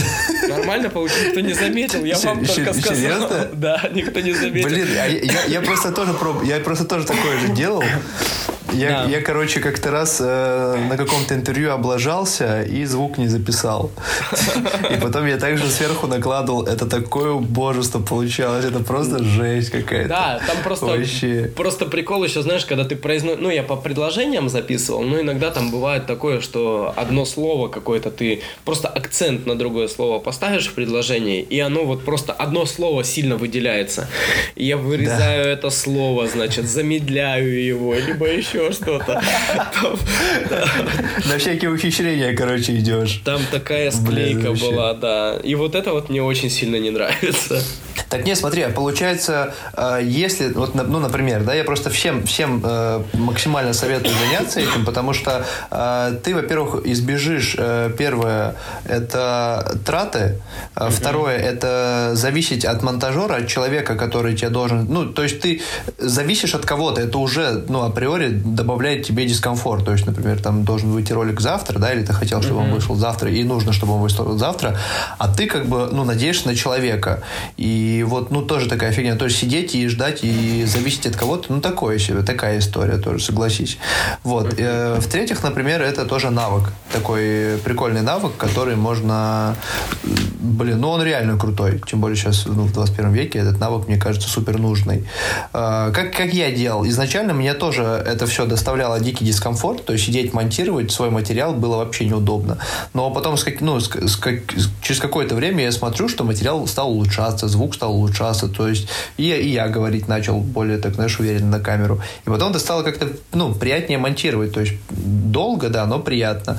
Нормально 0.48 0.90
получилось, 0.90 1.28
никто 1.28 1.40
не 1.40 1.54
заметил, 1.54 2.04
я 2.04 2.18
вам 2.18 2.44
только 2.44 2.74
сказал. 2.74 2.94
Серьезно? 2.94 3.48
Да, 3.54 3.88
никто 3.94 4.20
не 4.20 4.34
заметил. 4.34 4.68
Блин, 4.68 4.88
а 5.00 5.06
я, 5.06 5.44
я 5.46 5.60
просто 5.62 5.92
тоже 5.92 6.12
проб... 6.12 6.44
я 6.44 6.60
просто 6.60 6.84
тоже 6.84 7.06
такое 7.06 7.38
же 7.38 7.48
делал. 7.54 7.82
Я, 8.72 8.90
да. 8.90 9.04
я 9.04 9.20
короче, 9.20 9.60
как-то 9.60 9.90
раз 9.90 10.18
э, 10.20 10.76
на 10.88 10.96
каком-то 10.96 11.34
интервью 11.34 11.72
облажался 11.72 12.62
и 12.62 12.84
звук 12.84 13.18
не 13.18 13.28
записал. 13.28 13.90
И 14.90 14.96
потом 15.00 15.26
я 15.26 15.38
также 15.38 15.68
сверху 15.68 16.06
накладывал. 16.06 16.64
Это 16.64 16.86
такое 16.86 17.32
убожество 17.32 18.00
получалось. 18.00 18.64
Это 18.64 18.80
просто 18.80 19.22
жесть 19.22 19.70
какая-то. 19.70 20.08
Да, 20.08 20.40
там 20.46 20.56
просто, 20.62 20.86
Вообще. 20.86 21.50
просто 21.56 21.86
прикол 21.86 22.24
еще, 22.24 22.42
знаешь, 22.42 22.64
когда 22.64 22.84
ты 22.84 22.96
произносишь... 22.96 23.40
Ну, 23.40 23.50
я 23.50 23.62
по 23.62 23.76
предложениям 23.76 24.48
записывал, 24.48 25.02
но 25.02 25.20
иногда 25.20 25.50
там 25.50 25.70
бывает 25.70 26.06
такое, 26.06 26.40
что 26.40 26.92
одно 26.96 27.24
слово 27.24 27.68
какое-то 27.68 28.10
ты... 28.10 28.42
Просто 28.64 28.88
акцент 28.88 29.46
на 29.46 29.56
другое 29.58 29.88
слово 29.88 30.18
поставишь 30.18 30.68
в 30.68 30.74
предложении, 30.74 31.40
и 31.42 31.58
оно 31.60 31.84
вот 31.84 32.04
просто 32.04 32.32
одно 32.32 32.66
слово 32.66 33.04
сильно 33.04 33.36
выделяется. 33.36 34.08
И 34.54 34.66
я 34.66 34.76
вырезаю 34.76 35.44
да. 35.44 35.50
это 35.50 35.70
слово, 35.70 36.28
значит, 36.28 36.66
замедляю 36.66 37.64
его, 37.64 37.94
либо 37.94 38.26
еще 38.26 38.59
еще 38.60 38.72
что-то. 38.72 39.22
На 41.28 41.38
всякие 41.38 41.70
ухищрения, 41.70 42.34
короче, 42.34 42.76
идешь. 42.76 43.20
Там 43.24 43.40
такая 43.50 43.90
склейка 43.90 44.52
была, 44.52 44.94
да. 44.94 45.38
И 45.42 45.54
вот 45.54 45.74
это 45.74 45.92
вот 45.92 46.08
мне 46.08 46.22
очень 46.22 46.50
сильно 46.50 46.76
не 46.76 46.90
нравится. 46.90 47.62
Так 48.08 48.24
нет, 48.24 48.38
смотри, 48.38 48.62
а 48.62 48.70
получается, 48.70 49.54
э, 49.76 50.00
если, 50.02 50.52
вот, 50.52 50.74
ну, 50.74 50.98
например, 50.98 51.44
да, 51.44 51.54
я 51.54 51.64
просто 51.64 51.90
всем, 51.90 52.24
всем 52.24 52.62
э, 52.64 53.02
максимально 53.14 53.72
советую 53.72 54.14
заняться 54.16 54.60
этим, 54.60 54.84
потому 54.84 55.12
что 55.12 55.44
э, 55.70 56.16
ты, 56.22 56.34
во-первых, 56.34 56.86
избежишь, 56.86 57.56
первое, 57.98 58.56
это 58.84 59.78
траты, 59.84 60.40
второе, 60.74 61.36
это 61.36 62.12
зависеть 62.14 62.64
от 62.64 62.82
монтажера, 62.82 63.36
от 63.36 63.48
человека, 63.48 63.96
который 63.96 64.36
тебе 64.36 64.50
должен, 64.50 64.86
ну, 64.88 65.06
то 65.06 65.22
есть 65.22 65.40
ты 65.40 65.60
зависишь 65.98 66.54
от 66.54 66.64
кого-то, 66.64 67.00
это 67.00 67.18
уже, 67.18 67.64
ну, 67.68 67.82
априори 67.82 68.28
добавляет 68.30 69.04
тебе 69.06 69.26
дискомфорт, 69.26 69.84
то 69.84 69.92
есть, 69.92 70.06
например, 70.06 70.40
там 70.40 70.64
должен 70.64 70.90
выйти 70.90 71.12
ролик 71.12 71.40
завтра, 71.40 71.78
да, 71.78 71.92
или 71.92 72.04
ты 72.04 72.12
хотел, 72.12 72.42
чтобы 72.42 72.60
он 72.60 72.72
вышел 72.72 72.94
завтра, 72.94 73.30
и 73.30 73.44
нужно, 73.44 73.72
чтобы 73.72 73.94
он 73.94 74.00
вышел 74.00 74.36
завтра, 74.38 74.78
а 75.18 75.28
ты 75.28 75.46
как 75.46 75.66
бы, 75.66 75.88
ну, 75.92 76.04
надеешься 76.04 76.48
на 76.48 76.54
человека, 76.54 77.22
и 77.56 77.89
и 77.90 78.02
вот, 78.04 78.30
ну, 78.30 78.42
тоже 78.42 78.68
такая 78.68 78.92
фигня. 78.92 79.16
То 79.16 79.24
есть 79.24 79.38
сидеть 79.38 79.74
и 79.74 79.88
ждать, 79.88 80.20
и 80.22 80.64
зависеть 80.64 81.06
от 81.06 81.16
кого-то, 81.16 81.52
ну, 81.52 81.60
такое 81.60 81.98
себе, 81.98 82.22
такая 82.22 82.58
история 82.58 82.98
тоже, 82.98 83.24
согласись. 83.24 83.78
Вот. 84.22 84.54
Э, 84.58 84.98
в-третьих, 85.00 85.42
например, 85.42 85.82
это 85.82 86.04
тоже 86.04 86.30
навык. 86.30 86.72
Такой 86.92 87.58
прикольный 87.64 88.02
навык, 88.02 88.36
который 88.36 88.76
можно... 88.76 89.56
Блин, 90.40 90.80
ну, 90.80 90.90
он 90.90 91.02
реально 91.02 91.38
крутой. 91.38 91.80
Тем 91.86 92.00
более 92.00 92.16
сейчас, 92.16 92.46
ну, 92.46 92.62
в 92.64 92.72
21 92.72 93.12
веке 93.12 93.40
этот 93.40 93.58
навык, 93.58 93.88
мне 93.88 93.96
кажется, 93.96 94.28
супер 94.28 94.58
нужный. 94.58 95.08
Э, 95.52 95.90
как, 95.92 96.12
как 96.12 96.32
я 96.32 96.52
делал? 96.52 96.86
Изначально 96.86 97.34
мне 97.34 97.54
тоже 97.54 97.82
это 97.82 98.26
все 98.26 98.46
доставляло 98.46 99.00
дикий 99.00 99.24
дискомфорт. 99.24 99.84
То 99.84 99.94
есть 99.94 100.06
сидеть, 100.06 100.32
монтировать 100.32 100.92
свой 100.92 101.10
материал 101.10 101.54
было 101.54 101.76
вообще 101.76 102.04
неудобно. 102.04 102.58
Но 102.94 103.10
потом, 103.10 103.36
с, 103.36 103.46
ну, 103.60 103.80
с, 103.80 103.88
с, 103.88 104.20
через 104.80 105.00
какое-то 105.00 105.34
время 105.34 105.64
я 105.64 105.72
смотрю, 105.72 106.08
что 106.08 106.24
материал 106.24 106.66
стал 106.66 106.90
улучшаться, 106.90 107.48
звук 107.48 107.74
стал 107.80 107.94
улучшаться, 107.94 108.46
то 108.46 108.68
есть 108.68 108.88
и, 109.16 109.30
и 109.30 109.48
я 109.48 109.68
говорить 109.68 110.06
начал 110.06 110.38
более, 110.38 110.76
так 110.76 110.94
знаешь, 110.94 111.18
уверенно 111.18 111.58
на 111.58 111.60
камеру. 111.60 112.02
И 112.26 112.28
потом 112.28 112.50
это 112.50 112.58
стало 112.58 112.82
как-то, 112.82 113.08
ну, 113.32 113.54
приятнее 113.54 113.98
монтировать, 113.98 114.52
то 114.52 114.60
есть 114.60 114.74
долго, 114.90 115.70
да, 115.70 115.86
но 115.86 115.98
приятно. 115.98 116.58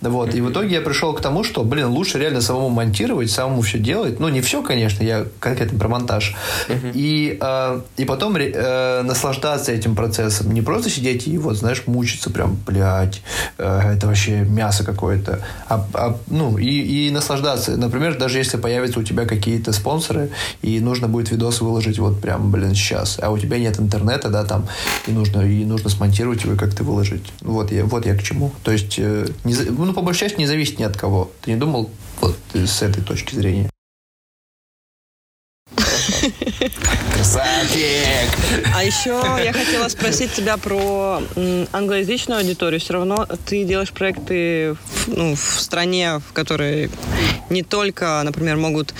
Вот, 0.00 0.34
и 0.34 0.40
в 0.40 0.50
итоге 0.50 0.76
я 0.76 0.80
пришел 0.80 1.12
к 1.12 1.20
тому, 1.20 1.44
что, 1.44 1.62
блин, 1.62 1.88
лучше 1.88 2.18
реально 2.18 2.40
самому 2.40 2.70
монтировать, 2.70 3.30
самому 3.30 3.60
все 3.60 3.78
делать, 3.78 4.18
ну, 4.18 4.30
не 4.30 4.40
все, 4.40 4.62
конечно, 4.62 5.04
я 5.04 5.26
конкретно 5.40 5.78
про 5.78 5.88
монтаж. 5.88 6.34
И, 6.94 7.38
э, 7.38 7.80
и 7.98 8.04
потом 8.06 8.36
э, 8.36 9.02
наслаждаться 9.02 9.72
этим 9.72 9.94
процессом, 9.94 10.54
не 10.54 10.62
просто 10.62 10.88
сидеть 10.88 11.28
и 11.28 11.36
вот, 11.36 11.56
знаешь, 11.56 11.82
мучиться 11.86 12.30
прям, 12.30 12.56
блядь, 12.66 13.20
э, 13.58 13.92
это 13.94 14.06
вообще 14.06 14.40
мясо 14.40 14.84
какое-то, 14.84 15.40
а, 15.68 15.86
а, 15.92 16.16
ну, 16.28 16.56
и, 16.56 17.08
и 17.08 17.10
наслаждаться. 17.10 17.76
Например, 17.76 18.16
даже 18.16 18.38
если 18.38 18.56
появятся 18.56 19.00
у 19.00 19.02
тебя 19.02 19.26
какие-то 19.26 19.72
спонсоры, 19.72 20.30
и 20.60 20.80
нужно 20.80 21.08
будет 21.08 21.30
видос 21.30 21.60
выложить 21.60 21.98
вот 21.98 22.20
прям, 22.20 22.50
блин, 22.50 22.74
сейчас, 22.74 23.18
а 23.20 23.30
у 23.30 23.38
тебя 23.38 23.58
нет 23.58 23.80
интернета, 23.80 24.28
да, 24.28 24.44
там, 24.44 24.66
и 25.06 25.12
нужно, 25.12 25.40
и 25.40 25.64
нужно 25.64 25.90
смонтировать 25.90 26.44
его 26.44 26.54
и 26.54 26.56
как-то 26.56 26.84
выложить. 26.84 27.32
Вот 27.40 27.72
я, 27.72 27.84
вот 27.84 28.06
я 28.06 28.14
к 28.14 28.22
чему. 28.22 28.52
То 28.62 28.72
есть, 28.72 28.96
э, 28.98 29.28
не, 29.44 29.54
ну, 29.54 29.92
по 29.92 30.02
большей 30.02 30.28
части 30.28 30.38
не 30.38 30.46
зависит 30.46 30.78
ни 30.78 30.84
от 30.84 30.96
кого. 30.96 31.30
Ты 31.42 31.52
не 31.52 31.56
думал 31.56 31.90
вот 32.20 32.36
с 32.54 32.82
этой 32.82 33.02
точки 33.02 33.34
зрения? 33.34 33.70
Красавчик! 37.14 38.30
А 38.74 38.84
еще 38.84 39.22
я 39.44 39.52
хотела 39.52 39.88
спросить 39.88 40.32
тебя 40.32 40.56
про 40.56 41.22
англоязычную 41.72 42.40
аудиторию. 42.40 42.80
Все 42.80 42.94
равно 42.94 43.26
ты 43.46 43.64
делаешь 43.64 43.90
проекты 43.90 44.74
в, 44.74 45.08
ну, 45.08 45.34
в 45.34 45.60
стране, 45.60 46.20
в 46.28 46.32
которой 46.32 46.90
не 47.50 47.62
только, 47.62 48.20
например, 48.24 48.56
могут 48.56 48.94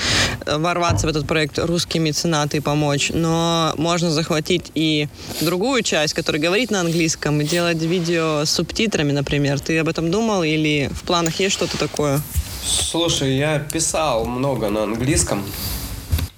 ворваться 0.47 1.07
в 1.07 1.11
этот 1.11 1.27
проект 1.27 1.59
русские 1.59 2.03
меценаты 2.03 2.59
и 2.59 2.61
помочь, 2.61 3.11
но 3.15 3.73
можно 3.77 4.11
захватить 4.11 4.71
и 4.75 5.09
другую 5.41 5.83
часть, 5.83 6.15
которая 6.15 6.43
говорит 6.43 6.71
на 6.71 6.81
английском, 6.81 7.41
и 7.41 7.45
делать 7.45 7.81
видео 7.81 8.45
с 8.45 8.51
субтитрами, 8.51 9.13
например. 9.13 9.61
Ты 9.61 9.79
об 9.79 9.89
этом 9.89 10.11
думал 10.11 10.43
или 10.43 10.91
в 10.93 11.03
планах 11.03 11.39
есть 11.41 11.55
что-то 11.55 11.79
такое? 11.79 12.21
Слушай, 12.65 13.37
я 13.37 13.59
писал 13.59 14.25
много 14.25 14.69
на 14.69 14.83
английском. 14.85 15.45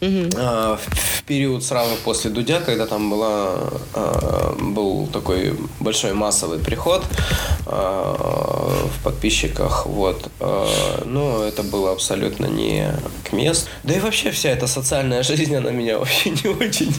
Угу. 0.05 0.31
в, 0.37 0.79
в 0.79 1.23
период 1.25 1.65
сразу 1.65 1.97
после 2.05 2.31
Дудя, 2.31 2.61
когда 2.61 2.87
там 2.87 3.11
была, 3.11 3.55
а, 3.95 4.57
был 4.61 5.07
такой 5.07 5.57
большой 5.81 6.13
массовый 6.13 6.59
приход 6.59 7.05
а, 7.67 8.87
в 8.87 9.05
подписчиках, 9.05 9.87
вот. 9.87 10.31
Но 11.05 11.45
это 11.45 11.63
было 11.63 11.93
абсолютно 11.93 12.47
не 12.47 12.89
к 13.25 13.33
месту. 13.33 13.69
Да 13.83 13.95
и 13.95 14.01
вообще 14.01 14.31
вся 14.31 14.51
эта 14.51 14.67
социальная 14.67 15.23
жизнь, 15.23 15.55
она 15.55 15.71
меня 15.71 15.99
вообще 16.05 16.31
не 16.31 16.49
очень 16.49 16.95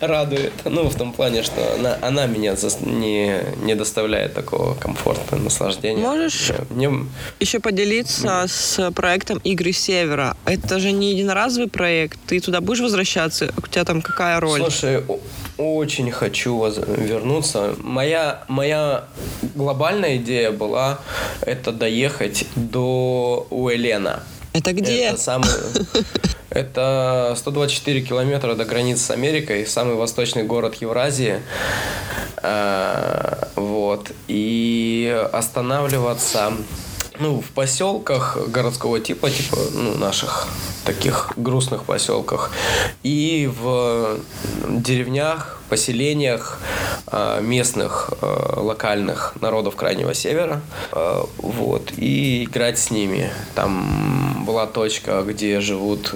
радует. 0.00 0.52
Ну, 0.64 0.88
в 0.88 0.94
том 0.94 1.12
плане, 1.12 1.42
что 1.42 1.74
она, 1.74 1.98
она 2.00 2.26
меня 2.26 2.56
не, 2.80 3.40
не 3.64 3.74
доставляет 3.74 4.34
такого 4.34 4.74
комфорта, 4.74 5.36
наслаждения. 5.36 6.00
Можешь 6.00 6.52
мне... 6.70 6.90
еще 7.40 7.60
поделиться 7.60 8.44
с 8.48 8.90
проектом 8.92 9.38
«Игры 9.38 9.72
Севера»? 9.72 10.36
Это 10.44 10.78
же 10.78 10.92
не 10.92 11.12
единоразовый 11.12 11.68
проект, 11.68 12.18
ты 12.26 12.40
туда 12.44 12.60
будешь 12.60 12.80
возвращаться? 12.80 13.52
У 13.56 13.66
тебя 13.66 13.84
там 13.84 14.02
какая 14.02 14.40
роль? 14.40 14.60
Слушай, 14.60 15.04
очень 15.56 16.10
хочу 16.10 16.64
вернуться. 16.66 17.74
Моя, 17.78 18.44
моя 18.48 19.04
глобальная 19.54 20.16
идея 20.16 20.50
была 20.50 20.98
это 21.40 21.72
доехать 21.72 22.46
до 22.54 23.46
Уэлена. 23.50 24.22
Это 24.52 24.72
где? 24.72 25.06
Это 25.06 25.18
самый... 25.18 25.48
Это 26.50 27.34
124 27.36 28.02
километра 28.02 28.54
до 28.54 28.64
границы 28.64 29.02
с 29.02 29.10
Америкой, 29.10 29.66
самый 29.66 29.96
восточный 29.96 30.44
город 30.44 30.76
Евразии. 30.76 31.40
А, 32.36 33.48
вот. 33.56 34.12
И 34.28 35.26
останавливаться 35.32 36.52
ну, 37.20 37.40
в 37.40 37.50
поселках 37.50 38.38
городского 38.48 39.00
типа, 39.00 39.30
типа, 39.30 39.56
ну, 39.72 39.94
наших 39.94 40.48
таких 40.84 41.32
грустных 41.36 41.84
поселках, 41.84 42.50
и 43.02 43.50
в 43.60 44.18
деревнях, 44.68 45.60
поселениях 45.74 46.60
а, 47.08 47.40
местных 47.40 48.10
а, 48.20 48.60
локальных 48.60 49.34
народов 49.40 49.74
Крайнего 49.74 50.14
Севера, 50.14 50.60
а, 50.92 51.26
вот, 51.38 51.92
и 51.96 52.44
играть 52.44 52.78
с 52.78 52.92
ними. 52.92 53.32
Там 53.56 54.44
была 54.46 54.66
точка, 54.66 55.24
где 55.26 55.60
живут 55.60 56.14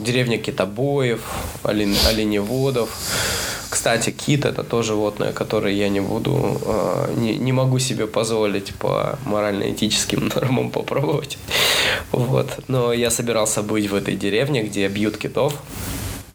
деревня 0.00 0.38
китобоев, 0.38 1.20
оленеводов, 1.64 2.88
кстати, 3.68 4.10
кит 4.10 4.44
это 4.44 4.62
то 4.62 4.82
животное, 4.82 5.32
которое 5.32 5.74
я 5.74 5.88
не 5.88 6.00
буду, 6.00 6.60
не, 7.16 7.34
не 7.34 7.52
могу 7.52 7.80
себе 7.80 8.06
позволить 8.06 8.72
по 8.74 9.18
морально-этическим 9.26 10.28
нормам 10.34 10.70
попробовать. 10.70 11.38
Вот. 12.12 12.60
Но 12.68 12.92
я 12.92 13.10
собирался 13.10 13.62
быть 13.62 13.90
в 13.90 13.94
этой 13.94 14.16
деревне, 14.16 14.62
где 14.62 14.88
бьют 14.88 15.16
китов 15.16 15.54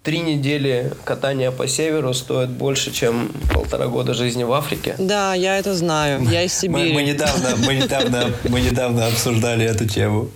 три 0.10 0.22
недели 0.22 0.92
катания 1.04 1.52
по 1.52 1.68
северу 1.68 2.16
стоят 2.16 2.50
больше, 2.50 2.92
чем 2.92 3.32
полтора 3.54 3.86
года 3.86 4.16
жизни 4.16 4.44
в 4.44 4.52
Африке. 4.54 4.96
Да, 4.98 5.36
я 5.36 5.60
это 5.60 5.76
знаю. 5.76 6.28
Я 6.28 6.42
из 6.42 6.52
Сибири. 6.52 6.94
Мы, 6.94 6.94
мы, 6.96 7.04
недавно, 7.04 7.50
мы, 7.68 7.76
недавно, 7.76 8.32
мы 8.50 8.60
недавно 8.60 9.06
обсуждали 9.06 9.66
эту 9.66 9.88
тему. 9.88 10.32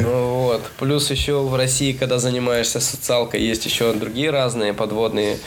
Вот. 0.00 0.62
Плюс 0.80 1.12
еще 1.12 1.42
в 1.42 1.54
России, 1.54 1.92
когда 1.92 2.18
занимаешься 2.18 2.80
социалкой, 2.80 3.40
есть 3.40 3.66
еще 3.66 3.92
другие 3.92 4.30
разные 4.30 4.74
подводные 4.74 5.38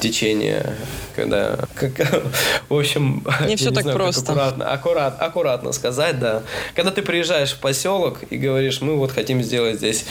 течения. 0.00 0.76
Когда, 1.14 1.58
как, 1.74 1.92
в 2.68 2.74
общем, 2.74 3.24
не 3.46 3.56
все 3.56 3.70
так 3.70 3.82
знаю, 3.82 3.96
просто. 3.96 4.32
Аккуратно, 4.32 4.72
аккурат, 4.72 5.22
аккуратно 5.22 5.72
сказать, 5.72 6.18
да. 6.18 6.42
Когда 6.74 6.90
ты 6.90 7.02
приезжаешь 7.02 7.52
в 7.52 7.58
поселок 7.58 8.20
и 8.30 8.36
говоришь, 8.36 8.80
мы 8.80 8.96
вот 8.96 9.12
хотим 9.12 9.42
сделать 9.42 9.76
здесь, 9.76 10.04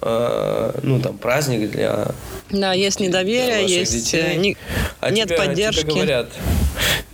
э, 0.00 0.80
ну 0.82 1.00
там 1.00 1.18
праздник 1.18 1.70
для 1.70 2.12
да, 2.50 2.74
есть 2.74 3.00
недоверие, 3.00 3.66
есть 3.66 3.92
детей. 3.92 4.36
Не, 4.36 4.56
а 5.00 5.10
нет 5.10 5.28
тебя, 5.28 5.38
поддержки. 5.38 5.82
Тебе 5.82 5.92
говорят, 5.94 6.28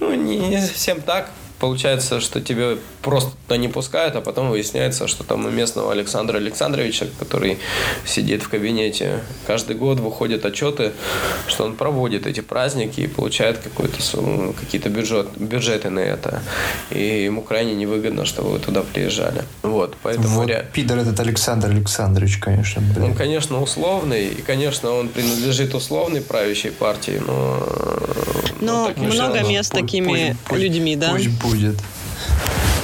ну 0.01 0.13
не, 0.15 0.37
не 0.37 0.61
совсем 0.61 1.01
так, 1.01 1.31
получается, 1.59 2.21
что 2.21 2.41
тебе 2.41 2.79
просто 3.03 3.33
туда 3.47 3.57
не 3.57 3.69
пускают, 3.69 4.17
а 4.17 4.21
потом 4.21 4.51
выясняется, 4.51 5.09
что 5.09 5.25
там 5.25 5.47
у 5.47 5.51
местного 5.51 5.93
Александра 5.93 6.39
Александровича, 6.39 7.07
который 7.19 7.59
сидит 8.05 8.43
в 8.43 8.49
кабинете, 8.49 9.21
каждый 9.47 9.77
год 9.77 10.01
выходят 10.01 10.45
отчеты, 10.45 10.93
что 11.47 11.65
он 11.65 11.75
проводит 11.75 12.27
эти 12.27 12.41
праздники 12.41 13.01
и 13.01 13.07
получает 13.07 13.59
какой-то 13.59 13.97
какие-то 14.59 14.89
бюджет, 14.89 15.29
бюджеты 15.37 15.91
на 15.91 16.01
это. 16.01 16.43
И 16.91 17.25
ему 17.25 17.43
крайне 17.43 17.75
невыгодно, 17.75 18.25
чтобы 18.25 18.51
вы 18.51 18.59
туда 18.59 18.83
приезжали. 18.83 19.45
Вот, 19.63 19.97
поэтому... 20.03 20.29
Вот 20.29 20.49
я... 20.49 20.63
пидор 20.63 20.99
этот 20.99 21.19
Александр 21.21 21.69
Александрович, 21.69 22.39
конечно. 22.39 22.83
Блин. 22.83 23.11
Он, 23.11 23.15
конечно, 23.15 23.61
условный, 23.63 24.29
и, 24.29 24.43
конечно, 24.43 24.93
он 24.93 25.09
принадлежит 25.09 25.75
условной 25.75 26.21
правящей 26.21 26.71
партии, 26.71 27.21
но... 27.27 27.67
Но 28.61 28.91
много 28.97 29.43
мест 29.43 29.69
с 29.69 29.73
такими 29.73 30.37
пусть, 30.49 30.61
людьми, 30.61 30.97
да? 30.97 31.11
Пусть 31.13 31.29
будет. 31.49 31.77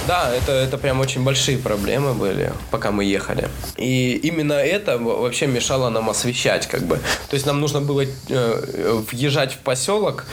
Да, 0.06 0.34
это, 0.34 0.52
это 0.52 0.76
прям 0.76 1.00
очень 1.00 1.24
большие 1.24 1.56
проблемы 1.56 2.12
были, 2.12 2.52
пока 2.70 2.90
мы 2.90 3.04
ехали. 3.04 3.48
И 3.78 4.20
именно 4.22 4.52
это 4.52 4.98
вообще 4.98 5.46
мешало 5.46 5.88
нам 5.88 6.10
освещать, 6.10 6.66
как 6.66 6.82
бы. 6.82 6.96
То 7.30 7.34
есть 7.34 7.46
нам 7.46 7.60
нужно 7.60 7.80
было 7.80 8.04
э, 8.28 9.02
въезжать 9.10 9.54
в 9.54 9.58
поселок, 9.58 10.26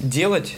делать, 0.00 0.56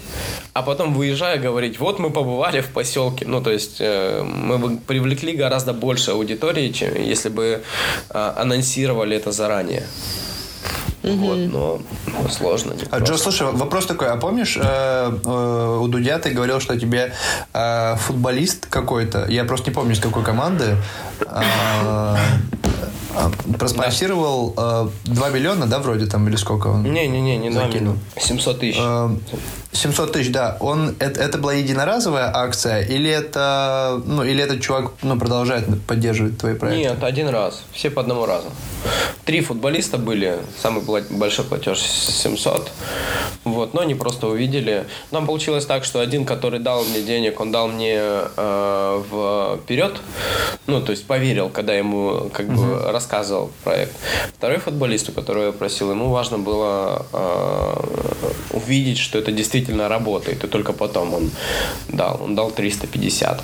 а 0.55 0.63
потом 0.63 0.95
выезжая 0.95 1.39
говорить, 1.39 1.79
вот 1.79 1.99
мы 1.99 2.11
побывали 2.11 2.63
в 2.63 2.69
поселке. 2.69 3.27
Ну, 3.27 3.43
то 3.43 3.51
есть 3.51 3.77
э, 3.81 4.23
мы 4.23 4.57
бы 4.57 4.79
привлекли 4.79 5.37
гораздо 5.37 5.75
больше 5.75 6.13
аудитории, 6.13 6.73
чем 6.73 6.95
если 6.95 7.29
бы 7.29 7.63
э, 8.09 8.33
анонсировали 8.37 9.15
это 9.15 9.31
заранее. 9.31 9.87
Угу. 11.05 11.17
Вот, 11.17 11.39
но 11.53 11.81
сложно. 12.31 12.75
А, 12.91 12.99
Джо, 12.99 13.17
слушай, 13.17 13.47
вопрос 13.53 13.87
такой. 13.87 14.09
А 14.09 14.17
помнишь, 14.17 14.57
э, 14.57 14.63
э, 15.25 15.79
у 15.81 15.87
Дудя 15.89 16.19
ты 16.19 16.31
говорил, 16.31 16.61
что 16.61 16.79
тебе 16.79 17.13
э, 17.53 17.97
футболист 17.97 18.67
какой-то, 18.67 19.27
я 19.29 19.45
просто 19.45 19.71
не 19.71 19.75
помню, 19.75 19.93
из 19.93 20.01
какой 20.01 20.23
команды, 20.25 20.77
э, 21.21 22.17
проспонсировал 23.59 24.55
э, 24.57 24.89
2 25.05 25.29
миллиона, 25.31 25.67
да, 25.67 25.79
вроде 25.79 26.07
там, 26.07 26.27
или 26.29 26.37
сколько 26.37 26.69
он? 26.69 26.83
Не-не-не, 26.83 27.37
не 27.37 27.51
2 27.51 27.67
миллиона. 27.67 27.99
700 28.17 28.61
тысяч. 28.61 28.79
Э, 28.81 29.11
700 29.75 30.13
тысяч, 30.13 30.33
да. 30.33 30.57
Он, 30.61 30.95
это, 30.99 31.21
это 31.21 31.39
была 31.39 31.53
единоразовая 31.53 32.31
акция, 32.35 32.81
или 32.81 33.11
это, 33.11 34.01
ну, 34.07 34.23
или 34.23 34.43
этот 34.43 34.61
чувак 34.61 34.93
ну, 35.03 35.19
продолжает 35.19 35.67
поддерживать 35.87 36.39
твои 36.39 36.55
проекты? 36.55 36.89
Нет, 36.89 37.03
один 37.03 37.29
раз. 37.29 37.63
Все 37.73 37.91
по 37.91 38.01
одному 38.01 38.25
разу. 38.25 38.49
Три 39.25 39.41
футболиста 39.41 39.99
были, 39.99 40.39
самый 40.61 40.83
большой 41.11 41.45
платеж 41.45 41.81
700. 41.81 42.71
Вот, 43.45 43.75
но 43.75 43.81
они 43.81 43.95
просто 43.95 44.27
увидели. 44.27 44.85
Нам 45.11 45.27
получилось 45.27 45.67
так, 45.67 45.85
что 45.85 46.01
один, 46.01 46.25
который 46.25 46.61
дал 46.61 46.85
мне 46.85 47.03
денег, 47.03 47.41
он 47.41 47.53
дал 47.53 47.69
мне 47.69 47.99
э, 47.99 49.59
вперед, 49.63 49.97
ну, 50.67 50.81
то 50.81 50.93
есть 50.93 51.07
поверил, 51.07 51.51
когда 51.51 51.75
ему 51.75 52.31
как 52.33 52.47
бы 52.47 52.63
uh-huh. 52.63 52.91
рассказывал 52.91 53.51
проект. 53.65 53.93
Второй 54.37 54.59
футболист, 54.59 55.09
у 55.09 55.13
которого 55.13 55.47
я 55.47 55.53
просил, 55.53 55.91
ему 55.91 56.11
важно 56.11 56.39
было 56.39 57.07
э, 57.13 58.15
увидеть, 58.53 58.99
что 58.99 59.19
это 59.19 59.33
действительно 59.33 59.64
работает, 59.89 60.45
и 60.45 60.47
только 60.49 60.73
потом 60.73 61.15
он 61.15 61.31
дал. 61.89 62.23
Он 62.23 62.35
дал 62.35 62.51
350. 62.51 63.43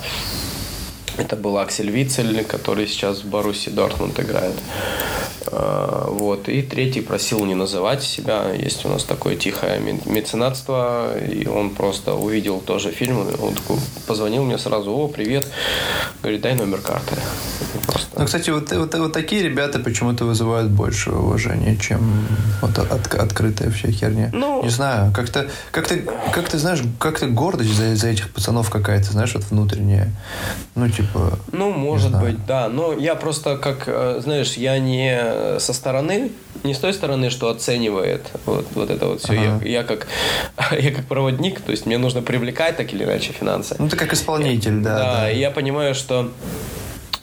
Это 1.21 1.35
был 1.35 1.59
Аксель 1.59 1.91
Вицель, 1.91 2.43
который 2.45 2.87
сейчас 2.87 3.19
в 3.19 3.29
Баруси 3.29 3.69
Дортмунд 3.69 4.19
играет. 4.19 4.55
А, 5.51 6.07
вот. 6.09 6.49
И 6.49 6.63
третий 6.63 7.01
просил 7.01 7.45
не 7.45 7.53
называть 7.53 8.01
себя. 8.01 8.51
Есть 8.53 8.85
у 8.85 8.89
нас 8.89 9.03
такое 9.03 9.35
тихое 9.35 9.79
меценатство. 10.05 11.15
И 11.19 11.47
он 11.47 11.69
просто 11.75 12.15
увидел 12.15 12.59
тоже 12.59 12.91
фильм. 12.91 13.19
Он 13.19 13.53
такой 13.53 13.77
позвонил 14.07 14.43
мне 14.43 14.57
сразу. 14.57 14.91
О, 14.91 15.07
привет. 15.07 15.45
Говорит, 16.21 16.41
дай 16.41 16.55
номер 16.55 16.79
карты. 16.79 17.15
Просто... 17.85 18.19
Ну, 18.19 18.25
кстати, 18.25 18.49
вот, 18.49 18.71
вот, 18.71 18.93
вот 18.93 19.13
такие 19.13 19.43
ребята 19.43 19.79
почему-то 19.79 20.25
вызывают 20.25 20.69
больше 20.71 21.11
уважения, 21.11 21.77
чем 21.77 22.27
вот 22.61 22.77
от, 22.77 23.13
открытая 23.13 23.71
вся 23.71 23.91
херня. 23.91 24.29
Ну, 24.33 24.63
не 24.63 24.69
знаю, 24.69 25.11
как-то, 25.13 25.49
как 25.71 25.87
ты, 25.87 26.07
как 26.33 26.47
ты 26.49 26.57
знаешь, 26.57 26.81
как-то 26.99 27.27
гордость 27.27 27.73
за, 27.75 27.95
за 27.95 28.07
этих 28.09 28.31
пацанов 28.31 28.69
какая-то, 28.69 29.11
знаешь, 29.11 29.33
вот 29.33 29.43
внутренняя. 29.49 30.11
Ну, 30.75 30.89
типа... 30.89 31.10
Ну, 31.51 31.71
может 31.71 32.19
быть, 32.19 32.45
да. 32.45 32.69
Но 32.69 32.93
я 32.93 33.15
просто, 33.15 33.57
как, 33.57 33.83
э, 33.87 34.19
знаешь, 34.23 34.53
я 34.53 34.79
не 34.79 35.59
со 35.59 35.73
стороны, 35.73 36.31
не 36.63 36.73
с 36.73 36.79
той 36.79 36.93
стороны, 36.93 37.29
что 37.29 37.49
оценивает 37.49 38.27
вот, 38.45 38.67
вот 38.75 38.89
это 38.89 39.07
вот 39.07 39.21
все. 39.21 39.33
Ага. 39.33 39.61
Я, 39.63 39.79
я, 39.79 39.83
как, 39.83 40.07
я 40.71 40.91
как 40.91 41.05
проводник, 41.05 41.61
то 41.61 41.71
есть 41.71 41.85
мне 41.85 41.97
нужно 41.97 42.21
привлекать 42.21 42.77
так 42.77 42.93
или 42.93 43.03
иначе 43.03 43.33
финансы. 43.33 43.75
Ну, 43.79 43.89
ты 43.89 43.95
как 43.95 44.13
исполнитель, 44.13 44.81
да. 44.81 44.95
Да, 44.95 45.13
да. 45.21 45.31
и 45.31 45.39
я 45.39 45.51
понимаю, 45.51 45.95
что 45.95 46.31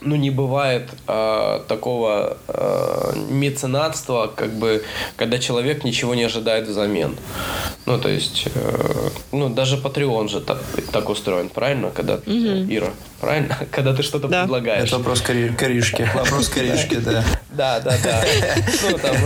ну, 0.01 0.17
не 0.17 0.31
бывает 0.31 0.89
э, 1.07 1.61
такого 1.67 2.37
э, 2.47 3.13
меценатства, 3.31 4.31
как 4.35 4.53
бы, 4.53 4.85
когда 5.17 5.39
человек 5.39 5.85
ничего 5.85 6.15
не 6.15 6.25
ожидает 6.25 6.69
взамен. 6.69 7.17
Ну, 7.87 7.99
то 7.99 8.09
есть, 8.09 8.49
э, 8.55 9.09
ну, 9.33 9.49
даже 9.49 9.77
Patreon 9.77 10.29
же 10.29 10.41
так, 10.41 10.59
так 10.93 11.09
устроен, 11.09 11.49
правильно? 11.49 11.91
Когда, 11.91 12.15
угу. 12.15 12.27
Ира, 12.27 12.91
правильно? 13.21 13.59
Когда 13.71 13.95
ты 13.95 14.03
что-то 14.03 14.29
да. 14.29 14.43
предлагаешь. 14.43 14.89
Это 14.89 14.99
вопрос 14.99 15.21
кори- 15.21 15.55
коришки. 15.55 16.09
Вопрос 16.15 16.49
коришки, 16.49 16.97
да. 16.97 17.25
Да, 17.51 17.81
да, 17.81 17.97
да. 18.03 18.25
Ну, 18.91 18.99
там... 18.99 19.17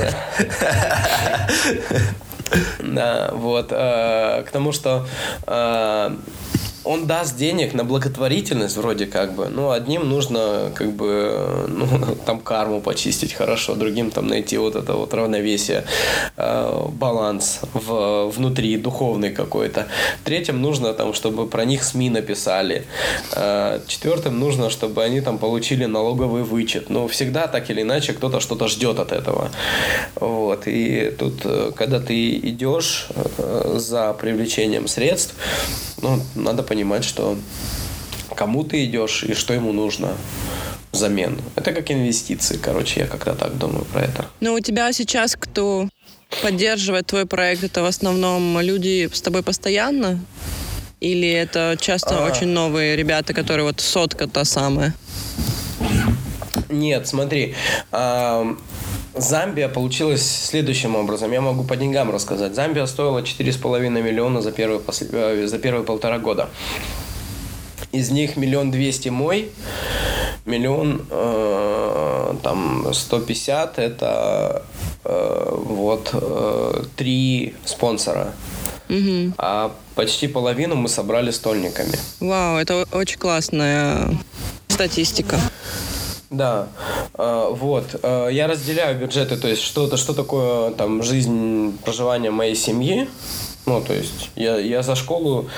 Да, 2.80 3.30
вот. 3.32 3.68
Э, 3.70 4.42
к 4.46 4.50
тому, 4.50 4.72
что 4.72 5.06
э, 5.46 6.16
он 6.84 7.06
даст 7.06 7.36
денег 7.36 7.74
на 7.74 7.84
благотворительность 7.84 8.76
вроде 8.76 9.06
как 9.06 9.34
бы, 9.34 9.48
но 9.48 9.70
одним 9.70 10.08
нужно 10.08 10.72
как 10.74 10.92
бы 10.92 11.66
ну, 11.68 11.86
там 12.26 12.40
карму 12.40 12.80
почистить 12.80 13.32
хорошо, 13.32 13.74
другим 13.74 14.10
там 14.10 14.26
найти 14.26 14.58
вот 14.58 14.76
это 14.76 14.94
вот 14.94 15.14
равновесие, 15.14 15.84
э, 16.36 16.86
баланс 16.88 17.60
в, 17.72 18.30
внутри 18.30 18.76
духовный 18.76 19.30
какой-то. 19.30 19.86
Третьим 20.24 20.60
нужно 20.60 20.92
там, 20.92 21.14
чтобы 21.14 21.46
про 21.46 21.64
них 21.64 21.84
СМИ 21.84 22.10
написали. 22.10 22.84
Э, 23.32 23.80
четвертым 23.86 24.38
нужно, 24.38 24.70
чтобы 24.70 25.02
они 25.02 25.20
там 25.20 25.38
получили 25.38 25.84
налоговый 25.84 26.42
вычет. 26.42 26.90
Но 26.90 27.08
всегда 27.08 27.46
так 27.46 27.70
или 27.70 27.82
иначе 27.82 28.12
кто-то 28.12 28.40
что-то 28.40 28.68
ждет 28.68 28.98
от 28.98 29.12
этого. 29.12 29.50
Вот. 30.16 30.66
И 30.66 31.14
тут, 31.18 31.40
э, 31.44 31.72
когда 31.76 32.00
ты 32.00 32.36
идешь 32.36 33.08
э, 33.14 33.74
за 33.78 34.12
привлечением 34.14 34.88
средств, 34.88 35.34
ну, 36.02 36.20
надо 36.34 36.62
понимать, 36.62 37.04
что 37.04 37.36
кому 38.36 38.64
ты 38.64 38.84
идешь 38.84 39.24
и 39.24 39.34
что 39.34 39.54
ему 39.54 39.72
нужно 39.72 40.08
взамен. 40.92 41.40
Это 41.56 41.72
как 41.72 41.90
инвестиции, 41.90 42.58
короче, 42.62 43.00
я 43.00 43.06
как-то 43.06 43.34
так 43.34 43.56
думаю 43.58 43.84
про 43.86 44.02
это. 44.02 44.26
Но 44.40 44.54
у 44.54 44.60
тебя 44.60 44.92
сейчас 44.92 45.36
кто 45.38 45.88
поддерживает 46.42 47.06
твой 47.06 47.24
проект? 47.26 47.64
Это 47.64 47.82
в 47.82 47.86
основном 47.86 48.60
люди 48.60 49.08
с 49.12 49.20
тобой 49.22 49.42
постоянно? 49.42 50.20
Или 51.00 51.28
это 51.28 51.76
часто 51.80 52.24
А. 52.24 52.30
очень 52.30 52.48
новые 52.48 52.94
ребята, 52.96 53.32
которые 53.34 53.64
вот 53.64 53.80
сотка 53.80 54.26
та 54.28 54.44
самая? 54.44 54.94
Нет, 56.68 57.08
смотри. 57.08 57.54
ам, 57.90 58.58
Замбия 59.14 59.68
получилась 59.68 60.22
следующим 60.46 60.96
образом. 60.96 61.32
Я 61.32 61.40
могу 61.40 61.64
по 61.64 61.76
деньгам 61.76 62.10
рассказать. 62.10 62.54
Замбия 62.54 62.86
стоила 62.86 63.18
4,5 63.20 63.88
миллиона 64.02 64.40
за 64.40 64.52
первые, 64.52 64.80
посл- 64.80 65.08
э, 65.12 65.46
за 65.46 65.58
первые 65.58 65.84
полтора 65.84 66.18
года. 66.18 66.48
Из 67.92 68.10
них 68.10 68.36
миллион 68.36 68.70
двести 68.70 69.10
мой, 69.10 69.50
миллион 70.46 71.06
э, 71.10 72.34
там 72.42 72.92
150 72.94 73.78
это 73.78 74.62
э, 75.04 75.48
вот 75.52 76.10
э, 76.14 76.84
три 76.96 77.54
спонсора. 77.66 78.32
Мгм. 78.88 79.34
А 79.36 79.72
почти 79.94 80.26
половину 80.26 80.74
мы 80.74 80.88
собрали 80.88 81.30
стольниками. 81.30 81.98
Вау, 82.20 82.56
это 82.56 82.86
очень 82.92 83.18
классная 83.18 84.08
статистика. 84.68 85.38
Да, 86.32 86.68
э, 87.14 87.48
вот. 87.50 88.00
Э, 88.02 88.28
Я 88.32 88.46
разделяю 88.48 88.98
бюджеты, 88.98 89.36
то 89.36 89.48
есть 89.48 89.62
что-то, 89.62 89.96
что 89.98 90.14
такое 90.14 90.70
там 90.70 91.02
жизнь 91.02 91.78
проживания 91.84 92.30
моей 92.30 92.54
семьи. 92.56 93.08
Ну, 93.66 93.80
то 93.80 93.92
есть 93.92 94.30
я, 94.34 94.56
я 94.58 94.82
за 94.82 94.96
школу 94.96 95.48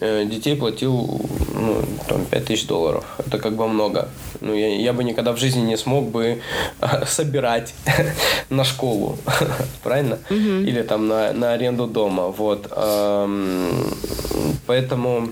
э, 0.00 0.24
детей 0.24 0.56
платил 0.56 1.20
ну, 1.54 1.84
там, 2.08 2.24
5 2.24 2.44
тысяч 2.46 2.66
долларов. 2.66 3.04
Это 3.18 3.38
как 3.38 3.54
бы 3.54 3.68
много. 3.68 4.08
Ну, 4.40 4.54
я, 4.54 4.74
я 4.74 4.92
бы 4.92 5.04
никогда 5.04 5.32
в 5.32 5.36
жизни 5.36 5.60
не 5.60 5.76
смог 5.76 6.10
бы 6.10 6.40
э, 6.80 7.06
собирать 7.06 7.74
на 8.50 8.64
школу. 8.64 9.18
Правильно? 9.84 10.18
Или 10.30 10.82
там 10.82 11.06
на, 11.06 11.32
на 11.32 11.52
аренду 11.52 11.86
дома. 11.86 12.28
Вот. 12.28 12.66
Поэтому 14.66 15.28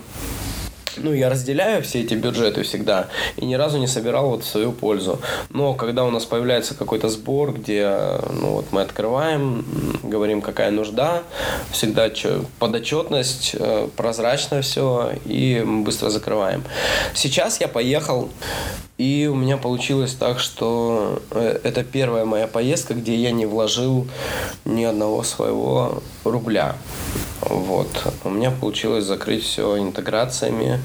ну, 0.97 1.13
я 1.13 1.29
разделяю 1.29 1.83
все 1.83 2.01
эти 2.03 2.15
бюджеты 2.15 2.63
всегда 2.63 3.09
и 3.37 3.45
ни 3.45 3.55
разу 3.55 3.79
не 3.79 3.87
собирал 3.87 4.31
вот 4.31 4.45
в 4.45 4.47
свою 4.47 4.73
пользу. 4.73 5.21
Но 5.51 5.75
когда 5.75 6.05
у 6.05 6.11
нас 6.11 6.25
появляется 6.25 6.75
какой-то 6.75 7.09
сбор, 7.09 7.53
где 7.53 7.99
ну, 8.33 8.53
вот 8.53 8.67
мы 8.73 8.83
открываем, 8.83 9.65
говорим, 10.03 10.43
какая 10.43 10.71
нужда, 10.71 11.23
всегда 11.71 12.11
чё, 12.11 12.45
подотчетность, 12.59 13.57
э, 13.59 13.89
прозрачно 13.97 14.63
все 14.63 15.13
и 15.25 15.63
мы 15.65 15.85
быстро 15.85 16.11
закрываем. 16.11 16.65
Сейчас 17.15 17.61
я 17.61 17.69
поехал 17.69 18.31
и 19.01 19.31
у 19.33 19.35
меня 19.35 19.57
получилось 19.57 20.13
так, 20.13 20.39
что 20.39 21.23
э, 21.31 21.59
это 21.65 21.83
первая 21.85 22.27
моя 22.27 22.47
поездка, 22.47 22.93
где 22.93 23.15
я 23.17 23.31
не 23.31 23.47
вложил 23.47 24.07
ни 24.67 24.85
одного 24.85 25.23
своего 25.23 26.03
рубля. 26.23 26.77
Вот. 27.41 27.89
У 28.25 28.29
меня 28.29 28.51
получилось 28.51 29.05
закрыть 29.05 29.43
все 29.43 29.79
интеграциями, 29.79 30.81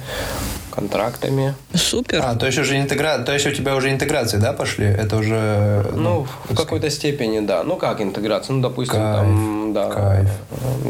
контрактами. 0.75 1.55
Супер. 1.73 2.21
А, 2.23 2.35
то 2.35 2.45
есть 2.45 2.57
уже 2.57 2.77
интегра... 2.77 3.19
то 3.19 3.33
есть 3.33 3.47
у 3.47 3.51
тебя 3.51 3.75
уже 3.75 3.89
интеграции, 3.91 4.37
да, 4.37 4.51
пошли? 4.53 4.85
Это 4.85 5.15
уже... 5.15 5.85
Ну, 5.95 6.27
в 6.49 6.55
какой-то 6.55 6.89
степени, 6.89 7.39
да. 7.39 7.63
Ну, 7.63 7.77
как 7.77 8.01
интеграция? 8.01 8.55
Ну, 8.55 8.61
допустим, 8.61 8.99
Кайф, 8.99 9.15
там, 9.15 9.73
да. 9.73 9.89
кайф. 9.89 10.29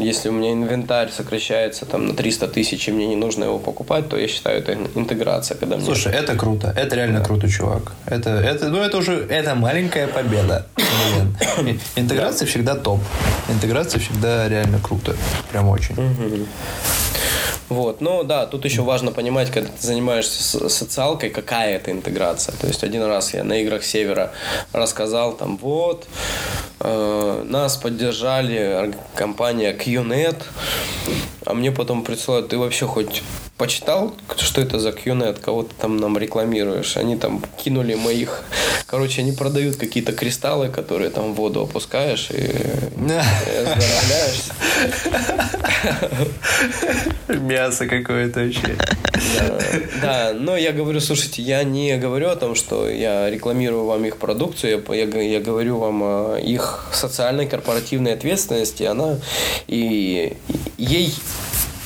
Если 0.00 0.28
у 0.28 0.32
меня 0.32 0.52
инвентарь 0.52 1.10
сокращается 1.10 1.86
там 1.86 2.06
на 2.06 2.14
300 2.14 2.48
тысяч, 2.48 2.88
и 2.88 2.92
мне 2.92 3.06
не 3.06 3.16
нужно 3.16 3.44
его 3.44 3.58
покупать, 3.58 4.08
то 4.08 4.16
я 4.16 4.26
считаю, 4.26 4.58
это 4.58 4.76
интеграция, 4.94 5.56
когда 5.56 5.76
мне... 5.76 5.84
Слушай, 5.84 6.12
это 6.12 6.36
круто. 6.36 6.74
Это 6.76 6.96
реально 6.96 7.22
круто, 7.22 7.48
чувак. 7.48 7.92
Это, 8.06 8.30
это, 8.30 8.68
ну, 8.68 8.82
это 8.82 8.98
уже 8.98 9.26
это 9.28 9.54
маленькая 9.54 10.08
победа. 10.08 10.66
Интеграция 11.96 12.46
всегда 12.46 12.74
топ. 12.74 13.00
Интеграция 13.48 14.00
всегда 14.00 14.48
реально 14.48 14.80
круто. 14.80 15.14
Прям 15.52 15.68
очень. 15.68 15.94
Вот, 17.68 18.00
ну 18.00 18.22
да, 18.22 18.46
тут 18.46 18.64
еще 18.64 18.82
важно 18.82 19.10
понимать, 19.10 19.50
когда 19.50 19.68
ты 19.68 19.86
занимаешься 19.86 20.68
социалкой, 20.68 21.30
какая 21.30 21.76
это 21.76 21.90
интеграция. 21.90 22.54
То 22.56 22.66
есть 22.66 22.84
один 22.84 23.02
раз 23.02 23.34
я 23.34 23.42
на 23.44 23.60
играх 23.60 23.84
Севера 23.84 24.32
рассказал, 24.72 25.32
там, 25.32 25.56
вот, 25.56 26.06
э, 26.80 27.42
нас 27.44 27.76
поддержали 27.76 28.94
компания 29.14 29.72
QNet, 29.72 30.42
а 31.46 31.54
мне 31.54 31.70
потом 31.70 32.02
присылают, 32.02 32.48
ты 32.48 32.58
вообще 32.58 32.86
хоть 32.86 33.22
почитал, 33.56 34.14
что 34.36 34.60
это 34.60 34.78
за 34.78 34.90
QNet, 34.90 35.40
кого 35.40 35.62
ты 35.62 35.74
там 35.80 35.96
нам 35.96 36.18
рекламируешь? 36.18 36.96
Они 36.96 37.16
там 37.16 37.42
кинули 37.62 37.94
моих, 37.94 38.42
короче, 38.86 39.22
они 39.22 39.32
продают 39.32 39.76
какие-то 39.76 40.12
кристаллы, 40.12 40.68
которые 40.68 41.10
там 41.10 41.32
в 41.32 41.36
воду 41.36 41.62
опускаешь 41.62 42.28
и 42.30 42.50
заробляешься. 43.64 44.52
Мясо 47.28 47.86
какое-то 47.86 48.40
вообще. 48.40 48.76
Да, 50.02 50.32
но 50.34 50.56
я 50.56 50.72
говорю, 50.72 51.00
слушайте, 51.00 51.42
я 51.42 51.62
не 51.64 51.96
говорю 51.96 52.28
о 52.28 52.36
том, 52.36 52.54
что 52.54 52.88
я 52.88 53.30
рекламирую 53.30 53.84
вам 53.84 54.04
их 54.04 54.16
продукцию, 54.18 54.82
я, 54.88 55.40
говорю 55.40 55.78
вам 55.78 56.02
о 56.02 56.36
их 56.36 56.86
социальной 56.92 57.46
корпоративной 57.46 58.14
ответственности, 58.14 58.82
она 58.82 59.18
и 59.66 60.36
ей 60.76 61.14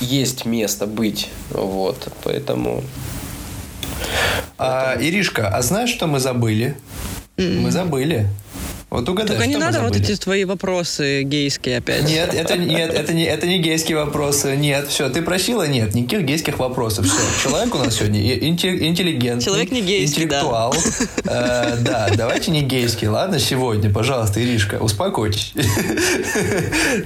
есть 0.01 0.45
место 0.45 0.87
быть, 0.87 1.29
вот, 1.51 2.13
поэтому 2.25 2.83
А, 4.59 4.97
Иришка, 5.01 5.49
а 5.49 5.63
знаешь, 5.63 5.91
что 5.91 6.07
мы 6.07 6.21
забыли? 6.21 6.77
Мы 7.37 7.71
забыли. 7.71 8.29
Вот 8.91 9.09
угадай, 9.09 9.37
Только 9.37 9.47
не 9.49 9.57
надо 9.57 9.81
вот 9.83 9.95
эти 9.95 10.17
твои 10.17 10.45
вопросы 10.45 11.23
гейские 11.23 11.79
опять. 11.79 12.03
Нет, 12.09 12.35
это, 12.35 12.57
нет, 12.57 12.93
это, 12.93 13.12
не, 13.12 13.25
это 13.25 13.47
не 13.47 13.59
гейские 13.61 13.99
вопросы. 13.99 14.57
Нет, 14.57 14.89
все, 14.89 15.09
ты 15.09 15.23
просила? 15.23 15.67
Нет, 15.69 15.95
никаких 15.95 16.23
гейских 16.23 16.59
вопросов. 16.59 17.07
Все, 17.07 17.21
человек 17.49 17.73
у 17.73 17.79
нас 17.79 17.95
сегодня 17.95 18.21
и- 18.21 18.51
инте- 18.51 18.77
интеллигентный. 18.85 19.45
Человек 19.45 19.71
не 19.71 19.81
гейский, 19.81 20.27
да. 20.27 20.41
интеллектуал. 20.41 20.75
Э, 21.25 21.77
да, 21.81 22.09
давайте 22.17 22.51
не 22.51 22.62
гейский. 22.62 23.07
Ладно, 23.07 23.39
сегодня, 23.39 23.93
пожалуйста, 23.93 24.43
Иришка, 24.43 24.75
успокойтесь. 24.77 25.55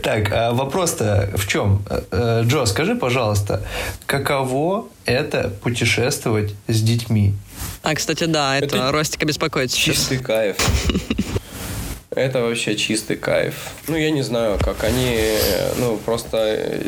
Так, 0.03 0.33
а 0.33 0.53
вопрос-то 0.53 1.31
в 1.37 1.47
чем? 1.47 1.85
Э, 2.11 2.43
Джо, 2.47 2.65
скажи, 2.65 2.95
пожалуйста, 2.95 3.63
каково 4.07 4.87
это 5.05 5.53
путешествовать 5.63 6.55
с 6.67 6.81
детьми? 6.81 7.35
А, 7.83 7.95
кстати, 7.95 8.25
да, 8.25 8.57
это, 8.57 8.77
Это 8.77 8.93
Ростика 8.93 9.27
беспокоит 9.27 9.71
сейчас. 9.71 9.97
чистый 9.97 10.17
кайф. 10.19 10.57
Это 12.17 12.43
вообще 12.43 12.77
чистый 12.77 13.17
кайф. 13.17 13.55
Ну, 13.89 13.97
я 13.97 14.11
не 14.11 14.23
знаю, 14.23 14.59
как 14.63 14.85
они, 14.85 15.15
э, 15.17 15.73
ну, 15.79 15.97
просто... 15.97 16.37
э, 16.39 16.83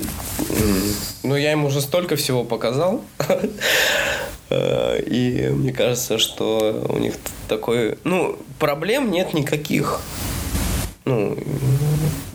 Ну, 1.22 1.36
я 1.36 1.52
им 1.52 1.64
уже 1.64 1.80
столько 1.80 2.16
всего 2.16 2.44
показал. 2.44 3.02
Э, 4.48 5.00
И 5.04 5.48
мне 5.48 5.72
кажется, 5.72 6.18
что 6.18 6.86
у 6.88 6.98
них 6.98 7.14
такой... 7.48 7.98
Ну, 8.04 8.38
проблем 8.60 9.10
нет 9.10 9.34
никаких. 9.34 10.00
Ну, 11.06 11.36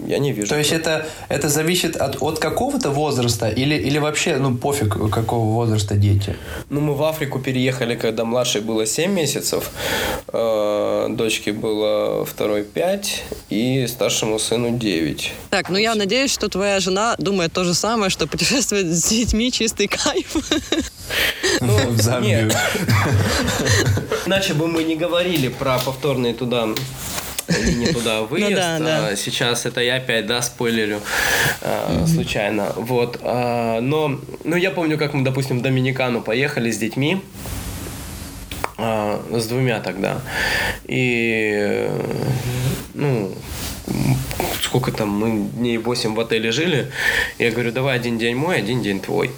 я 0.07 0.17
не 0.19 0.31
вижу. 0.31 0.47
То 0.47 0.57
есть 0.57 0.71
это, 0.71 1.05
это 1.27 1.49
зависит 1.49 1.97
от, 1.97 2.21
от 2.21 2.39
какого-то 2.39 2.89
возраста 2.89 3.49
или, 3.49 3.75
или 3.75 3.97
вообще, 3.97 4.37
ну, 4.37 4.55
пофиг, 4.55 4.97
какого 5.11 5.45
возраста 5.51 5.95
дети? 5.95 6.37
Ну, 6.69 6.79
мы 6.79 6.93
в 6.95 7.03
Африку 7.03 7.39
переехали, 7.39 7.95
когда 7.95 8.23
младшей 8.23 8.61
было 8.61 8.85
7 8.85 9.11
месяцев, 9.11 9.71
э, 10.31 11.07
дочке 11.09 11.51
было 11.51 12.25
второй 12.25 12.63
5 12.63 13.23
и 13.49 13.87
старшему 13.87 14.39
сыну 14.39 14.77
9. 14.77 15.33
Так, 15.49 15.69
ну 15.69 15.77
я 15.77 15.93
надеюсь, 15.95 16.31
что 16.31 16.47
твоя 16.47 16.79
жена 16.79 17.15
думает 17.17 17.51
то 17.51 17.65
же 17.65 17.73
самое, 17.73 18.09
что 18.09 18.25
путешествовать 18.25 18.87
с 18.87 19.09
детьми 19.09 19.51
чистый 19.51 19.87
кайф. 19.87 20.35
Ну, 21.59 21.77
В 21.89 22.01
Замбию. 22.01 22.45
нет. 22.45 22.57
Иначе 24.25 24.53
бы 24.53 24.67
мы 24.67 24.83
не 24.85 24.95
говорили 24.95 25.49
про 25.49 25.77
повторные 25.77 26.33
туда 26.33 26.69
или 27.59 27.71
не 27.73 27.87
туда 27.87 28.21
выезд. 28.21 28.55
да, 28.55 28.79
да. 28.79 29.07
А 29.07 29.15
Сейчас 29.15 29.65
это 29.65 29.81
я 29.81 29.95
опять, 29.95 30.25
да, 30.25 30.41
спойлерю 30.41 31.01
а, 31.61 32.05
случайно. 32.07 32.73
Вот. 32.75 33.19
а, 33.21 33.79
Но, 33.81 34.19
ну, 34.43 34.55
я 34.55 34.71
помню, 34.71 34.97
как 34.97 35.13
мы, 35.13 35.23
допустим, 35.23 35.59
в 35.59 35.61
Доминикану 35.61 36.21
поехали 36.21 36.71
с 36.71 36.77
детьми. 36.77 37.21
С 38.77 39.45
двумя 39.45 39.79
тогда. 39.79 40.21
И, 40.85 41.87
ну, 42.95 43.31
сколько 44.61 44.91
там, 44.91 45.09
мы 45.09 45.49
дней 45.49 45.77
8 45.77 46.15
в 46.15 46.19
отеле 46.19 46.51
жили. 46.51 46.91
Я 47.37 47.51
говорю, 47.51 47.71
давай 47.71 47.95
один 47.97 48.17
день 48.17 48.35
мой, 48.35 48.57
один 48.57 48.81
день 48.81 48.99
твой. 48.99 49.31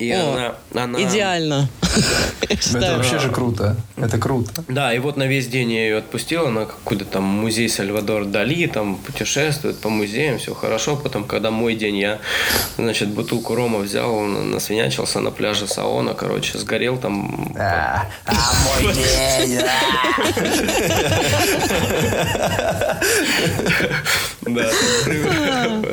И 0.00 0.10
О, 0.12 0.54
она, 0.72 0.84
она... 0.84 1.02
Идеально. 1.02 1.68
Это 2.48 2.96
вообще 2.96 3.18
же 3.18 3.30
круто. 3.30 3.76
Это 3.98 4.16
круто. 4.16 4.64
Да, 4.66 4.94
и 4.94 4.98
вот 4.98 5.18
на 5.18 5.26
весь 5.26 5.46
день 5.46 5.70
я 5.72 5.82
ее 5.84 5.98
отпустила 5.98 6.48
на 6.48 6.64
какой-то 6.64 7.04
там 7.04 7.22
музей 7.22 7.68
Сальвадор 7.68 8.24
Дали, 8.24 8.66
там 8.66 8.96
путешествует 8.96 9.78
по 9.78 9.90
музеям, 9.90 10.38
все 10.38 10.54
хорошо. 10.54 10.96
Потом, 10.96 11.24
когда 11.24 11.50
мой 11.50 11.74
день, 11.74 11.98
я, 11.98 12.18
значит, 12.78 13.10
бутылку 13.10 13.54
рома 13.54 13.80
взял, 13.80 14.20
на- 14.20 14.42
насвинячился 14.42 15.20
на 15.20 15.30
пляже 15.30 15.68
Саона, 15.68 16.14
короче, 16.14 16.56
сгорел 16.56 16.96
там. 16.96 17.54
А, 17.58 18.06
а 18.24 18.32
мой 18.82 18.94
день. 19.46 19.60
Да. 24.54 24.70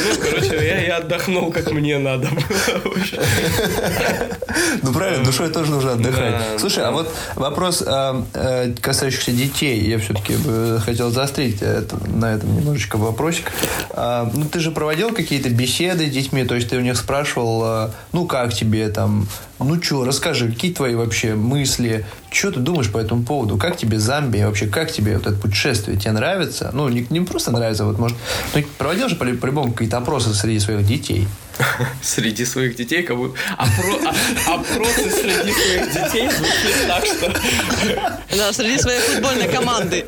Ну, 0.00 0.14
короче, 0.22 0.54
я, 0.64 0.80
я 0.80 0.96
отдохнул, 0.98 1.50
как 1.50 1.72
мне 1.72 1.98
надо 1.98 2.28
было. 2.28 2.94
Ну 4.82 4.92
правильно, 4.92 5.24
душой 5.24 5.50
тоже 5.50 5.70
нужно 5.70 5.92
отдыхать. 5.92 6.34
Слушай, 6.58 6.84
а 6.84 6.90
вот 6.90 7.12
вопрос, 7.34 7.82
а, 7.86 8.24
э, 8.34 8.72
касающийся 8.80 9.32
детей, 9.32 9.80
я 9.80 9.98
все-таки 9.98 10.36
бы 10.36 10.80
хотел 10.84 11.10
заострить 11.10 11.60
на 12.06 12.34
этом 12.34 12.56
немножечко 12.56 12.96
вопросик. 12.96 13.52
А, 13.90 14.30
Ну 14.34 14.44
ты 14.46 14.60
же 14.60 14.70
проводил 14.70 15.12
какие-то 15.12 15.50
беседы 15.50 16.06
с 16.06 16.10
детьми, 16.10 16.44
то 16.44 16.54
есть 16.54 16.68
ты 16.70 16.76
у 16.76 16.80
них 16.80 16.96
спрашивал, 16.96 17.62
а, 17.64 17.90
ну 18.12 18.26
как 18.26 18.54
тебе 18.54 18.88
там, 18.88 19.28
ну 19.64 19.82
что, 19.82 20.04
расскажи, 20.04 20.48
какие 20.48 20.72
твои 20.72 20.94
вообще 20.94 21.34
мысли, 21.34 22.06
что 22.30 22.52
ты 22.52 22.60
думаешь 22.60 22.90
по 22.90 22.98
этому 22.98 23.22
поводу, 23.24 23.56
как 23.56 23.76
тебе 23.76 23.98
Замбия, 23.98 24.46
вообще 24.46 24.66
как 24.66 24.92
тебе 24.92 25.16
вот 25.16 25.26
это 25.26 25.36
путешествие, 25.36 25.96
тебе 25.98 26.12
нравится? 26.12 26.70
Ну 26.72 26.88
не, 26.88 27.06
не 27.10 27.20
просто 27.20 27.50
нравится, 27.50 27.84
вот 27.84 27.98
может, 27.98 28.16
ну 28.54 28.62
проводил 28.78 29.08
же 29.08 29.16
по- 29.16 29.24
по-любому 29.24 29.72
какие-то 29.72 29.98
опросы 29.98 30.32
среди 30.34 30.60
своих 30.60 30.86
детей. 30.86 31.26
Среди 32.02 32.44
своих 32.44 32.76
детей, 32.76 33.02
как 33.02 33.16
будто... 33.16 33.38
Опро- 33.58 34.14
а- 34.46 34.54
Опросы 34.54 35.10
среди 35.10 35.52
своих 35.52 35.92
детей 35.92 36.28
звучит 36.30 36.86
так, 36.86 37.04
что... 37.04 38.36
Да, 38.36 38.52
среди 38.52 38.78
своей 38.78 39.00
футбольной 39.00 39.48
команды. 39.48 40.04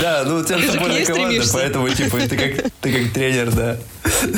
Да, 0.00 0.24
ну 0.24 0.36
у 0.38 0.44
тебя 0.44 0.58
Ты 0.58 0.62
футбольная 0.68 1.04
команда, 1.04 1.26
стремишься. 1.28 1.52
поэтому 1.54 1.88
типа 1.88 2.18
ты 2.20 2.36
как, 2.36 2.70
ты 2.80 2.92
как 2.92 3.12
тренер, 3.12 3.52
да. 3.52 3.78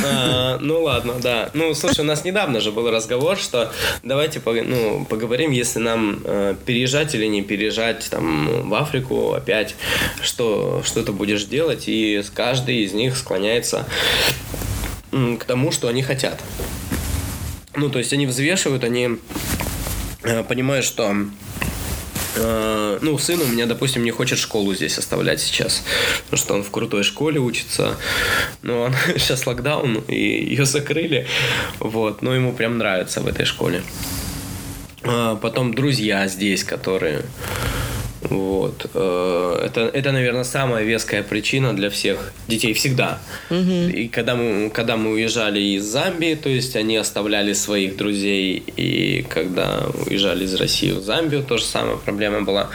А, 0.05 0.59
Ну 0.61 0.83
ладно, 0.83 1.15
да. 1.21 1.51
Ну, 1.55 1.75
слушай, 1.75 2.01
у 2.01 2.05
нас 2.05 2.25
недавно 2.25 2.61
же 2.61 2.73
был 2.73 2.91
разговор, 2.91 3.39
что 3.39 3.73
давайте 4.03 4.41
ну, 4.45 5.05
поговорим, 5.05 5.51
если 5.51 5.79
нам 5.79 6.21
э, 6.25 6.55
переезжать 6.67 7.15
или 7.15 7.27
не 7.27 7.43
переезжать 7.43 8.09
там 8.11 8.69
в 8.69 8.75
Африку 8.75 9.33
опять, 9.33 9.75
что, 10.23 10.83
что 10.85 11.03
ты 11.03 11.13
будешь 11.13 11.45
делать, 11.45 11.85
и 11.87 12.23
каждый 12.35 12.85
из 12.85 12.93
них 12.93 13.17
склоняется 13.17 13.87
к 15.11 15.45
тому, 15.45 15.73
что 15.73 15.89
они 15.89 16.03
хотят. 16.03 16.41
Ну, 17.75 17.89
то 17.91 17.99
есть 17.99 18.13
они 18.13 18.27
взвешивают, 18.27 18.85
они 18.85 19.19
э, 20.23 20.43
понимают, 20.43 20.85
что 20.85 21.15
э, 22.37 22.99
ну, 23.01 23.19
сын 23.19 23.41
у 23.41 23.47
меня, 23.47 23.67
допустим, 23.67 24.05
не 24.05 24.11
хочет 24.11 24.39
школу 24.39 24.75
здесь 24.75 24.99
оставлять 24.99 25.41
сейчас, 25.41 25.85
потому 26.25 26.39
что 26.39 26.55
он 26.55 26.65
в 26.65 26.71
крутой 26.71 27.05
школе 27.05 27.39
учится, 27.39 27.97
но 28.63 28.83
он, 28.83 28.95
сейчас 29.17 29.47
локдаун, 29.47 29.99
и 30.09 30.17
ее 30.17 30.65
закрыли, 30.65 31.27
вот, 31.79 32.23
но 32.23 32.35
ему 32.35 32.53
прям 32.53 32.79
нравится 32.79 33.21
в 33.21 33.27
этой 33.27 33.47
школе. 33.47 33.83
А, 35.05 35.37
Потом 35.37 35.75
друзья 35.75 36.27
здесь, 36.27 36.65
которые... 36.65 37.23
Вот. 38.23 38.91
э, 38.95 39.63
Это, 39.67 39.81
это, 39.81 40.13
наверное, 40.13 40.45
самая 40.45 40.85
веская 40.85 41.23
причина 41.23 41.75
для 41.75 41.89
всех 41.91 42.33
детей 42.49 42.73
всегда. 42.73 43.19
И 43.51 44.09
когда 44.09 44.35
мы, 44.35 44.71
когда 44.71 44.97
мы 44.97 45.13
уезжали 45.13 45.61
из 45.61 45.85
Замбии, 45.85 46.35
то 46.35 46.49
есть 46.49 46.77
они 46.77 46.97
оставляли 46.97 47.53
своих 47.53 47.97
друзей, 47.97 48.63
и 48.77 49.25
когда 49.29 49.87
уезжали 50.07 50.45
из 50.45 50.55
России 50.55 50.93
в 50.93 51.03
Замбию, 51.03 51.43
то 51.43 51.59
же 51.59 51.65
самая 51.65 51.97
проблема 51.97 52.43
была, 52.43 52.69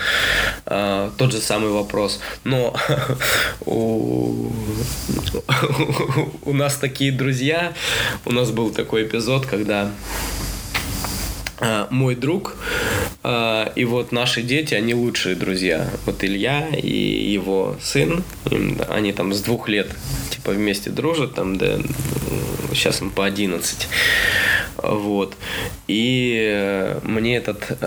э, 0.66 1.10
тот 1.18 1.32
же 1.32 1.40
самый 1.40 1.72
вопрос. 1.72 2.20
Но 2.44 2.74
у, 3.66 4.52
у 6.46 6.54
нас 6.54 6.76
такие 6.76 7.12
друзья, 7.12 7.74
у 8.26 8.32
нас 8.32 8.52
был 8.52 8.72
такой 8.72 9.04
эпизод, 9.04 9.46
когда 9.46 9.92
мой 11.90 12.16
друг 12.16 12.56
а, 13.24 13.72
и 13.76 13.86
вот 13.86 14.12
наши 14.12 14.42
дети, 14.42 14.74
они 14.74 14.94
лучшие 14.94 15.36
друзья. 15.36 15.90
Вот 16.06 16.24
Илья 16.24 16.68
и 16.70 17.32
его 17.32 17.78
сын, 17.82 18.24
им, 18.52 18.82
они 18.90 19.14
там 19.14 19.34
с 19.34 19.42
двух 19.42 19.70
лет 19.70 19.88
типа 20.30 20.52
вместе 20.52 20.90
дружат, 20.90 21.36
там, 21.36 21.58
да, 21.58 21.80
сейчас 22.74 23.02
им 23.02 23.12
по 23.12 23.26
11. 23.26 23.88
Вот. 24.78 25.36
И 25.88 26.38
э, 26.52 27.00
мне 27.04 27.38
этот 27.38 27.78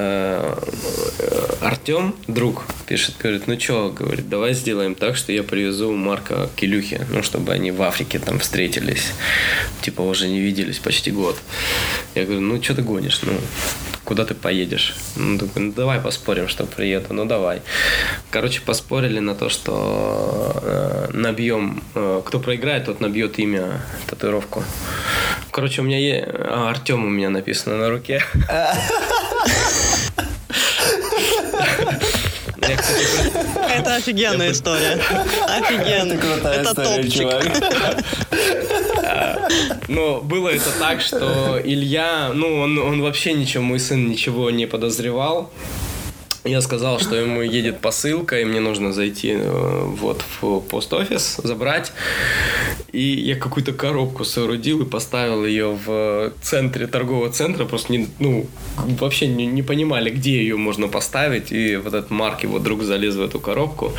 Артем, 1.61 2.15
друг, 2.29 2.65
пишет, 2.87 3.17
говорит, 3.19 3.47
ну 3.47 3.59
что, 3.59 3.91
говорит, 3.91 4.29
давай 4.29 4.55
сделаем 4.55 4.95
так, 4.95 5.17
что 5.17 5.33
я 5.33 5.43
привезу 5.43 5.93
Марка 5.93 6.49
к 6.57 6.63
Илюхе, 6.63 7.07
ну, 7.11 7.23
чтобы 7.23 7.53
они 7.53 7.71
в 7.71 7.83
Африке 7.83 8.19
там 8.19 8.39
встретились. 8.39 9.13
Типа 9.83 10.03
уже 10.03 10.29
не 10.29 10.41
виделись 10.41 10.79
почти 10.79 11.11
год. 11.11 11.37
Я 12.15 12.25
говорю, 12.25 12.41
ну 12.41 12.63
что 12.63 12.75
ты 12.75 12.83
гонишь, 12.83 13.21
ну, 13.23 13.33
куда 14.07 14.25
ты 14.25 14.35
поедешь? 14.35 14.95
Ну, 15.17 15.37
такой, 15.39 15.63
ну 15.63 15.73
давай 15.73 16.01
поспорим, 16.01 16.49
что 16.49 16.65
приеду, 16.65 17.13
ну 17.13 17.25
давай. 17.25 17.61
Короче, 18.31 18.61
поспорили 18.61 19.19
на 19.19 19.35
то, 19.35 19.49
что 19.49 20.53
э, 20.63 21.09
набьем, 21.13 21.83
э, 21.95 22.23
кто 22.25 22.39
проиграет, 22.39 22.85
тот 22.87 23.01
набьет 23.01 23.39
имя, 23.39 23.81
татуировку. 24.07 24.63
Короче, 25.51 25.83
у 25.83 25.85
меня 25.85 25.99
есть, 25.99 26.25
а, 26.29 26.71
Артем 26.71 27.05
у 27.05 27.09
меня 27.09 27.31
написано 27.31 27.77
на 27.77 27.91
руке. 27.91 28.23
Это 33.77 33.97
офигенная 33.97 34.53
история. 34.53 34.95
Офигенно. 35.49 36.13
Это 36.13 36.19
крутая 36.19 36.61
Это 36.61 36.71
история, 36.71 37.03
топчик. 37.03 37.29
Но 39.89 40.21
было 40.21 40.49
это 40.49 40.71
так, 40.79 41.01
что 41.01 41.61
Илья, 41.63 42.33
ну, 42.35 42.61
он, 42.61 42.79
он 42.79 43.03
вообще 43.03 43.33
ничего, 43.35 43.63
мой 43.63 43.79
сын 43.79 44.09
ничего 44.09 44.51
не 44.51 44.67
подозревал. 44.67 45.51
Я 46.47 46.61
сказал, 46.61 47.01
что 47.01 47.17
ему 47.17 47.43
едет 47.43 47.81
посылка, 47.81 48.41
и 48.41 48.45
мне 48.45 48.61
нужно 48.61 48.93
зайти 48.93 49.33
э, 49.33 49.81
вот 49.85 50.23
в 50.41 50.61
пост-офис, 50.61 51.41
забрать. 51.43 51.93
И 52.93 53.03
я 53.03 53.35
какую-то 53.35 53.73
коробку 53.73 54.25
соорудил 54.25 54.83
и 54.83 54.85
поставил 54.85 55.45
ее 55.45 55.77
в 55.85 56.33
центре 56.43 56.87
торгового 56.87 57.31
центра. 57.31 57.65
Просто 57.65 57.93
не, 57.93 58.09
ну, 58.21 58.47
вообще 58.77 59.27
не, 59.27 59.47
не 59.47 59.63
понимали, 59.63 60.11
где 60.11 60.39
ее 60.39 60.57
можно 60.57 60.87
поставить. 60.87 61.51
И 61.51 61.77
вот 61.77 61.95
этот 61.95 62.11
Марк, 62.11 62.45
его 62.45 62.61
друг, 62.61 62.83
залез 62.83 63.17
в 63.17 63.23
эту 63.23 63.41
коробку. 63.41 63.93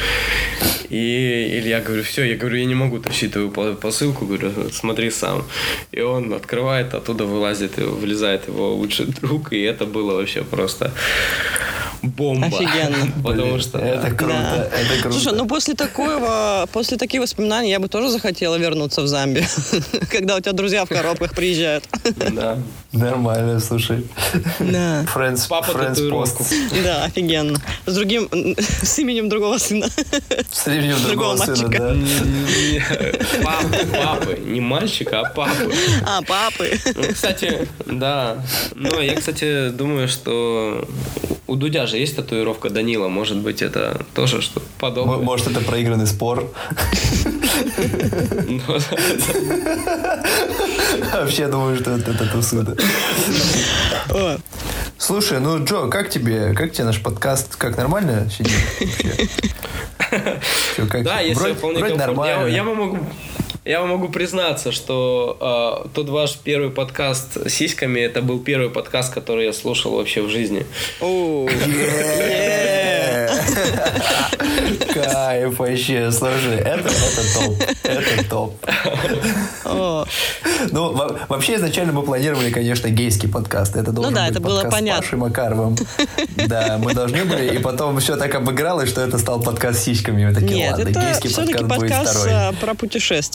И 0.90 1.60
Илья 1.60 1.82
говорю, 1.82 2.04
все, 2.04 2.24
я 2.24 2.38
говорю, 2.38 2.58
я 2.58 2.66
не 2.66 2.76
могу 2.76 3.00
тащить 3.00 3.34
твою 3.34 3.52
по- 3.52 3.74
посылку, 3.74 4.26
говорю, 4.26 4.52
смотри 4.72 5.12
сам. 5.12 5.44
И 5.92 6.00
он 6.00 6.34
открывает, 6.34 6.94
оттуда 6.94 7.26
вылазит, 7.26 7.78
и 7.78 7.82
влезает 7.82 8.48
его 8.48 8.74
лучший 8.74 9.06
друг, 9.22 9.52
и 9.52 9.62
это 9.62 9.86
было 9.86 10.16
вообще 10.16 10.44
просто 10.44 10.94
бомба. 12.02 12.48
Офигенно. 12.48 13.12
Потому 13.24 13.60
что... 13.60 13.78
это 13.80 14.12
круто, 14.12 14.70
это 14.74 15.02
круто. 15.02 15.20
Слушай, 15.20 15.38
ну 15.38 15.46
после 15.48 15.74
такого, 15.74 16.68
после 16.72 16.98
таких 16.98 17.22
воспоминаний 17.22 17.70
я 17.70 17.80
бы 17.80 17.88
тоже 17.88 18.10
захотела 18.10 18.56
вернуться 18.56 19.02
в 19.02 19.08
Замбию, 19.08 19.46
когда 20.12 20.36
у 20.36 20.40
тебя 20.40 20.54
друзья 20.54 20.86
в 20.86 20.90
коробках 20.90 21.34
приезжают. 21.34 21.84
Да. 22.32 22.58
Нормально, 22.94 23.60
слушай. 23.60 24.06
Да. 24.60 25.04
Friends, 25.14 25.46
Папа 25.50 25.72
friends 25.72 26.10
post. 26.10 26.54
Да, 26.84 27.04
офигенно. 27.04 27.60
С 27.86 27.94
другим, 27.96 28.28
с 28.58 28.98
именем 29.00 29.30
другого 29.30 29.58
сына. 29.58 29.88
С 30.52 30.68
именем 30.68 30.96
Другого 31.06 31.36
другого 31.36 31.56
сына, 31.56 31.68
мальчика. 31.68 31.80
да. 31.80 31.94
Не- 31.94 33.44
Папы, 33.44 33.88
папы. 33.92 34.40
Не 34.46 34.62
мальчика, 34.62 35.20
а 35.22 35.30
папы. 35.30 35.72
А, 36.06 36.22
папы. 36.22 36.80
Ну, 36.96 37.14
кстати, 37.14 37.68
да. 37.86 38.38
Ну, 38.76 39.00
я, 39.02 39.16
кстати, 39.16 39.70
думаю, 39.70 40.08
что 40.08 40.88
у 41.48 41.56
Дудя 41.56 41.88
же 41.88 41.98
есть 41.98 42.16
татуировка 42.16 42.70
Данила. 42.70 43.08
Может 43.08 43.38
быть, 43.38 43.62
это 43.62 44.06
тоже 44.14 44.42
что-то 44.42 44.66
подобное. 44.80 45.18
Может, 45.18 45.48
это 45.48 45.62
проигранный 45.62 46.08
спор. 46.08 46.52
Ну, 48.48 48.62
Вообще, 51.14 51.44
я 51.44 51.48
думаю, 51.48 51.78
что 51.78 51.92
это, 51.92 52.12
это 52.12 52.28
тусы, 52.32 52.62
да. 52.62 52.74
О, 54.10 54.38
Слушай, 54.98 55.40
ну, 55.40 55.64
Джо, 55.64 55.88
как 55.88 56.10
тебе, 56.10 56.54
как 56.54 56.72
тебе 56.72 56.86
наш 56.86 57.02
подкаст? 57.02 57.56
Как 57.56 57.78
нормально 57.78 58.30
сидит 58.30 58.52
Да, 61.04 61.20
если 61.22 61.54
вполне 61.54 61.82
комфортно. 61.82 62.48
Я, 62.48 62.64
могу, 62.64 62.98
я 63.66 63.82
вам 63.82 63.90
могу 63.90 64.10
признаться, 64.10 64.72
что 64.72 65.84
э, 65.86 65.90
тот 65.94 66.10
ваш 66.10 66.38
первый 66.38 66.70
подкаст 66.70 67.38
с 67.48 67.54
сиськами, 67.54 68.00
это 68.00 68.22
был 68.22 68.40
первый 68.40 68.70
подкаст, 68.70 69.14
который 69.14 69.46
я 69.46 69.54
слушал 69.54 69.96
вообще 69.96 70.22
в 70.22 70.30
жизни. 70.30 70.66
Кайф 74.94 75.60
вообще, 75.60 76.12
слушай, 76.12 76.56
это, 76.56 76.90
это 76.90 77.34
топ, 77.34 77.56
это 77.84 78.30
топ. 78.30 78.56
Ну, 80.72 80.94
во- 80.94 81.20
вообще, 81.28 81.56
изначально 81.56 81.94
мы 81.94 82.04
планировали, 82.04 82.52
конечно, 82.52 82.90
гейский 82.90 83.30
подкаст. 83.30 83.76
Это 83.76 83.92
должен 83.92 84.14
да, 84.14 84.24
быть 84.24 84.32
это 84.32 84.42
было 84.42 84.56
подкаст 84.62 84.76
понятно. 84.76 85.02
с 85.02 85.06
Пашей 85.06 85.18
Макаровым. 85.20 85.76
Да, 86.48 86.78
мы 86.82 86.94
должны 86.94 87.26
были, 87.26 87.56
и 87.56 87.60
потом 87.60 88.00
все 88.00 88.16
так 88.16 88.34
обыгралось, 88.36 88.90
что 88.90 89.02
это 89.02 89.18
стал 89.18 89.42
подкаст 89.42 89.80
с 89.80 89.84
сиськами. 89.84 90.26
Мы 90.26 90.34
такие, 90.34 90.56
Нет, 90.56 90.72
ладно, 90.72 90.90
это 90.90 91.00
гейский 91.00 91.30
все-таки 91.30 91.64
подкаст 91.64 91.80
будет 91.80 92.08
второй. 92.08 92.34
а, 92.34 92.54
про 92.54 92.74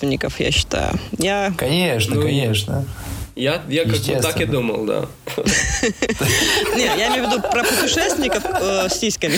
путешественников, 0.03 0.41
я 0.41 0.51
считаю. 0.51 0.99
Я 1.19 1.53
Конечно, 1.57 2.17
Ну 2.17 2.23
конечно. 2.23 2.85
Я, 3.35 3.63
я 3.71 3.85
как 3.85 3.93
бы 3.99 4.21
так 4.21 4.41
и 4.43 4.45
думал, 4.45 4.85
да. 4.85 5.07
Не, 6.77 6.85
я 6.85 7.09
имею 7.09 7.27
в 7.27 7.33
виду 7.33 7.41
про 7.41 7.65
путешественников 7.65 8.45
э, 8.45 8.89
с 8.91 8.99
сиськами. 8.99 9.37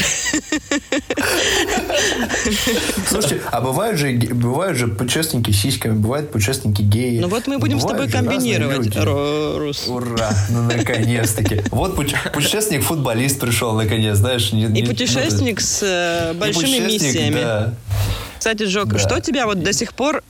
Слушайте, 3.07 3.43
а 3.53 3.61
бывают 3.61 3.97
же, 3.97 4.11
бывают 4.11 4.77
же 4.77 4.89
путешественники 4.89 5.53
с 5.53 5.61
сиськами, 5.61 5.93
бывают 5.93 6.32
путешественники 6.32 6.82
геи. 6.82 7.20
Ну 7.20 7.28
вот 7.28 7.47
мы 7.47 7.59
будем 7.59 7.78
с 7.78 7.85
тобой 7.85 8.11
комбинировать, 8.11 8.97
Рус. 8.97 9.86
Ура, 9.86 10.31
ну 10.51 10.62
наконец-таки. 10.62 11.62
Вот 11.70 11.95
путешественник-футболист 11.95 13.39
пришел 13.39 13.74
наконец, 13.74 14.16
знаешь. 14.16 14.53
И 14.53 14.82
путешественник 14.85 15.61
с 15.61 15.82
э, 15.85 16.32
ну, 16.32 16.41
большими 16.41 16.85
миссиями. 16.85 17.74
Кстати, 18.45 18.65
Джок, 18.65 18.89
Да. 18.89 18.99
что 18.99 19.20
тебя 19.20 19.47
вот 19.47 19.62
до 19.62 19.73
сих 19.73 19.95
пор 19.95 20.23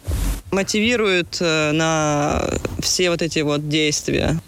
мотивирует 0.55 1.37
э, 1.41 1.73
на 1.73 2.49
все 2.81 3.11
вот 3.11 3.21
эти 3.23 3.41
вот 3.41 3.69
действия? 3.69 4.41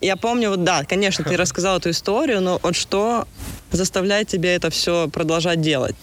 Я 0.00 0.16
помню, 0.16 0.50
вот 0.50 0.62
да, 0.62 0.84
конечно, 0.84 1.24
ты 1.24 1.36
рассказал 1.36 1.78
эту 1.78 1.90
историю, 1.90 2.40
но 2.40 2.60
вот 2.62 2.76
что 2.76 3.26
заставляет 3.72 4.28
тебя 4.28 4.54
это 4.54 4.70
все 4.70 5.08
продолжать 5.08 5.60
делать? 5.60 5.96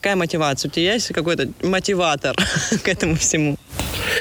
Какая 0.00 0.16
мотивация? 0.16 0.68
У 0.70 0.72
тебя 0.72 0.94
есть 0.94 1.08
какой-то 1.08 1.48
мотиватор 1.62 2.34
к 2.82 2.88
этому 2.88 3.16
всему? 3.16 3.56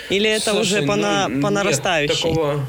Или 0.10 0.30
это 0.30 0.52
Слушай, 0.52 0.80
уже 0.80 0.82
по, 0.88 0.96
на- 0.96 1.28
ну, 1.28 1.42
по 1.42 1.48
нет, 1.48 1.54
нарастающей? 1.56 2.16
такого, 2.16 2.66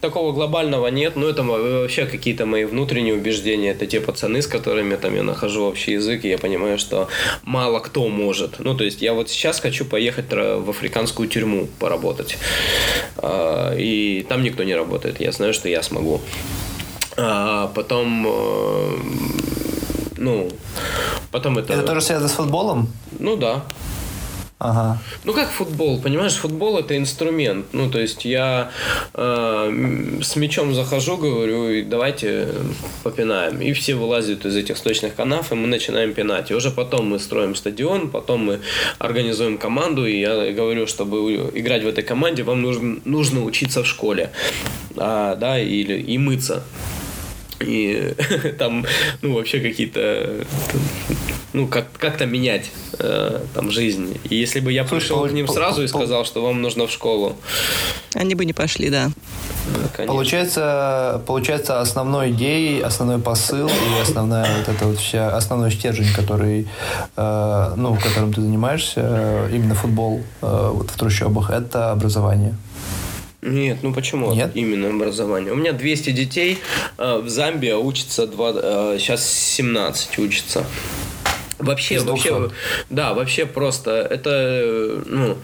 такого 0.00 0.32
глобального 0.32 0.88
нет, 0.88 1.16
но 1.16 1.28
это 1.28 1.42
вообще 1.42 2.06
какие-то 2.06 2.44
мои 2.44 2.64
внутренние 2.64 3.14
убеждения. 3.14 3.70
Это 3.70 3.86
те 3.86 4.00
пацаны, 4.00 4.42
с 4.42 4.46
которыми 4.46 4.96
там 4.96 5.14
я 5.14 5.22
нахожу 5.22 5.64
общий 5.64 5.92
язык, 5.92 6.24
и 6.24 6.28
я 6.28 6.38
понимаю, 6.38 6.78
что 6.78 7.08
мало 7.44 7.78
кто 7.78 8.08
может. 8.08 8.58
Ну, 8.58 8.76
то 8.76 8.84
есть 8.84 9.00
я 9.00 9.14
вот 9.14 9.30
сейчас 9.30 9.60
хочу 9.60 9.84
поехать 9.84 10.30
в 10.30 10.70
африканскую 10.70 11.28
тюрьму 11.28 11.68
поработать. 11.78 12.36
А, 13.16 13.74
И 13.76 14.26
там 14.28 14.42
никто 14.42 14.64
не 14.64 14.74
работает. 14.74 15.20
Я 15.20 15.32
знаю, 15.32 15.54
что 15.54 15.68
я 15.68 15.82
смогу. 15.82 16.20
А 17.16 17.68
потом, 17.74 18.26
э, 18.26 18.96
ну, 20.16 20.50
потом 21.30 21.58
это... 21.58 21.74
Это 21.74 21.82
тоже 21.82 22.00
связано 22.00 22.28
с 22.28 22.32
футболом? 22.32 22.88
Ну 23.18 23.36
да, 23.36 23.64
Ага. 24.64 24.98
ну 25.24 25.32
как 25.32 25.50
футбол, 25.50 26.00
понимаешь, 26.00 26.34
футбол 26.34 26.78
это 26.78 26.96
инструмент. 26.96 27.66
Ну 27.72 27.90
то 27.90 27.98
есть 27.98 28.24
я 28.24 28.70
э, 29.12 30.18
с 30.22 30.36
мячом 30.36 30.72
захожу, 30.72 31.16
говорю, 31.16 31.68
«И 31.70 31.82
давайте 31.82 32.46
попинаем, 33.02 33.60
и 33.60 33.72
все 33.72 33.96
вылазят 33.96 34.46
из 34.46 34.54
этих 34.54 34.76
сточных 34.76 35.16
канав, 35.16 35.50
и 35.50 35.56
мы 35.56 35.66
начинаем 35.66 36.14
пинать. 36.14 36.52
И 36.52 36.54
уже 36.54 36.70
потом 36.70 37.08
мы 37.08 37.18
строим 37.18 37.56
стадион, 37.56 38.08
потом 38.08 38.44
мы 38.44 38.60
организуем 39.00 39.58
команду, 39.58 40.06
и 40.06 40.20
я 40.20 40.52
говорю, 40.52 40.86
чтобы 40.86 41.50
играть 41.54 41.82
в 41.82 41.88
этой 41.88 42.04
команде, 42.04 42.44
вам 42.44 42.62
нужно 42.62 43.00
нужно 43.04 43.42
учиться 43.42 43.82
в 43.82 43.86
школе, 43.86 44.30
а, 44.96 45.34
да, 45.34 45.58
или 45.58 46.00
и 46.00 46.18
мыться. 46.18 46.62
И 47.62 48.14
там, 48.58 48.84
ну, 49.22 49.34
вообще 49.34 49.60
какие-то, 49.60 50.44
ну, 51.52 51.66
как, 51.66 51.92
как-то 51.92 52.26
менять 52.26 52.70
э, 52.98 53.40
там 53.54 53.70
жизнь. 53.70 54.18
И 54.28 54.36
если 54.36 54.60
бы 54.60 54.72
я 54.72 54.86
Слушай, 54.86 55.00
пришел 55.00 55.28
к 55.28 55.32
ним 55.32 55.48
сразу 55.48 55.82
и 55.82 55.88
сказал, 55.88 56.24
что 56.24 56.42
вам 56.42 56.62
нужно 56.62 56.86
в 56.86 56.90
школу, 56.90 57.36
Они 58.14 58.34
бы 58.34 58.44
не 58.44 58.52
пошли, 58.52 58.90
да. 58.90 59.10
ну, 59.66 59.88
конечно. 59.96 60.14
Получается, 60.14 61.22
получается 61.26 61.80
основной 61.80 62.30
идеей, 62.30 62.80
основной 62.80 63.18
посыл 63.18 63.68
и 63.68 64.02
основная 64.02 64.46
вот 64.58 64.68
эта 64.68 64.86
вот 64.86 64.98
вся 64.98 65.36
основной 65.36 65.70
стержень, 65.70 66.12
который, 66.14 66.68
э, 67.16 67.74
ну, 67.76 67.96
которым 67.96 68.32
ты 68.32 68.40
занимаешься, 68.40 69.00
э, 69.02 69.50
именно 69.52 69.74
футбол 69.74 70.22
э, 70.42 70.70
вот 70.72 70.90
в 70.90 70.96
трущобах, 70.96 71.50
это 71.50 71.92
образование. 71.92 72.54
Нет, 73.42 73.78
ну 73.82 73.92
почему 73.92 74.32
Нет? 74.32 74.52
именно 74.54 74.88
образование? 74.88 75.52
У 75.52 75.56
меня 75.56 75.72
200 75.72 76.10
детей 76.10 76.58
э, 76.96 77.18
в 77.18 77.28
Замбии 77.28 77.72
учатся, 77.72 78.28
два, 78.28 78.52
э, 78.54 78.96
сейчас 79.00 79.28
17 79.28 80.18
учатся. 80.20 80.64
Вообще, 81.58 81.98
вообще, 82.00 82.38
200. 82.38 82.54
да, 82.90 83.14
вообще 83.14 83.46
просто 83.46 83.90
это, 83.90 84.30
э, 84.32 85.02
ну, 85.06 85.36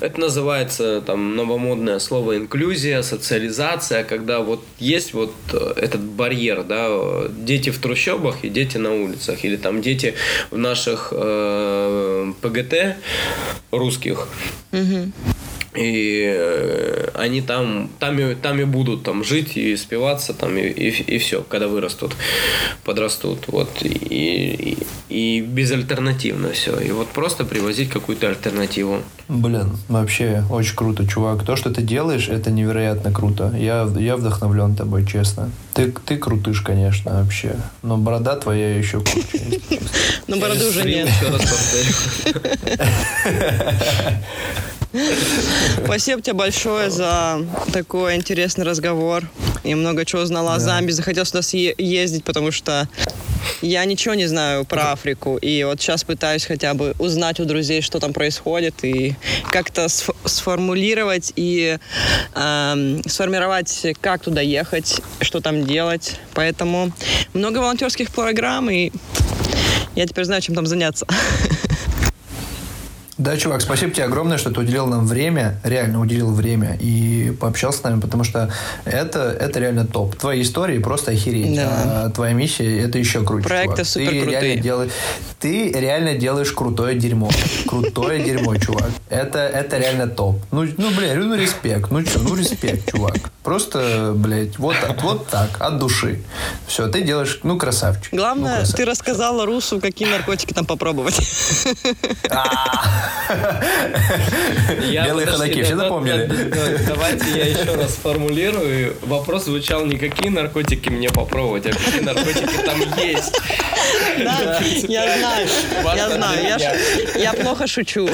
это 0.00 0.20
называется 0.20 1.00
там 1.00 1.34
новомодное 1.34 1.98
слово 1.98 2.36
инклюзия, 2.36 3.02
социализация, 3.02 4.04
когда 4.04 4.40
вот 4.40 4.62
есть 4.78 5.12
вот 5.12 5.32
этот 5.76 6.00
барьер, 6.00 6.62
да, 6.62 7.28
дети 7.28 7.70
в 7.70 7.78
трущобах 7.78 8.44
и 8.44 8.48
дети 8.50 8.76
на 8.76 8.92
улицах, 8.94 9.44
или 9.44 9.56
там 9.56 9.82
дети 9.82 10.14
в 10.52 10.58
наших 10.58 11.12
э, 11.12 12.32
ПГТ 12.40 12.96
русских, 13.72 14.28
и 15.74 16.34
э, 16.36 17.08
они 17.14 17.40
там, 17.40 17.88
там, 17.98 18.18
и, 18.18 18.34
там 18.34 18.60
и 18.60 18.64
будут 18.64 19.04
там 19.04 19.24
жить 19.24 19.56
и 19.56 19.74
спиваться 19.76 20.34
там 20.34 20.58
и, 20.58 20.68
и, 20.68 21.18
все, 21.18 21.42
когда 21.42 21.68
вырастут, 21.68 22.14
подрастут. 22.84 23.48
Вот. 23.48 23.70
И, 23.80 23.88
и, 23.88 24.78
и 25.08 25.40
безальтернативно 25.40 26.52
все. 26.52 26.78
И 26.78 26.90
вот 26.90 27.08
просто 27.08 27.44
привозить 27.44 27.88
какую-то 27.88 28.28
альтернативу. 28.28 28.98
Блин, 29.28 29.78
вообще 29.88 30.44
очень 30.50 30.76
круто, 30.76 31.06
чувак. 31.06 31.44
То, 31.44 31.56
что 31.56 31.70
ты 31.70 31.80
делаешь, 31.80 32.28
это 32.28 32.50
невероятно 32.50 33.10
круто. 33.10 33.54
Я, 33.56 33.88
я 33.98 34.16
вдохновлен 34.16 34.76
тобой, 34.76 35.06
честно. 35.06 35.50
Ты, 35.72 35.90
ты 36.04 36.18
крутыш, 36.18 36.60
конечно, 36.60 37.22
вообще. 37.22 37.56
Но 37.82 37.96
борода 37.96 38.36
твоя 38.36 38.76
еще 38.76 39.00
круче. 39.00 39.60
Но 40.26 40.36
бороды 40.40 40.60
Через 40.60 40.76
уже 40.76 40.84
нет. 40.84 41.08
Спасибо 45.84 46.20
тебе 46.22 46.34
большое 46.34 46.90
за 46.90 47.44
такой 47.72 48.16
интересный 48.16 48.64
разговор. 48.64 49.28
Я 49.64 49.76
много 49.76 50.04
чего 50.04 50.22
узнала 50.22 50.54
о 50.54 50.58
Замбии. 50.58 50.92
Захотел 50.92 51.24
сюда 51.24 51.40
съе- 51.40 51.74
ездить, 51.78 52.24
потому 52.24 52.50
что 52.50 52.88
я 53.60 53.84
ничего 53.84 54.14
не 54.14 54.26
знаю 54.26 54.64
про 54.64 54.92
Африку. 54.92 55.36
И 55.36 55.64
вот 55.64 55.80
сейчас 55.80 56.04
пытаюсь 56.04 56.44
хотя 56.44 56.74
бы 56.74 56.94
узнать 56.98 57.40
у 57.40 57.44
друзей, 57.44 57.80
что 57.80 58.00
там 58.00 58.12
происходит, 58.12 58.84
и 58.84 59.14
как-то 59.50 59.86
сф- 59.86 60.14
сформулировать 60.24 61.32
и 61.36 61.78
эм, 62.34 63.02
сформировать, 63.08 63.86
как 64.00 64.22
туда 64.22 64.40
ехать, 64.40 65.00
что 65.20 65.40
там 65.40 65.64
делать. 65.66 66.16
Поэтому 66.34 66.92
много 67.34 67.58
волонтерских 67.58 68.10
программ, 68.10 68.68
и 68.70 68.90
я 69.94 70.06
теперь 70.06 70.24
знаю, 70.24 70.42
чем 70.42 70.54
там 70.54 70.66
заняться. 70.66 71.06
Да, 73.18 73.36
чувак, 73.36 73.60
спасибо 73.60 73.92
тебе 73.92 74.04
огромное, 74.04 74.38
что 74.38 74.50
ты 74.50 74.60
уделил 74.60 74.86
нам 74.86 75.06
время, 75.06 75.60
реально 75.64 76.00
уделил 76.00 76.32
время 76.32 76.78
и 76.80 77.30
пообщался 77.38 77.78
с 77.78 77.82
нами, 77.82 78.00
потому 78.00 78.24
что 78.24 78.50
это, 78.86 79.36
это 79.38 79.60
реально 79.60 79.86
топ. 79.86 80.16
Твои 80.16 80.40
истории 80.40 80.78
просто 80.78 81.10
охереть. 81.10 81.54
Да. 81.54 82.04
А 82.04 82.10
твоя 82.10 82.32
миссия 82.32 82.80
это 82.80 82.98
еще 82.98 83.22
круче. 83.22 83.46
Проекты 83.46 83.84
чувак. 83.84 83.86
супер 83.86 84.10
ты 84.10 84.20
крутые. 84.20 84.40
реально, 84.40 84.62
делаешь, 84.62 84.92
ты 85.40 85.72
реально 85.72 86.14
делаешь 86.14 86.52
крутое 86.52 86.98
дерьмо. 86.98 87.30
Крутое 87.66 88.24
дерьмо, 88.24 88.56
чувак. 88.56 88.90
Это, 89.10 89.40
это 89.40 89.76
реально 89.76 90.08
топ. 90.08 90.38
Ну, 90.50 90.66
ну, 90.78 90.90
блин, 90.90 91.28
ну 91.28 91.34
респект. 91.34 91.90
Ну 91.90 92.04
что, 92.06 92.18
ну 92.20 92.34
респект, 92.34 92.90
чувак. 92.90 93.30
Просто, 93.42 94.12
блядь, 94.16 94.58
вот 94.58 94.76
так, 94.80 95.02
вот 95.02 95.26
так, 95.26 95.50
от 95.58 95.78
души. 95.78 96.22
Все, 96.66 96.88
ты 96.88 97.02
делаешь, 97.02 97.40
ну, 97.42 97.58
красавчик. 97.58 98.10
Ну, 98.12 98.18
Главное, 98.18 98.56
красавчик. 98.58 98.76
ты 98.76 98.84
рассказала 98.86 99.44
Русу, 99.44 99.80
какие 99.80 100.08
наркотики 100.08 100.54
там 100.54 100.64
попробовать. 100.64 101.20
Белые 105.06 105.26
ходаки, 105.26 105.60
да- 105.60 105.64
все 105.64 105.76
запомнили? 105.76 106.26
да- 106.26 106.78
Давайте 106.88 107.24
я 107.36 107.46
еще 107.46 107.74
раз 107.74 107.94
сформулирую. 107.94 108.96
Вопрос 109.02 109.44
звучал 109.44 109.84
не 109.86 109.96
какие 109.98 110.28
наркотики 110.28 110.88
мне 110.88 111.08
попробовать, 111.10 111.66
а 111.66 111.70
какие 111.70 112.00
наркотики 112.00 112.56
там 112.64 112.80
есть. 112.98 113.32
Да, 114.18 114.60
я 114.88 115.18
знаю, 115.18 115.48
я 115.96 116.10
знаю, 116.10 116.44
я, 117.16 117.32
плохо 117.32 117.66
шучу. 117.66 118.08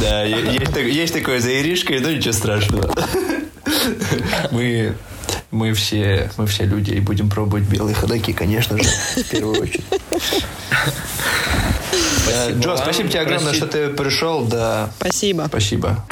Да, 0.00 0.24
есть 0.24 1.12
такое 1.14 1.40
за 1.40 1.50
Иришкой, 1.60 2.00
но 2.00 2.10
ничего 2.10 2.32
страшного. 2.32 2.92
Мы, 4.50 4.94
мы, 5.50 5.72
все, 5.74 6.30
мы 6.36 6.46
все 6.46 6.64
люди 6.64 6.92
и 6.92 7.00
будем 7.00 7.28
пробовать 7.28 7.64
белые 7.64 7.94
ходаки, 7.94 8.32
конечно 8.32 8.76
же, 8.78 8.84
в 9.16 9.24
первую 9.30 9.62
очередь. 9.62 9.84
Спасибо 12.30 12.60
Джо, 12.60 12.76
спасибо 12.76 13.08
тебе 13.08 13.20
огромное, 13.20 13.48
Простите. 13.52 13.66
что 13.66 13.88
ты 13.88 13.88
пришел. 13.94 14.44
Да, 14.44 14.90
Спасибо. 14.98 15.44
спасибо. 15.48 16.04